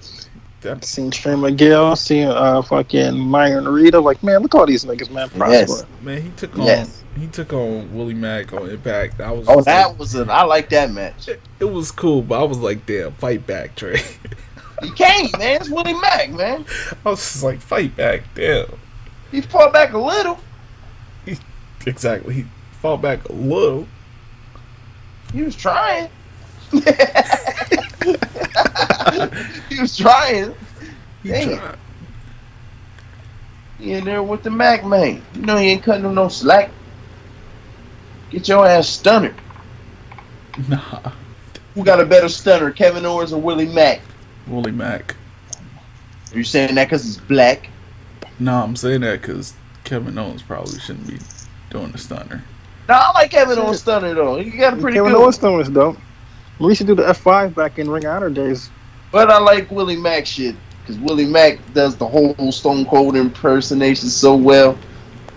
That, 0.61 0.85
Seen 0.85 1.09
Trey 1.09 1.35
Miguel, 1.35 1.95
seen 1.95 2.27
uh 2.27 2.61
fucking 2.61 3.18
Myron 3.18 3.68
Reed. 3.68 3.95
Like, 3.95 4.22
man, 4.22 4.41
look 4.43 4.53
at 4.53 4.59
all 4.59 4.68
these 4.68 4.85
niggas, 4.85 5.09
man. 5.09 5.27
Prosper. 5.30 5.51
Yes. 5.51 5.85
man, 6.03 6.22
he 6.22 6.30
took 6.38 6.55
on 6.59 6.65
Yes. 6.65 7.00
He 7.17 7.27
took 7.27 7.53
on 7.53 7.93
Willie 7.95 8.13
Mack 8.13 8.53
on 8.53 8.69
Impact. 8.69 9.19
I 9.21 9.31
was 9.31 9.47
Oh, 9.49 9.61
that 9.61 9.88
like- 9.89 9.99
was 9.99 10.15
an. 10.15 10.29
I 10.29 10.43
like 10.43 10.69
that 10.69 10.91
match. 10.91 11.27
it 11.27 11.65
was 11.65 11.91
cool, 11.91 12.21
but 12.21 12.39
I 12.41 12.43
was 12.43 12.57
like, 12.59 12.85
damn, 12.85 13.11
fight 13.13 13.45
back, 13.47 13.75
Trey. 13.75 14.01
He 14.81 14.89
can't, 14.89 15.31
man. 15.38 15.57
It's 15.61 15.69
Willie 15.69 15.93
Mack, 15.93 16.31
man. 16.31 16.65
I 17.05 17.09
was 17.11 17.19
just 17.19 17.43
like, 17.43 17.61
fight 17.61 17.95
back, 17.95 18.23
damn. 18.33 18.65
He 19.29 19.39
fought 19.41 19.71
back 19.71 19.93
a 19.93 19.97
little. 19.99 20.39
He, 21.23 21.38
Exactly. 21.85 22.33
He 22.33 22.45
fought 22.81 22.99
back 22.99 23.29
a 23.29 23.31
little. 23.31 23.88
He 25.33 25.43
was 25.43 25.55
trying. 25.55 26.09
he 26.71 26.79
was 29.79 29.95
trying. 29.95 30.55
He 31.21 31.29
Damn. 31.29 31.57
tried. 31.59 31.77
He 33.77 33.93
in 33.93 34.05
there 34.05 34.23
with 34.23 34.41
the 34.41 34.49
Mac 34.49 34.83
man. 34.83 35.21
You 35.35 35.41
know 35.43 35.57
he 35.57 35.69
ain't 35.69 35.83
cutting 35.83 36.05
him 36.05 36.15
no 36.15 36.27
slack. 36.27 36.71
Get 38.31 38.47
your 38.47 38.65
ass 38.65 38.87
stunner. 38.87 39.35
Nah, 40.67 41.11
Who 41.75 41.83
got 41.83 41.99
a 41.99 42.05
better 42.05 42.29
stunner, 42.29 42.71
Kevin 42.71 43.05
Owens 43.05 43.31
or 43.33 43.41
Willie 43.41 43.67
Mack? 43.67 44.01
Willie 44.47 44.71
Mack. 44.71 45.15
Are 46.31 46.37
you 46.37 46.43
saying 46.43 46.75
that 46.75 46.85
because 46.85 47.03
he's 47.03 47.17
black? 47.17 47.69
No, 48.39 48.53
I'm 48.55 48.75
saying 48.75 49.01
that 49.01 49.21
because 49.21 49.53
Kevin 49.83 50.17
Owens 50.17 50.41
probably 50.41 50.79
shouldn't 50.79 51.07
be 51.07 51.19
doing 51.69 51.91
the 51.91 51.97
stunner. 51.97 52.43
No, 52.89 52.95
I 52.95 53.11
like 53.13 53.31
Kevin 53.31 53.59
Owens 53.59 53.79
stunner 53.79 54.13
though. 54.13 54.39
He 54.39 54.49
got 54.51 54.73
a 54.73 54.77
pretty 54.77 54.97
Kevin 54.97 55.13
good. 55.13 55.21
Owens 55.21 55.37
doing 55.37 55.59
this 55.59 55.69
dope. 55.69 55.97
We 56.59 56.67
used 56.69 56.81
to 56.81 56.87
do 56.87 56.95
the 56.95 57.07
F 57.07 57.17
five 57.17 57.55
back 57.55 57.79
in 57.79 57.89
Ring 57.89 58.05
Honor 58.05 58.29
days. 58.29 58.69
But 59.11 59.29
I 59.29 59.39
like 59.39 59.69
Willie 59.71 59.97
Mack 59.97 60.25
shit 60.25 60.55
because 60.81 60.97
Willie 60.99 61.25
Mack 61.25 61.59
does 61.73 61.95
the 61.95 62.07
whole 62.07 62.51
Stone 62.51 62.85
Cold 62.85 63.15
impersonation 63.15 64.09
so 64.09 64.35
well. 64.35 64.77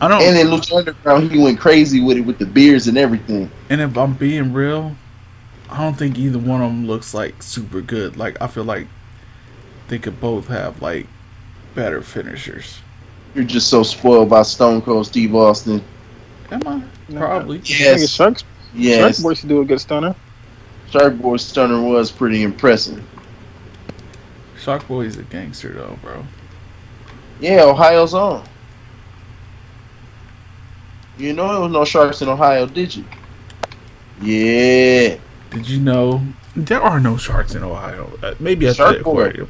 I 0.01 0.09
don't. 0.09 0.23
And 0.23 0.37
then 0.37 0.47
Lucha 0.47 0.77
Underground, 0.77 1.31
he 1.31 1.39
went 1.39 1.59
crazy 1.59 2.01
with 2.01 2.17
it 2.17 2.23
with 2.23 2.39
the 2.39 2.47
beers 2.47 2.89
and 2.89 2.99
everything. 2.99 3.51
And 3.71 3.81
if 3.81 3.97
I'm 3.97 4.15
being 4.15 4.53
real, 4.53 4.97
I 5.71 5.79
don't 5.81 5.95
think 5.95 6.19
either 6.19 6.39
one 6.39 6.61
of 6.61 6.71
them 6.71 6.87
looks 6.87 7.15
like 7.15 7.43
super 7.43 7.81
good. 7.81 8.17
Like 8.17 8.41
I 8.41 8.47
feel 8.47 8.65
like 8.65 8.87
they 9.89 9.99
could 9.99 10.21
both 10.21 10.49
have 10.49 10.83
like 10.83 11.07
better 11.75 12.03
finishers. 12.03 12.81
You're 13.35 13.45
just 13.45 13.69
so 13.69 13.83
spoiled 13.83 14.31
by 14.31 14.43
Stone 14.43 14.83
Cold 14.83 15.07
Steve 15.07 15.35
Austin. 15.35 15.83
Am 16.51 16.61
I? 16.67 16.83
Probably. 17.13 17.59
I 17.59 17.63
think 17.63 17.81
Yes, 17.81 18.11
Sharks, 18.11 18.45
yes. 18.75 19.17
Shark 19.17 19.23
Boy 19.25 19.31
used 19.31 19.43
to 19.43 19.49
do 19.49 19.61
a 19.61 19.65
good 19.65 19.81
stunner. 19.81 20.15
Shark 20.91 21.19
Boy 21.19 21.37
Stunner 21.39 21.83
was 21.83 22.13
pretty 22.13 22.43
impressive. 22.43 23.03
Shark 24.59 24.87
Boy's 24.87 25.17
a 25.17 25.23
gangster 25.25 25.73
though, 25.73 25.99
bro. 26.01 26.25
Yeah, 27.41 27.65
Ohio's 27.65 28.15
on. 28.15 28.47
You 31.17 31.33
know 31.33 31.53
there 31.53 31.61
was 31.61 31.73
no 31.73 31.85
sharks 31.85 32.23
in 32.23 32.29
Ohio, 32.29 32.67
did 32.67 32.95
you? 32.97 33.05
Yeah. 34.21 35.17
Did 35.51 35.69
you 35.69 35.81
know 35.81 36.23
there 36.57 36.81
are 36.83 36.99
no 37.01 37.17
sharks 37.17 37.55
in 37.55 37.63
Ohio? 37.63 38.11
Uh, 38.23 38.35
maybe 38.41 38.67
at 38.67 38.77
Shark 38.77 38.99
the 38.99 39.05
boy. 39.05 39.11
aquarium. 39.11 39.49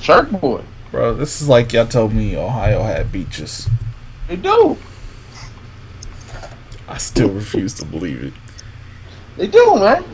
Shark 0.00 0.30
Boy. 0.30 0.62
Bro, 0.90 1.14
this 1.14 1.40
is 1.40 1.48
like 1.48 1.72
y'all 1.72 1.86
told 1.86 2.12
me 2.12 2.36
Ohio 2.36 2.82
had 2.82 3.10
beaches. 3.12 3.68
They 4.28 4.36
do. 4.36 4.76
I 6.88 6.98
still 6.98 7.30
refuse 7.30 7.74
to 7.74 7.84
believe 7.84 8.22
it. 8.22 8.32
They 9.36 9.46
do, 9.46 9.76
man. 9.76 10.04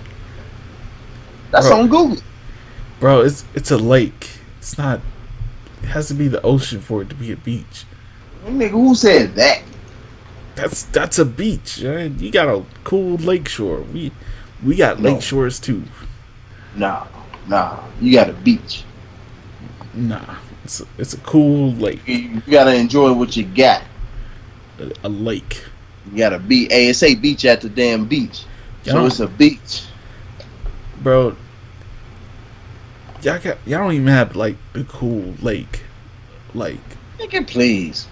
That's 1.51 1.69
Bro. 1.69 1.81
on 1.81 1.89
Google. 1.89 2.23
Bro, 3.01 3.23
it's 3.23 3.45
it's 3.55 3.71
a 3.71 3.79
lake. 3.79 4.29
It's 4.59 4.77
not. 4.79 5.01
It 5.83 5.87
has 5.89 6.09
to 6.09 6.15
be 6.15 6.29
the 6.29 6.41
ocean 6.43 6.81
for 6.81 7.03
it 7.03 7.09
to 7.09 7.15
be 7.15 7.33
a 7.33 7.37
beach. 7.37 7.85
Nigga, 8.47 8.71
who 8.71 8.95
said 8.95 9.35
that? 9.35 9.63
That's 10.55 10.83
that's 10.85 11.19
a 11.19 11.25
beach. 11.25 11.83
Man. 11.83 12.19
You 12.19 12.31
got 12.31 12.49
a 12.49 12.65
cool 12.85 13.17
lake 13.17 13.49
shore. 13.49 13.81
We 13.81 14.13
we 14.65 14.77
got 14.77 15.01
lake 15.01 15.15
No. 15.17 15.21
shores 15.21 15.59
too. 15.59 15.83
Nah, 16.77 17.07
nah. 17.49 17.79
You 18.01 18.13
got 18.15 18.29
a 18.29 18.33
beach. 18.33 18.85
Nah, 19.95 20.37
it's 20.65 20.81
a, 20.81 20.85
it's 20.99 21.15
a 21.15 21.19
cool 21.19 21.73
lake. 21.73 22.01
You, 22.07 22.41
gotta 22.49 22.75
enjoy 22.75 23.13
what 23.13 23.37
you 23.37 23.45
got. 23.45 23.83
A, 24.79 24.93
a 25.05 25.09
lake. 25.09 25.65
You 26.13 26.19
gotta 26.19 26.39
be. 26.39 26.67
It 26.71 27.21
beach 27.21 27.45
at 27.45 27.61
the 27.61 27.69
damn 27.69 28.05
beach. 28.07 28.45
So 28.85 28.93
Y'all, 28.97 29.07
it's 29.07 29.21
a 29.21 29.27
beach. 29.27 29.83
bro. 31.03 31.37
Y'all 33.23 33.39
got 33.39 33.59
y'all 33.67 33.81
don't 33.81 33.93
even 33.93 34.07
have 34.07 34.37
like 34.37 34.57
the 34.73 34.85
cool 34.85 35.35
lake. 35.43 35.83
Like 36.55 36.79
Nigga, 37.19 37.47
please. 37.47 38.07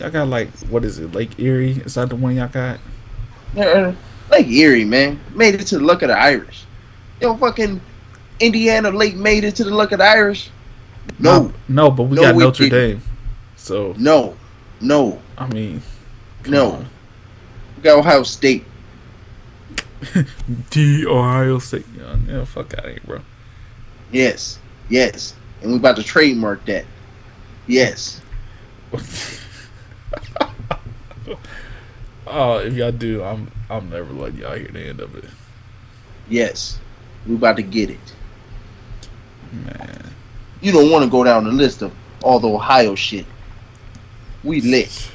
Y'all 0.00 0.10
got 0.10 0.28
like 0.28 0.48
what 0.68 0.84
is 0.84 0.98
it? 0.98 1.12
Lake 1.12 1.38
Erie? 1.38 1.72
Is 1.84 1.94
that 1.94 2.08
the 2.08 2.16
one 2.16 2.36
y'all 2.36 2.48
got? 2.48 2.78
Yeah, 3.54 3.94
Lake 4.30 4.48
Erie, 4.48 4.84
man. 4.84 5.20
Made 5.34 5.54
it 5.56 5.66
to 5.68 5.78
the 5.78 5.84
luck 5.84 6.02
of 6.02 6.08
the 6.08 6.18
Irish. 6.18 6.64
Yo, 7.20 7.36
fucking 7.36 7.80
Indiana 8.40 8.90
Lake 8.90 9.14
made 9.16 9.44
it 9.44 9.56
to 9.56 9.64
the 9.64 9.70
luck 9.74 9.92
of 9.92 9.98
the 9.98 10.04
Irish. 10.04 10.50
No, 11.18 11.52
no, 11.68 11.90
but 11.90 12.04
we 12.04 12.16
No, 12.16 12.22
got 12.22 12.36
Notre 12.36 12.68
didn't. 12.68 12.98
Dame. 13.00 13.02
So 13.56 13.94
no, 13.98 14.36
no. 14.80 15.20
I 15.36 15.46
mean, 15.48 15.82
No. 16.46 16.72
on. 16.72 16.86
We 17.76 17.82
got 17.82 17.98
Ohio 17.98 18.22
State. 18.22 18.64
the 20.70 21.06
Ohio 21.06 21.58
State. 21.58 21.86
Yeah, 21.96 22.16
yeah, 22.26 22.44
fuck 22.44 22.72
out 22.74 22.86
of 22.86 22.90
here, 22.92 23.00
bro. 23.04 23.20
Yes, 24.12 24.58
yes. 24.88 25.34
And 25.62 25.72
we 25.72 25.76
about 25.76 25.96
to 25.96 26.02
trademark 26.02 26.64
that. 26.66 26.84
Yes. 27.66 28.20
oh, 32.26 32.58
if 32.58 32.74
y'all 32.74 32.92
do, 32.92 33.22
I'm 33.22 33.50
I'm 33.68 33.90
never 33.90 34.12
letting 34.12 34.38
y'all 34.40 34.54
hear 34.56 34.68
the 34.68 34.80
end 34.88 35.00
of 35.00 35.14
it, 35.16 35.24
Yes. 36.28 36.78
We 37.26 37.34
about 37.34 37.56
to 37.56 37.62
get 37.62 37.90
it. 37.90 37.98
man. 39.52 40.10
You 40.62 40.72
don't 40.72 40.90
want 40.90 41.04
to 41.04 41.10
go 41.10 41.22
down 41.24 41.44
the 41.44 41.52
list 41.52 41.82
of 41.82 41.92
all 42.22 42.40
the 42.40 42.48
Ohio 42.48 42.94
shit. 42.94 43.26
We 44.42 44.60
lit. 44.62 45.10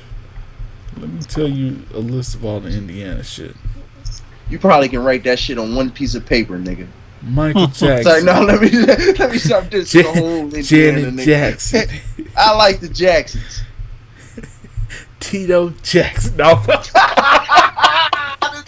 Let 0.97 1.09
me 1.09 1.21
tell 1.21 1.47
you 1.47 1.81
a 1.93 1.99
list 1.99 2.35
of 2.35 2.45
all 2.45 2.59
the 2.59 2.69
Indiana 2.69 3.23
shit. 3.23 3.55
You 4.49 4.59
probably 4.59 4.87
can 4.89 5.03
write 5.03 5.23
that 5.23 5.39
shit 5.39 5.57
on 5.57 5.75
one 5.75 5.89
piece 5.89 6.13
of 6.15 6.25
paper, 6.25 6.57
nigga. 6.59 6.87
Michael 7.23 7.67
Jackson. 7.67 8.03
Sorry, 8.03 8.23
no, 8.23 8.41
let 8.43 8.61
me 8.61 8.69
let 9.17 9.31
me 9.31 9.37
stop 9.39 9.69
this 9.71 9.91
the 9.91 10.03
whole 10.03 10.43
Indiana 10.43 10.61
Janet 10.61 11.13
nigga. 11.15 11.25
Jackson. 11.25 11.89
I 12.37 12.55
like 12.55 12.79
the 12.79 12.89
Jacksons. 12.89 13.61
Tito 15.25 15.69
Jackson. 15.81 16.37
No. 16.37 16.55
this 16.65 16.89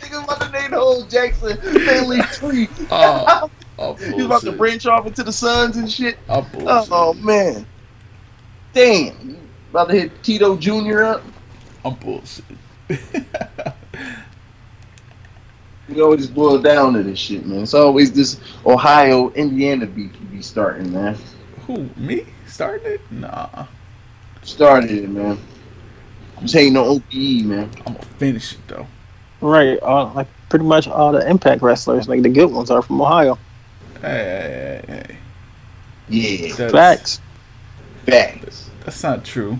nigga 0.01 0.23
about 0.23 0.41
to 0.41 0.49
name 0.51 0.71
the 0.71 0.77
whole 0.77 1.03
Jackson 1.03 1.55
family 1.85 2.21
tree. 2.33 2.67
oh, 2.89 3.49
oh, 3.79 3.93
He's 3.93 4.25
about 4.25 4.41
to 4.41 4.51
branch 4.51 4.87
off 4.87 5.05
into 5.05 5.23
the 5.23 5.31
sons 5.31 5.77
and 5.77 5.89
shit. 5.91 6.17
Oh, 6.27 6.41
bullshit. 6.51 6.89
Oh 6.91 7.13
man, 7.13 7.65
damn! 8.73 9.37
About 9.69 9.89
to 9.89 9.99
hit 9.99 10.23
Tito 10.23 10.57
Jr. 10.57 11.03
up. 11.03 11.23
I'm 11.85 11.93
bullshit. 11.95 12.45
We 15.89 16.01
always 16.01 16.27
boil 16.27 16.59
down 16.59 16.95
to 16.95 17.03
this 17.03 17.17
shit, 17.17 17.45
man. 17.45 17.61
It's 17.61 17.73
always 17.73 18.11
this 18.11 18.41
Ohio, 18.65 19.29
Indiana 19.31 19.85
beat 19.85 20.13
you 20.15 20.27
be 20.29 20.41
starting, 20.41 20.91
man. 20.91 21.15
Who? 21.65 21.89
Me? 21.95 22.25
Starting 22.45 22.91
it? 22.91 23.01
Nah. 23.09 23.67
Started 24.43 24.91
it, 24.91 25.09
man. 25.09 25.37
I'm 26.37 26.47
saying 26.47 26.73
no 26.73 26.85
OPE, 26.85 27.13
man. 27.45 27.69
I'm 27.85 27.93
gonna 27.93 28.05
finish 28.17 28.53
it 28.53 28.59
though. 28.67 28.87
Right, 29.41 29.79
uh, 29.81 30.13
like 30.13 30.27
pretty 30.49 30.65
much 30.65 30.87
all 30.87 31.11
the 31.11 31.27
Impact 31.27 31.61
wrestlers, 31.61 32.07
like 32.07 32.21
the 32.21 32.29
good 32.29 32.51
ones, 32.51 32.71
are 32.71 32.81
from 32.81 33.01
Ohio. 33.01 33.37
Hey, 34.01 34.81
hey, 34.87 34.93
hey, 34.93 35.03
hey. 35.07 35.17
Yeah, 36.09 36.55
That's, 36.55 36.71
Facts. 36.71 37.21
facts. 38.05 38.69
That's 38.85 39.03
not 39.03 39.25
true. 39.25 39.59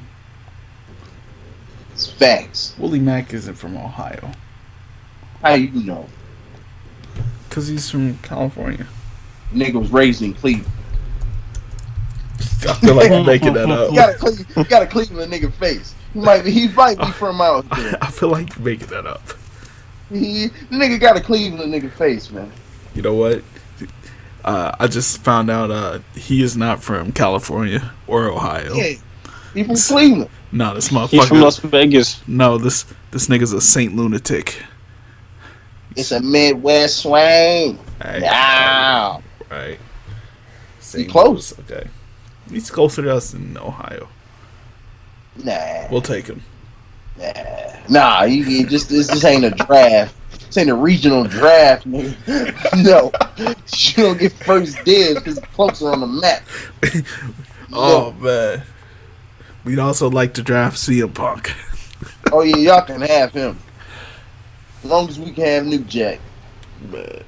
It's 1.91 2.09
facts. 2.09 2.75
Willie 2.77 2.99
Mack 2.99 3.33
isn't 3.33 3.55
from 3.55 3.75
Ohio. 3.75 4.31
How 5.41 5.55
you 5.55 5.83
know? 5.83 6.07
Cause 7.49 7.67
he's 7.67 7.89
from 7.89 8.17
California. 8.19 8.85
Nigga 9.51 9.79
was 9.79 9.91
raised 9.91 10.21
in 10.21 10.33
Cleveland. 10.33 10.71
I 12.69 12.73
feel 12.75 12.93
like 12.93 13.09
you're 13.09 13.23
making 13.23 13.53
that 13.53 13.67
You 13.67 13.95
got 13.95 14.09
a 14.09 14.25
up. 14.25 14.57
You 14.57 14.63
got 14.65 14.83
a 14.83 14.87
Cleveland 14.87 15.31
nigga 15.33 15.51
face. 15.53 15.95
He 16.13 16.19
might 16.19 16.43
be. 16.43 16.51
He 16.51 16.67
might 16.69 16.97
be 16.97 17.11
from 17.11 17.41
out 17.41 17.69
there. 17.75 17.97
I 18.01 18.09
feel 18.11 18.29
like 18.29 18.55
you're 18.55 18.65
making 18.65 18.87
that 18.87 19.05
up. 19.05 19.21
He, 20.09 20.47
the 20.47 20.75
nigga 20.77 20.99
got 20.99 21.17
a 21.17 21.21
Cleveland 21.21 21.73
nigga 21.73 21.91
face, 21.91 22.31
man. 22.31 22.51
You 22.95 23.01
know 23.01 23.13
what? 23.13 23.43
Uh, 24.45 24.73
I 24.79 24.87
just 24.87 25.21
found 25.23 25.49
out 25.51 25.69
uh, 25.69 25.99
he 26.15 26.41
is 26.41 26.55
not 26.55 26.81
from 26.81 27.11
California 27.11 27.91
or 28.07 28.29
Ohio. 28.29 28.73
Yeah, 28.73 28.93
he 29.53 29.63
from 29.65 29.75
Cleveland. 29.75 30.29
No, 30.53 30.73
this 30.73 30.89
motherfucker. 30.89 31.09
He's 31.09 31.27
from 31.27 31.41
Las. 31.41 31.57
Vegas. 31.59 32.25
No, 32.27 32.57
this 32.57 32.85
this 33.11 33.27
nigga's 33.27 33.51
a 33.51 33.59
Saint 33.59 33.95
lunatic. 33.95 34.63
It's 35.97 36.11
a 36.11 36.21
Midwest 36.21 36.97
swing. 36.99 37.77
Hey, 38.01 38.19
Now, 38.21 39.21
right. 39.49 39.79
Saint 40.79 41.09
close. 41.09 41.57
Okay. 41.59 41.87
He's 42.49 42.69
closer 42.69 43.01
to 43.01 43.13
us 43.13 43.33
in 43.33 43.57
Ohio. 43.57 44.07
Nah, 45.43 45.87
We'll 45.91 46.01
take 46.01 46.27
him. 46.27 46.43
nah, 47.17 47.33
nah. 47.89 48.23
You, 48.23 48.43
you 48.43 48.65
just 48.65 48.89
this, 48.89 49.07
this 49.07 49.23
ain't 49.25 49.45
a 49.45 49.51
draft. 49.51 50.15
This 50.31 50.57
ain't 50.57 50.69
a 50.69 50.75
regional 50.75 51.25
draft, 51.25 51.87
nigga. 51.87 52.83
no, 52.83 53.11
you 53.37 54.03
don't 54.03 54.19
get 54.19 54.31
first 54.33 54.83
dibs 54.85 55.15
because 55.15 55.37
it's 55.37 55.81
are 55.81 55.93
on 55.93 55.99
the 56.01 56.07
map. 56.07 56.43
Oh 57.73 58.13
man. 58.13 58.63
We'd 59.65 59.79
also 59.79 60.09
like 60.09 60.33
to 60.35 60.41
draft 60.41 60.77
CM 60.77 61.13
Punk. 61.13 61.53
Oh 62.31 62.41
yeah, 62.41 62.57
y'all 62.57 62.81
can 62.81 63.01
have 63.01 63.31
him. 63.31 63.57
As 64.83 64.89
long 64.89 65.07
as 65.07 65.17
we 65.17 65.31
can 65.31 65.45
have 65.45 65.65
New 65.65 65.79
Jack. 65.79 66.19
Man. 66.91 67.23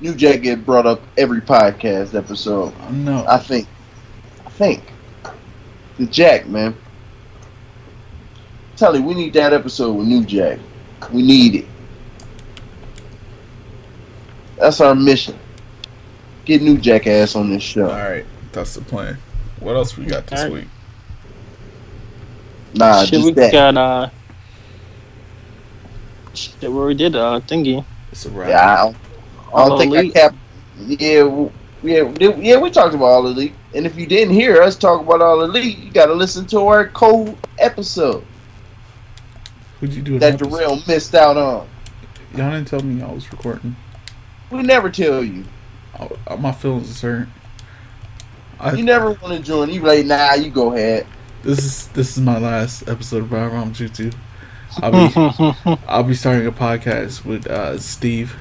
New 0.00 0.14
Jack 0.14 0.42
get 0.42 0.66
brought 0.66 0.84
up 0.84 1.00
every 1.16 1.40
podcast 1.40 2.14
episode. 2.14 2.74
No. 2.90 3.24
I 3.28 3.38
think. 3.38 3.68
I 4.56 4.58
think. 4.58 4.82
The 5.98 6.06
Jack, 6.06 6.46
man. 6.46 6.74
Tell 8.76 8.96
you, 8.96 9.02
we 9.02 9.12
need 9.12 9.34
that 9.34 9.52
episode 9.52 9.92
with 9.92 10.06
New 10.06 10.24
Jack. 10.24 10.58
We 11.12 11.20
need 11.20 11.56
it. 11.56 11.64
That's 14.58 14.80
our 14.80 14.94
mission. 14.94 15.38
Get 16.46 16.62
New 16.62 16.78
Jackass 16.78 17.36
on 17.36 17.50
this 17.50 17.62
show. 17.62 17.90
Alright, 17.90 18.24
that's 18.52 18.74
the 18.74 18.80
plan. 18.80 19.18
What 19.60 19.76
else 19.76 19.98
we 19.98 20.06
got 20.06 20.26
this 20.26 20.40
Alright. 20.40 20.52
week? 20.54 20.68
Nah, 22.74 23.04
shit, 23.04 23.20
we 23.22 23.32
just 23.32 23.52
that. 23.52 23.52
got 23.52 23.76
uh, 23.76 24.08
shit, 26.32 26.72
we 26.72 26.94
did 26.94 27.14
uh 27.14 27.40
thingy. 27.40 27.84
It's 28.10 28.24
a 28.24 28.30
wrap. 28.30 28.48
Yeah, 28.48 28.72
I 28.72 28.76
don't, 28.84 28.96
I 29.54 29.62
don't 29.64 29.70
All 29.72 29.78
think 29.78 29.94
I 29.94 29.98
Elite. 29.98 30.14
capped. 30.14 30.36
Yeah, 30.86 31.48
yeah, 31.82 32.02
we 32.02 32.34
yeah. 32.42 32.58
We 32.58 32.70
talked 32.70 32.94
about 32.94 33.04
all 33.06 33.26
elite, 33.26 33.54
and 33.76 33.86
if 33.86 33.96
you 33.96 34.06
didn't 34.06 34.34
hear 34.34 34.62
us 34.62 34.76
talk 34.76 35.02
about 35.02 35.20
all 35.22 35.42
elite, 35.42 35.78
you 35.78 35.90
got 35.90 36.06
to 36.06 36.14
listen 36.14 36.46
to 36.46 36.60
our 36.60 36.88
cold 36.88 37.36
episode 37.58 38.24
Who'd 39.80 39.92
you 39.92 40.02
do 40.02 40.18
that? 40.18 40.38
Darrell 40.38 40.82
missed 40.88 41.14
out 41.14 41.36
on. 41.36 41.68
Y'all 42.34 42.50
didn't 42.50 42.68
tell 42.68 42.80
me 42.80 43.02
I 43.02 43.12
was 43.12 43.30
recording. 43.30 43.76
We 44.50 44.62
never 44.62 44.90
tell 44.90 45.22
you. 45.22 45.44
Oh, 45.98 46.36
my 46.38 46.52
feelings 46.52 47.04
are 47.04 47.18
hurt. 47.18 47.28
I, 48.58 48.72
You 48.72 48.84
never 48.84 49.12
want 49.12 49.36
to 49.36 49.38
join. 49.38 49.70
You 49.70 49.82
like, 49.82 50.06
nah, 50.06 50.34
you 50.34 50.50
go 50.50 50.72
ahead. 50.72 51.06
this 51.42 51.58
is 51.58 51.88
this 51.88 52.16
is 52.16 52.22
my 52.22 52.38
last 52.38 52.88
episode 52.88 53.24
of 53.24 53.32
Ram 53.32 53.72
Jutsu. 53.74 54.14
I'll 54.82 54.92
be 54.92 55.78
I'll 55.86 56.02
be 56.02 56.14
starting 56.14 56.46
a 56.46 56.52
podcast 56.52 57.24
with 57.24 57.46
uh, 57.46 57.78
Steve. 57.78 58.34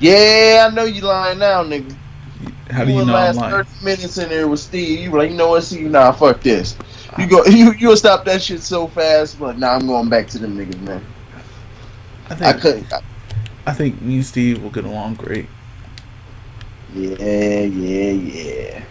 Yeah, 0.00 0.68
I 0.70 0.74
know 0.74 0.84
you 0.84 1.00
lying 1.00 1.38
now, 1.38 1.64
nigga. 1.64 1.96
How 2.70 2.84
do 2.84 2.90
you 2.90 2.96
went 2.96 3.08
know 3.08 3.16
I'm 3.16 3.24
last 3.24 3.36
lying? 3.36 3.64
thirty 3.64 3.84
minutes 3.84 4.18
in 4.18 4.28
there 4.28 4.48
with 4.48 4.60
Steve. 4.60 5.00
You 5.00 5.10
be 5.10 5.16
like, 5.16 5.30
you 5.30 5.36
know 5.36 5.48
what, 5.50 5.62
Steve? 5.62 5.90
Nah, 5.90 6.12
fuck 6.12 6.40
this. 6.40 6.76
You 7.18 7.26
go, 7.26 7.44
you 7.46 7.72
you'll 7.78 7.96
stop 7.96 8.24
that 8.26 8.42
shit 8.42 8.62
so 8.62 8.86
fast. 8.88 9.38
But 9.38 9.58
nah, 9.58 9.74
I'm 9.74 9.86
going 9.86 10.08
back 10.08 10.26
to 10.28 10.38
them 10.38 10.56
niggas, 10.56 10.80
man. 10.80 11.04
I 12.28 12.32
I 12.32 12.36
think 12.36 12.60
couldn't. 12.60 12.92
I- 12.92 13.00
I 13.68 13.72
think 13.72 14.00
me 14.00 14.14
and 14.16 14.24
Steve 14.24 14.62
will 14.62 14.70
get 14.70 14.84
along 14.84 15.14
great. 15.14 15.46
yeah, 16.94 17.62
yeah, 17.62 18.10
yeah. 18.12 18.84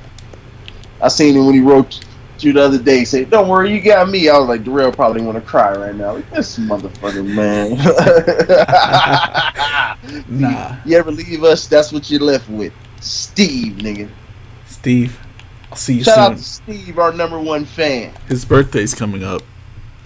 I 1.01 1.07
seen 1.07 1.33
him 1.35 1.45
when 1.45 1.55
he 1.55 1.61
wrote 1.61 2.03
to 2.39 2.47
you 2.47 2.51
the 2.51 2.61
other 2.61 2.77
day. 2.77 3.05
Say, 3.05 3.23
"Don't 3.23 3.47
worry, 3.47 3.71
you 3.73 3.79
got 3.79 4.09
me." 4.09 4.27
I 4.27 4.37
was 4.37 4.49
like, 4.49 4.65
Darrell 4.65 4.91
probably 4.91 5.21
want 5.21 5.35
to 5.37 5.41
cry 5.41 5.73
right 5.77 5.95
now. 5.95 6.15
Like 6.15 6.29
this 6.31 6.59
motherfucker, 6.59 7.25
man. 7.25 7.77
Nah, 10.27 10.75
You 10.85 10.97
ever 10.97 11.11
leave 11.11 11.43
us? 11.43 11.67
That's 11.67 11.91
what 11.91 12.09
you're 12.09 12.21
left 12.21 12.49
with, 12.49 12.73
Steve, 13.01 13.73
nigga. 13.77 14.09
Steve, 14.67 15.19
I'll 15.71 15.77
see 15.77 15.95
you 15.95 16.03
Shout 16.03 16.17
out 16.17 16.27
soon. 16.39 16.75
to 16.75 16.81
Steve, 16.81 16.99
our 16.99 17.13
number 17.13 17.39
one 17.39 17.65
fan. 17.65 18.13
His 18.27 18.45
birthday's 18.45 18.93
coming 18.93 19.23
up. 19.23 19.41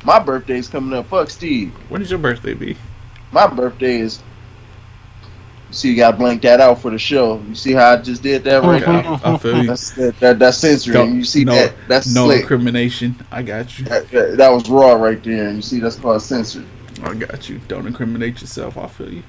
My 0.03 0.19
birthday's 0.19 0.67
coming 0.67 0.97
up. 0.97 1.07
Fuck 1.07 1.29
Steve. 1.29 1.73
When 1.89 2.01
is 2.01 2.09
your 2.09 2.19
birthday 2.19 2.53
be? 2.53 2.77
My 3.31 3.47
birthday 3.47 3.99
is. 3.99 4.23
See, 5.71 5.91
you 5.91 5.97
got 5.97 6.11
to 6.11 6.17
blank 6.17 6.41
that 6.41 6.59
out 6.59 6.81
for 6.81 6.89
the 6.89 6.97
show. 6.97 7.39
You 7.47 7.53
see 7.53 7.73
how 7.73 7.91
I 7.91 7.97
just 7.97 8.23
did 8.23 8.43
that 8.45 8.63
right 8.63 8.81
Okay, 8.81 8.91
now? 8.91 9.21
I, 9.23 9.33
I 9.33 9.37
feel 9.37 9.61
you. 9.61 9.67
That's 9.67 9.91
that, 9.91 10.19
that 10.19 10.39
that's 10.39 10.57
censoring. 10.57 11.15
You 11.15 11.23
see 11.23 11.45
no, 11.45 11.53
that? 11.53 11.75
That's 11.87 12.11
no 12.11 12.25
slick. 12.25 12.41
incrimination. 12.41 13.15
I 13.31 13.43
got 13.43 13.77
you. 13.77 13.85
That, 13.85 14.09
that, 14.09 14.37
that 14.37 14.49
was 14.49 14.67
raw 14.67 14.93
right 14.93 15.21
there. 15.23 15.51
You 15.51 15.61
see, 15.61 15.79
that's 15.79 15.95
called 15.97 16.23
censored. 16.23 16.65
I 17.03 17.13
got 17.13 17.49
you. 17.49 17.61
Don't 17.67 17.85
incriminate 17.85 18.41
yourself. 18.41 18.77
I 18.77 18.87
feel 18.87 19.13
you. 19.13 19.23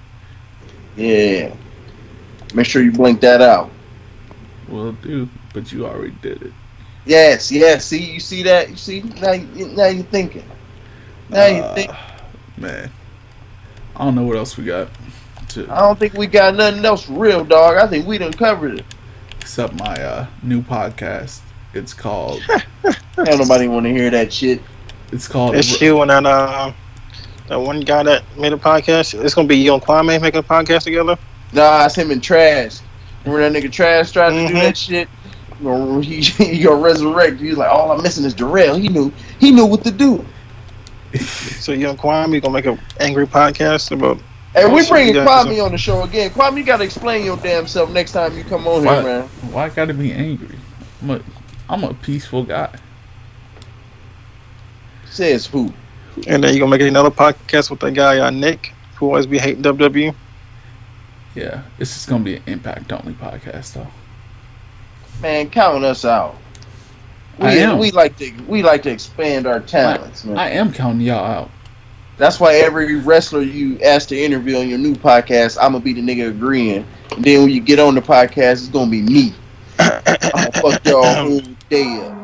Yeah. 0.96 1.54
Make 2.54 2.66
sure 2.66 2.82
you 2.82 2.92
blink 2.92 3.20
that 3.20 3.40
out. 3.40 3.70
Will 4.68 4.92
do. 4.92 5.28
But 5.52 5.72
you 5.72 5.86
already 5.86 6.14
did 6.22 6.42
it. 6.42 6.52
Yes, 7.06 7.50
yes. 7.50 7.84
See, 7.86 8.12
you 8.12 8.20
see 8.20 8.42
that? 8.44 8.70
You 8.70 8.76
see 8.76 9.00
now? 9.20 9.32
You, 9.32 9.68
now 9.68 9.86
you're 9.86 10.04
thinking. 10.04 10.44
Now 11.28 11.46
you 11.46 11.62
Uh, 11.62 11.74
think. 11.74 11.90
Man, 12.56 12.90
I 13.96 14.04
don't 14.04 14.14
know 14.14 14.22
what 14.22 14.36
else 14.36 14.56
we 14.56 14.64
got 14.64 14.88
to 15.48 15.66
I 15.70 15.80
don't 15.80 15.98
think 15.98 16.14
we 16.14 16.26
got 16.26 16.54
nothing 16.54 16.84
else 16.84 17.08
real, 17.08 17.44
dog. 17.44 17.76
I 17.78 17.86
think 17.86 18.06
we 18.06 18.18
done 18.18 18.32
covered 18.32 18.78
it. 18.80 18.84
except 19.40 19.74
my 19.74 19.94
uh, 20.00 20.26
new 20.42 20.60
podcast. 20.62 21.40
It's 21.74 21.94
called. 21.94 22.42
Ain't 22.84 23.38
nobody 23.38 23.66
want 23.68 23.86
to 23.86 23.90
hear 23.92 24.10
that 24.10 24.32
shit. 24.32 24.60
It's 25.12 25.26
called. 25.26 25.56
It's 25.56 25.80
you 25.80 26.00
and 26.02 26.10
that 26.10 26.26
uh, 26.26 26.72
that 27.48 27.56
one 27.56 27.80
guy 27.80 28.02
that 28.04 28.22
made 28.36 28.52
a 28.52 28.56
podcast. 28.56 29.20
It's 29.24 29.34
gonna 29.34 29.48
be 29.48 29.56
you 29.56 29.74
and 29.74 29.82
Kwame 29.82 30.20
making 30.20 30.38
a 30.38 30.42
podcast 30.42 30.84
together. 30.84 31.16
Nah, 31.52 31.86
it's 31.86 31.96
him 31.96 32.10
and 32.10 32.22
Trash. 32.22 32.80
Remember 33.24 33.48
that 33.48 33.62
nigga 33.62 33.72
Trash 33.72 34.12
tried 34.12 34.30
to 34.30 34.48
do 34.48 34.54
that 34.54 34.76
shit? 34.76 35.08
You 35.60 35.66
know, 35.66 36.00
He, 36.00 36.20
he 36.22 36.62
gonna 36.62 36.76
resurrect. 36.80 37.40
He's 37.40 37.56
like, 37.56 37.70
all 37.70 37.90
I'm 37.92 38.02
missing 38.02 38.24
is 38.24 38.34
Darrell. 38.34 38.76
He 38.76 38.88
knew. 38.88 39.12
He 39.38 39.50
knew 39.50 39.66
what 39.66 39.84
to 39.84 39.90
do. 39.90 40.24
So 41.60 41.72
you 41.72 41.90
and 41.90 41.98
Kwame 41.98 42.40
gonna 42.40 42.54
make 42.54 42.64
an 42.64 42.80
angry 43.00 43.26
podcast 43.26 43.90
about. 43.90 44.18
Hey, 44.54 44.64
we 44.66 44.80
shit, 44.80 44.90
bringing 44.90 45.14
you 45.14 45.20
Kwame 45.20 45.62
on 45.62 45.72
the 45.72 45.78
show 45.78 46.02
again. 46.04 46.30
Kwame, 46.30 46.56
you 46.56 46.64
gotta 46.64 46.84
explain 46.84 47.24
your 47.24 47.36
damn 47.36 47.66
self 47.66 47.90
next 47.90 48.12
time 48.12 48.34
you 48.36 48.44
come 48.44 48.66
on 48.66 48.84
Why, 48.84 48.94
here, 48.94 49.02
man. 49.02 49.28
why 49.50 49.64
I 49.64 49.68
gotta 49.68 49.92
be 49.92 50.10
angry? 50.12 50.56
I'm 51.02 51.10
a, 51.10 51.20
I'm 51.68 51.84
a 51.84 51.92
peaceful 51.94 52.44
guy. 52.44 52.74
Says 55.04 55.46
who? 55.46 55.72
And 56.26 56.42
then 56.42 56.54
you 56.54 56.60
gonna 56.60 56.70
make 56.70 56.80
another 56.80 57.10
podcast 57.10 57.70
with 57.70 57.80
that 57.80 57.92
guy 57.92 58.18
uh, 58.20 58.30
Nick, 58.30 58.72
who 58.96 59.06
always 59.06 59.26
be 59.26 59.38
hating 59.38 59.62
WWE. 59.62 60.14
Yeah, 61.34 61.62
it's 61.78 61.94
just 61.94 62.08
gonna 62.08 62.24
be 62.24 62.36
an 62.36 62.42
impact 62.46 62.92
only 62.92 63.12
podcast 63.12 63.74
though. 63.74 63.86
Man, 65.22 65.50
count 65.50 65.84
us 65.84 66.04
out. 66.04 66.36
We, 67.38 67.46
I 67.46 67.52
am. 67.52 67.78
we 67.78 67.90
like 67.90 68.16
to 68.18 68.32
we 68.48 68.62
like 68.62 68.82
to 68.82 68.90
expand 68.90 69.46
our 69.46 69.60
talents, 69.60 70.24
man. 70.24 70.38
I 70.38 70.50
am 70.50 70.72
counting 70.72 71.00
y'all 71.00 71.24
out. 71.24 71.50
That's 72.16 72.38
why 72.38 72.56
every 72.56 72.96
wrestler 72.96 73.40
you 73.40 73.80
ask 73.80 74.08
to 74.08 74.20
interview 74.20 74.58
on 74.58 74.68
your 74.68 74.78
new 74.78 74.94
podcast, 74.94 75.56
I'm 75.60 75.72
gonna 75.72 75.84
be 75.84 75.94
the 75.94 76.02
nigga 76.02 76.28
agreeing. 76.30 76.86
And 77.12 77.24
then 77.24 77.42
when 77.42 77.50
you 77.50 77.60
get 77.60 77.78
on 77.78 77.94
the 77.94 78.02
podcast, 78.02 78.52
it's 78.52 78.68
gonna 78.68 78.90
be 78.90 79.02
me. 79.02 79.34
I'm 79.78 80.02
gonna 80.04 80.52
fuck 80.52 80.84
y'all 80.84 81.14
whole 81.14 81.40
day 81.70 82.04
up. 82.04 82.19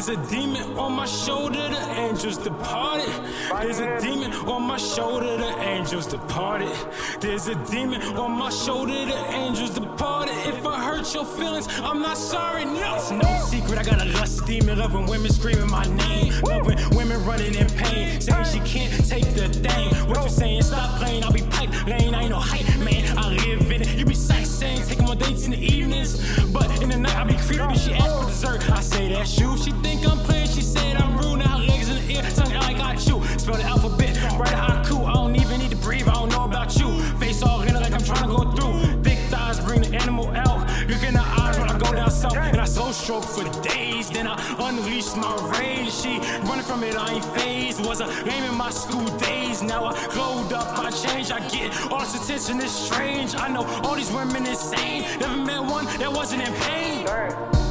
There's 0.00 0.16
a 0.18 0.30
demon 0.30 0.78
on 0.78 0.92
my 0.92 1.04
shoulder. 1.04 1.68
The 1.68 1.90
angels 1.90 2.38
departed. 2.38 3.12
There's 3.60 3.80
a 3.80 4.00
demon 4.00 4.32
on 4.48 4.62
my 4.62 4.78
shoulder. 4.78 5.36
The 5.36 5.58
angels 5.60 6.06
departed. 6.06 6.74
There's 7.20 7.48
a 7.48 7.54
demon 7.70 8.00
on 8.16 8.30
my 8.30 8.48
shoulder. 8.48 8.94
The 9.04 9.34
angels 9.34 9.68
departed. 9.74 10.34
If 10.46 10.64
I 10.64 10.82
hurt 10.82 11.12
your 11.12 11.26
feelings, 11.26 11.68
I'm 11.82 12.00
not 12.00 12.16
sorry. 12.16 12.64
No, 12.64 12.94
it's 12.96 13.10
no 13.10 13.44
secret. 13.44 13.76
I 13.78 13.82
got 13.82 14.00
a 14.00 14.06
lust 14.06 14.46
demon. 14.46 14.78
Loving 14.78 15.04
women 15.04 15.30
screaming 15.30 15.70
my 15.70 15.84
name. 15.84 16.32
Loving 16.44 16.78
women 16.96 17.22
running 17.26 17.54
in 17.54 17.68
pain. 17.68 18.22
Saying 18.22 18.44
she 18.46 18.60
can't 18.60 19.06
take 19.06 19.34
the 19.34 19.50
thing. 19.50 19.90
What 20.08 20.24
you 20.24 20.30
saying? 20.30 20.62
Stop 20.62 20.98
playing. 20.98 21.24
I'll 21.24 21.32
be 21.32 21.42
pipe 21.42 21.68
lane. 21.86 22.14
I 22.14 22.22
ain't 22.22 22.30
no 22.30 22.38
hype 22.38 22.74
man. 22.78 23.18
I 23.18 23.28
live 23.28 23.70
in 23.70 23.82
it. 23.82 23.98
You 23.98 24.06
be 24.06 24.14
sightseeing, 24.14 24.82
taking 24.86 25.04
my 25.04 25.14
dates 25.14 25.44
in 25.44 25.50
the 25.50 25.58
evenings. 25.58 26.16
But 26.46 26.82
in 26.82 26.88
the 26.88 26.96
night, 26.96 27.16
I 27.16 27.24
be 27.24 27.34
creepy. 27.34 27.76
She 27.76 27.92
asked 27.92 28.16
for 28.18 28.26
dessert. 28.26 28.70
I 28.70 28.80
say 28.80 29.12
that's 29.12 29.38
you. 29.38 29.58
She 29.58 29.72
think 29.90 30.06
I'm 30.06 30.18
playing. 30.18 30.48
She 30.48 30.62
said 30.62 30.96
I'm 30.96 31.16
rude. 31.18 31.38
Now 31.38 31.58
her 31.58 31.64
legs 31.64 31.88
in 31.88 31.96
the 32.00 32.16
air. 32.16 32.22
Tongue 32.30 32.52
out 32.52 32.62
like 32.62 32.80
I 32.80 32.94
chew. 32.96 33.18
Spell 33.38 33.56
the 33.56 33.64
alphabet. 33.64 34.16
Write 34.38 34.52
a 34.52 34.62
haiku. 34.68 34.96
I 35.08 35.12
don't 35.14 35.36
even 35.36 35.58
need 35.58 35.70
to 35.70 35.76
breathe. 35.76 36.08
I 36.08 36.14
don't 36.14 36.30
know 36.30 36.44
about 36.44 36.76
you. 36.78 36.88
Face 37.18 37.42
all 37.42 37.60
in 37.62 37.74
it 37.74 37.80
like 37.80 37.92
I'm 37.92 38.02
trying 38.02 38.28
to 38.28 38.36
go 38.36 38.42
through. 38.52 38.96
Big 38.98 39.18
thighs 39.30 39.58
bring 39.60 39.80
the 39.82 39.92
animal 40.02 40.28
out. 40.46 40.60
Look 40.88 41.02
in 41.02 41.14
the 41.14 41.26
eyes 41.40 41.58
when 41.58 41.68
I 41.68 41.78
go 41.78 41.92
down 41.92 42.10
south. 42.10 42.36
And 42.36 42.60
I 42.60 42.64
slow 42.64 42.92
stroke 42.92 43.24
for 43.24 43.44
days. 43.62 44.10
Then 44.10 44.26
I 44.26 44.36
unleash 44.66 45.14
my 45.16 45.34
rage. 45.58 45.92
She 45.92 46.18
running 46.48 46.64
from 46.70 46.82
it. 46.84 46.94
I 46.96 47.14
ain't 47.14 47.24
phased. 47.36 47.84
Was 47.84 48.00
a 48.00 48.06
lame 48.06 48.44
in 48.44 48.54
my 48.54 48.70
school 48.70 49.08
days. 49.18 49.62
Now 49.62 49.86
I 49.86 49.92
glowed 50.14 50.52
up. 50.52 50.68
I 50.78 50.90
change. 50.90 51.30
I 51.30 51.40
get 51.48 51.68
all 51.90 52.00
this 52.00 52.14
attention. 52.22 52.60
It's 52.60 52.72
strange. 52.72 53.34
I 53.34 53.48
know 53.48 53.64
all 53.84 53.96
these 53.96 54.12
women 54.12 54.46
insane. 54.46 55.02
Never 55.18 55.36
met 55.36 55.62
one 55.62 55.86
that 56.00 56.12
wasn't 56.12 56.42
in 56.46 56.52
pain. 56.66 57.69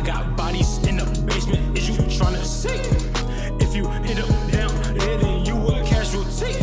I 0.00 0.02
got 0.02 0.34
bodies 0.34 0.78
in 0.86 0.96
the 0.96 1.04
basement. 1.26 1.76
Is 1.76 1.86
you 1.86 1.94
tryna 2.04 2.42
see? 2.42 2.80
If 3.62 3.76
you 3.76 3.86
hit 4.00 4.18
up 4.18 4.30
down 4.50 4.72
there, 4.94 5.18
then 5.18 5.44
you 5.44 5.56
a 5.68 5.84
casualty. 5.84 6.54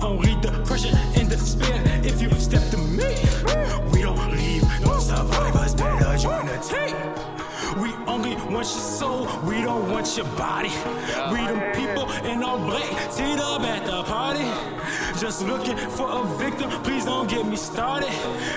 Only 0.00 0.36
the 0.36 0.52
pressure 0.64 0.96
and 1.16 1.28
despair. 1.28 1.82
If 2.04 2.22
you 2.22 2.30
step 2.38 2.62
to 2.70 2.76
me, 2.76 3.16
we 3.90 4.00
don't 4.00 4.30
leave 4.30 4.62
no 4.80 5.00
survivors. 5.00 5.74
Better 5.74 6.16
join 6.16 6.46
the 6.46 6.56
team. 6.58 6.94
We 7.82 7.90
only 8.06 8.36
want 8.36 8.52
your 8.52 8.86
soul, 8.98 9.26
we 9.42 9.62
don't 9.62 9.90
want 9.90 10.16
your 10.16 10.26
body. 10.36 10.70
We 11.32 11.38
them 11.38 11.74
people 11.74 12.08
in 12.30 12.44
all 12.44 12.58
black, 12.58 13.12
teed 13.12 13.40
up 13.40 13.62
at 13.62 13.84
the 13.86 14.04
party. 14.04 14.46
Just 15.18 15.42
looking 15.42 15.76
for 15.76 16.08
a 16.08 16.24
victim, 16.36 16.70
please 16.84 17.06
don't 17.06 17.28
get 17.28 17.44
me 17.44 17.56
started. 17.56 18.12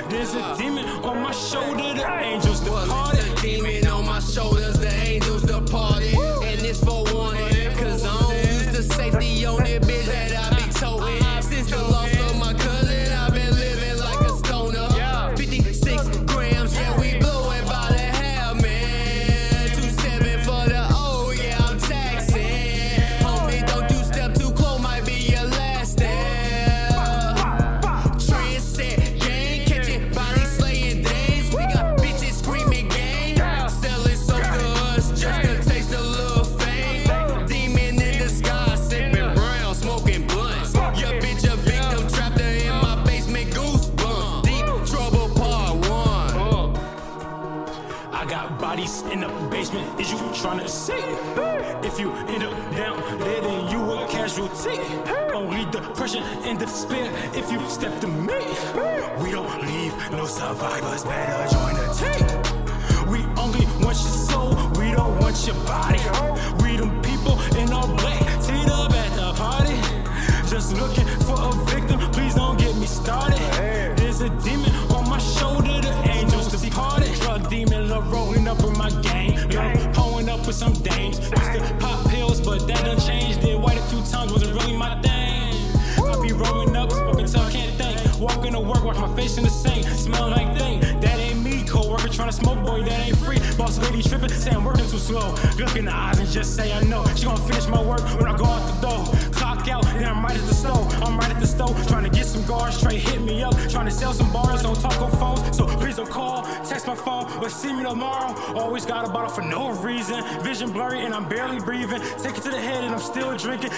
There's 0.09 0.35
a 0.35 0.55
demon 0.57 0.85
on 1.03 1.23
my 1.23 1.31
shoulder, 1.31 1.95
the 1.95 2.05
angels 2.21 2.59
departed. 2.59 3.35
Demon 3.41 3.86
my 4.17 4.23
shoulders, 4.23 4.76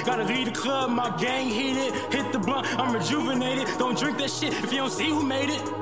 Gotta 0.09 0.23
leave 0.23 0.45
the 0.45 0.51
club, 0.51 0.89
my 0.89 1.15
gang 1.17 1.49
heated. 1.49 1.93
Hit 2.11 2.31
the 2.31 2.39
blunt, 2.39 2.65
I'm 2.79 2.95
rejuvenated. 2.95 3.67
Don't 3.77 3.95
drink 3.95 4.17
that 4.17 4.31
shit 4.31 4.53
if 4.53 4.71
you 4.71 4.79
don't 4.79 4.89
see 4.89 5.09
who 5.09 5.21
made 5.21 5.51
it. 5.51 5.78